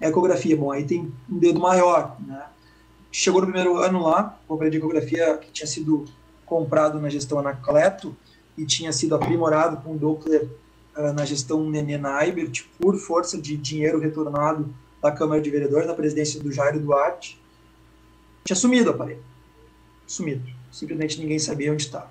É 0.00 0.08
ecografia, 0.08 0.56
bom, 0.56 0.70
aí 0.70 0.84
tem 0.84 1.12
um 1.30 1.38
dedo 1.38 1.60
maior, 1.60 2.16
né? 2.26 2.46
Chegou 3.10 3.40
no 3.40 3.46
primeiro 3.46 3.76
ano 3.76 4.02
lá, 4.02 4.38
aparelho 4.48 4.72
de 4.72 4.78
ecografia 4.78 5.36
que 5.38 5.50
tinha 5.52 5.66
sido 5.66 6.04
comprado 6.44 7.00
na 7.00 7.08
gestão 7.08 7.38
Anacleto 7.38 8.14
e 8.58 8.66
tinha 8.66 8.92
sido 8.92 9.14
aprimorado 9.14 9.76
com 9.78 9.96
Doppler 9.96 10.48
uh, 10.96 11.12
na 11.12 11.24
gestão 11.24 11.68
Nenê 11.70 11.96
Naibert 11.96 12.64
por 12.80 12.96
força 12.96 13.40
de 13.40 13.56
dinheiro 13.56 14.00
retornado 14.00 14.74
da 15.00 15.12
Câmara 15.12 15.40
de 15.40 15.50
Vereadores, 15.50 15.86
na 15.86 15.94
presidência 15.94 16.42
do 16.42 16.50
Jairo 16.50 16.80
Duarte. 16.80 17.40
Tinha 18.44 18.56
sumido 18.56 18.90
o 18.90 18.94
aparelho. 18.94 19.22
Sumido. 20.06 20.44
Simplesmente 20.72 21.20
ninguém 21.20 21.38
sabia 21.38 21.72
onde 21.72 21.84
estava. 21.84 22.10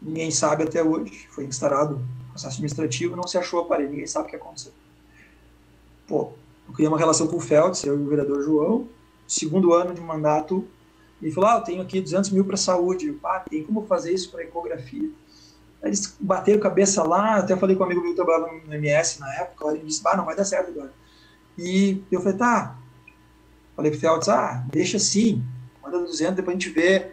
Ninguém 0.00 0.30
sabe 0.30 0.64
até 0.64 0.82
hoje. 0.82 1.26
Foi 1.30 1.44
instalado 1.44 2.04
processo 2.32 2.54
administrativo, 2.54 3.16
não 3.16 3.26
se 3.26 3.38
achou 3.38 3.60
o 3.60 3.64
aparelho, 3.64 3.90
ninguém 3.90 4.06
sabe 4.06 4.26
o 4.26 4.30
que 4.30 4.36
aconteceu. 4.36 4.72
Pô, 6.06 6.32
eu 6.66 6.74
criei 6.74 6.88
uma 6.88 6.98
relação 6.98 7.26
com 7.26 7.36
o 7.36 7.40
Feltz, 7.40 7.84
eu 7.84 7.98
e 7.98 8.02
o 8.02 8.08
vereador 8.08 8.42
João, 8.42 8.88
segundo 9.26 9.72
ano 9.72 9.94
de 9.94 10.00
mandato, 10.00 10.66
ele 11.20 11.30
falou, 11.32 11.50
ah, 11.50 11.56
eu 11.56 11.60
tenho 11.62 11.82
aqui 11.82 12.00
200 12.00 12.30
mil 12.30 12.44
para 12.44 12.56
saúde, 12.56 13.08
eu, 13.08 13.18
ah, 13.24 13.40
tem 13.40 13.62
como 13.62 13.86
fazer 13.86 14.12
isso 14.12 14.30
para 14.30 14.42
ecografia? 14.42 15.08
Aí 15.82 15.88
eles 15.88 16.16
bateram 16.18 16.60
cabeça 16.60 17.02
lá, 17.02 17.36
até 17.36 17.56
falei 17.56 17.76
com 17.76 17.82
um 17.82 17.86
amigo 17.86 18.00
meu 18.00 18.10
que 18.10 18.16
trabalhava 18.16 18.52
no 18.52 18.74
MS 18.74 19.20
na 19.20 19.32
época, 19.34 19.68
ele 19.68 19.84
disse, 19.84 20.02
ah, 20.04 20.16
não 20.16 20.24
vai 20.24 20.36
dar 20.36 20.44
certo 20.44 20.70
agora. 20.70 20.92
E 21.56 22.02
eu 22.10 22.20
falei, 22.20 22.38
tá, 22.38 22.76
falei 23.76 23.90
pro 23.90 24.00
Feltz, 24.00 24.28
ah, 24.28 24.64
deixa 24.70 24.96
assim, 24.96 25.42
manda 25.82 25.98
200, 25.98 26.36
depois 26.36 26.56
a 26.56 26.58
gente 26.58 26.70
vê, 26.70 27.12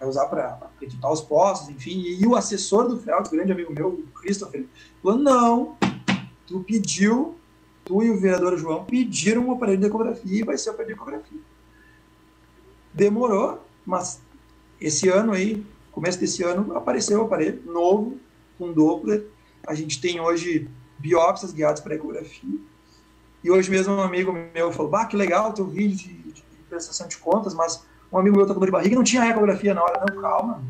vai 0.00 0.08
usar 0.08 0.26
para 0.26 0.58
equipar 0.80 1.12
os 1.12 1.20
postos, 1.20 1.68
enfim. 1.68 2.00
E, 2.00 2.26
o 2.26 2.34
assessor 2.34 2.88
do 2.88 2.98
Feltz, 2.98 3.30
grande 3.30 3.52
amigo 3.52 3.72
meu, 3.72 3.88
o 3.88 4.20
Christopher, 4.20 4.66
falou: 5.02 5.18
não, 5.18 5.76
tu 6.46 6.60
pediu, 6.60 7.36
tu 7.84 8.02
e 8.02 8.10
o 8.10 8.18
vereador 8.18 8.56
João 8.58 8.84
pediram 8.84 9.46
um 9.46 9.52
aparelho 9.52 9.78
de 9.78 9.86
ecografia 9.86 10.40
e 10.40 10.44
vai 10.44 10.56
ser 10.56 10.70
o 10.70 10.72
aparelho 10.72 10.94
de 10.94 11.00
ecografia. 11.00 11.38
Demorou, 12.92 13.64
mas 13.84 14.20
esse 14.80 15.08
ano 15.08 15.32
aí, 15.32 15.64
começo 15.92 16.18
desse 16.18 16.42
ano, 16.42 16.76
apareceu 16.76 17.20
o 17.20 17.24
aparelho 17.24 17.62
novo, 17.66 18.18
com 18.58 18.72
Doppler. 18.72 19.26
A 19.66 19.74
gente 19.74 20.00
tem 20.00 20.20
hoje 20.20 20.68
biópsias 20.98 21.52
guiadas 21.52 21.80
para 21.80 21.94
ecografia. 21.94 22.58
E 23.42 23.50
hoje 23.50 23.70
mesmo 23.70 23.94
um 23.94 24.02
amigo 24.02 24.32
meu 24.54 24.72
falou: 24.72 24.90
Bah, 24.90 25.06
que 25.06 25.16
legal 25.16 25.52
teu 25.52 25.66
vídeo 25.66 25.96
de, 25.96 26.14
de, 26.14 26.32
de 26.32 26.42
prestação 26.68 27.08
de 27.08 27.16
contas, 27.16 27.54
mas 27.54 27.84
um 28.12 28.18
amigo 28.18 28.36
meu 28.36 28.46
tá 28.46 28.52
com 28.52 28.60
dor 28.60 28.66
de 28.66 28.72
barriga 28.72 28.96
não 28.96 29.04
tinha 29.04 29.28
ecografia 29.28 29.72
na 29.72 29.82
hora. 29.82 30.04
Não, 30.06 30.20
calma. 30.20 30.62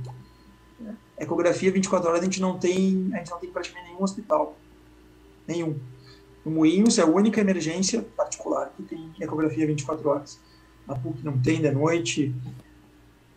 Ecografia 1.18 1.70
24 1.70 2.08
horas 2.08 2.20
a 2.20 2.24
gente 2.24 2.40
não 2.40 2.58
tem, 2.58 3.10
a 3.12 3.18
gente 3.18 3.30
não 3.30 3.38
tem 3.38 3.50
praticamente 3.50 3.90
nenhum 3.90 4.02
hospital. 4.02 4.56
Nenhum. 5.46 5.78
No 6.44 6.50
Moinhos 6.50 6.98
é 6.98 7.02
a 7.02 7.06
única 7.06 7.40
emergência 7.40 8.02
particular 8.16 8.72
que 8.76 8.82
tem 8.82 9.12
ecografia 9.20 9.66
24 9.66 10.08
horas. 10.08 10.38
Na 10.86 10.94
PUC 10.94 11.22
não 11.22 11.38
tem 11.38 11.60
de 11.60 11.70
noite. 11.70 12.34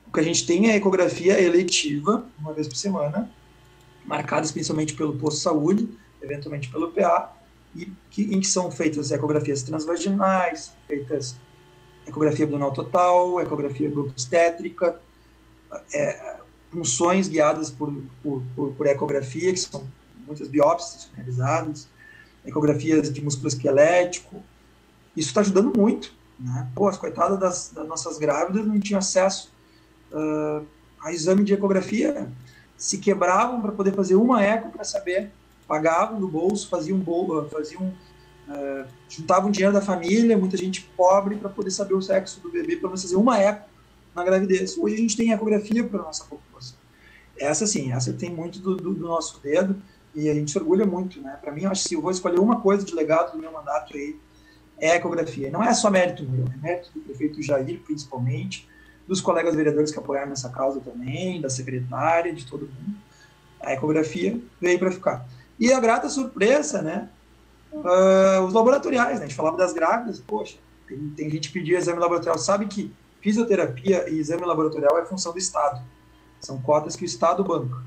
O 0.08 0.12
que 0.12 0.20
a 0.20 0.24
gente 0.24 0.46
tem 0.46 0.72
é 0.72 0.76
ecografia 0.76 1.40
eletiva, 1.42 2.26
uma 2.40 2.54
vez 2.54 2.68
por 2.68 2.76
semana, 2.76 3.30
marcada 4.06 4.46
especialmente 4.46 4.94
pelo 4.94 5.16
posto 5.18 5.38
de 5.38 5.44
saúde, 5.44 5.90
eventualmente 6.22 6.70
pelo 6.70 6.92
PA, 6.92 7.36
e 7.76 7.92
que, 8.10 8.24
em 8.24 8.40
que 8.40 8.48
são 8.48 8.72
feitas 8.72 9.12
ecografias 9.12 9.64
transvaginais, 9.64 10.72
feitas 10.88 11.36
ecografia 12.06 12.46
abdominal 12.46 12.72
total, 12.72 13.42
ecografia 13.42 13.90
obstétrica, 13.90 15.00
é, 15.94 16.38
punções 16.72 17.28
guiadas 17.28 17.72
por, 17.72 17.94
por, 18.22 18.44
por, 18.56 18.72
por, 18.74 18.88
ecografia, 18.88 19.52
que 19.52 19.60
são 19.60 19.88
muitas 20.26 20.48
biópsias 20.48 21.10
realizadas, 21.16 21.88
ecografias 22.46 23.12
de 23.12 23.22
músculo 23.22 23.48
esquelético. 23.48 24.42
Isso 25.16 25.30
está 25.30 25.42
ajudando 25.42 25.78
muito. 25.78 26.14
Né? 26.40 26.68
Pô, 26.76 26.88
as 26.88 26.98
coitadas 26.98 27.40
das, 27.40 27.72
das 27.74 27.88
nossas 27.88 28.18
grávidas 28.18 28.66
não 28.66 28.80
tinham 28.80 29.00
acesso 29.00 29.52
uh, 30.12 30.66
a 31.02 31.12
exame 31.12 31.44
de 31.44 31.54
ecografia, 31.54 32.30
se 32.78 32.98
quebravam 32.98 33.62
para 33.62 33.72
poder 33.72 33.94
fazer 33.94 34.16
uma 34.16 34.42
eco 34.44 34.70
para 34.70 34.84
saber, 34.84 35.32
pagavam 35.68 36.20
do 36.20 36.28
bolso, 36.28 36.70
faziam, 36.70 36.98
bolo, 37.00 37.50
faziam 37.50 37.94
Uh, 38.46 38.86
juntavam 39.08 39.50
dinheiro 39.50 39.74
da 39.74 39.82
família, 39.82 40.38
muita 40.38 40.58
gente 40.58 40.82
pobre, 40.98 41.38
para 41.38 41.50
poder 41.50 41.72
saber 41.72 41.94
o 41.94 42.02
sexo 42.02 42.42
do 42.42 42.52
bebê, 42.52 42.76
para 42.76 42.90
fazer 42.90 43.16
uma 43.16 43.40
eco 43.40 43.70
na 44.14 44.22
gravidez. 44.24 44.78
Hoje 44.78 44.96
a 44.96 44.98
gente 44.98 45.16
tem 45.16 45.32
ecografia 45.32 45.84
para 45.84 46.02
nossa 46.02 46.26
população. 46.26 46.78
Essa 47.38 47.66
sim, 47.66 47.94
essa 47.94 48.12
tem 48.12 48.30
muito 48.30 48.60
do, 48.60 48.76
do, 48.76 48.94
do, 48.94 49.08
nosso 49.08 49.40
dedo 49.42 49.82
e 50.16 50.30
a 50.30 50.34
gente 50.34 50.52
se 50.52 50.58
orgulha 50.58 50.86
muito. 50.86 51.22
Né? 51.22 51.38
Para 51.42 51.52
mim, 51.52 51.64
eu 51.64 51.72
acho 51.72 51.84
que 51.84 51.90
se 51.90 51.96
eu 51.96 52.02
vou 52.02 52.12
escolher 52.12 52.40
uma 52.40 52.62
coisa 52.62 52.86
de 52.86 52.94
legado 52.94 53.34
do 53.34 53.38
meu 53.38 53.52
mandato 53.52 53.96
aí, 53.96 54.18
é 54.80 54.92
a 54.92 54.96
ecografia. 54.96 55.50
Não 55.50 55.64
é 55.64 55.74
só 55.74 55.90
mérito 55.90 56.24
meu, 56.24 56.46
é 56.46 56.58
mérito 56.58 56.92
do 56.94 57.02
prefeito 57.02 57.42
Jair, 57.42 57.80
principalmente, 57.86 58.68
dos 59.08 59.22
colegas 59.22 59.56
vereadores 59.56 59.92
que 59.92 60.00
apoiaram 60.00 60.32
essa 60.32 60.50
causa 60.50 60.80
também, 60.80 61.42
da 61.42 61.50
secretária, 61.50 62.34
de 62.34 62.46
todo 62.46 62.62
mundo. 62.62 62.98
A 63.62 63.74
ecografia 63.74 64.40
veio 64.60 64.80
para 64.80 64.92
ficar. 64.92 65.26
E 65.60 65.72
a 65.72 65.80
grata 65.80 66.10
surpresa, 66.10 66.82
né? 66.82 67.10
Uh, 67.72 68.44
os 68.46 68.54
laboratoriais, 68.54 69.20
né? 69.20 69.26
A 69.26 69.28
gente 69.28 69.36
falava 69.36 69.58
das 69.58 69.74
grávidas, 69.74 70.20
poxa, 70.20 70.58
tem, 70.88 71.10
tem 71.12 71.30
gente 71.30 71.52
que 71.52 71.60
exame 71.60 72.00
laboratorial. 72.00 72.38
Sabe 72.38 72.66
que 72.68 72.94
fisioterapia 73.22 74.10
e 74.10 74.20
exame 74.20 74.46
laboratorial 74.46 74.98
é 75.00 75.06
função 75.06 75.32
do 75.32 75.40
Estado. 75.40 75.82
São 76.40 76.62
cotas 76.62 76.96
que 76.96 77.04
o 77.04 77.06
Estado 77.06 77.44
banca. 77.44 77.78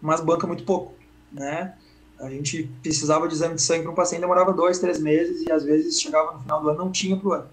Mas 0.00 0.20
banca 0.20 0.46
muito 0.46 0.64
pouco, 0.64 0.94
né? 1.32 1.74
A 2.18 2.30
gente 2.30 2.70
precisava 2.82 3.28
de 3.28 3.34
exame 3.34 3.56
de 3.56 3.62
sangue 3.62 3.82
para 3.82 3.92
um 3.92 3.94
paciente, 3.94 4.22
demorava 4.22 4.52
dois, 4.52 4.78
três 4.78 4.98
meses 4.98 5.42
e 5.42 5.52
às 5.52 5.64
vezes 5.64 6.00
chegava 6.00 6.32
no 6.32 6.40
final 6.40 6.62
do 6.62 6.68
ano 6.70 6.78
não 6.78 6.90
tinha 6.90 7.16
para 7.16 7.28
o 7.28 7.32
ano. 7.32 7.48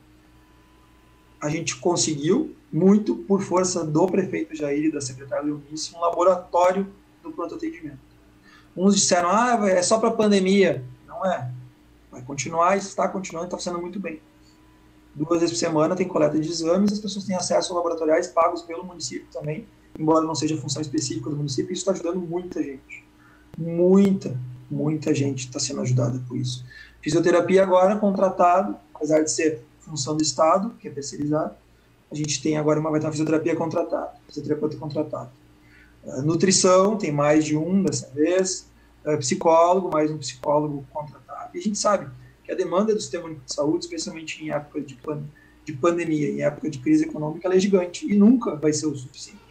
A 1.41 1.49
gente 1.49 1.76
conseguiu, 1.76 2.56
muito 2.72 3.15
por 3.15 3.41
força 3.41 3.86
do 3.86 4.07
prefeito 4.07 4.56
Jair 4.56 4.86
e 4.86 4.91
da 4.91 4.99
secretária 4.99 5.44
Leonice, 5.44 5.95
um 5.95 5.99
laboratório 5.99 6.88
do 7.22 7.32
pronto 7.32 7.53
atendimento. 7.53 7.99
Uns 8.76 8.95
disseram, 8.95 9.30
ah, 9.30 9.70
é 9.70 9.84
só 9.84 9.99
para 9.99 10.10
pandemia. 10.10 10.84
Não 11.06 11.24
é. 11.26 11.52
Vai 12.11 12.24
continuar, 12.24 12.76
está 12.78 13.07
continuando, 13.07 13.45
está 13.45 13.57
funcionando 13.57 13.82
muito 13.82 13.99
bem. 13.99 14.20
Duas 15.14 15.41
vezes 15.41 15.52
por 15.52 15.60
semana 15.60 15.95
tem 15.95 16.07
coleta 16.07 16.40
de 16.40 16.49
exames, 16.49 16.91
as 16.91 16.99
pessoas 16.99 17.26
têm 17.26 17.36
acesso 17.36 17.72
a 17.72 17.76
laboratoriais 17.76 18.28
pagos 18.28 18.64
pelo 18.64 18.84
município 18.84 19.28
também, 19.32 19.68
embora 19.98 20.26
não 20.26 20.36
seja 20.36 20.57
função 20.57 20.82
específica 20.82 21.30
do 21.30 21.36
município, 21.36 21.74
isso 21.74 21.82
está 21.82 21.91
ajudando 21.91 22.20
muita 22.20 22.61
gente. 22.61 23.03
Muita, 23.57 24.36
muita 24.70 25.14
gente 25.14 25.48
está 25.48 25.60
sendo 25.60 25.82
ajudada 25.82 26.22
por 26.28 26.38
isso. 26.38 26.65
Fisioterapia 27.02 27.64
agora 27.64 27.95
contratado, 27.98 28.76
apesar 28.94 29.22
de 29.22 29.32
ser 29.32 29.61
função 29.82 30.15
do 30.15 30.24
Estado, 30.24 30.72
que 30.80 30.88
é 30.88 30.91
terceirizado, 30.91 31.53
a 32.11 32.15
gente 32.15 32.41
tem 32.41 32.57
agora 32.57 32.80
uma, 32.80 32.90
vai 32.90 32.99
ter 32.99 33.06
uma 33.06 33.11
fisioterapia 33.11 33.56
contratada, 33.56 34.14
fisioterapeuta 34.28 34.78
contratado. 34.78 35.30
Uh, 36.03 36.22
nutrição, 36.22 36.98
tem 36.98 37.11
mais 37.11 37.44
de 37.44 37.57
um 37.57 37.84
dessa 37.84 38.10
vez. 38.11 38.68
Uh, 39.06 39.18
psicólogo, 39.18 39.90
mais 39.91 40.11
um 40.11 40.18
psicólogo 40.18 40.86
contratado. 40.91 41.49
E 41.53 41.57
a 41.57 41.61
gente 41.61 41.78
sabe 41.78 42.10
que 42.44 42.52
a 42.52 42.56
demanda 42.56 42.94
do 42.94 43.02
sistema 43.02 43.30
de 43.30 43.40
saúde, 43.48 43.86
especialmente 43.86 44.44
em 44.44 44.52
época 44.52 44.80
de, 44.82 44.95
pan 44.95 45.24
de 45.65 45.74
pandemia, 45.74 46.30
em 46.30 46.41
época 46.41 46.70
de 46.70 46.80
crise 46.80 47.06
econômica, 47.06 47.48
ela 47.48 47.56
é 47.56 47.60
gigante 47.60 48.06
e 48.06 48.15
nunca 48.15 48.56
vai 48.56 48.74
ser 48.74 48.86
o 48.86 48.95
suficiente. 48.95 49.43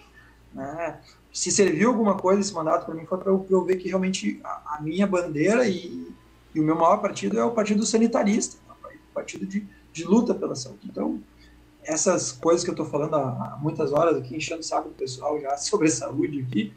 Né? 0.55 1.01
Se 1.33 1.51
serviu 1.51 1.91
alguma 1.91 2.17
coisa 2.17 2.41
esse 2.41 2.53
mandato 2.53 2.85
para 2.85 2.95
mim 2.95 3.07
foi 3.07 3.19
para 3.19 3.31
eu, 3.31 3.47
eu, 3.49 3.65
ver 3.65 3.77
que 3.77 3.89
realmente 3.89 4.41
a, 4.45 4.77
a 4.77 4.83
minha 4.83 5.07
bandeira 5.07 5.67
e, 5.67 6.13
e, 6.55 6.61
o 6.61 6.63
meu 6.63 6.77
maior 6.77 6.99
partido 6.99 7.39
é 7.39 7.45
o 7.45 7.53
partido 7.53 7.85
sanitarista, 7.87 8.57
o 9.11 9.15
partido 9.15 9.47
de, 9.47 9.67
de 9.93 10.05
luta 10.05 10.35
pela 10.35 10.55
saúde. 10.55 10.81
Então, 10.85 11.21
essas 11.83 12.33
coisas 12.33 12.63
que 12.63 12.71
eu 12.71 12.75
estou 12.75 12.87
falando 12.87 13.17
há, 13.17 13.55
há, 13.55 13.59
muitas 13.61 13.93
horas 13.93 14.17
aqui, 14.17 14.37
enchendo 14.37 14.61
o 14.61 14.65
saco 14.65 14.89
do 14.89 14.95
pessoal 14.95 15.41
já 15.41 15.57
sobre 15.59 15.89
saúde 15.89 16.41
aqui, 16.41 16.73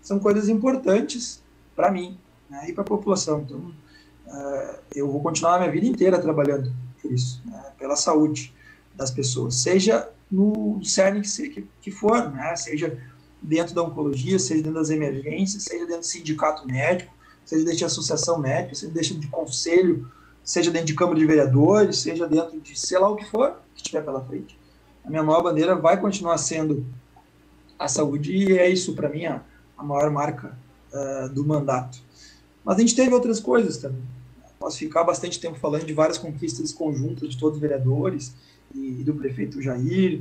são 0.00 0.18
coisas 0.18 0.48
importantes 0.48 1.42
para 1.76 1.90
mim 1.90 2.18
né, 2.48 2.66
e 2.68 2.72
para 2.72 2.82
a 2.82 2.86
população. 2.86 3.40
Então, 3.40 3.58
uh, 3.58 4.78
eu 4.94 5.10
vou 5.10 5.20
continuar 5.20 5.56
a 5.56 5.58
minha 5.58 5.70
vida 5.70 5.86
inteira 5.86 6.18
trabalhando 6.18 6.72
por 7.00 7.12
isso, 7.12 7.42
né, 7.44 7.72
pela 7.78 7.96
saúde 7.96 8.54
das 8.94 9.10
pessoas, 9.10 9.54
seja 9.56 10.10
no 10.30 10.80
CERN 10.84 11.22
que, 11.22 11.48
que, 11.48 11.68
que 11.80 11.90
for, 11.90 12.30
né, 12.30 12.54
seja 12.56 12.98
dentro 13.40 13.74
da 13.74 13.82
oncologia, 13.82 14.38
seja 14.38 14.62
dentro 14.62 14.78
das 14.78 14.90
emergências, 14.90 15.64
seja 15.64 15.84
dentro 15.84 16.00
do 16.00 16.06
sindicato 16.06 16.66
médico, 16.66 17.12
seja 17.44 17.64
dentro 17.64 17.78
de 17.78 17.84
associação 17.84 18.38
médica, 18.38 18.74
seja 18.74 18.92
dentro 18.92 19.20
de 19.20 19.26
conselho, 19.28 20.10
seja 20.44 20.70
dentro 20.70 20.86
de 20.86 20.94
Câmara 20.94 21.18
de 21.18 21.26
Vereadores, 21.26 21.98
seja 21.98 22.26
dentro 22.26 22.60
de 22.60 22.78
sei 22.78 22.98
lá 22.98 23.08
o 23.08 23.16
que 23.16 23.24
for, 23.24 23.56
que 23.74 23.82
estiver 23.82 24.02
pela 24.02 24.20
frente. 24.22 24.58
A 25.04 25.10
minha 25.10 25.22
maior 25.22 25.42
bandeira 25.42 25.74
vai 25.74 25.98
continuar 25.98 26.36
sendo 26.36 26.84
a 27.78 27.88
saúde 27.88 28.32
e 28.32 28.58
é 28.58 28.68
isso, 28.68 28.94
para 28.94 29.08
mim, 29.08 29.24
a, 29.24 29.42
a, 29.76 29.82
maior 29.82 30.10
marca 30.10 30.58
uh, 30.92 31.28
do 31.30 31.46
mandato. 31.46 31.98
Mas 32.64 32.76
a 32.76 32.80
gente 32.80 32.94
teve 32.94 33.14
outras 33.14 33.40
coisas 33.40 33.78
também. 33.78 34.02
Posso 34.58 34.78
ficar 34.78 35.04
bastante 35.04 35.38
tempo 35.40 35.58
falando 35.58 35.86
de 35.86 35.94
várias 35.94 36.18
conquistas 36.18 36.72
conjuntas 36.72 37.30
de 37.30 37.38
todos 37.38 37.56
os 37.56 37.60
vereadores 37.60 38.34
e, 38.74 39.00
e 39.00 39.04
do 39.04 39.14
prefeito 39.14 39.62
Jair, 39.62 40.20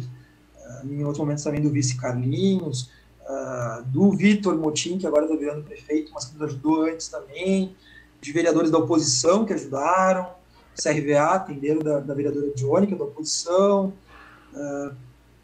uh, 0.55 0.87
em 0.87 0.99
outros 1.03 1.19
momentos 1.19 1.43
também 1.43 1.61
do 1.61 1.69
vice 1.69 1.97
Carlinhos, 1.97 2.89
uh, 3.27 3.83
do 3.85 4.11
Vitor 4.11 4.57
Motim, 4.57 4.97
que 4.97 5.05
agora 5.05 5.25
está 5.25 5.35
virando 5.35 5.63
prefeito, 5.63 6.11
mas 6.13 6.25
que 6.25 6.33
nos 6.33 6.49
ajudou 6.49 6.83
antes 6.83 7.07
também, 7.07 7.75
de 8.19 8.31
vereadores 8.31 8.71
da 8.71 8.77
oposição 8.77 9.45
que 9.45 9.53
ajudaram, 9.53 10.31
CRVA, 10.75 11.35
atenderam 11.35 11.79
da, 11.79 11.99
da 11.99 12.13
vereadora 12.13 12.51
Diônica, 12.55 12.95
da 12.95 13.03
oposição, 13.03 13.93
uh, 14.53 14.95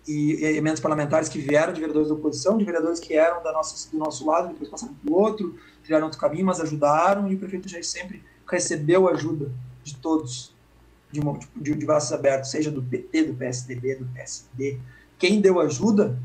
e, 0.07 0.35
e 0.35 0.57
emendas 0.57 0.79
parlamentares 0.79 1.29
que 1.29 1.39
vieram 1.39 1.73
de 1.73 1.79
vereadores 1.79 2.09
da 2.09 2.15
oposição, 2.15 2.57
de 2.57 2.65
vereadores 2.65 2.99
que 2.99 3.13
eram 3.13 3.41
da 3.43 3.51
nossa, 3.51 3.89
do 3.89 3.97
nosso 3.97 4.25
lado, 4.25 4.49
depois 4.49 4.69
passaram 4.69 4.93
para 4.93 5.11
o 5.11 5.15
outro, 5.15 5.55
trilharam 5.83 6.05
outro 6.05 6.19
caminho, 6.19 6.45
mas 6.45 6.59
ajudaram, 6.59 7.31
e 7.31 7.35
o 7.35 7.39
prefeito 7.39 7.67
Jair 7.67 7.85
sempre 7.85 8.23
recebeu 8.49 9.07
ajuda 9.07 9.51
de 9.83 9.95
todos, 9.95 10.53
de, 11.11 11.21
de, 11.55 11.75
de 11.75 11.85
braços 11.85 12.11
abertos, 12.11 12.51
seja 12.51 12.69
do 12.69 12.81
PT, 12.81 13.25
do 13.25 13.33
PSDB, 13.33 13.95
do 13.95 14.05
PSD. 14.13 14.79
Quem 15.17 15.39
deu 15.39 15.59
ajuda, 15.59 16.19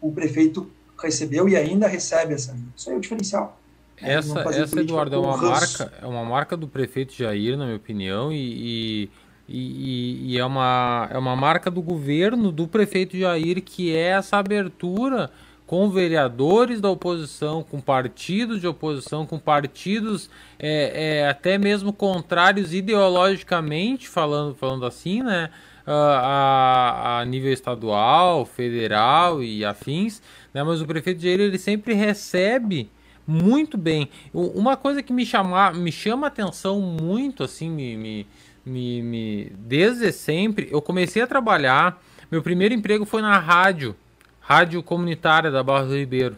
o 0.00 0.12
prefeito 0.12 0.70
recebeu 1.02 1.48
e 1.48 1.56
ainda 1.56 1.86
recebe 1.86 2.34
essa 2.34 2.52
ajuda. 2.52 2.68
Isso 2.76 2.88
aí 2.88 2.94
é 2.94 2.98
o 2.98 3.00
diferencial. 3.00 3.60
Essa, 4.02 4.40
essa 4.40 4.80
Eduardo, 4.80 5.16
é 5.16 5.18
uma, 5.18 5.36
marca, 5.36 5.92
é 6.00 6.06
uma 6.06 6.24
marca 6.24 6.56
do 6.56 6.66
prefeito 6.66 7.12
Jair, 7.12 7.56
na 7.56 7.66
minha 7.66 7.76
opinião, 7.76 8.32
e, 8.32 9.10
e, 9.46 10.32
e, 10.32 10.38
é, 10.38 10.44
uma, 10.44 11.08
é 11.10 11.18
uma 11.18 11.36
marca 11.36 11.70
do 11.70 11.82
governo 11.82 12.50
do 12.50 12.66
prefeito 12.66 13.18
Jair, 13.18 13.62
que 13.62 13.94
é 13.94 14.08
essa 14.12 14.38
abertura 14.38 15.30
com 15.70 15.88
vereadores 15.88 16.80
da 16.80 16.90
oposição, 16.90 17.62
com 17.62 17.80
partidos 17.80 18.60
de 18.60 18.66
oposição, 18.66 19.24
com 19.24 19.38
partidos 19.38 20.28
é, 20.58 21.20
é, 21.20 21.28
até 21.28 21.58
mesmo 21.58 21.92
contrários 21.92 22.74
ideologicamente, 22.74 24.08
falando, 24.08 24.52
falando 24.56 24.84
assim, 24.84 25.22
né? 25.22 25.48
A, 25.86 27.20
a, 27.20 27.24
nível 27.24 27.52
estadual, 27.52 28.44
federal 28.44 29.42
e 29.42 29.64
afins, 29.64 30.20
né? 30.52 30.62
mas 30.62 30.80
o 30.80 30.86
prefeito 30.86 31.20
Jair 31.20 31.40
ele 31.40 31.58
sempre 31.58 31.94
recebe 31.94 32.90
muito 33.26 33.78
bem. 33.78 34.08
Uma 34.32 34.76
coisa 34.76 35.02
que 35.02 35.12
me, 35.12 35.24
chama, 35.24 35.72
me 35.72 35.92
chama 35.92 36.26
atenção 36.26 36.80
muito, 36.80 37.44
assim, 37.44 37.70
me, 37.70 37.96
me, 37.96 38.26
me, 38.64 39.02
me, 39.02 39.52
desde 39.58 40.10
sempre, 40.12 40.68
eu 40.70 40.82
comecei 40.82 41.22
a 41.22 41.26
trabalhar. 41.26 42.02
Meu 42.30 42.42
primeiro 42.42 42.74
emprego 42.74 43.04
foi 43.04 43.22
na 43.22 43.38
rádio, 43.38 43.94
rádio 44.40 44.82
comunitária 44.82 45.50
da 45.50 45.62
Barra 45.62 45.86
do 45.86 45.96
Ribeiro, 45.96 46.36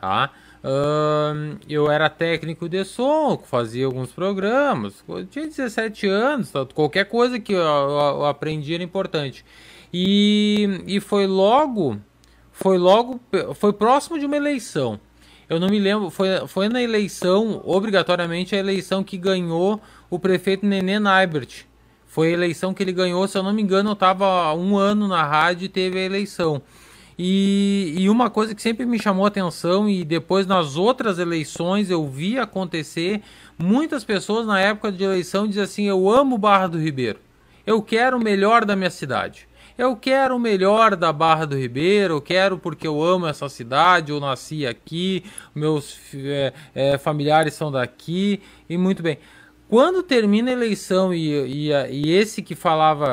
tá? 0.00 0.30
Uh, 0.62 1.58
eu 1.66 1.90
era 1.90 2.10
técnico 2.10 2.68
de 2.68 2.84
som, 2.84 3.38
fazia 3.38 3.86
alguns 3.86 4.12
programas. 4.12 5.02
Tinha 5.30 5.46
17 5.46 6.06
anos, 6.06 6.52
qualquer 6.74 7.06
coisa 7.06 7.40
que 7.40 7.52
eu, 7.52 7.58
eu, 7.58 7.90
eu 8.18 8.26
aprendi 8.26 8.74
era 8.74 8.82
importante. 8.82 9.44
E, 9.92 10.82
e 10.86 11.00
foi 11.00 11.26
logo, 11.26 11.98
foi 12.62 12.78
logo, 12.78 13.20
foi 13.54 13.72
próximo 13.72 14.18
de 14.18 14.26
uma 14.26 14.36
eleição 14.36 15.00
eu 15.50 15.58
não 15.58 15.68
me 15.68 15.80
lembro, 15.80 16.10
foi, 16.10 16.28
foi 16.46 16.68
na 16.68 16.80
eleição, 16.80 17.60
obrigatoriamente 17.64 18.54
a 18.54 18.58
eleição 18.58 19.02
que 19.02 19.18
ganhou 19.18 19.80
o 20.08 20.16
prefeito 20.16 20.64
Nenê 20.64 21.00
Naibert. 21.00 21.66
Foi 22.06 22.28
a 22.28 22.30
eleição 22.30 22.72
que 22.72 22.80
ele 22.80 22.92
ganhou, 22.92 23.26
se 23.26 23.36
eu 23.36 23.42
não 23.42 23.52
me 23.52 23.60
engano, 23.60 23.90
eu 23.90 23.94
estava 23.94 24.54
um 24.54 24.76
ano 24.76 25.08
na 25.08 25.26
rádio 25.26 25.64
e 25.64 25.68
teve 25.68 25.98
a 25.98 26.02
eleição. 26.02 26.62
E, 27.18 27.96
e, 27.98 28.08
uma 28.08 28.30
coisa 28.30 28.54
que 28.54 28.62
sempre 28.62 28.86
me 28.86 28.96
chamou 28.96 29.26
atenção, 29.26 29.90
e 29.90 30.04
depois 30.04 30.46
nas 30.46 30.76
outras 30.76 31.18
eleições 31.18 31.90
eu 31.90 32.06
vi 32.06 32.38
acontecer, 32.38 33.20
muitas 33.58 34.04
pessoas 34.04 34.46
na 34.46 34.60
época 34.60 34.92
de 34.92 35.02
eleição 35.02 35.48
diziam 35.48 35.64
assim: 35.64 35.88
Eu 35.88 36.08
amo 36.08 36.38
Barra 36.38 36.68
do 36.68 36.78
Ribeiro, 36.78 37.18
eu 37.66 37.82
quero 37.82 38.18
o 38.18 38.22
melhor 38.22 38.64
da 38.64 38.76
minha 38.76 38.88
cidade. 38.88 39.48
Eu 39.80 39.96
quero 39.96 40.36
o 40.36 40.38
melhor 40.38 40.94
da 40.94 41.10
Barra 41.10 41.46
do 41.46 41.56
Ribeiro, 41.56 42.16
eu 42.16 42.20
quero 42.20 42.58
porque 42.58 42.86
eu 42.86 43.02
amo 43.02 43.26
essa 43.26 43.48
cidade, 43.48 44.12
eu 44.12 44.20
nasci 44.20 44.66
aqui, 44.66 45.24
meus 45.54 45.96
é, 46.14 46.52
é, 46.74 46.98
familiares 46.98 47.54
são 47.54 47.72
daqui, 47.72 48.42
e 48.68 48.76
muito 48.76 49.02
bem. 49.02 49.16
Quando 49.70 50.02
termina 50.02 50.50
a 50.50 50.52
eleição 50.52 51.14
e, 51.14 51.30
e, 51.30 51.70
e 51.90 52.12
esse 52.12 52.42
que 52.42 52.54
falava 52.54 53.08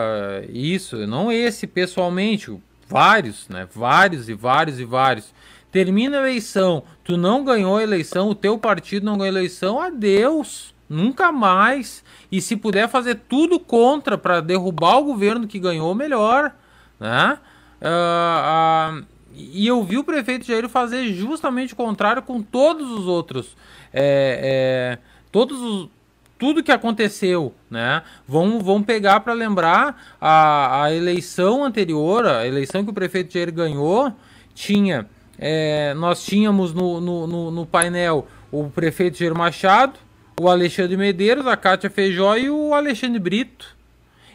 isso, 0.50 1.08
não 1.08 1.32
esse 1.32 1.66
pessoalmente, 1.66 2.54
vários, 2.86 3.48
né? 3.48 3.66
Vários 3.74 4.28
e 4.28 4.34
vários 4.34 4.78
e 4.78 4.84
vários. 4.84 5.34
Termina 5.72 6.18
a 6.18 6.20
eleição, 6.20 6.84
tu 7.02 7.16
não 7.16 7.46
ganhou 7.46 7.78
a 7.78 7.84
eleição, 7.84 8.28
o 8.28 8.36
teu 8.36 8.58
partido 8.58 9.06
não 9.06 9.18
ganhou 9.18 9.34
a 9.34 9.40
eleição, 9.40 9.80
adeus, 9.80 10.76
nunca 10.90 11.32
mais. 11.32 12.04
E 12.32 12.42
se 12.42 12.56
puder 12.56 12.88
fazer 12.88 13.16
tudo 13.28 13.60
contra 13.60 14.18
para 14.18 14.42
derrubar 14.42 14.98
o 14.98 15.04
governo 15.06 15.48
que 15.48 15.60
ganhou, 15.60 15.94
melhor. 15.96 16.54
Né? 17.00 17.38
Uh, 17.82 19.02
uh, 19.02 19.06
e 19.34 19.68
eu 19.68 19.84
vi 19.84 19.98
o 19.98 20.04
prefeito 20.04 20.46
Jair 20.46 20.68
fazer 20.68 21.14
justamente 21.14 21.74
o 21.74 21.76
contrário 21.76 22.24
com 22.24 22.42
todos 22.42 22.90
os 22.92 23.06
outros. 23.06 23.56
É, 23.94 24.98
é, 24.98 24.98
todos 25.32 25.62
os, 25.62 25.90
tudo 26.38 26.64
que 26.64 26.72
aconteceu, 26.72 27.54
né? 27.70 28.02
Vamos, 28.28 28.64
vamos 28.64 28.86
pegar 28.86 29.20
para 29.20 29.34
lembrar 29.34 30.16
a, 30.20 30.84
a 30.84 30.94
eleição 30.94 31.64
anterior, 31.64 32.26
a 32.26 32.48
eleição 32.48 32.84
que 32.84 32.90
o 32.90 32.94
prefeito 32.94 33.34
Jair 33.34 33.54
ganhou, 33.54 34.12
tinha, 34.54 35.08
é, 35.38 35.94
nós 35.96 36.24
tínhamos 36.24 36.74
no, 36.74 37.00
no, 37.00 37.28
no, 37.28 37.52
no, 37.52 37.66
painel 37.66 38.28
o 38.52 38.70
prefeito 38.70 39.18
Jair 39.18 39.36
Machado, 39.36 40.00
o 40.40 40.48
Alexandre 40.48 40.96
Medeiros, 40.96 41.48
a 41.48 41.58
Cátia 41.58 41.90
Feijó 41.90 42.36
e 42.36 42.50
o 42.50 42.74
Alexandre 42.74 43.20
Brito. 43.20 43.76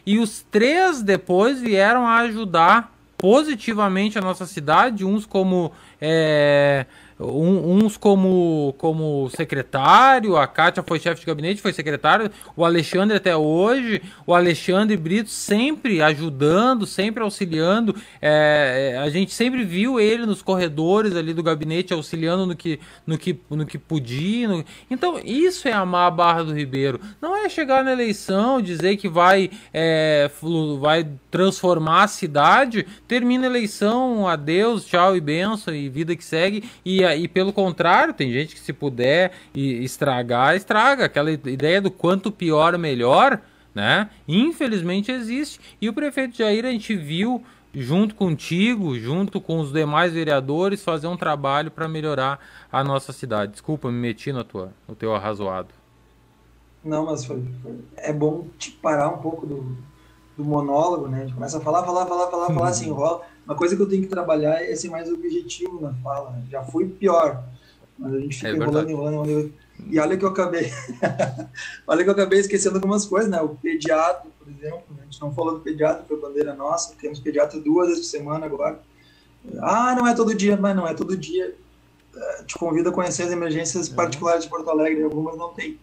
E 0.04 0.18
os 0.18 0.44
três 0.50 1.00
depois 1.00 1.60
vieram 1.60 2.06
a 2.06 2.18
ajudar 2.18 2.92
positivamente 3.16 4.18
a 4.18 4.20
nossa 4.20 4.44
cidade, 4.44 5.04
uns 5.04 5.24
como 5.24 5.70
é, 6.00 6.86
um, 7.22 7.84
uns 7.84 7.96
como, 7.96 8.74
como 8.78 9.28
secretário, 9.30 10.36
a 10.36 10.46
Kátia 10.46 10.82
foi 10.82 10.98
chefe 10.98 11.20
de 11.20 11.26
gabinete, 11.26 11.62
foi 11.62 11.72
secretário, 11.72 12.30
o 12.56 12.64
Alexandre 12.64 13.16
até 13.16 13.36
hoje, 13.36 14.02
o 14.26 14.34
Alexandre 14.34 14.96
Brito 14.96 15.30
sempre 15.30 16.02
ajudando, 16.02 16.86
sempre 16.86 17.22
auxiliando. 17.22 17.94
É, 18.20 18.92
é, 18.94 18.98
a 18.98 19.08
gente 19.08 19.32
sempre 19.32 19.64
viu 19.64 20.00
ele 20.00 20.26
nos 20.26 20.42
corredores 20.42 21.14
ali 21.14 21.32
do 21.32 21.42
gabinete 21.42 21.92
auxiliando 21.92 22.46
no 22.46 22.56
que, 22.56 22.80
no 23.06 23.16
que, 23.16 23.38
no 23.50 23.64
que 23.64 23.78
podia. 23.78 24.48
No... 24.48 24.64
Então, 24.90 25.20
isso 25.24 25.68
é 25.68 25.72
amar 25.72 26.08
a 26.08 26.10
Barra 26.10 26.42
do 26.42 26.54
Ribeiro. 26.54 27.00
Não 27.20 27.36
é 27.36 27.48
chegar 27.48 27.84
na 27.84 27.92
eleição, 27.92 28.60
dizer 28.60 28.96
que 28.96 29.08
vai, 29.08 29.50
é, 29.72 30.30
vai 30.80 31.08
transformar 31.30 32.04
a 32.04 32.08
cidade, 32.08 32.86
termina 33.06 33.46
a 33.46 33.50
eleição, 33.50 34.26
adeus, 34.26 34.84
tchau 34.84 35.16
e 35.16 35.20
benção 35.20 35.74
e 35.74 35.88
vida 35.88 36.16
que 36.16 36.24
segue. 36.24 36.64
E 36.84 37.04
e 37.16 37.28
pelo 37.28 37.52
contrário, 37.52 38.14
tem 38.14 38.32
gente 38.32 38.54
que 38.54 38.60
se 38.60 38.72
puder 38.72 39.32
estragar, 39.54 40.56
estraga. 40.56 41.04
Aquela 41.04 41.30
ideia 41.30 41.80
do 41.80 41.90
quanto 41.90 42.30
pior, 42.30 42.76
melhor, 42.78 43.40
né? 43.74 44.10
Infelizmente 44.26 45.10
existe. 45.10 45.60
E 45.80 45.88
o 45.88 45.92
prefeito 45.92 46.36
Jair, 46.36 46.64
a 46.64 46.70
gente 46.70 46.94
viu 46.94 47.42
junto 47.74 48.14
contigo, 48.14 48.98
junto 48.98 49.40
com 49.40 49.58
os 49.60 49.72
demais 49.72 50.12
vereadores, 50.12 50.84
fazer 50.84 51.06
um 51.06 51.16
trabalho 51.16 51.70
para 51.70 51.88
melhorar 51.88 52.38
a 52.70 52.84
nossa 52.84 53.12
cidade. 53.12 53.52
Desculpa, 53.52 53.90
me 53.90 53.98
meti 53.98 54.32
no, 54.32 54.44
tua, 54.44 54.72
no 54.86 54.94
teu 54.94 55.14
arrazoado. 55.14 55.68
Não, 56.84 57.06
mas 57.06 57.24
foi, 57.24 57.42
foi, 57.62 57.78
é 57.96 58.12
bom 58.12 58.46
te 58.58 58.72
parar 58.72 59.08
um 59.08 59.18
pouco 59.18 59.46
do, 59.46 59.76
do 60.36 60.44
monólogo, 60.44 61.08
né? 61.08 61.18
A 61.18 61.20
gente 61.22 61.34
começa 61.34 61.58
a 61.58 61.60
falar, 61.60 61.84
falar, 61.84 62.06
falar, 62.06 62.30
falar, 62.30 62.46
falar, 62.48 62.66
uhum. 62.66 62.74
se 62.74 62.88
enrola. 62.88 63.22
Uma 63.44 63.56
coisa 63.56 63.74
que 63.76 63.82
eu 63.82 63.88
tenho 63.88 64.02
que 64.02 64.08
trabalhar 64.08 64.62
é 64.62 64.74
ser 64.74 64.88
mais 64.88 65.10
objetivo 65.10 65.80
na 65.80 65.92
fala. 65.94 66.30
Né? 66.30 66.44
Já 66.50 66.62
fui 66.62 66.88
pior, 66.88 67.42
mas 67.98 68.14
a 68.14 68.20
gente 68.20 68.36
fica 68.36 68.48
é 68.48 68.52
enrolando, 68.52 68.90
enrolando, 68.90 69.30
enrolando. 69.30 69.52
E 69.90 69.98
olha 69.98 70.16
que 70.16 70.24
eu 70.24 70.28
acabei. 70.28 70.70
olha 71.86 72.04
que 72.04 72.08
eu 72.08 72.12
acabei 72.12 72.38
esquecendo 72.38 72.76
algumas 72.76 73.04
coisas, 73.04 73.28
né? 73.28 73.40
O 73.40 73.50
pediatra, 73.50 74.30
por 74.38 74.48
exemplo, 74.48 74.84
né? 74.90 74.98
a 75.00 75.04
gente 75.04 75.20
não 75.20 75.34
falou 75.34 75.54
do 75.54 75.60
pediatra, 75.60 76.04
foi 76.06 76.20
bandeira 76.20 76.54
nossa. 76.54 76.94
Temos 77.00 77.18
pediatra 77.18 77.58
duas 77.60 77.88
vezes 77.88 78.04
por 78.04 78.10
semana 78.10 78.46
agora. 78.46 78.80
Ah, 79.60 79.94
não 79.96 80.06
é 80.06 80.14
todo 80.14 80.34
dia, 80.34 80.56
mas 80.56 80.76
não 80.76 80.86
é 80.86 80.94
todo 80.94 81.16
dia. 81.16 81.54
Eh, 82.14 82.42
te 82.44 82.56
convido 82.58 82.90
a 82.90 82.92
conhecer 82.92 83.24
as 83.24 83.32
emergências 83.32 83.88
uhum. 83.88 83.96
particulares 83.96 84.44
de 84.44 84.50
Porto 84.50 84.70
Alegre, 84.70 85.02
algumas 85.02 85.36
não 85.36 85.52
tem. 85.52 85.78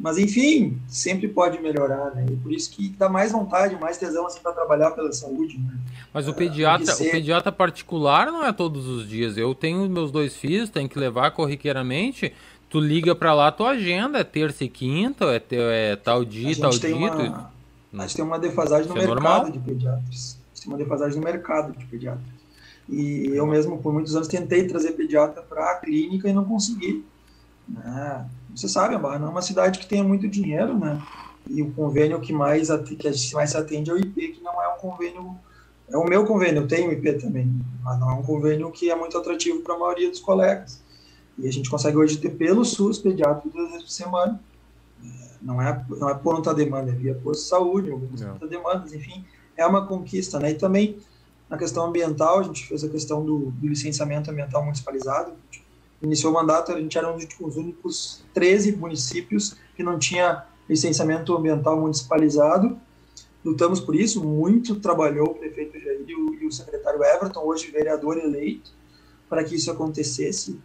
Mas 0.00 0.16
enfim, 0.16 0.80
sempre 0.88 1.28
pode 1.28 1.60
melhorar, 1.60 2.14
né? 2.14 2.24
E 2.30 2.36
por 2.36 2.50
isso 2.50 2.70
que 2.70 2.88
dá 2.88 3.08
mais 3.08 3.32
vontade, 3.32 3.78
mais 3.78 3.98
tesão 3.98 4.26
assim 4.26 4.40
para 4.40 4.52
trabalhar 4.52 4.92
pela 4.92 5.12
saúde, 5.12 5.58
né? 5.58 5.78
Mas 6.12 6.26
o 6.26 6.32
pediatra, 6.32 6.86
ser... 6.86 7.08
o 7.08 7.10
pediatra 7.10 7.52
particular 7.52 8.26
não 8.26 8.44
é 8.44 8.52
todos 8.52 8.86
os 8.86 9.06
dias. 9.06 9.36
Eu 9.36 9.54
tenho 9.54 9.88
meus 9.90 10.10
dois 10.10 10.34
filhos, 10.34 10.70
tenho 10.70 10.88
que 10.88 10.98
levar 10.98 11.32
corriqueiramente. 11.32 12.32
Tu 12.70 12.80
liga 12.80 13.14
para 13.14 13.34
lá, 13.34 13.52
tua 13.52 13.70
agenda 13.70 14.18
é 14.18 14.24
terça 14.24 14.64
e 14.64 14.68
quinta, 14.68 15.26
é, 15.26 15.42
é 15.50 15.96
tal 15.96 16.24
dia, 16.24 16.56
tal 16.56 16.70
dia. 16.70 16.96
Uma... 16.96 17.52
A 17.92 18.02
gente 18.02 18.16
tem 18.16 18.24
uma 18.24 18.38
defasagem 18.38 18.88
no 18.88 18.96
é 18.96 19.06
mercado 19.06 19.14
normal? 19.14 19.50
de 19.50 19.58
pediatras. 19.58 20.38
A 20.40 20.54
gente 20.54 20.62
tem 20.62 20.72
uma 20.72 20.78
defasagem 20.78 21.18
no 21.18 21.24
mercado 21.24 21.76
de 21.76 21.84
pediatras. 21.84 22.40
E 22.88 23.30
eu 23.34 23.46
mesmo, 23.46 23.78
por 23.78 23.92
muitos 23.92 24.16
anos, 24.16 24.28
tentei 24.28 24.66
trazer 24.66 24.92
pediatra 24.92 25.42
para 25.42 25.72
a 25.72 25.74
clínica 25.76 26.28
e 26.28 26.32
não 26.32 26.44
consegui. 26.44 27.04
Né? 27.68 28.26
Você 28.54 28.68
sabe, 28.68 28.94
a 28.94 28.98
Barra 28.98 29.18
não 29.18 29.28
é 29.28 29.30
uma 29.30 29.42
cidade 29.42 29.78
que 29.78 29.86
tenha 29.86 30.04
muito 30.04 30.28
dinheiro, 30.28 30.78
né? 30.78 31.00
E 31.48 31.62
o 31.62 31.72
convênio 31.72 32.20
que 32.20 32.32
mais, 32.32 32.68
que 32.98 33.08
a 33.08 33.12
gente 33.12 33.34
mais 33.34 33.54
atende 33.54 33.90
é 33.90 33.94
o 33.94 33.98
IP, 33.98 34.28
que 34.28 34.42
não 34.42 34.62
é 34.62 34.68
um 34.68 34.78
convênio. 34.78 35.36
É 35.88 35.96
o 35.96 36.04
meu 36.04 36.24
convênio, 36.24 36.62
eu 36.62 36.68
tenho 36.68 36.92
IP 36.92 37.14
também, 37.14 37.50
mas 37.82 37.98
não 37.98 38.10
é 38.10 38.14
um 38.14 38.22
convênio 38.22 38.70
que 38.70 38.90
é 38.90 38.94
muito 38.94 39.16
atrativo 39.18 39.60
para 39.60 39.74
a 39.74 39.78
maioria 39.78 40.08
dos 40.08 40.20
colegas. 40.20 40.80
E 41.38 41.48
a 41.48 41.52
gente 41.52 41.70
consegue 41.70 41.96
hoje 41.96 42.18
ter 42.18 42.30
pelo 42.30 42.64
SUS 42.64 42.98
pediátrico 42.98 43.48
duas 43.48 43.70
vezes 43.70 43.84
por 43.84 43.90
semana. 43.90 44.40
É, 45.02 45.08
não 45.42 45.60
é, 45.60 45.84
não 45.88 46.10
é 46.10 46.14
por 46.14 46.34
conta 46.36 46.54
demanda, 46.54 46.90
é 46.90 46.94
via 46.94 47.14
posto 47.14 47.42
de 47.42 47.48
saúde, 47.48 47.90
algumas 47.90 48.20
é. 48.20 48.46
demandas, 48.46 48.92
enfim, 48.92 49.24
é 49.56 49.66
uma 49.66 49.86
conquista, 49.86 50.38
né? 50.38 50.50
E 50.50 50.54
também 50.54 50.98
na 51.50 51.58
questão 51.58 51.84
ambiental, 51.86 52.38
a 52.38 52.42
gente 52.44 52.64
fez 52.64 52.84
a 52.84 52.88
questão 52.88 53.24
do, 53.24 53.50
do 53.50 53.66
licenciamento 53.66 54.30
ambiental 54.30 54.62
municipalizado, 54.62 55.32
iniciou 56.02 56.32
o 56.32 56.34
mandato, 56.34 56.72
a 56.72 56.80
gente 56.80 56.96
era 56.96 57.10
um 57.12 57.16
dos 57.16 57.56
únicos 57.56 58.24
13 58.32 58.76
municípios 58.76 59.56
que 59.76 59.82
não 59.82 59.98
tinha 59.98 60.44
licenciamento 60.68 61.36
ambiental 61.36 61.78
municipalizado. 61.80 62.78
Lutamos 63.44 63.80
por 63.80 63.94
isso, 63.94 64.24
muito 64.24 64.78
trabalhou 64.80 65.28
o 65.28 65.34
prefeito 65.34 65.78
Jair 65.78 66.04
e 66.06 66.14
o, 66.14 66.34
e 66.34 66.46
o 66.46 66.52
secretário 66.52 67.02
Everton, 67.02 67.40
hoje 67.40 67.70
vereador 67.70 68.18
eleito, 68.18 68.72
para 69.28 69.42
que 69.42 69.54
isso 69.54 69.70
acontecesse. 69.70 70.58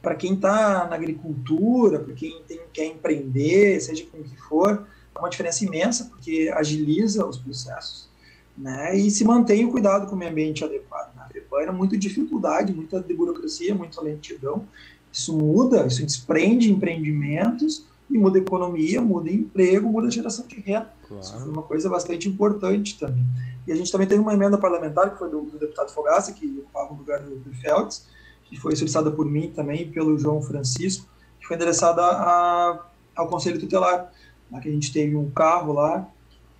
Para 0.00 0.14
quem 0.14 0.34
está 0.34 0.86
na 0.86 0.94
agricultura, 0.94 1.98
para 1.98 2.14
quem 2.14 2.42
tem, 2.46 2.60
quer 2.72 2.86
empreender, 2.86 3.80
seja 3.80 4.04
com 4.06 4.18
o 4.18 4.22
que 4.22 4.36
for, 4.36 4.86
é 5.14 5.18
uma 5.18 5.28
diferença 5.28 5.64
imensa, 5.64 6.04
porque 6.04 6.52
agiliza 6.54 7.26
os 7.26 7.38
processos 7.38 8.08
né, 8.56 8.96
e 8.96 9.10
se 9.10 9.24
mantém 9.24 9.64
o 9.64 9.70
cuidado 9.70 10.06
com 10.06 10.14
o 10.14 10.18
meio 10.18 10.30
ambiente 10.30 10.64
adequado. 10.64 11.13
Era 11.60 11.72
muita 11.72 11.96
dificuldade, 11.96 12.72
muita 12.72 13.00
burocracia, 13.00 13.74
muita 13.74 14.00
lentidão. 14.00 14.66
Isso 15.12 15.36
muda, 15.36 15.86
isso 15.86 16.04
desprende 16.04 16.70
empreendimentos 16.70 17.86
e 18.10 18.18
muda 18.18 18.38
economia, 18.38 19.00
muda 19.00 19.30
emprego, 19.30 19.88
muda 19.88 20.10
geração 20.10 20.46
de 20.46 20.60
renda. 20.60 20.92
Claro. 21.06 21.22
Isso 21.22 21.38
foi 21.38 21.48
uma 21.48 21.62
coisa 21.62 21.88
bastante 21.88 22.28
importante 22.28 22.98
também. 22.98 23.24
E 23.66 23.72
a 23.72 23.76
gente 23.76 23.90
também 23.90 24.06
teve 24.06 24.20
uma 24.20 24.34
emenda 24.34 24.58
parlamentar, 24.58 25.12
que 25.12 25.18
foi 25.18 25.30
do, 25.30 25.42
do 25.42 25.58
deputado 25.58 25.90
Fogaça, 25.90 26.32
que 26.32 26.46
ocupava 26.58 26.92
o 26.92 26.96
lugar 26.96 27.20
do, 27.20 27.36
do 27.36 27.54
Feltz, 27.54 28.06
que 28.44 28.60
foi 28.60 28.76
solicitada 28.76 29.10
por 29.10 29.24
mim 29.24 29.50
também 29.54 29.82
e 29.82 29.86
pelo 29.86 30.18
João 30.18 30.42
Francisco, 30.42 31.08
que 31.40 31.46
foi 31.46 31.56
endereçada 31.56 32.02
a, 32.02 32.86
ao 33.16 33.28
Conselho 33.28 33.58
Tutelar, 33.58 34.12
lá 34.50 34.60
que 34.60 34.68
a 34.68 34.72
gente 34.72 34.92
teve 34.92 35.16
um 35.16 35.30
carro 35.30 35.72
lá, 35.72 36.06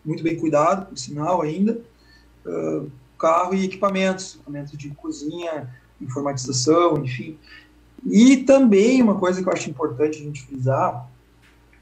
muito 0.05 0.23
bem 0.23 0.37
cuidado, 0.37 0.87
por 0.87 0.99
sinal 0.99 1.43
ainda, 1.43 1.81
uh, 2.47 2.91
carro 3.25 3.55
e 3.55 3.65
equipamentos, 3.65 4.35
equipamentos 4.35 4.77
de 4.77 4.91
cozinha, 4.91 5.75
informatização, 5.99 7.03
enfim. 7.03 7.39
E 8.05 8.37
também 8.37 9.01
uma 9.01 9.19
coisa 9.19 9.43
que 9.43 9.49
eu 9.49 9.53
acho 9.53 9.71
importante 9.71 10.21
a 10.21 10.23
gente 10.23 10.43
frisar, 10.43 11.09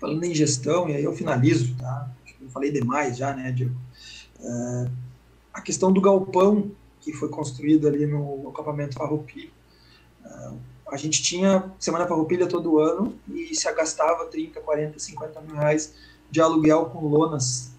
falando 0.00 0.22
em 0.22 0.32
gestão, 0.32 0.88
e 0.88 0.94
aí 0.94 1.02
eu 1.02 1.12
finalizo, 1.12 1.74
tá? 1.74 2.08
Acho 2.24 2.36
que 2.36 2.44
eu 2.44 2.48
falei 2.48 2.70
demais 2.70 3.16
já, 3.16 3.34
né, 3.34 3.50
Diego? 3.50 3.74
É, 4.38 4.88
a 5.52 5.60
questão 5.60 5.92
do 5.92 6.00
galpão 6.00 6.70
que 7.00 7.12
foi 7.12 7.28
construído 7.28 7.88
ali 7.88 8.06
no 8.06 8.48
acampamento 8.48 8.94
Farroupilha. 8.94 9.50
É, 10.24 10.50
a 10.92 10.96
gente 10.96 11.20
tinha 11.24 11.72
Semana 11.76 12.06
Farroupilha 12.06 12.46
todo 12.46 12.78
ano 12.78 13.16
e 13.34 13.52
se 13.52 13.72
gastava 13.72 14.26
30, 14.26 14.60
40, 14.60 14.96
50 14.96 15.40
mil 15.40 15.56
reais 15.56 15.92
de 16.30 16.40
aluguel 16.40 16.84
com 16.84 17.04
lonas 17.08 17.71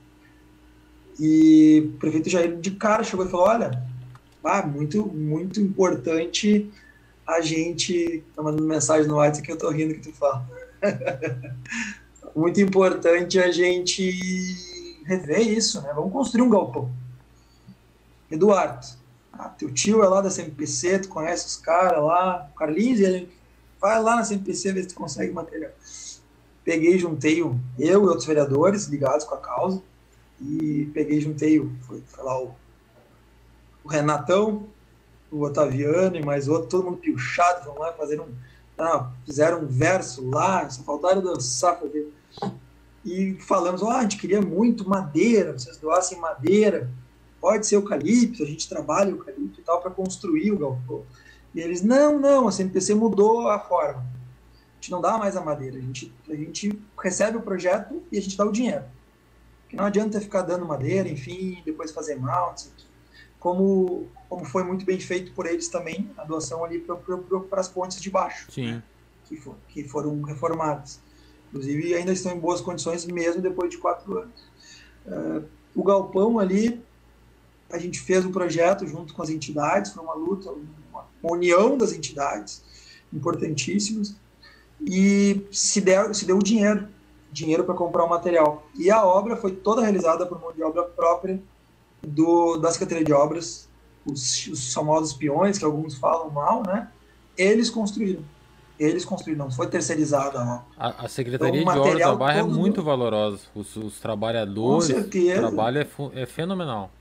e 1.20 1.92
o 1.94 1.98
prefeito 1.98 2.30
Jair 2.30 2.58
de 2.58 2.72
cara 2.72 3.04
chegou 3.04 3.26
e 3.26 3.30
falou: 3.30 3.48
olha, 3.48 3.84
ah, 4.44 4.66
muito, 4.66 5.06
muito 5.08 5.62
importante 5.62 6.72
a 7.26 7.42
gente. 7.42 8.24
Tá 8.36 8.42
mandando 8.42 8.68
mensagem 8.68 9.08
no 9.08 9.16
WhatsApp 9.16 9.46
que 9.46 9.52
eu 9.52 9.58
tô 9.58 9.70
rindo 9.70 9.94
que 9.94 10.02
tu 10.02 10.14
fala. 10.14 10.48
muito 12.36 12.60
importante 12.60 13.40
a 13.40 13.52
gente 13.52 14.12
rever 15.06 15.48
isso, 15.48 15.82
né? 15.82 15.92
Vamos 15.94 16.12
construir 16.12 16.42
um 16.42 16.50
galpão. 16.50 16.92
Eduardo, 18.30 18.86
ah, 19.32 19.50
teu 19.50 19.72
tio 19.72 20.04
é 20.04 20.08
lá 20.08 20.22
da 20.22 20.30
CMPC, 20.30 21.00
tu 21.00 21.10
conhece 21.10 21.46
os 21.46 21.56
caras 21.58 22.04
lá, 22.04 22.50
o 22.52 22.58
Carlinhos, 22.58 23.00
ele 23.00 23.30
vai 23.80 24.02
lá 24.02 24.16
na 24.16 24.24
CMPC 24.24 24.72
ver 24.72 24.82
se 24.84 24.88
tu 24.90 24.96
consegue 24.96 25.32
material. 25.32 25.72
Peguei, 26.64 26.98
juntei 26.98 27.42
eu 27.42 27.60
e 27.78 27.96
outros 27.96 28.26
vereadores 28.26 28.86
ligados 28.86 29.26
com 29.26 29.36
a 29.36 29.38
causa 29.38 29.84
e 30.46 30.90
peguei 30.94 31.22
juntei 31.22 31.60
foi, 31.82 32.02
foi 32.06 32.24
lá 32.24 32.42
o, 32.42 32.54
o, 33.84 33.88
Renatão, 33.88 34.68
o 35.32 35.42
Otaviano 35.42 36.18
e 36.18 36.24
mais 36.24 36.48
outro, 36.48 36.70
todo 36.70 36.86
mundo 36.86 36.98
piochado, 36.98 37.66
vão 37.66 37.80
lá 37.80 37.94
fazer 37.94 38.20
um. 38.20 38.28
Ah, 38.78 39.12
fizeram 39.26 39.62
um 39.62 39.68
verso 39.68 40.28
lá, 40.30 40.68
só 40.70 40.84
faltaram 40.84 41.22
dançar, 41.22 41.80
fazer. 41.80 42.12
E 43.06 43.36
falamos, 43.40 43.82
oh, 43.82 43.90
a 43.90 44.02
gente 44.02 44.18
queria 44.18 44.42
muito 44.42 44.88
madeira, 44.88 45.54
vocês 45.54 45.78
doassem 45.78 46.20
madeira, 46.20 46.90
pode 47.40 47.68
ser 47.68 47.76
eucalipto, 47.76 48.44
a 48.44 48.46
gente 48.46 48.68
trabalha 48.68 49.12
eucalipto 49.12 49.60
e 49.60 49.64
tal 49.64 49.82
para 49.82 49.92
construir 49.92 50.52
o 50.52 50.58
galpão. 50.58 51.04
E 51.54 51.60
eles, 51.60 51.84
não, 51.84 52.20
não, 52.20 52.48
a 52.48 52.52
CNPC 52.52 52.96
mudou 52.96 53.48
a 53.48 53.60
forma. 53.60 54.04
gente 54.76 54.92
não 54.92 55.00
dá 55.00 55.18
mais 55.18 55.38
a 55.38 55.42
madeira, 55.42 55.78
a 55.78 55.82
gente, 55.82 56.12
a 56.28 56.36
gente 56.36 56.80
recebe 57.00 57.38
o 57.38 57.42
projeto 57.42 58.02
e 58.12 58.18
a 58.18 58.22
gente 58.22 58.36
dá 58.36 58.46
o 58.46 58.52
dinheiro. 58.52 58.84
Não 59.74 59.86
adianta 59.86 60.22
ficar 60.22 60.44
dando 60.44 60.66
madeira, 60.66 61.10
enfim, 61.10 61.62
depois 61.66 61.92
fazer 61.92 62.16
mal, 62.16 62.52
não 62.52 62.58
sei 62.58 62.72
o 62.72 62.94
como, 63.44 64.08
como 64.30 64.46
foi 64.46 64.64
muito 64.64 64.86
bem 64.86 64.98
feito 65.02 65.34
por 65.34 65.46
eles 65.46 65.68
também, 65.68 66.10
a 66.18 66.24
doação 66.24 66.64
ali 66.64 66.80
para 66.80 67.60
as 67.60 67.68
pontes 67.68 68.00
de 68.00 68.10
baixo, 68.10 68.50
Sim. 68.50 68.68
Né, 68.68 68.84
que, 69.26 69.36
for, 69.36 69.58
que 69.68 69.84
foram 69.84 70.22
reformadas. 70.22 71.02
Inclusive, 71.50 71.94
ainda 71.94 72.14
estão 72.14 72.32
em 72.32 72.40
boas 72.40 72.62
condições, 72.62 73.06
mesmo 73.06 73.42
depois 73.42 73.70
de 73.70 73.78
quatro 73.78 74.18
anos. 74.18 74.42
Uh, 75.06 75.44
o 75.76 75.84
galpão 75.84 76.40
ali, 76.40 76.82
a 77.70 77.78
gente 77.78 78.00
fez 78.00 78.24
um 78.24 78.32
projeto 78.32 78.88
junto 78.88 79.14
com 79.14 79.22
as 79.22 79.30
entidades, 79.30 79.92
foi 79.92 80.02
uma 80.02 80.16
luta, 80.16 80.50
uma, 80.90 81.06
união 81.22 81.78
das 81.78 81.92
entidades, 81.92 82.64
importantíssimas, 83.12 84.16
e 84.80 85.46
se 85.52 85.82
deu, 85.82 86.14
se 86.14 86.26
deu 86.26 86.40
dinheiro, 86.40 86.88
dinheiro 87.34 87.64
para 87.64 87.74
comprar 87.74 88.06
o 88.06 88.10
material. 88.10 88.64
E 88.78 88.90
a 88.92 89.04
obra 89.04 89.36
foi 89.36 89.52
toda 89.52 89.82
realizada 89.82 90.26
por 90.26 90.40
mão 90.40 90.54
de 90.54 90.64
obra 90.64 90.84
própria 90.84 91.42
do, 92.02 92.58
da 92.58 92.72
Secretaria 92.72 93.04
de 93.04 93.12
Obras, 93.12 93.68
os, 94.06 94.48
os 94.48 94.74
famosos 94.74 95.14
peões, 95.14 95.58
que 95.58 95.66
alguns 95.66 95.96
falam 95.96 96.30
mal, 96.30 96.64
né? 96.66 96.90
Eles 97.38 97.70
construíram. 97.70 98.24
Eles 98.80 99.06
construíram, 99.06 99.46
não 99.46 99.52
foi 99.52 99.68
terceirizada. 99.68 100.40
A, 100.78 101.06
a 101.06 101.08
Secretaria 101.08 101.62
então, 101.62 101.74
de 101.74 101.80
Obras 101.80 102.00
da 102.00 102.16
Barra 102.16 102.40
é 102.40 102.44
muito 102.44 102.82
do... 102.82 102.84
valorosa. 102.84 103.40
Os, 103.56 103.76
os 103.76 104.00
trabalhadores, 104.00 104.88
Com 104.88 104.94
certeza. 104.94 105.40
o 105.40 105.48
trabalho 105.48 105.80
é, 105.80 106.22
é 106.22 106.26
fenomenal. 106.26 106.92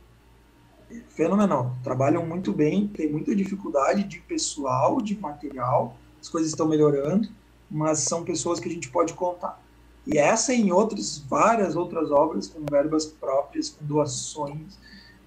Fenomenal. 1.08 1.74
Trabalham 1.82 2.24
muito 2.24 2.52
bem, 2.52 2.86
tem 2.88 3.10
muita 3.10 3.34
dificuldade 3.34 4.04
de 4.04 4.20
pessoal, 4.20 5.00
de 5.00 5.18
material, 5.18 5.96
as 6.20 6.28
coisas 6.28 6.50
estão 6.50 6.68
melhorando, 6.68 7.28
mas 7.70 8.00
são 8.00 8.22
pessoas 8.22 8.60
que 8.60 8.68
a 8.68 8.72
gente 8.72 8.90
pode 8.90 9.14
contar. 9.14 9.60
E 10.06 10.18
essa 10.18 10.52
em 10.52 10.72
outras, 10.72 11.18
várias 11.18 11.76
outras 11.76 12.10
obras, 12.10 12.48
com 12.48 12.64
verbas 12.70 13.06
próprias, 13.06 13.70
com 13.70 13.84
doações, 13.84 14.78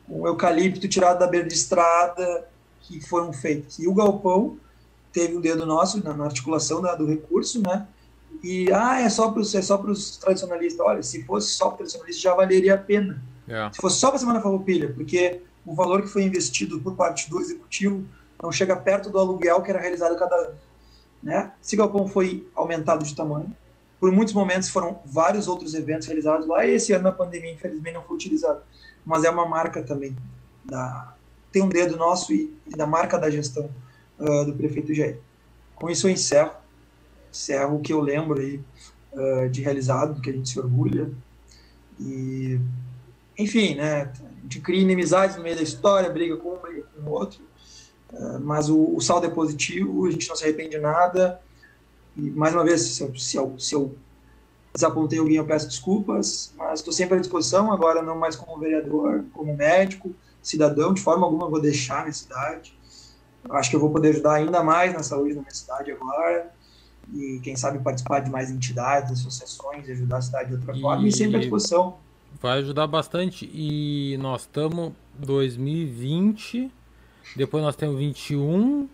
com 0.08 0.28
eucalipto 0.28 0.88
tirado 0.88 1.20
da 1.20 1.28
beira 1.28 1.48
de 1.48 1.54
estrada, 1.54 2.48
que 2.82 3.00
foram 3.00 3.32
feitas. 3.32 3.80
E 3.80 3.88
o 3.88 3.94
galpão 3.94 4.58
teve 5.12 5.36
um 5.36 5.42
dedo 5.42 5.66
nosso 5.66 6.04
na, 6.04 6.14
na 6.14 6.26
articulação 6.26 6.82
da, 6.82 6.94
do 6.94 7.06
recurso, 7.06 7.62
né? 7.62 7.88
E, 8.44 8.72
ah, 8.72 9.00
é 9.00 9.10
só 9.10 9.32
para 9.32 9.40
os 9.40 9.56
é 9.56 9.62
tradicionalistas. 10.20 10.86
Olha, 10.86 11.02
se 11.02 11.24
fosse 11.24 11.54
só 11.54 11.68
para 11.68 11.78
tradicionalistas, 11.78 12.22
já 12.22 12.36
valeria 12.36 12.76
a 12.76 12.78
pena. 12.78 13.22
Yeah. 13.48 13.74
Se 13.74 13.82
fosse 13.82 13.98
só 13.98 14.08
para 14.08 14.18
a 14.18 14.20
Semana 14.20 14.42
Farroupilha, 14.42 14.94
porque 14.94 15.42
o 15.66 15.74
valor 15.74 16.02
que 16.02 16.08
foi 16.08 16.24
investido 16.24 16.80
por 16.82 16.96
parte 16.96 17.30
do 17.30 17.40
executivo 17.40 18.04
não 18.42 18.52
chega 18.52 18.76
perto 18.76 19.10
do 19.10 19.18
aluguel 19.18 19.62
que 19.62 19.72
era 19.72 19.80
realizado 19.80 20.18
cada 20.18 20.36
ano. 20.36 20.56
Né? 21.24 21.52
Esse 21.64 21.76
galpão 21.76 22.08
foi 22.08 22.48
aumentado 22.54 23.04
de 23.04 23.16
tamanho, 23.16 23.56
por 24.06 24.12
muitos 24.12 24.36
momentos 24.36 24.70
foram 24.70 25.00
vários 25.04 25.48
outros 25.48 25.74
eventos 25.74 26.06
realizados 26.06 26.46
lá, 26.46 26.64
e 26.64 26.76
esse 26.76 26.94
ano 26.94 27.08
a 27.08 27.12
pandemia, 27.12 27.52
infelizmente, 27.52 27.96
não 27.96 28.04
foi 28.04 28.16
utilizado. 28.16 28.62
Mas 29.04 29.24
é 29.24 29.32
uma 29.32 29.48
marca 29.48 29.82
também, 29.82 30.16
da, 30.64 31.16
tem 31.52 31.64
um 31.64 31.68
dedo 31.68 31.98
nosso 31.98 32.32
e, 32.32 32.56
e 32.68 32.78
da 32.78 32.86
marca 32.86 33.18
da 33.18 33.32
gestão 33.32 33.68
uh, 34.20 34.46
do 34.46 34.54
prefeito 34.54 34.94
Jair. 34.94 35.18
Com 35.76 35.90
isso 35.90 36.08
eu 36.08 36.12
encerro, 36.12 36.52
encerro 37.32 37.78
o 37.78 37.82
que 37.82 37.94
eu 37.94 38.00
lembro 38.00 38.40
aí 38.40 38.62
uh, 39.14 39.50
de 39.50 39.64
realizado, 39.64 40.14
do 40.14 40.22
que 40.22 40.30
a 40.30 40.34
gente 40.34 40.50
se 40.50 40.60
orgulha. 40.60 41.10
E, 42.00 42.60
enfim, 43.40 43.74
né, 43.74 44.14
a 44.14 44.42
gente 44.44 44.60
cria 44.60 44.82
inimizades 44.82 45.36
no 45.36 45.42
meio 45.42 45.56
da 45.56 45.64
história, 45.64 46.12
briga 46.12 46.38
com 46.38 46.54
um, 46.54 46.58
com 46.58 47.10
o 47.10 47.12
outro, 47.12 47.42
uh, 48.14 48.40
mas 48.40 48.70
o, 48.70 48.96
o 48.96 49.02
saldo 49.02 49.26
é 49.26 49.32
positivo, 49.32 50.06
a 50.06 50.12
gente 50.12 50.30
não 50.30 50.36
se 50.36 50.44
arrepende 50.44 50.76
de 50.76 50.80
nada, 50.80 51.42
e, 52.18 52.30
mais 52.32 52.54
uma 52.54 52.64
vez, 52.64 52.82
se 52.82 53.04
eu, 53.04 53.16
se 53.16 53.38
eu, 53.38 53.56
se 53.60 53.76
eu 53.76 53.96
desapontei 54.74 55.20
alguém, 55.20 55.38
eu 55.38 55.46
peço 55.46 55.68
desculpas, 55.68 56.54
mas 56.58 56.80
estou 56.80 56.94
sempre 56.94 57.18
à 57.18 57.20
disposição, 57.20 57.72
agora 57.72 58.02
não 58.02 58.18
mais 58.18 58.36
como 58.36 58.60
vereador, 58.60 59.24
como 59.34 59.56
médico, 59.56 60.14
cidadão, 60.42 60.94
de 60.94 61.02
forma 61.02 61.26
alguma 61.26 61.50
vou 61.50 61.62
deixar 61.62 62.00
a 62.00 62.02
minha 62.02 62.14
cidade. 62.14 62.78
Acho 63.50 63.70
que 63.70 63.76
eu 63.76 63.80
vou 63.80 63.92
poder 63.92 64.10
ajudar 64.10 64.34
ainda 64.34 64.64
mais 64.64 64.94
na 64.94 65.04
saúde 65.04 65.34
da 65.34 65.42
minha 65.42 65.54
cidade 65.54 65.92
agora, 65.92 66.52
e 67.14 67.40
quem 67.44 67.56
sabe 67.56 67.80
participar 67.80 68.20
de 68.20 68.30
mais 68.30 68.50
entidades, 68.50 69.12
associações, 69.12 69.90
ajudar 69.90 70.18
a 70.18 70.22
cidade 70.22 70.50
de 70.50 70.56
outra 70.56 70.76
e... 70.76 70.82
forma, 70.82 71.08
e 71.08 71.12
sempre 71.12 71.38
à 71.38 71.40
disposição. 71.40 71.98
Vai 72.42 72.60
ajudar 72.60 72.88
bastante, 72.88 73.50
e 73.54 74.18
nós 74.20 74.42
estamos 74.42 74.92
2020, 75.20 76.72
depois 77.36 77.64
nós 77.64 77.76
temos 77.76 77.98
21, 77.98 78.90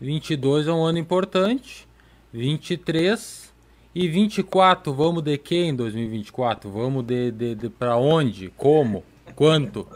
22 0.00 0.68
é 0.68 0.72
um 0.72 0.84
ano 0.84 0.98
importante, 0.98 1.88
23 2.34 3.54
e 3.94 4.08
24, 4.08 4.92
vamos 4.92 5.22
de 5.22 5.38
que 5.38 5.54
em 5.54 5.72
2024? 5.72 6.68
Vamos 6.68 7.04
de, 7.04 7.30
de, 7.30 7.54
de 7.54 7.70
para 7.70 7.96
onde? 7.96 8.52
Como? 8.56 9.04
Quanto? 9.36 9.86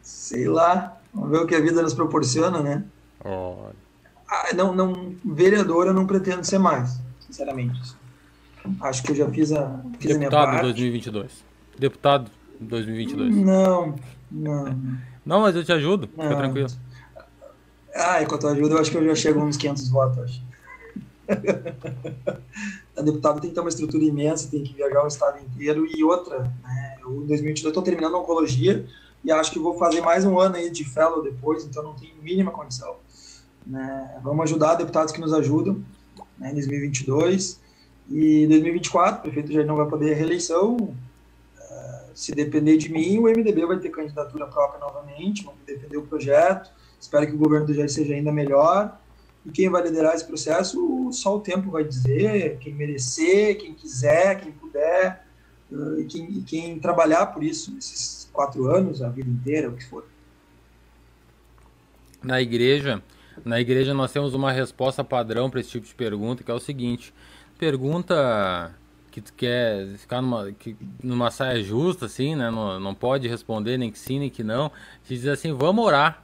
Sei 0.00 0.46
lá. 0.46 0.96
Vamos 1.12 1.30
ver 1.30 1.38
o 1.38 1.46
que 1.48 1.56
a 1.56 1.60
vida 1.60 1.82
nos 1.82 1.92
proporciona, 1.92 2.60
né? 2.60 2.84
Olha. 3.24 3.74
Ah, 4.28 4.54
não, 4.54 4.72
não, 4.72 5.16
vereador 5.24 5.88
eu 5.88 5.92
não 5.92 6.06
pretendo 6.06 6.44
ser 6.44 6.58
mais, 6.58 7.00
sinceramente. 7.18 7.96
Acho 8.80 9.02
que 9.02 9.10
eu 9.10 9.16
já 9.16 9.28
fiz 9.28 9.50
a, 9.50 9.82
fiz 9.98 10.16
Deputado 10.16 10.46
a 10.46 10.50
minha 10.50 10.62
2022. 10.62 11.44
Deputado 11.76 12.30
2022. 12.60 13.34
Não, 13.34 13.96
não. 14.30 14.78
Não, 15.26 15.40
mas 15.40 15.56
eu 15.56 15.64
te 15.64 15.72
ajudo, 15.72 16.08
não. 16.16 16.22
fica 16.22 16.36
tranquilo. 16.36 16.70
Ah, 17.92 18.24
com 18.24 18.36
a 18.36 18.38
tua 18.38 18.52
ajuda 18.52 18.76
eu 18.76 18.78
acho 18.78 18.90
que 18.92 18.98
eu 18.98 19.04
já 19.04 19.16
chego 19.16 19.40
a 19.40 19.44
uns 19.44 19.56
500 19.56 19.88
votos, 19.88 20.18
acho. 20.18 20.49
a 22.96 23.02
deputada 23.02 23.40
tem 23.40 23.50
que 23.50 23.54
ter 23.54 23.60
uma 23.60 23.68
estrutura 23.68 24.04
imensa, 24.04 24.50
tem 24.50 24.62
que 24.62 24.74
viajar 24.74 25.04
o 25.04 25.08
estado 25.08 25.38
inteiro. 25.38 25.86
E 25.86 26.02
outra, 26.04 26.40
né, 26.40 26.96
eu 27.00 27.22
em 27.22 27.26
2022 27.26 27.70
estou 27.70 27.82
terminando 27.82 28.14
oncologia 28.14 28.86
e 29.24 29.30
acho 29.30 29.50
que 29.50 29.58
vou 29.58 29.78
fazer 29.78 30.00
mais 30.00 30.24
um 30.24 30.38
ano 30.38 30.56
aí 30.56 30.70
de 30.70 30.84
fellow 30.84 31.22
depois, 31.22 31.64
então 31.64 31.82
não 31.82 31.94
tenho 31.94 32.14
mínima 32.22 32.50
condição. 32.50 32.96
Né? 33.66 34.20
Vamos 34.22 34.44
ajudar 34.44 34.74
deputados 34.74 35.12
que 35.12 35.20
nos 35.20 35.32
ajudam 35.32 35.82
né, 36.38 36.50
em 36.50 36.54
2022. 36.54 37.60
E 38.08 38.46
2024, 38.48 39.18
o 39.18 39.22
prefeito 39.22 39.52
já 39.52 39.62
não 39.64 39.76
vai 39.76 39.86
poder 39.86 40.14
reeleição. 40.14 40.76
Uh, 40.76 40.94
se 42.14 42.32
depender 42.32 42.76
de 42.76 42.90
mim, 42.90 43.18
o 43.18 43.22
MDB 43.24 43.66
vai 43.66 43.78
ter 43.78 43.90
candidatura 43.90 44.46
própria 44.46 44.80
novamente, 44.80 45.44
vamos 45.44 45.60
defender 45.64 45.96
o 45.98 46.02
projeto. 46.02 46.70
Espero 47.00 47.26
que 47.26 47.34
o 47.34 47.38
governo 47.38 47.66
do 47.66 47.74
Jair 47.74 47.90
seja 47.90 48.14
ainda 48.14 48.32
melhor. 48.32 48.98
E 49.44 49.50
quem 49.50 49.70
vai 49.70 49.82
liderar 49.82 50.14
esse 50.14 50.26
processo, 50.26 51.10
só 51.12 51.36
o 51.36 51.40
tempo 51.40 51.70
vai 51.70 51.84
dizer, 51.84 52.58
quem 52.58 52.74
merecer, 52.74 53.58
quem 53.58 53.72
quiser, 53.72 54.40
quem 54.40 54.52
puder, 54.52 55.24
e 55.98 56.04
quem, 56.04 56.30
e 56.30 56.42
quem 56.42 56.78
trabalhar 56.78 57.26
por 57.26 57.42
isso 57.42 57.76
esses 57.78 58.28
quatro 58.32 58.68
anos, 58.68 59.02
a 59.02 59.08
vida 59.08 59.30
inteira, 59.30 59.68
o 59.68 59.76
que 59.76 59.84
for. 59.86 60.04
Na 62.22 62.40
igreja, 62.40 63.02
na 63.44 63.60
igreja 63.60 63.94
nós 63.94 64.12
temos 64.12 64.34
uma 64.34 64.52
resposta 64.52 65.02
padrão 65.02 65.48
para 65.48 65.60
esse 65.60 65.70
tipo 65.70 65.86
de 65.86 65.94
pergunta, 65.94 66.44
que 66.44 66.50
é 66.50 66.54
o 66.54 66.60
seguinte: 66.60 67.14
pergunta 67.58 68.74
que 69.10 69.20
tu 69.20 69.32
quer 69.32 69.86
ficar 69.96 70.20
numa, 70.20 70.52
que, 70.52 70.76
numa 71.02 71.30
saia 71.30 71.62
justa, 71.62 72.06
assim, 72.06 72.34
né? 72.36 72.50
Não, 72.50 72.78
não 72.78 72.94
pode 72.94 73.26
responder 73.26 73.76
nem 73.78 73.90
que 73.90 73.98
sim, 73.98 74.18
nem 74.18 74.30
que 74.30 74.44
não. 74.44 74.70
Te 75.04 75.14
diz 75.14 75.26
assim, 75.26 75.52
vamos 75.52 75.84
orar. 75.84 76.22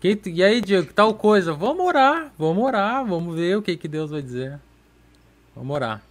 Que, 0.00 0.20
e 0.26 0.44
aí, 0.44 0.60
Diego, 0.60 0.92
tal 0.92 1.14
coisa? 1.14 1.52
Vamos 1.52 1.84
orar, 1.84 2.32
vamos 2.38 2.64
orar, 2.64 3.04
vamos 3.04 3.34
ver 3.34 3.56
o 3.56 3.62
que, 3.62 3.76
que 3.76 3.88
Deus 3.88 4.10
vai 4.10 4.22
dizer. 4.22 4.60
Vamos 5.56 5.74
orar. 5.74 6.02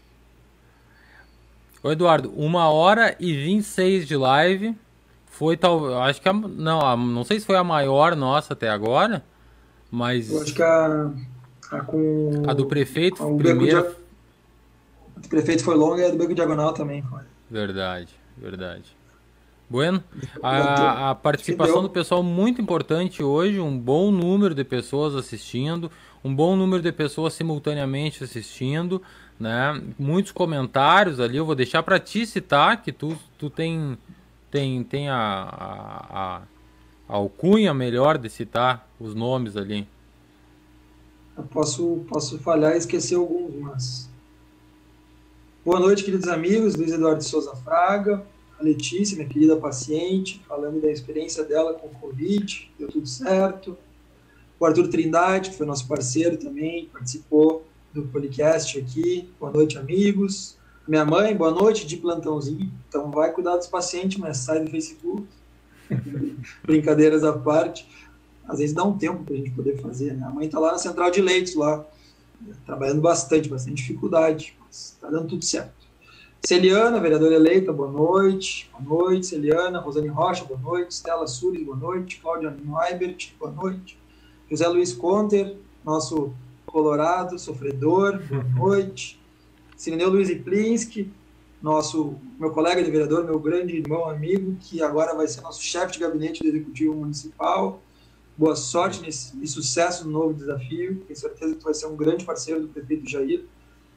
Ô 1.81 1.91
Eduardo, 1.91 2.34
uma 2.35 2.69
hora 2.69 3.15
e 3.18 3.34
26 3.34 4.05
de 4.05 4.18
live. 4.18 4.76
Foi 5.27 5.55
tal. 5.55 6.01
Acho 6.01 6.22
que 6.22 6.27
a, 6.27 6.34
não, 6.34 6.81
a, 6.81 6.97
não 6.97 7.23
sei 7.23 7.39
se 7.39 7.45
foi 7.45 7.55
a 7.55 7.64
maior 7.64 8.15
nossa 8.15 8.53
até 8.53 8.68
agora. 8.68 9.23
Mas. 9.89 10.31
Eu 10.31 10.41
acho 10.41 10.53
que 10.53 10.64
a. 10.64 11.11
A, 11.72 11.81
com, 11.81 12.43
a 12.47 12.53
do 12.53 12.65
prefeito, 12.65 13.22
a, 13.23 13.38
primeira. 13.38 13.81
Dia, 13.81 13.95
a 15.15 15.19
do 15.19 15.27
prefeito 15.30 15.64
foi 15.64 15.76
longa 15.76 16.01
e 16.01 16.05
a 16.05 16.09
do 16.09 16.18
Beco 16.18 16.34
Diagonal 16.34 16.73
também 16.73 17.01
foi. 17.03 17.22
Verdade, 17.49 18.09
verdade. 18.38 18.96
Bueno, 19.69 20.02
a, 20.41 21.10
a 21.10 21.15
participação 21.15 21.81
do 21.81 21.89
pessoal 21.89 22.23
muito 22.23 22.61
importante 22.61 23.22
hoje, 23.22 23.60
um 23.60 23.77
bom 23.77 24.11
número 24.11 24.56
de 24.56 24.64
pessoas 24.64 25.14
assistindo, 25.14 25.91
um 26.23 26.34
bom 26.34 26.56
número 26.56 26.81
de 26.81 26.91
pessoas 26.91 27.34
simultaneamente 27.34 28.23
assistindo, 28.23 29.02
né? 29.38 29.81
Muitos 29.99 30.31
comentários 30.31 31.19
ali, 31.19 31.35
eu 31.35 31.45
vou 31.45 31.53
deixar 31.53 31.84
para 31.84 31.99
ti 31.99 32.26
citar 32.26 32.81
que 32.81 32.94
tu, 32.94 33.18
tu 33.38 33.49
tem 33.49 33.98
tem 34.49 34.84
tem 34.84 35.10
a, 35.10 35.18
a, 35.18 36.38
a, 36.38 36.41
alcunha 37.07 37.73
melhor 37.73 38.18
de 38.18 38.30
citar 38.30 38.88
os 38.98 39.14
nomes 39.14 39.57
ali. 39.57 39.85
Eu 41.38 41.44
posso 41.44 42.06
posso 42.10 42.39
falhar 42.39 42.73
e 42.73 42.77
esquecer 42.77 43.15
alguns, 43.15 43.53
mas 43.60 44.10
Boa 45.68 45.81
noite, 45.81 46.06
queridos 46.06 46.30
amigos, 46.30 46.76
Luiz 46.76 46.94
Eduardo 46.94 47.22
Souza 47.22 47.53
Fraga, 47.57 48.26
a 48.59 48.63
Letícia, 48.63 49.15
minha 49.15 49.29
querida 49.29 49.55
paciente, 49.55 50.41
falando 50.47 50.81
da 50.81 50.89
experiência 50.89 51.43
dela 51.43 51.73
com 51.73 51.88
o 51.88 51.91
Covid, 51.91 52.71
deu 52.77 52.88
tudo 52.88 53.07
certo. 53.07 53.77
O 54.59 54.65
Arthur 54.65 54.88
Trindade, 54.88 55.51
que 55.51 55.57
foi 55.57 55.67
nosso 55.67 55.88
parceiro 55.88 56.38
também, 56.38 56.89
participou 56.91 57.65
do 57.93 58.03
podcast 58.07 58.79
aqui. 58.79 59.29
Boa 59.39 59.51
noite, 59.51 59.77
amigos. 59.77 60.57
Minha 60.88 61.05
mãe, 61.05 61.35
boa 61.35 61.51
noite, 61.51 61.85
de 61.85 61.97
plantãozinho. 61.97 62.71
Então 62.89 63.11
vai 63.11 63.31
cuidar 63.31 63.57
dos 63.57 63.67
pacientes, 63.67 64.17
mas 64.17 64.38
sai 64.38 64.63
do 64.63 64.71
Facebook. 64.71 65.27
Brincadeiras 66.65 67.23
à 67.23 67.34
parte. 67.34 67.88
Às 68.47 68.57
vezes 68.57 68.73
dá 68.73 68.84
um 68.84 68.97
tempo 68.97 69.23
para 69.23 69.35
a 69.35 69.38
gente 69.38 69.51
poder 69.51 69.79
fazer. 69.79 70.13
Né? 70.13 70.25
A 70.25 70.29
mãe 70.31 70.47
está 70.47 70.59
lá 70.59 70.71
na 70.71 70.77
central 70.79 71.11
de 71.11 71.21
leitos, 71.21 71.53
lá, 71.53 71.85
trabalhando 72.65 73.01
bastante, 73.01 73.47
bastante 73.49 73.75
dificuldade, 73.75 74.57
mas 74.65 74.95
está 74.95 75.09
dando 75.09 75.27
tudo 75.27 75.45
certo. 75.45 75.76
Celiana, 76.47 76.97
vereadora 77.01 77.35
eleita, 77.35 77.73
boa 77.73 77.91
noite. 77.91 78.71
Boa 78.79 79.09
noite, 79.09 79.27
Celiana. 79.27 79.81
Rosane 79.81 80.07
Rocha, 80.07 80.45
boa 80.45 80.57
noite. 80.57 80.93
Stella 80.93 81.27
Sures, 81.27 81.61
boa 81.61 81.75
noite. 81.75 82.21
Cláudia 82.21 82.51
Neubert, 82.51 83.33
boa 83.37 83.51
noite. 83.51 83.99
José 84.49 84.65
Luiz 84.69 84.93
Conter, 84.93 85.57
nosso 85.83 86.33
colorado, 86.65 87.37
sofredor, 87.37 88.21
boa 88.29 88.43
noite. 88.55 89.19
Cirineu 89.75 90.09
Luiz 90.09 90.29
Iplinski, 90.29 91.11
nosso, 91.61 92.15
meu 92.39 92.51
colega 92.51 92.81
de 92.81 92.89
vereador, 92.89 93.25
meu 93.25 93.41
grande 93.41 93.75
irmão, 93.75 94.09
amigo, 94.09 94.55
que 94.61 94.81
agora 94.81 95.13
vai 95.13 95.27
ser 95.27 95.41
nosso 95.41 95.61
chefe 95.61 95.95
de 95.95 95.99
gabinete 95.99 96.41
do 96.41 96.47
Executivo 96.47 96.95
Municipal. 96.95 97.81
Boa 98.37 98.55
sorte 98.55 99.01
nesse, 99.01 99.37
e 99.43 99.47
sucesso 99.49 100.05
no 100.05 100.11
novo 100.11 100.33
desafio. 100.33 101.03
Tenho 101.05 101.19
certeza 101.19 101.55
que 101.55 101.59
tu 101.59 101.65
vai 101.65 101.73
ser 101.73 101.87
um 101.87 101.97
grande 101.97 102.23
parceiro 102.23 102.61
do 102.61 102.69
prefeito 102.69 103.05
Jair. 103.05 103.43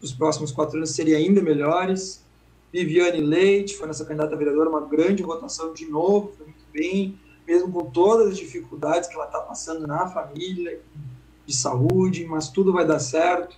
Os 0.02 0.12
próximos 0.12 0.50
quatro 0.50 0.78
anos 0.78 0.90
seriam 0.90 1.16
ainda 1.16 1.40
melhores. 1.40 2.28
Viviane 2.72 3.20
Leite 3.20 3.76
foi 3.76 3.86
nossa 3.86 4.04
candidata 4.04 4.34
a 4.34 4.38
vereadora, 4.38 4.70
uma 4.70 4.86
grande 4.86 5.22
votação 5.22 5.72
de 5.72 5.86
novo, 5.86 6.32
foi 6.36 6.46
muito 6.46 6.64
bem, 6.72 7.18
mesmo 7.46 7.72
com 7.72 7.90
todas 7.90 8.28
as 8.28 8.38
dificuldades 8.38 9.08
que 9.08 9.14
ela 9.16 9.26
está 9.26 9.40
passando 9.40 9.86
na 9.86 10.06
família, 10.06 10.80
de 11.44 11.56
saúde, 11.56 12.24
mas 12.26 12.48
tudo 12.48 12.72
vai 12.72 12.86
dar 12.86 13.00
certo. 13.00 13.56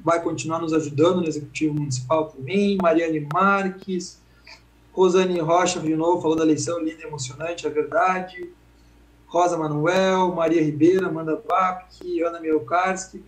Vai 0.00 0.22
continuar 0.22 0.60
nos 0.60 0.72
ajudando 0.72 1.20
no 1.20 1.28
Executivo 1.28 1.74
Municipal 1.74 2.28
também. 2.30 2.78
Mariane 2.80 3.28
Marques, 3.32 4.22
Rosane 4.92 5.38
Rocha, 5.40 5.80
de 5.80 5.94
novo, 5.94 6.22
falou 6.22 6.36
da 6.36 6.44
eleição 6.44 6.78
linda, 6.80 7.02
emocionante, 7.02 7.66
é 7.66 7.70
verdade. 7.70 8.50
Rosa 9.26 9.58
Manuel, 9.58 10.34
Maria 10.34 10.62
Ribeira, 10.62 11.08
Amanda 11.08 11.36
Bapke, 11.36 12.22
Ana 12.22 12.40
Mielkarski, 12.40 13.22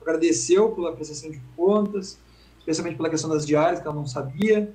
agradeceu 0.00 0.72
pela 0.72 0.92
prestação 0.92 1.30
de 1.30 1.40
contas 1.54 2.18
especialmente 2.64 2.96
pela 2.96 3.10
questão 3.10 3.28
das 3.28 3.46
diárias, 3.46 3.80
que 3.80 3.86
ela 3.86 3.94
não 3.94 4.06
sabia, 4.06 4.72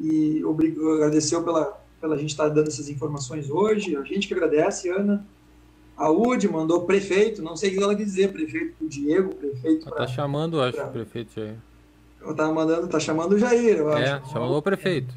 e 0.00 0.44
obrigou, 0.44 0.94
agradeceu 0.94 1.44
pela, 1.44 1.80
pela 2.00 2.18
gente 2.18 2.30
estar 2.30 2.48
dando 2.48 2.68
essas 2.68 2.88
informações 2.88 3.48
hoje. 3.48 3.96
A 3.96 4.02
gente 4.02 4.26
que 4.26 4.34
agradece, 4.34 4.88
Ana. 4.88 5.24
A 5.96 6.10
UD 6.10 6.48
mandou 6.48 6.86
prefeito, 6.86 7.42
não 7.42 7.56
sei 7.56 7.70
o 7.70 7.72
que 7.74 7.82
ela 7.82 7.94
quer 7.94 8.04
dizer, 8.04 8.32
prefeito 8.32 8.74
o 8.80 8.88
Diego, 8.88 9.34
prefeito 9.34 9.84
para. 9.84 9.98
Tá 9.98 10.06
chamando, 10.06 10.60
acho, 10.60 10.76
pra, 10.76 10.86
o 10.86 10.92
prefeito 10.92 11.34
Jair. 11.34 11.56
Ela 12.22 12.34
tá 12.34 12.50
mandando, 12.50 12.88
tá 12.88 12.98
chamando 12.98 13.32
o 13.32 13.38
Jair, 13.38 13.76
eu 13.76 13.92
é, 13.92 14.10
acho. 14.10 14.30
É, 14.30 14.32
chamou 14.32 14.56
o 14.56 14.62
prefeito. 14.62 15.14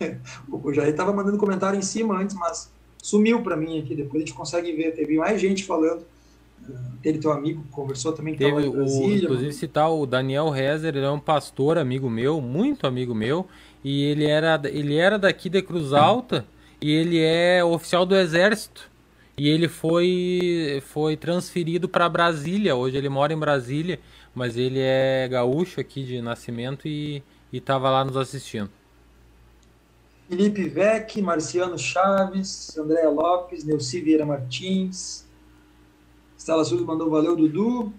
o 0.50 0.72
Jair 0.72 0.90
estava 0.90 1.12
mandando 1.12 1.36
comentário 1.36 1.78
em 1.78 1.82
cima 1.82 2.18
antes, 2.18 2.34
mas 2.36 2.72
sumiu 3.02 3.42
para 3.42 3.54
mim 3.54 3.80
aqui. 3.80 3.94
Depois 3.94 4.22
a 4.22 4.26
gente 4.26 4.34
consegue 4.34 4.72
ver. 4.72 4.92
Teve 4.92 5.18
mais 5.18 5.38
gente 5.38 5.64
falando 5.64 6.06
ele 7.02 7.18
teu 7.18 7.32
amigo 7.32 7.64
conversou 7.70 8.12
também 8.12 8.34
Teve 8.34 8.66
o, 8.66 8.72
Brasília, 8.72 9.24
inclusive 9.24 9.48
mas... 9.48 9.56
citar 9.56 9.90
o 9.90 10.06
Daniel 10.06 10.48
Rezer, 10.48 10.96
ele 10.96 11.04
é 11.04 11.10
um 11.10 11.20
pastor 11.20 11.78
amigo 11.78 12.08
meu, 12.08 12.40
muito 12.40 12.86
amigo 12.86 13.14
meu, 13.14 13.46
e 13.82 14.04
ele 14.04 14.24
era 14.24 14.60
ele 14.64 14.96
era 14.96 15.18
daqui 15.18 15.48
de 15.48 15.60
Cruz 15.62 15.92
Alta 15.92 16.46
e 16.80 16.90
ele 16.90 17.20
é 17.20 17.62
oficial 17.64 18.06
do 18.06 18.14
exército. 18.16 18.90
E 19.36 19.48
ele 19.48 19.68
foi 19.68 20.82
foi 20.86 21.16
transferido 21.16 21.88
para 21.88 22.08
Brasília. 22.08 22.76
Hoje 22.76 22.96
ele 22.96 23.08
mora 23.08 23.32
em 23.32 23.38
Brasília, 23.38 23.98
mas 24.34 24.56
ele 24.56 24.78
é 24.80 25.28
gaúcho 25.28 25.80
aqui 25.80 26.04
de 26.04 26.20
nascimento 26.22 26.86
e 26.86 27.22
estava 27.52 27.90
lá 27.90 28.04
nos 28.04 28.16
assistindo. 28.16 28.70
Felipe 30.28 30.68
Vec, 30.68 31.20
Marciano 31.20 31.78
Chaves, 31.78 32.76
Andréa 32.78 33.10
Lopes, 33.10 33.64
Neuci 33.64 34.00
Vieira 34.00 34.24
Martins, 34.24 35.23
Estela 36.44 36.62
Sul 36.62 36.84
mandou 36.84 37.08
valeu, 37.08 37.34
Dudu. 37.34 37.90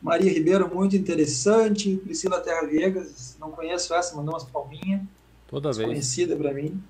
Maria 0.00 0.32
Ribeiro, 0.32 0.72
muito 0.72 0.94
interessante. 0.94 1.96
Priscila 1.96 2.40
Terra 2.40 2.64
Viegas, 2.64 3.36
não 3.40 3.50
conheço 3.50 3.92
essa, 3.92 4.14
mandou 4.14 4.34
umas 4.34 4.44
palminhas. 4.44 5.00
Toda 5.48 5.72
vez. 5.72 5.88
Conhecida 5.88 6.36
para 6.36 6.54
mim. 6.54 6.80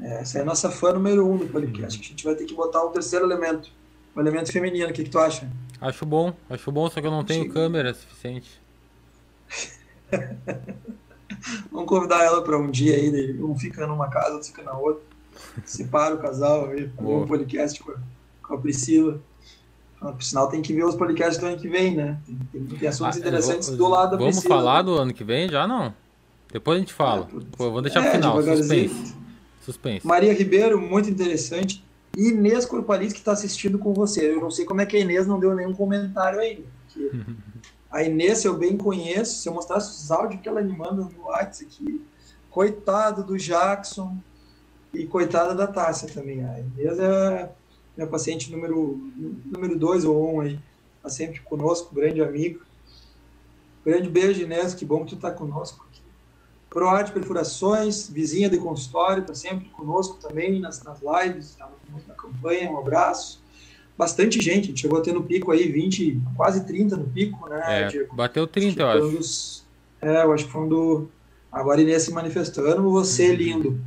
É, 0.00 0.22
essa 0.22 0.38
é 0.38 0.40
a 0.40 0.44
nossa 0.46 0.70
fã 0.70 0.94
número 0.94 1.30
um 1.30 1.36
do 1.36 1.46
podcast. 1.48 1.98
Uhum. 1.98 2.04
A 2.06 2.08
gente 2.08 2.24
vai 2.24 2.34
ter 2.34 2.46
que 2.46 2.54
botar 2.54 2.82
um 2.82 2.90
terceiro 2.90 3.26
elemento. 3.26 3.70
O 4.16 4.18
um 4.18 4.22
elemento 4.22 4.50
feminino. 4.50 4.88
O 4.88 4.92
que, 4.94 5.04
que 5.04 5.10
tu 5.10 5.18
acha? 5.18 5.52
Acho 5.78 6.06
bom, 6.06 6.32
acho 6.48 6.72
bom, 6.72 6.88
só 6.88 6.98
que 6.98 7.06
eu 7.06 7.10
não 7.10 7.24
tenho 7.24 7.52
câmera 7.52 7.92
suficiente. 7.92 8.58
Vamos 11.70 11.86
convidar 11.86 12.24
ela 12.24 12.40
para 12.40 12.56
um 12.56 12.70
dia 12.70 12.96
aí, 12.96 13.38
um 13.38 13.54
fica 13.58 13.86
numa 13.86 14.08
casa, 14.08 14.32
outro 14.32 14.48
fica 14.48 14.62
na 14.62 14.72
outra. 14.78 15.02
Separa 15.62 16.14
o 16.14 16.18
casal 16.18 16.70
aí, 16.70 16.88
fazer 16.88 17.08
um 17.08 17.26
podcast 17.26 17.82
com 17.82 17.92
a, 17.92 17.96
com 18.42 18.54
a 18.54 18.58
Priscila. 18.58 19.20
Ah, 20.02 20.10
por 20.10 20.22
sinal, 20.22 20.48
tem 20.48 20.60
que 20.60 20.72
ver 20.72 20.84
os 20.84 20.96
podcasts 20.96 21.38
do 21.38 21.46
ano 21.46 21.56
que 21.56 21.68
vem, 21.68 21.94
né? 21.94 22.18
Tem, 22.50 22.64
tem, 22.66 22.88
assuntos 22.88 23.16
ah, 23.16 23.20
interessantes 23.20 23.68
vou, 23.68 23.78
do 23.78 23.88
lado 23.88 24.10
da 24.10 24.16
Vamos 24.16 24.34
Priscila, 24.34 24.56
falar 24.56 24.78
né? 24.78 24.82
do 24.82 24.98
ano 24.98 25.14
que 25.14 25.22
vem? 25.22 25.48
Já 25.48 25.66
não. 25.66 25.94
Depois 26.52 26.76
a 26.76 26.80
gente 26.80 26.92
fala. 26.92 27.28
É, 27.32 27.40
Pô, 27.56 27.66
vamos 27.66 27.82
deixar 27.82 28.00
é, 28.00 28.02
pro 28.02 28.12
final. 28.12 28.42
Suspense. 28.42 29.14
Suspense. 29.60 30.06
Maria 30.06 30.34
Ribeiro, 30.34 30.80
muito 30.80 31.08
interessante. 31.08 31.84
Inês 32.16 32.66
Corpalis, 32.66 33.12
que 33.12 33.20
está 33.20 33.30
assistindo 33.30 33.78
com 33.78 33.94
você. 33.94 34.32
Eu 34.32 34.40
não 34.40 34.50
sei 34.50 34.64
como 34.64 34.80
é 34.80 34.86
que 34.86 34.96
a 34.96 35.00
Inês 35.00 35.26
não 35.26 35.38
deu 35.38 35.54
nenhum 35.54 35.72
comentário 35.72 36.40
ainda. 36.40 36.64
a 37.88 38.02
Inês, 38.02 38.44
eu 38.44 38.58
bem 38.58 38.76
conheço. 38.76 39.40
Se 39.40 39.48
eu 39.48 39.54
mostrasse 39.54 39.88
os 39.88 40.10
áudios 40.10 40.40
que 40.40 40.48
ela 40.48 40.60
me 40.60 40.76
manda 40.76 41.04
no 41.04 41.26
WhatsApp 41.26 41.70
aqui, 41.72 42.04
coitado 42.50 43.22
do 43.22 43.38
Jackson 43.38 44.16
e 44.92 45.06
coitada 45.06 45.54
da 45.54 45.68
Tássia 45.68 46.08
também. 46.08 46.44
A 46.44 46.58
Inês 46.58 46.98
é 46.98 47.52
meu 47.96 48.06
paciente 48.06 48.50
número 48.50 48.98
número 49.44 49.78
dois 49.78 50.04
ou 50.04 50.34
um 50.34 50.40
aí, 50.40 50.58
está 50.96 51.08
sempre 51.08 51.40
conosco, 51.40 51.94
grande 51.94 52.22
amigo. 52.22 52.60
Grande 53.84 54.08
beijo, 54.08 54.42
Inês, 54.42 54.74
que 54.74 54.84
bom 54.84 55.04
que 55.04 55.10
tu 55.10 55.14
está 55.16 55.30
conosco 55.30 55.84
aqui. 55.90 56.00
Proarte 56.70 57.12
Perfurações, 57.12 58.08
vizinha 58.08 58.48
de 58.48 58.56
consultório, 58.56 59.22
está 59.22 59.34
sempre 59.34 59.68
conosco 59.70 60.16
também 60.16 60.60
nas, 60.60 60.82
nas 60.84 61.00
lives, 61.02 61.50
está 61.50 61.68
na 62.08 62.14
campanha, 62.14 62.70
um 62.70 62.78
abraço. 62.78 63.42
Bastante 63.98 64.40
gente, 64.40 64.64
a 64.64 64.66
gente 64.68 64.80
chegou 64.80 64.98
a 64.98 65.02
ter 65.02 65.12
no 65.12 65.22
pico 65.22 65.50
aí 65.50 65.70
20, 65.70 66.20
quase 66.36 66.64
30 66.64 66.96
no 66.96 67.04
pico, 67.08 67.48
né, 67.48 67.82
é, 67.82 67.88
Diego? 67.88 68.14
Bateu 68.14 68.46
30, 68.46 68.80
eu 68.80 68.88
acho. 68.88 69.10
Dos, 69.10 69.64
é, 70.00 70.22
eu 70.22 70.32
acho 70.32 70.46
que 70.46 70.52
foi 70.52 70.62
um 70.62 70.68
do... 70.68 71.08
Agora 71.50 71.82
Inês 71.82 72.04
se 72.04 72.12
manifestando, 72.12 72.90
você 72.90 73.28
uhum. 73.28 73.36
lindo. 73.36 73.80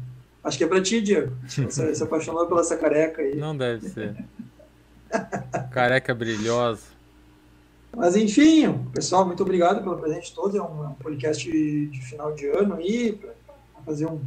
Acho 0.45 0.59
que 0.59 0.63
é 0.63 0.67
pra 0.67 0.81
ti, 0.81 1.01
Diego. 1.01 1.35
Você 1.47 1.95
se 1.95 2.03
apaixonou 2.03 2.45
pela 2.45 2.61
essa 2.61 2.77
careca 2.77 3.23
aí. 3.23 3.35
Não 3.35 3.57
deve 3.57 3.89
ser. 3.89 4.15
careca 5.71 6.13
brilhosa. 6.13 6.83
Mas 7.95 8.15
enfim, 8.15 8.71
pessoal, 8.93 9.25
muito 9.25 9.41
obrigado 9.41 9.81
pelo 9.81 9.97
presente 9.97 10.35
todo. 10.35 10.55
É 10.55 10.61
um, 10.61 10.83
é 10.83 10.87
um 10.87 10.93
podcast 10.93 11.49
de, 11.49 11.87
de, 11.87 11.99
final 12.01 12.35
de 12.35 12.45
ano 12.47 12.75
aí, 12.75 13.13
para 13.13 13.33
fazer 13.83 14.05
um, 14.05 14.21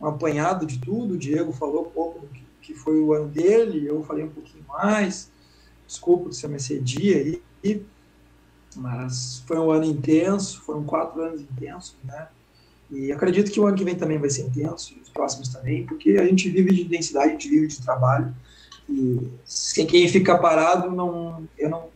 um, 0.00 0.06
apanhado 0.06 0.64
de 0.66 0.78
tudo. 0.78 1.14
O 1.14 1.18
Diego 1.18 1.52
falou 1.52 1.86
um 1.86 1.90
pouco 1.90 2.20
do 2.20 2.28
que, 2.28 2.44
que, 2.62 2.74
foi 2.74 3.00
o 3.00 3.12
ano 3.12 3.26
dele, 3.26 3.88
eu 3.88 4.04
falei 4.04 4.24
um 4.24 4.30
pouquinho 4.30 4.64
mais. 4.68 5.32
Desculpa 5.84 6.30
se 6.30 6.44
eu 6.44 6.50
me 6.50 6.56
excedi 6.56 7.42
aí. 7.64 7.82
Mas 8.76 9.42
foi 9.46 9.58
um 9.58 9.70
ano 9.70 9.84
intenso, 9.84 10.60
foram 10.60 10.84
quatro 10.84 11.20
anos 11.22 11.40
intensos, 11.40 11.96
né? 12.04 12.28
E 12.90 13.10
acredito 13.12 13.50
que 13.50 13.58
o 13.58 13.66
ano 13.66 13.76
que 13.76 13.84
vem 13.84 13.96
também 13.96 14.18
vai 14.18 14.30
ser 14.30 14.42
intenso, 14.42 14.94
os 15.02 15.08
próximos 15.08 15.48
também, 15.48 15.84
porque 15.86 16.10
a 16.10 16.24
gente 16.24 16.48
vive 16.48 16.72
de 16.72 16.82
intensidade, 16.82 17.30
a 17.30 17.32
gente 17.32 17.48
vive 17.48 17.66
de 17.66 17.82
trabalho. 17.82 18.32
E 18.88 19.28
quem 19.88 20.08
fica 20.08 20.38
parado, 20.38 20.90
não, 20.90 21.46
eu 21.58 21.68
não, 21.68 21.88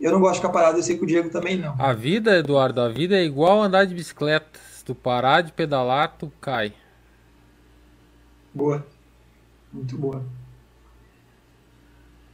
eu 0.00 0.10
não 0.10 0.20
gosto 0.20 0.34
de 0.34 0.40
ficar 0.40 0.52
parado, 0.52 0.78
eu 0.78 0.82
sei 0.82 0.96
que 0.96 1.04
o 1.04 1.06
Diego 1.06 1.30
também 1.30 1.56
não. 1.56 1.76
A 1.78 1.92
vida, 1.92 2.36
Eduardo, 2.36 2.80
a 2.80 2.88
vida 2.88 3.16
é 3.16 3.24
igual 3.24 3.62
andar 3.62 3.84
de 3.84 3.94
bicicleta. 3.94 4.58
Se 4.72 4.84
tu 4.84 4.96
parar 4.96 5.42
de 5.42 5.52
pedalar, 5.52 6.16
tu 6.18 6.32
cai. 6.40 6.74
Boa. 8.52 8.84
Muito 9.72 9.96
boa. 9.96 10.24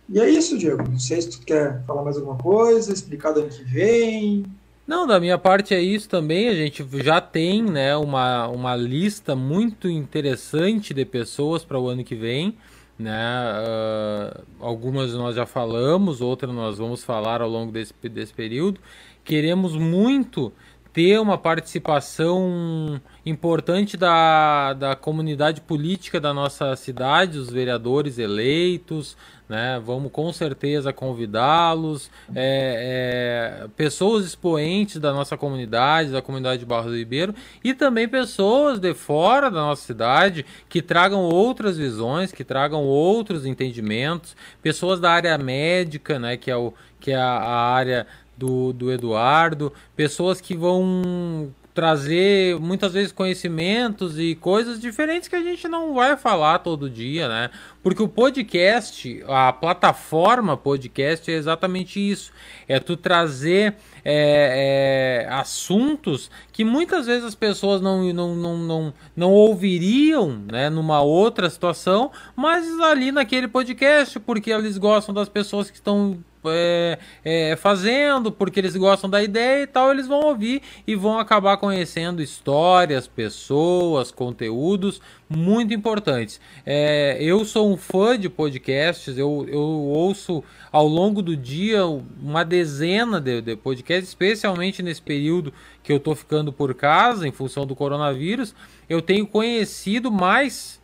E 0.09 0.19
é 0.19 0.29
isso, 0.31 0.57
Diego. 0.57 0.83
Não 0.89 0.99
sei 0.99 1.21
se 1.21 1.31
tu 1.31 1.41
quer 1.45 1.85
falar 1.85 2.03
mais 2.03 2.17
alguma 2.17 2.39
coisa, 2.39 2.93
explicar 2.93 3.33
do 3.33 3.41
ano 3.41 3.51
que 3.51 3.63
vem. 3.63 4.47
Não, 4.89 5.07
da 5.07 5.21
minha 5.21 5.37
parte 5.37 5.75
é 5.75 5.83
isso 5.83 6.09
também. 6.09 6.49
A 6.49 6.55
gente 6.55 6.83
já 7.05 7.21
tem 7.21 7.63
né, 7.63 7.95
uma, 7.95 8.49
uma 8.49 8.75
lista 8.75 9.37
muito 9.37 9.87
interessante 9.87 10.95
de 10.95 11.05
pessoas 11.05 11.63
para 11.63 11.79
o 11.79 11.89
ano 11.89 12.03
que 12.03 12.15
vem. 12.15 12.57
Né? 12.99 13.13
Uh, 13.13 14.43
algumas 14.59 15.13
nós 15.13 15.37
já 15.37 15.45
falamos, 15.45 16.23
outras 16.23 16.55
nós 16.55 16.79
vamos 16.79 17.05
falar 17.05 17.43
ao 17.43 17.51
longo 17.51 17.71
desse, 17.71 17.93
desse 18.09 18.33
período. 18.33 18.81
Queremos 19.23 19.77
muito 19.77 20.51
ter 20.91 21.21
uma 21.21 21.37
participação 21.37 22.99
importante 23.27 23.95
da, 23.95 24.73
da 24.73 24.97
comunidade 24.97 25.61
política 25.61 26.19
da 26.19 26.33
nossa 26.33 26.75
cidade, 26.77 27.37
os 27.37 27.51
vereadores 27.51 28.19
eleitos, 28.19 29.19
né? 29.49 29.81
Vamos 29.85 30.13
com 30.13 30.33
certeza 30.33 30.93
convidá-los, 30.93 32.11
é, 32.35 33.65
é, 33.65 33.69
pessoas 33.77 34.25
expoentes 34.25 34.99
da 35.01 35.13
nossa 35.13 35.37
comunidade, 35.37 36.11
da 36.11 36.21
comunidade 36.21 36.61
de 36.61 36.67
Barro 36.67 36.91
do 36.91 36.97
Ribeiro, 36.97 37.35
e 37.65 37.73
também 37.73 38.07
pessoas 38.07 38.79
de 38.79 38.93
fora 38.95 39.51
da 39.51 39.61
nossa 39.61 39.83
cidade 39.83 40.45
que 40.69 40.83
tragam 40.83 41.21
outras 41.21 41.79
visões, 41.79 42.31
que 42.31 42.45
tragam 42.45 42.85
outros 42.85 43.47
entendimentos, 43.47 44.37
pessoas 44.63 45.01
da 45.01 45.11
área 45.11 45.39
médica, 45.39 46.19
né? 46.19 46.37
Que 46.37 46.51
é, 46.51 46.57
o, 46.57 46.75
que 47.01 47.13
é 47.13 47.17
a, 47.17 47.39
a 47.39 47.73
área 47.73 48.07
do, 48.37 48.73
do 48.73 48.93
Eduardo, 48.93 49.73
pessoas 49.97 50.41
que 50.41 50.57
vão 50.57 51.53
trazer 51.79 52.59
muitas 52.59 52.93
vezes 52.93 53.13
conhecimentos 53.13 54.19
e 54.19 54.35
coisas 54.35 54.81
diferentes 54.81 55.29
que 55.29 55.37
a 55.37 55.41
gente 55.41 55.69
não 55.69 55.95
vai 55.95 56.17
falar 56.17 56.59
todo 56.59 56.91
dia, 56.91 57.29
né? 57.29 57.51
Porque 57.85 58.03
o 58.03 58.09
podcast, 58.09 59.23
a 59.29 59.53
plataforma 59.53 60.57
podcast 60.57 61.31
é 61.31 61.35
exatamente 61.35 62.01
isso. 62.01 62.33
É 62.67 62.81
tu 62.81 62.97
trazer 62.97 63.77
é, 64.05 65.25
é, 65.25 65.33
assuntos 65.33 66.29
que 66.53 66.65
muitas 66.65 67.07
vezes 67.07 67.25
as 67.25 67.37
pessoas 67.37 67.81
não, 67.81 68.13
não, 68.13 68.35
não, 68.35 68.59
não, 68.59 68.95
não 69.15 69.31
ouviriam 69.31 70.31
né, 70.51 70.69
numa 70.69 71.01
outra 71.01 71.49
situação, 71.49 72.11
mas 72.35 72.67
ali 72.81 73.13
naquele 73.13 73.47
podcast, 73.47 74.19
porque 74.19 74.51
eles 74.51 74.79
gostam 74.79 75.15
das 75.15 75.29
pessoas 75.29 75.71
que 75.71 75.77
estão 75.77 76.19
é, 76.47 76.99
é, 77.25 77.57
fazendo, 77.57 78.31
porque 78.31 78.61
eles 78.61 78.77
gostam 78.77 79.09
da 79.09 79.23
ideia 79.23 79.63
e 79.63 79.67
tal, 79.67 79.91
eles 79.91 80.07
vão 80.07 80.21
ouvir 80.21 80.63
e 80.87 80.95
vão 80.95 81.19
acabar 81.19 81.57
conhecendo 81.57 82.23
histórias, 82.23 83.07
pessoas, 83.07 84.11
conteúdos 84.11 85.01
muito 85.29 85.75
importantes. 85.75 86.41
É, 86.65 87.19
eu 87.21 87.45
sou 87.45 87.71
um 87.71 87.77
fã 87.77 88.19
de 88.19 88.29
podcasts, 88.29 89.19
eu, 89.19 89.47
eu 89.49 89.61
ouço 89.61 90.43
ao 90.73 90.87
longo 90.87 91.21
do 91.21 91.37
dia 91.37 91.85
uma 91.87 92.45
dezena 92.45 93.21
de, 93.21 93.41
de 93.41 93.57
podcasts, 93.57 94.09
especialmente 94.09 94.83
nesse 94.83 95.03
período 95.03 95.53
que 95.83 95.93
eu 95.93 95.99
estou 95.99 96.15
ficando 96.15 96.53
por 96.53 96.75
casa 96.75 97.27
em 97.29 97.33
função 97.33 97.67
do 97.67 97.77
coronavírus. 97.77 98.55
Eu 98.89 99.03
tenho 99.03 99.27
conhecido 99.27 100.11
mais 100.11 100.81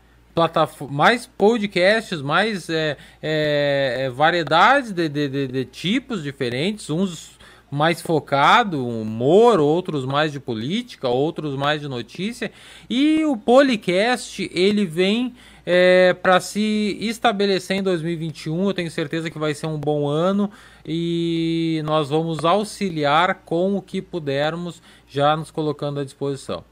mais 0.90 1.27
podcasts, 1.27 2.20
mais 2.20 2.69
é, 2.69 2.97
é, 3.23 3.97
é, 4.01 4.11
variedades 4.11 4.93
de, 4.93 5.09
de, 5.09 5.28
de, 5.28 5.47
de, 5.47 5.65
tipos 5.65 6.23
diferentes, 6.23 6.90
uns 6.90 7.39
mais 7.70 8.01
focado, 8.01 8.86
humor, 8.86 9.61
outros 9.61 10.05
mais 10.05 10.32
de 10.32 10.40
política, 10.40 11.09
outros 11.09 11.56
mais 11.56 11.81
de 11.81 11.89
notícia. 11.89 12.51
E 12.89 13.24
o 13.24 13.36
Policast, 13.36 14.48
ele 14.52 14.85
vem 14.85 15.35
é, 15.66 16.12
para 16.15 16.40
se 16.40 16.97
estabelecer 17.01 17.78
em 17.78 17.82
2021. 17.82 18.69
Eu 18.69 18.74
tenho 18.74 18.90
certeza 18.90 19.31
que 19.31 19.39
vai 19.39 19.55
ser 19.55 19.66
um 19.66 19.78
bom 19.78 20.06
ano 20.09 20.51
e 20.85 21.82
nós 21.85 22.11
vamos 22.11 22.44
auxiliar 22.44 23.43
com 23.44 23.77
o 23.77 23.82
que 23.82 24.02
pudermos, 24.02 24.82
já 25.09 25.36
nos 25.36 25.51
colocando 25.51 26.01
à 26.01 26.05
disposição. 26.05 26.65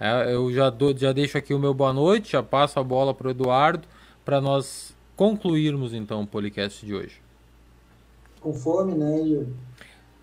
É, 0.00 0.32
eu 0.32 0.50
já, 0.50 0.70
do, 0.70 0.96
já 0.96 1.12
deixo 1.12 1.36
aqui 1.36 1.52
o 1.52 1.58
meu 1.58 1.74
boa 1.74 1.92
noite, 1.92 2.32
já 2.32 2.42
passo 2.42 2.80
a 2.80 2.82
bola 2.82 3.12
para 3.12 3.28
o 3.28 3.30
Eduardo 3.30 3.86
para 4.24 4.40
nós 4.40 4.94
concluirmos 5.14 5.92
então 5.92 6.22
o 6.22 6.26
podcast 6.26 6.84
de 6.86 6.94
hoje. 6.94 7.20
Com 8.40 8.54
fome, 8.54 8.94
né? 8.94 9.46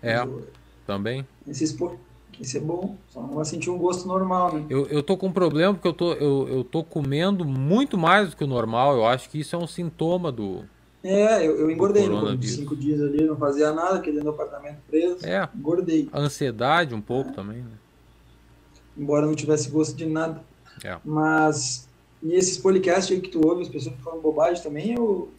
É, 0.02 0.18
eu, 0.18 0.48
também. 0.84 1.24
Esses 1.46 1.72
isso 2.40 2.56
é 2.56 2.60
bom, 2.60 2.96
só 3.08 3.20
não 3.20 3.34
vai 3.34 3.44
sentir 3.44 3.70
um 3.70 3.78
gosto 3.78 4.06
normal, 4.06 4.52
né? 4.54 4.66
Eu, 4.68 4.86
eu 4.86 5.02
tô 5.02 5.16
com 5.16 5.26
um 5.26 5.32
problema 5.32 5.74
porque 5.74 5.88
eu 5.88 5.92
tô, 5.92 6.12
eu, 6.14 6.48
eu 6.48 6.64
tô 6.64 6.84
comendo 6.84 7.44
muito 7.44 7.98
mais 7.98 8.30
do 8.30 8.36
que 8.36 8.44
o 8.44 8.46
normal. 8.46 8.94
Eu 8.96 9.06
acho 9.06 9.28
que 9.28 9.40
isso 9.40 9.56
é 9.56 9.58
um 9.58 9.66
sintoma 9.66 10.30
do. 10.30 10.64
É, 11.02 11.46
eu, 11.46 11.56
eu 11.58 11.70
engordei 11.70 12.08
no 12.08 12.40
cinco 12.42 12.76
dias 12.76 13.00
ali, 13.00 13.24
não 13.24 13.36
fazia 13.36 13.72
nada, 13.72 13.96
aquele 13.96 14.20
no 14.20 14.30
apartamento 14.30 14.78
preso. 14.88 15.24
É. 15.24 15.48
Engordei. 15.54 16.08
A 16.12 16.20
ansiedade 16.20 16.94
um 16.94 17.00
pouco 17.00 17.30
é. 17.30 17.32
também, 17.32 17.58
né? 17.58 17.77
Embora 18.98 19.26
não 19.26 19.34
tivesse 19.34 19.70
gosto 19.70 19.96
de 19.96 20.06
nada. 20.06 20.42
É. 20.84 20.98
Mas, 21.04 21.88
e 22.22 22.34
esses 22.34 22.58
podcasts 22.58 23.14
aí 23.14 23.20
que 23.20 23.30
tu 23.30 23.46
ouve, 23.46 23.62
as 23.62 23.68
pessoas 23.68 23.94
falam 24.02 24.20
bobagem 24.20 24.62
também, 24.62 24.94
eu... 24.94 25.30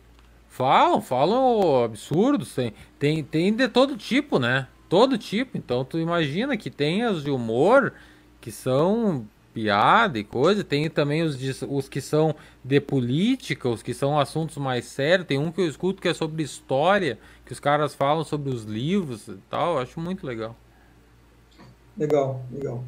Falam, 0.47 1.01
falam 1.01 1.83
absurdos, 1.83 2.55
tem, 2.55 2.73
tem, 2.97 3.23
tem 3.23 3.53
de 3.53 3.67
todo 3.67 3.95
tipo, 3.95 4.39
né? 4.39 4.67
Todo 4.87 5.17
tipo, 5.17 5.57
então 5.57 5.85
tu 5.85 5.99
imagina 5.99 6.57
que 6.57 6.71
tem 6.71 7.05
os 7.05 7.23
de 7.23 7.29
humor, 7.29 7.93
que 8.41 8.51
são 8.51 9.27
piada 9.53 10.17
e 10.17 10.23
coisa, 10.23 10.63
tem 10.63 10.89
também 10.89 11.21
os, 11.21 11.37
de, 11.37 11.53
os 11.67 11.87
que 11.87 12.01
são 12.01 12.35
de 12.63 12.79
política, 12.79 13.69
os 13.69 13.83
que 13.83 13.93
são 13.93 14.17
assuntos 14.17 14.57
mais 14.57 14.85
sérios, 14.85 15.27
tem 15.27 15.37
um 15.37 15.51
que 15.51 15.61
eu 15.61 15.67
escuto 15.67 16.01
que 16.01 16.07
é 16.07 16.13
sobre 16.13 16.41
história, 16.41 17.19
que 17.45 17.53
os 17.53 17.59
caras 17.59 17.93
falam 17.93 18.23
sobre 18.23 18.49
os 18.51 18.63
livros 18.63 19.27
e 19.27 19.37
tal, 19.49 19.75
eu 19.75 19.79
acho 19.79 19.99
muito 19.99 20.25
legal. 20.25 20.55
Legal, 21.95 22.41
legal. 22.51 22.83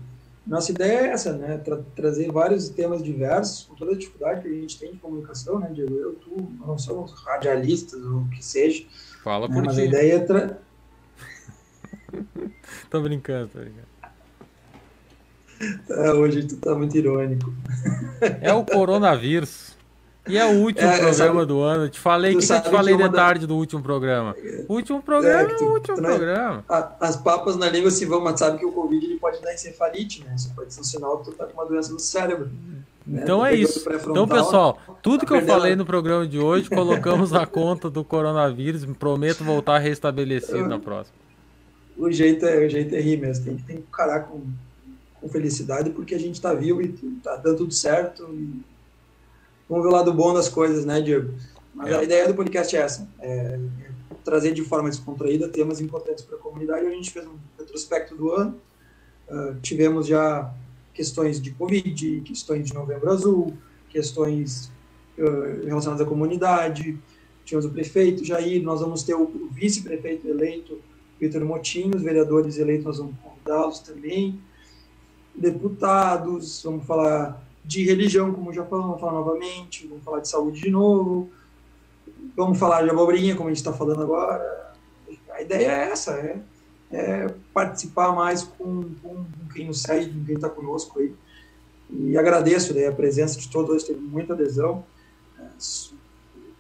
Nossa 0.45 0.72
ideia 0.72 1.01
é 1.01 1.07
essa, 1.09 1.34
né? 1.34 1.57
Tra 1.57 1.80
trazer 1.95 2.31
vários 2.31 2.69
temas 2.69 3.03
diversos, 3.03 3.65
com 3.65 3.76
toda 3.76 3.91
a 3.91 3.97
dificuldade 3.97 4.41
que 4.41 4.47
a 4.47 4.51
gente 4.51 4.80
tem 4.80 4.91
de 4.91 4.97
comunicação, 4.97 5.59
né, 5.59 5.69
Diego? 5.72 5.93
Eu, 5.95 6.13
tu, 6.15 6.35
não 6.65 6.77
somos 6.77 7.13
radialistas 7.23 8.01
ou 8.03 8.22
o 8.22 8.30
que 8.30 8.43
seja. 8.43 8.84
Fala 9.23 9.47
né? 9.47 9.53
por 9.53 9.65
Mas 9.65 9.76
ti. 9.76 9.81
a 9.81 9.85
ideia 9.85 10.13
é. 10.13 10.19
Tra... 10.19 10.57
tô 12.89 13.01
brincando, 13.01 13.49
tô 13.49 13.59
brincando. 13.59 13.91
Tá, 15.88 16.13
hoje 16.15 16.47
tu 16.47 16.57
tá 16.57 16.73
muito 16.73 16.97
irônico. 16.97 17.53
É 18.41 18.51
o 18.51 18.65
coronavírus. 18.65 19.70
E 20.32 20.38
é 20.38 20.45
o 20.45 20.62
último 20.62 20.88
é, 20.88 20.98
programa 20.98 21.14
sabe, 21.14 21.45
do 21.45 21.60
ano. 21.60 21.84
Eu 21.84 21.90
te 21.90 21.99
falei, 21.99 22.34
o 22.34 22.40
que, 22.40 22.48
que 22.48 22.53
eu 22.53 22.62
te 22.62 22.70
falei 22.70 22.95
de 22.95 23.10
tarde 23.10 23.45
do 23.45 23.58
último 23.58 23.84
programa? 23.84 24.34
O 24.70 24.76
último 24.76 25.03
programa 25.03 25.41
é, 25.41 25.53
é, 25.53 25.56
tu, 25.58 25.66
o 25.66 25.74
último 25.74 25.98
programa. 25.98 26.64
A, 26.70 26.95
as 27.02 27.18
papas 27.18 27.58
na 27.58 27.70
língua 27.70 27.91
se 27.91 28.06
vão, 28.06 28.22
mas 28.22 28.40
sabe 28.40 28.58
que 28.58 28.66
o 28.66 28.72
Covid 28.72 29.06
ele 29.06 29.20
pode 29.20 29.41
dar 29.41 29.53
encefalite, 29.53 30.24
né? 30.24 30.34
Isso 30.34 30.49
pode 30.56 30.74
ser 30.74 30.80
um 30.80 30.86
sinal 30.86 31.18
que 31.18 31.26
tu 31.26 31.32
tá 31.34 31.45
com 31.45 31.53
uma 31.53 31.66
doença 31.66 31.91
no 31.91 31.99
cérebro. 31.99 32.45
Né? 33.06 33.22
Então 33.22 33.45
é 33.45 33.53
isso. 33.53 33.84
Então, 34.10 34.26
pessoal, 34.26 34.80
tudo 35.02 35.26
que 35.26 35.34
eu 35.34 35.41
falei 35.41 35.76
no 35.76 35.86
programa 35.86 36.26
de 36.26 36.40
hoje, 36.40 36.70
colocamos 36.70 37.32
na 37.32 37.45
conta 37.45 37.90
do 37.90 38.02
coronavírus. 38.02 38.86
Prometo 38.86 39.44
voltar 39.44 39.80
restabelecido 39.80 40.66
na 40.66 40.80
próxima. 40.80 41.16
O 41.98 42.10
jeito 42.10 42.45
é, 42.45 42.66
o 42.66 42.70
jeito 42.70 42.95
é 42.95 43.02
rir 43.02 43.18
mesmo. 43.18 43.44
Tem, 43.44 43.58
tem 43.58 43.76
que 43.78 43.82
encarar 43.82 44.22
com, 44.22 44.41
com 45.20 45.28
felicidade, 45.28 45.90
porque 45.90 46.16
a 46.16 46.20
gente 46.20 46.40
tá 46.40 46.53
vivo 46.53 46.82
e 46.82 46.88
tá 47.22 47.36
dando 47.36 47.58
tudo 47.58 47.74
certo. 47.74 48.24
E 48.32 48.70
vamos 49.72 49.85
ver 49.85 49.89
o 49.89 49.95
lado 49.95 50.14
bom 50.14 50.34
das 50.34 50.49
coisas, 50.49 50.84
né, 50.84 50.99
Diego? 50.99 51.34
Mas 51.73 51.93
é. 51.93 51.95
a 51.95 52.03
ideia 52.03 52.27
do 52.27 52.34
podcast 52.34 52.76
é 52.76 52.81
essa, 52.81 53.07
é, 53.22 53.30
é 53.30 53.60
trazer 54.22 54.53
de 54.53 54.61
forma 54.64 54.89
descontraída 54.89 55.48
temas 55.48 55.80
importantes 55.80 56.26
para 56.26 56.35
a 56.35 56.39
comunidade. 56.39 56.85
A 56.85 56.89
gente 56.89 57.10
fez 57.10 57.26
um 57.26 57.38
retrospecto 57.57 58.14
do 58.14 58.31
ano, 58.31 58.60
uh, 59.30 59.56
tivemos 59.61 60.06
já 60.06 60.53
questões 60.93 61.41
de 61.41 61.52
Covid, 61.52 62.22
questões 62.26 62.68
de 62.68 62.73
Novembro 62.73 63.10
Azul, 63.10 63.53
questões 63.89 64.69
uh, 65.18 65.65
relacionadas 65.65 66.06
à 66.06 66.10
comunidade, 66.10 66.99
tivemos 67.45 67.65
o 67.65 67.69
prefeito 67.69 68.26
Jair, 68.26 68.61
nós 68.61 68.81
vamos 68.81 69.03
ter 69.03 69.15
o, 69.15 69.23
o 69.23 69.49
vice-prefeito 69.49 70.27
eleito, 70.27 70.81
Vitor 71.18 71.45
Motinho, 71.45 71.95
os 71.95 72.02
vereadores 72.02 72.57
eleitos, 72.57 72.85
nós 72.85 72.98
vamos 72.98 73.15
convidá-los 73.23 73.80
também, 73.80 74.38
deputados, 75.34 76.61
vamos 76.61 76.85
falar 76.85 77.41
de 77.63 77.83
religião, 77.85 78.33
como 78.33 78.53
já 78.53 78.65
falamos, 78.65 78.89
vamos 78.89 79.01
falar 79.01 79.13
novamente, 79.13 79.88
vamos 79.88 80.03
falar 80.03 80.19
de 80.19 80.29
saúde 80.29 80.61
de 80.61 80.69
novo, 80.69 81.29
vamos 82.35 82.57
falar 82.57 82.83
de 82.83 82.89
abobrinha, 82.89 83.35
como 83.35 83.49
a 83.49 83.51
gente 83.51 83.59
está 83.59 83.73
falando 83.73 84.01
agora. 84.01 84.73
A 85.31 85.41
ideia 85.41 85.67
é 85.67 85.91
essa, 85.91 86.11
é, 86.11 86.39
é 86.91 87.33
participar 87.53 88.13
mais 88.13 88.43
com, 88.43 88.83
com, 89.01 89.25
quem 89.53 89.67
nos 89.67 89.81
segue, 89.81 90.11
com 90.11 90.25
quem 90.25 90.35
está 90.35 90.49
conosco 90.49 90.99
aí. 90.99 91.13
E 91.89 92.17
agradeço 92.17 92.73
né, 92.73 92.88
a 92.88 92.91
presença 92.91 93.39
de 93.39 93.49
todos, 93.49 93.83
teve 93.83 93.99
muita 93.99 94.33
adesão. 94.33 94.83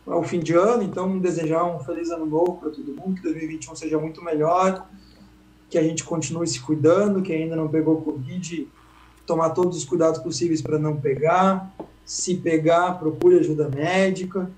É 0.07 0.13
o 0.13 0.23
fim 0.23 0.39
de 0.39 0.53
ano, 0.53 0.83
então 0.83 1.19
desejar 1.19 1.63
um 1.63 1.79
feliz 1.79 2.09
ano 2.09 2.25
novo 2.25 2.57
para 2.57 2.69
todo 2.69 2.93
mundo, 2.93 3.15
que 3.15 3.21
2021 3.21 3.75
seja 3.75 3.99
muito 3.99 4.21
melhor, 4.21 4.89
que 5.69 5.77
a 5.77 5.83
gente 5.83 6.03
continue 6.03 6.47
se 6.47 6.59
cuidando, 6.59 7.21
quem 7.21 7.43
ainda 7.43 7.55
não 7.55 7.67
pegou 7.67 8.01
Covid, 8.01 8.67
tomar 9.25 9.51
todos 9.51 9.77
os 9.77 9.85
cuidados 9.85 10.19
possíveis 10.19 10.61
para 10.61 10.77
não 10.77 10.97
pegar. 10.97 11.73
Se 12.05 12.35
pegar, 12.35 12.99
procure 12.99 13.39
ajuda 13.39 13.69
médica. 13.69 14.49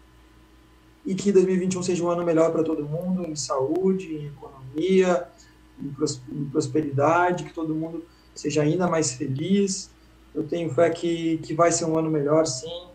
E 1.06 1.14
que 1.14 1.31
2021 1.31 1.84
seja 1.84 2.03
um 2.03 2.10
ano 2.10 2.23
melhor 2.23 2.52
para 2.52 2.64
todo 2.64 2.84
mundo, 2.84 3.27
em 3.27 3.35
saúde, 3.35 4.15
em 4.15 4.27
economia, 4.27 5.27
em 5.81 6.45
prosperidade, 6.45 7.44
que 7.44 7.53
todo 7.53 7.76
mundo 7.76 8.06
seja 8.34 8.61
ainda 8.61 8.88
mais 8.88 9.11
feliz. 9.14 9.91
Eu 10.34 10.44
tenho 10.44 10.73
fé 10.73 10.90
que, 10.90 11.38
que 11.40 11.53
vai 11.53 11.72
ser 11.72 11.85
um 11.85 11.98
ano 11.98 12.10
melhor, 12.10 12.45
sim. 12.48 12.88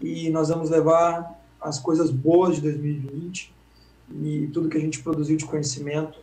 E 0.00 0.28
nós 0.30 0.50
vamos 0.50 0.68
levar 0.68 1.42
as 1.60 1.78
coisas 1.78 2.10
boas 2.10 2.56
de 2.56 2.62
2020 2.62 3.54
e 4.22 4.46
tudo 4.52 4.68
que 4.68 4.76
a 4.76 4.80
gente 4.80 5.02
produziu 5.02 5.36
de 5.36 5.44
conhecimento 5.44 6.18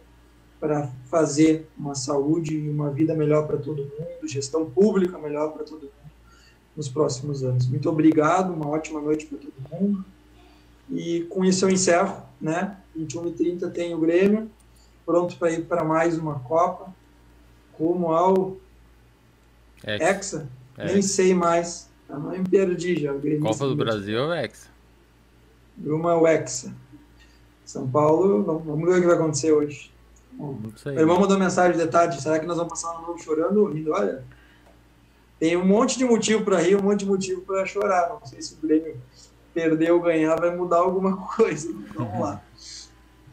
para 0.63 0.89
fazer 1.09 1.67
uma 1.77 1.93
saúde 1.93 2.55
e 2.55 2.69
uma 2.69 2.89
vida 2.89 3.13
melhor 3.13 3.45
para 3.45 3.57
todo 3.57 3.83
mundo, 3.83 4.25
gestão 4.25 4.69
pública 4.69 5.19
melhor 5.19 5.51
para 5.51 5.65
todo 5.65 5.81
mundo 5.81 5.91
nos 6.73 6.87
próximos 6.87 7.43
anos. 7.43 7.67
Muito 7.67 7.89
obrigado, 7.89 8.53
uma 8.53 8.69
ótima 8.69 9.01
noite 9.01 9.25
para 9.25 9.39
todo 9.39 9.53
mundo. 9.69 10.05
E 10.89 11.25
com 11.29 11.43
isso 11.43 11.65
eu 11.65 11.69
encerro, 11.69 12.23
né? 12.39 12.77
21h30 12.97 13.73
tem 13.73 13.93
o 13.93 13.99
Grêmio, 13.99 14.49
pronto 15.05 15.35
para 15.35 15.51
ir 15.51 15.65
para 15.65 15.83
mais 15.83 16.17
uma 16.17 16.39
Copa, 16.39 16.95
como 17.73 18.13
ao 18.13 18.55
Hexa. 19.83 20.49
Hexa. 20.77 20.93
Nem 20.93 21.01
sei 21.01 21.33
mais. 21.33 21.89
Eu 22.07 22.19
não 22.19 22.31
me 22.31 22.47
perdi 22.47 23.01
já. 23.01 23.13
Copa 23.41 23.67
do 23.67 23.75
Brasil 23.75 24.31
é 24.31 24.45
Hexa. 24.45 24.69
Uma 25.83 26.15
o 26.15 26.25
Hexa. 26.25 26.73
São 27.65 27.85
Paulo, 27.85 28.43
vamos 28.43 28.87
ver 28.87 28.99
o 28.99 29.01
que 29.01 29.07
vai 29.07 29.17
acontecer 29.17 29.51
hoje. 29.51 29.92
Bom, 30.37 30.57
meu 30.85 30.99
irmão 30.99 31.19
mandou 31.19 31.37
mensagem 31.37 31.77
de 31.77 31.87
tarde. 31.87 32.21
Será 32.21 32.39
que 32.39 32.45
nós 32.45 32.57
vamos 32.57 32.71
passar 32.71 32.97
um 32.97 33.07
novo 33.07 33.19
chorando 33.19 33.57
ou 33.57 33.71
rindo? 33.71 33.91
Olha, 33.91 34.23
tem 35.39 35.55
um 35.57 35.65
monte 35.65 35.97
de 35.97 36.05
motivo 36.05 36.43
para 36.43 36.59
rir, 36.59 36.75
um 36.75 36.83
monte 36.83 36.99
de 36.99 37.05
motivo 37.05 37.41
para 37.41 37.65
chorar. 37.65 38.09
Não 38.09 38.25
sei 38.25 38.41
se 38.41 38.53
o 38.53 38.57
Grêmio 38.57 38.95
perder 39.53 39.91
ou 39.91 40.01
ganhar 40.01 40.35
vai 40.35 40.55
mudar 40.55 40.77
alguma 40.77 41.17
coisa. 41.35 41.73
Vamos 41.95 42.19
lá. 42.19 42.41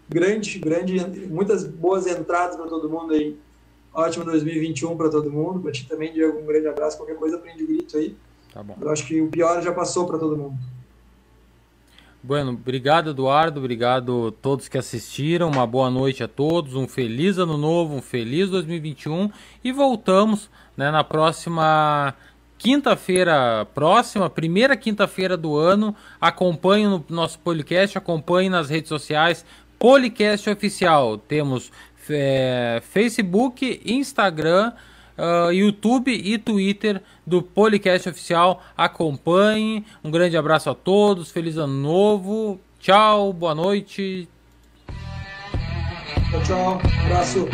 Grande, 0.09 0.59
grande, 0.59 0.99
muitas 1.29 1.65
boas 1.65 2.07
entradas 2.07 2.57
para 2.57 2.67
todo 2.67 2.91
mundo 2.91 3.13
aí. 3.13 3.39
Ótimo 3.93 4.25
2021 4.25 4.97
para 4.97 5.09
todo 5.09 5.31
mundo. 5.31 5.61
Para 5.61 5.73
ti 5.73 5.87
também, 5.89 6.13
Diego, 6.13 6.39
um 6.39 6.47
grande 6.47 6.67
abraço. 6.67 6.97
Qualquer 6.97 7.17
coisa, 7.17 7.37
aprende 7.37 7.63
o 7.65 7.67
grito 7.67 7.97
aí. 7.97 8.17
Tá 8.53 8.63
bom. 8.63 8.77
Eu 8.81 8.91
acho 8.91 9.07
que 9.07 9.21
o 9.21 9.29
pior 9.29 9.63
já 9.63 9.73
passou 9.73 10.07
para 10.07 10.19
todo 10.19 10.37
mundo. 10.37 10.59
Bueno, 12.23 12.51
obrigado 12.51 13.11
Eduardo, 13.11 13.61
obrigado 13.61 14.29
a 14.29 14.43
todos 14.43 14.69
que 14.69 14.77
assistiram, 14.77 15.49
uma 15.49 15.67
boa 15.67 15.91
noite 15.91 16.23
a 16.23 16.29
todos, 16.29 16.75
um 16.75 16.87
feliz 16.87 17.39
ano 17.39 17.57
novo, 17.57 17.95
um 17.95 18.03
feliz 18.03 18.51
2021 18.51 19.31
e 19.65 19.73
voltamos 19.73 20.51
né, 20.77 20.91
na 20.91 21.03
próxima 21.03 22.15
quinta-feira 22.59 23.67
próxima, 23.75 24.29
primeira 24.29 24.77
quinta-feira 24.77 25.35
do 25.35 25.57
ano. 25.57 25.97
Acompanhe 26.21 26.87
no 26.87 27.03
nosso 27.09 27.39
podcast, 27.39 27.97
acompanhe 27.97 28.51
nas 28.51 28.69
redes 28.69 28.91
sociais, 28.91 29.45
Policast 29.79 30.51
Oficial. 30.51 31.17
Temos 31.17 31.73
é, 32.11 32.83
Facebook, 32.83 33.81
Instagram, 33.83 34.73
uh, 35.21 35.53
YouTube 35.53 36.11
e 36.11 36.39
Twitter 36.39 37.03
do 37.27 37.43
Policast 37.43 38.09
Oficial. 38.09 38.63
Acompanhe. 38.77 39.85
Um 40.03 40.11
grande 40.11 40.37
abraço 40.37 40.71
a 40.71 40.75
todos. 40.75 41.31
Feliz 41.31 41.59
ano 41.59 41.75
novo. 41.75 42.59
Tchau, 42.81 43.33
boa 43.33 43.55
noite. 43.55 44.27
Tchau, 46.31 46.43
tchau. 46.45 46.81
Abraço. 47.05 47.47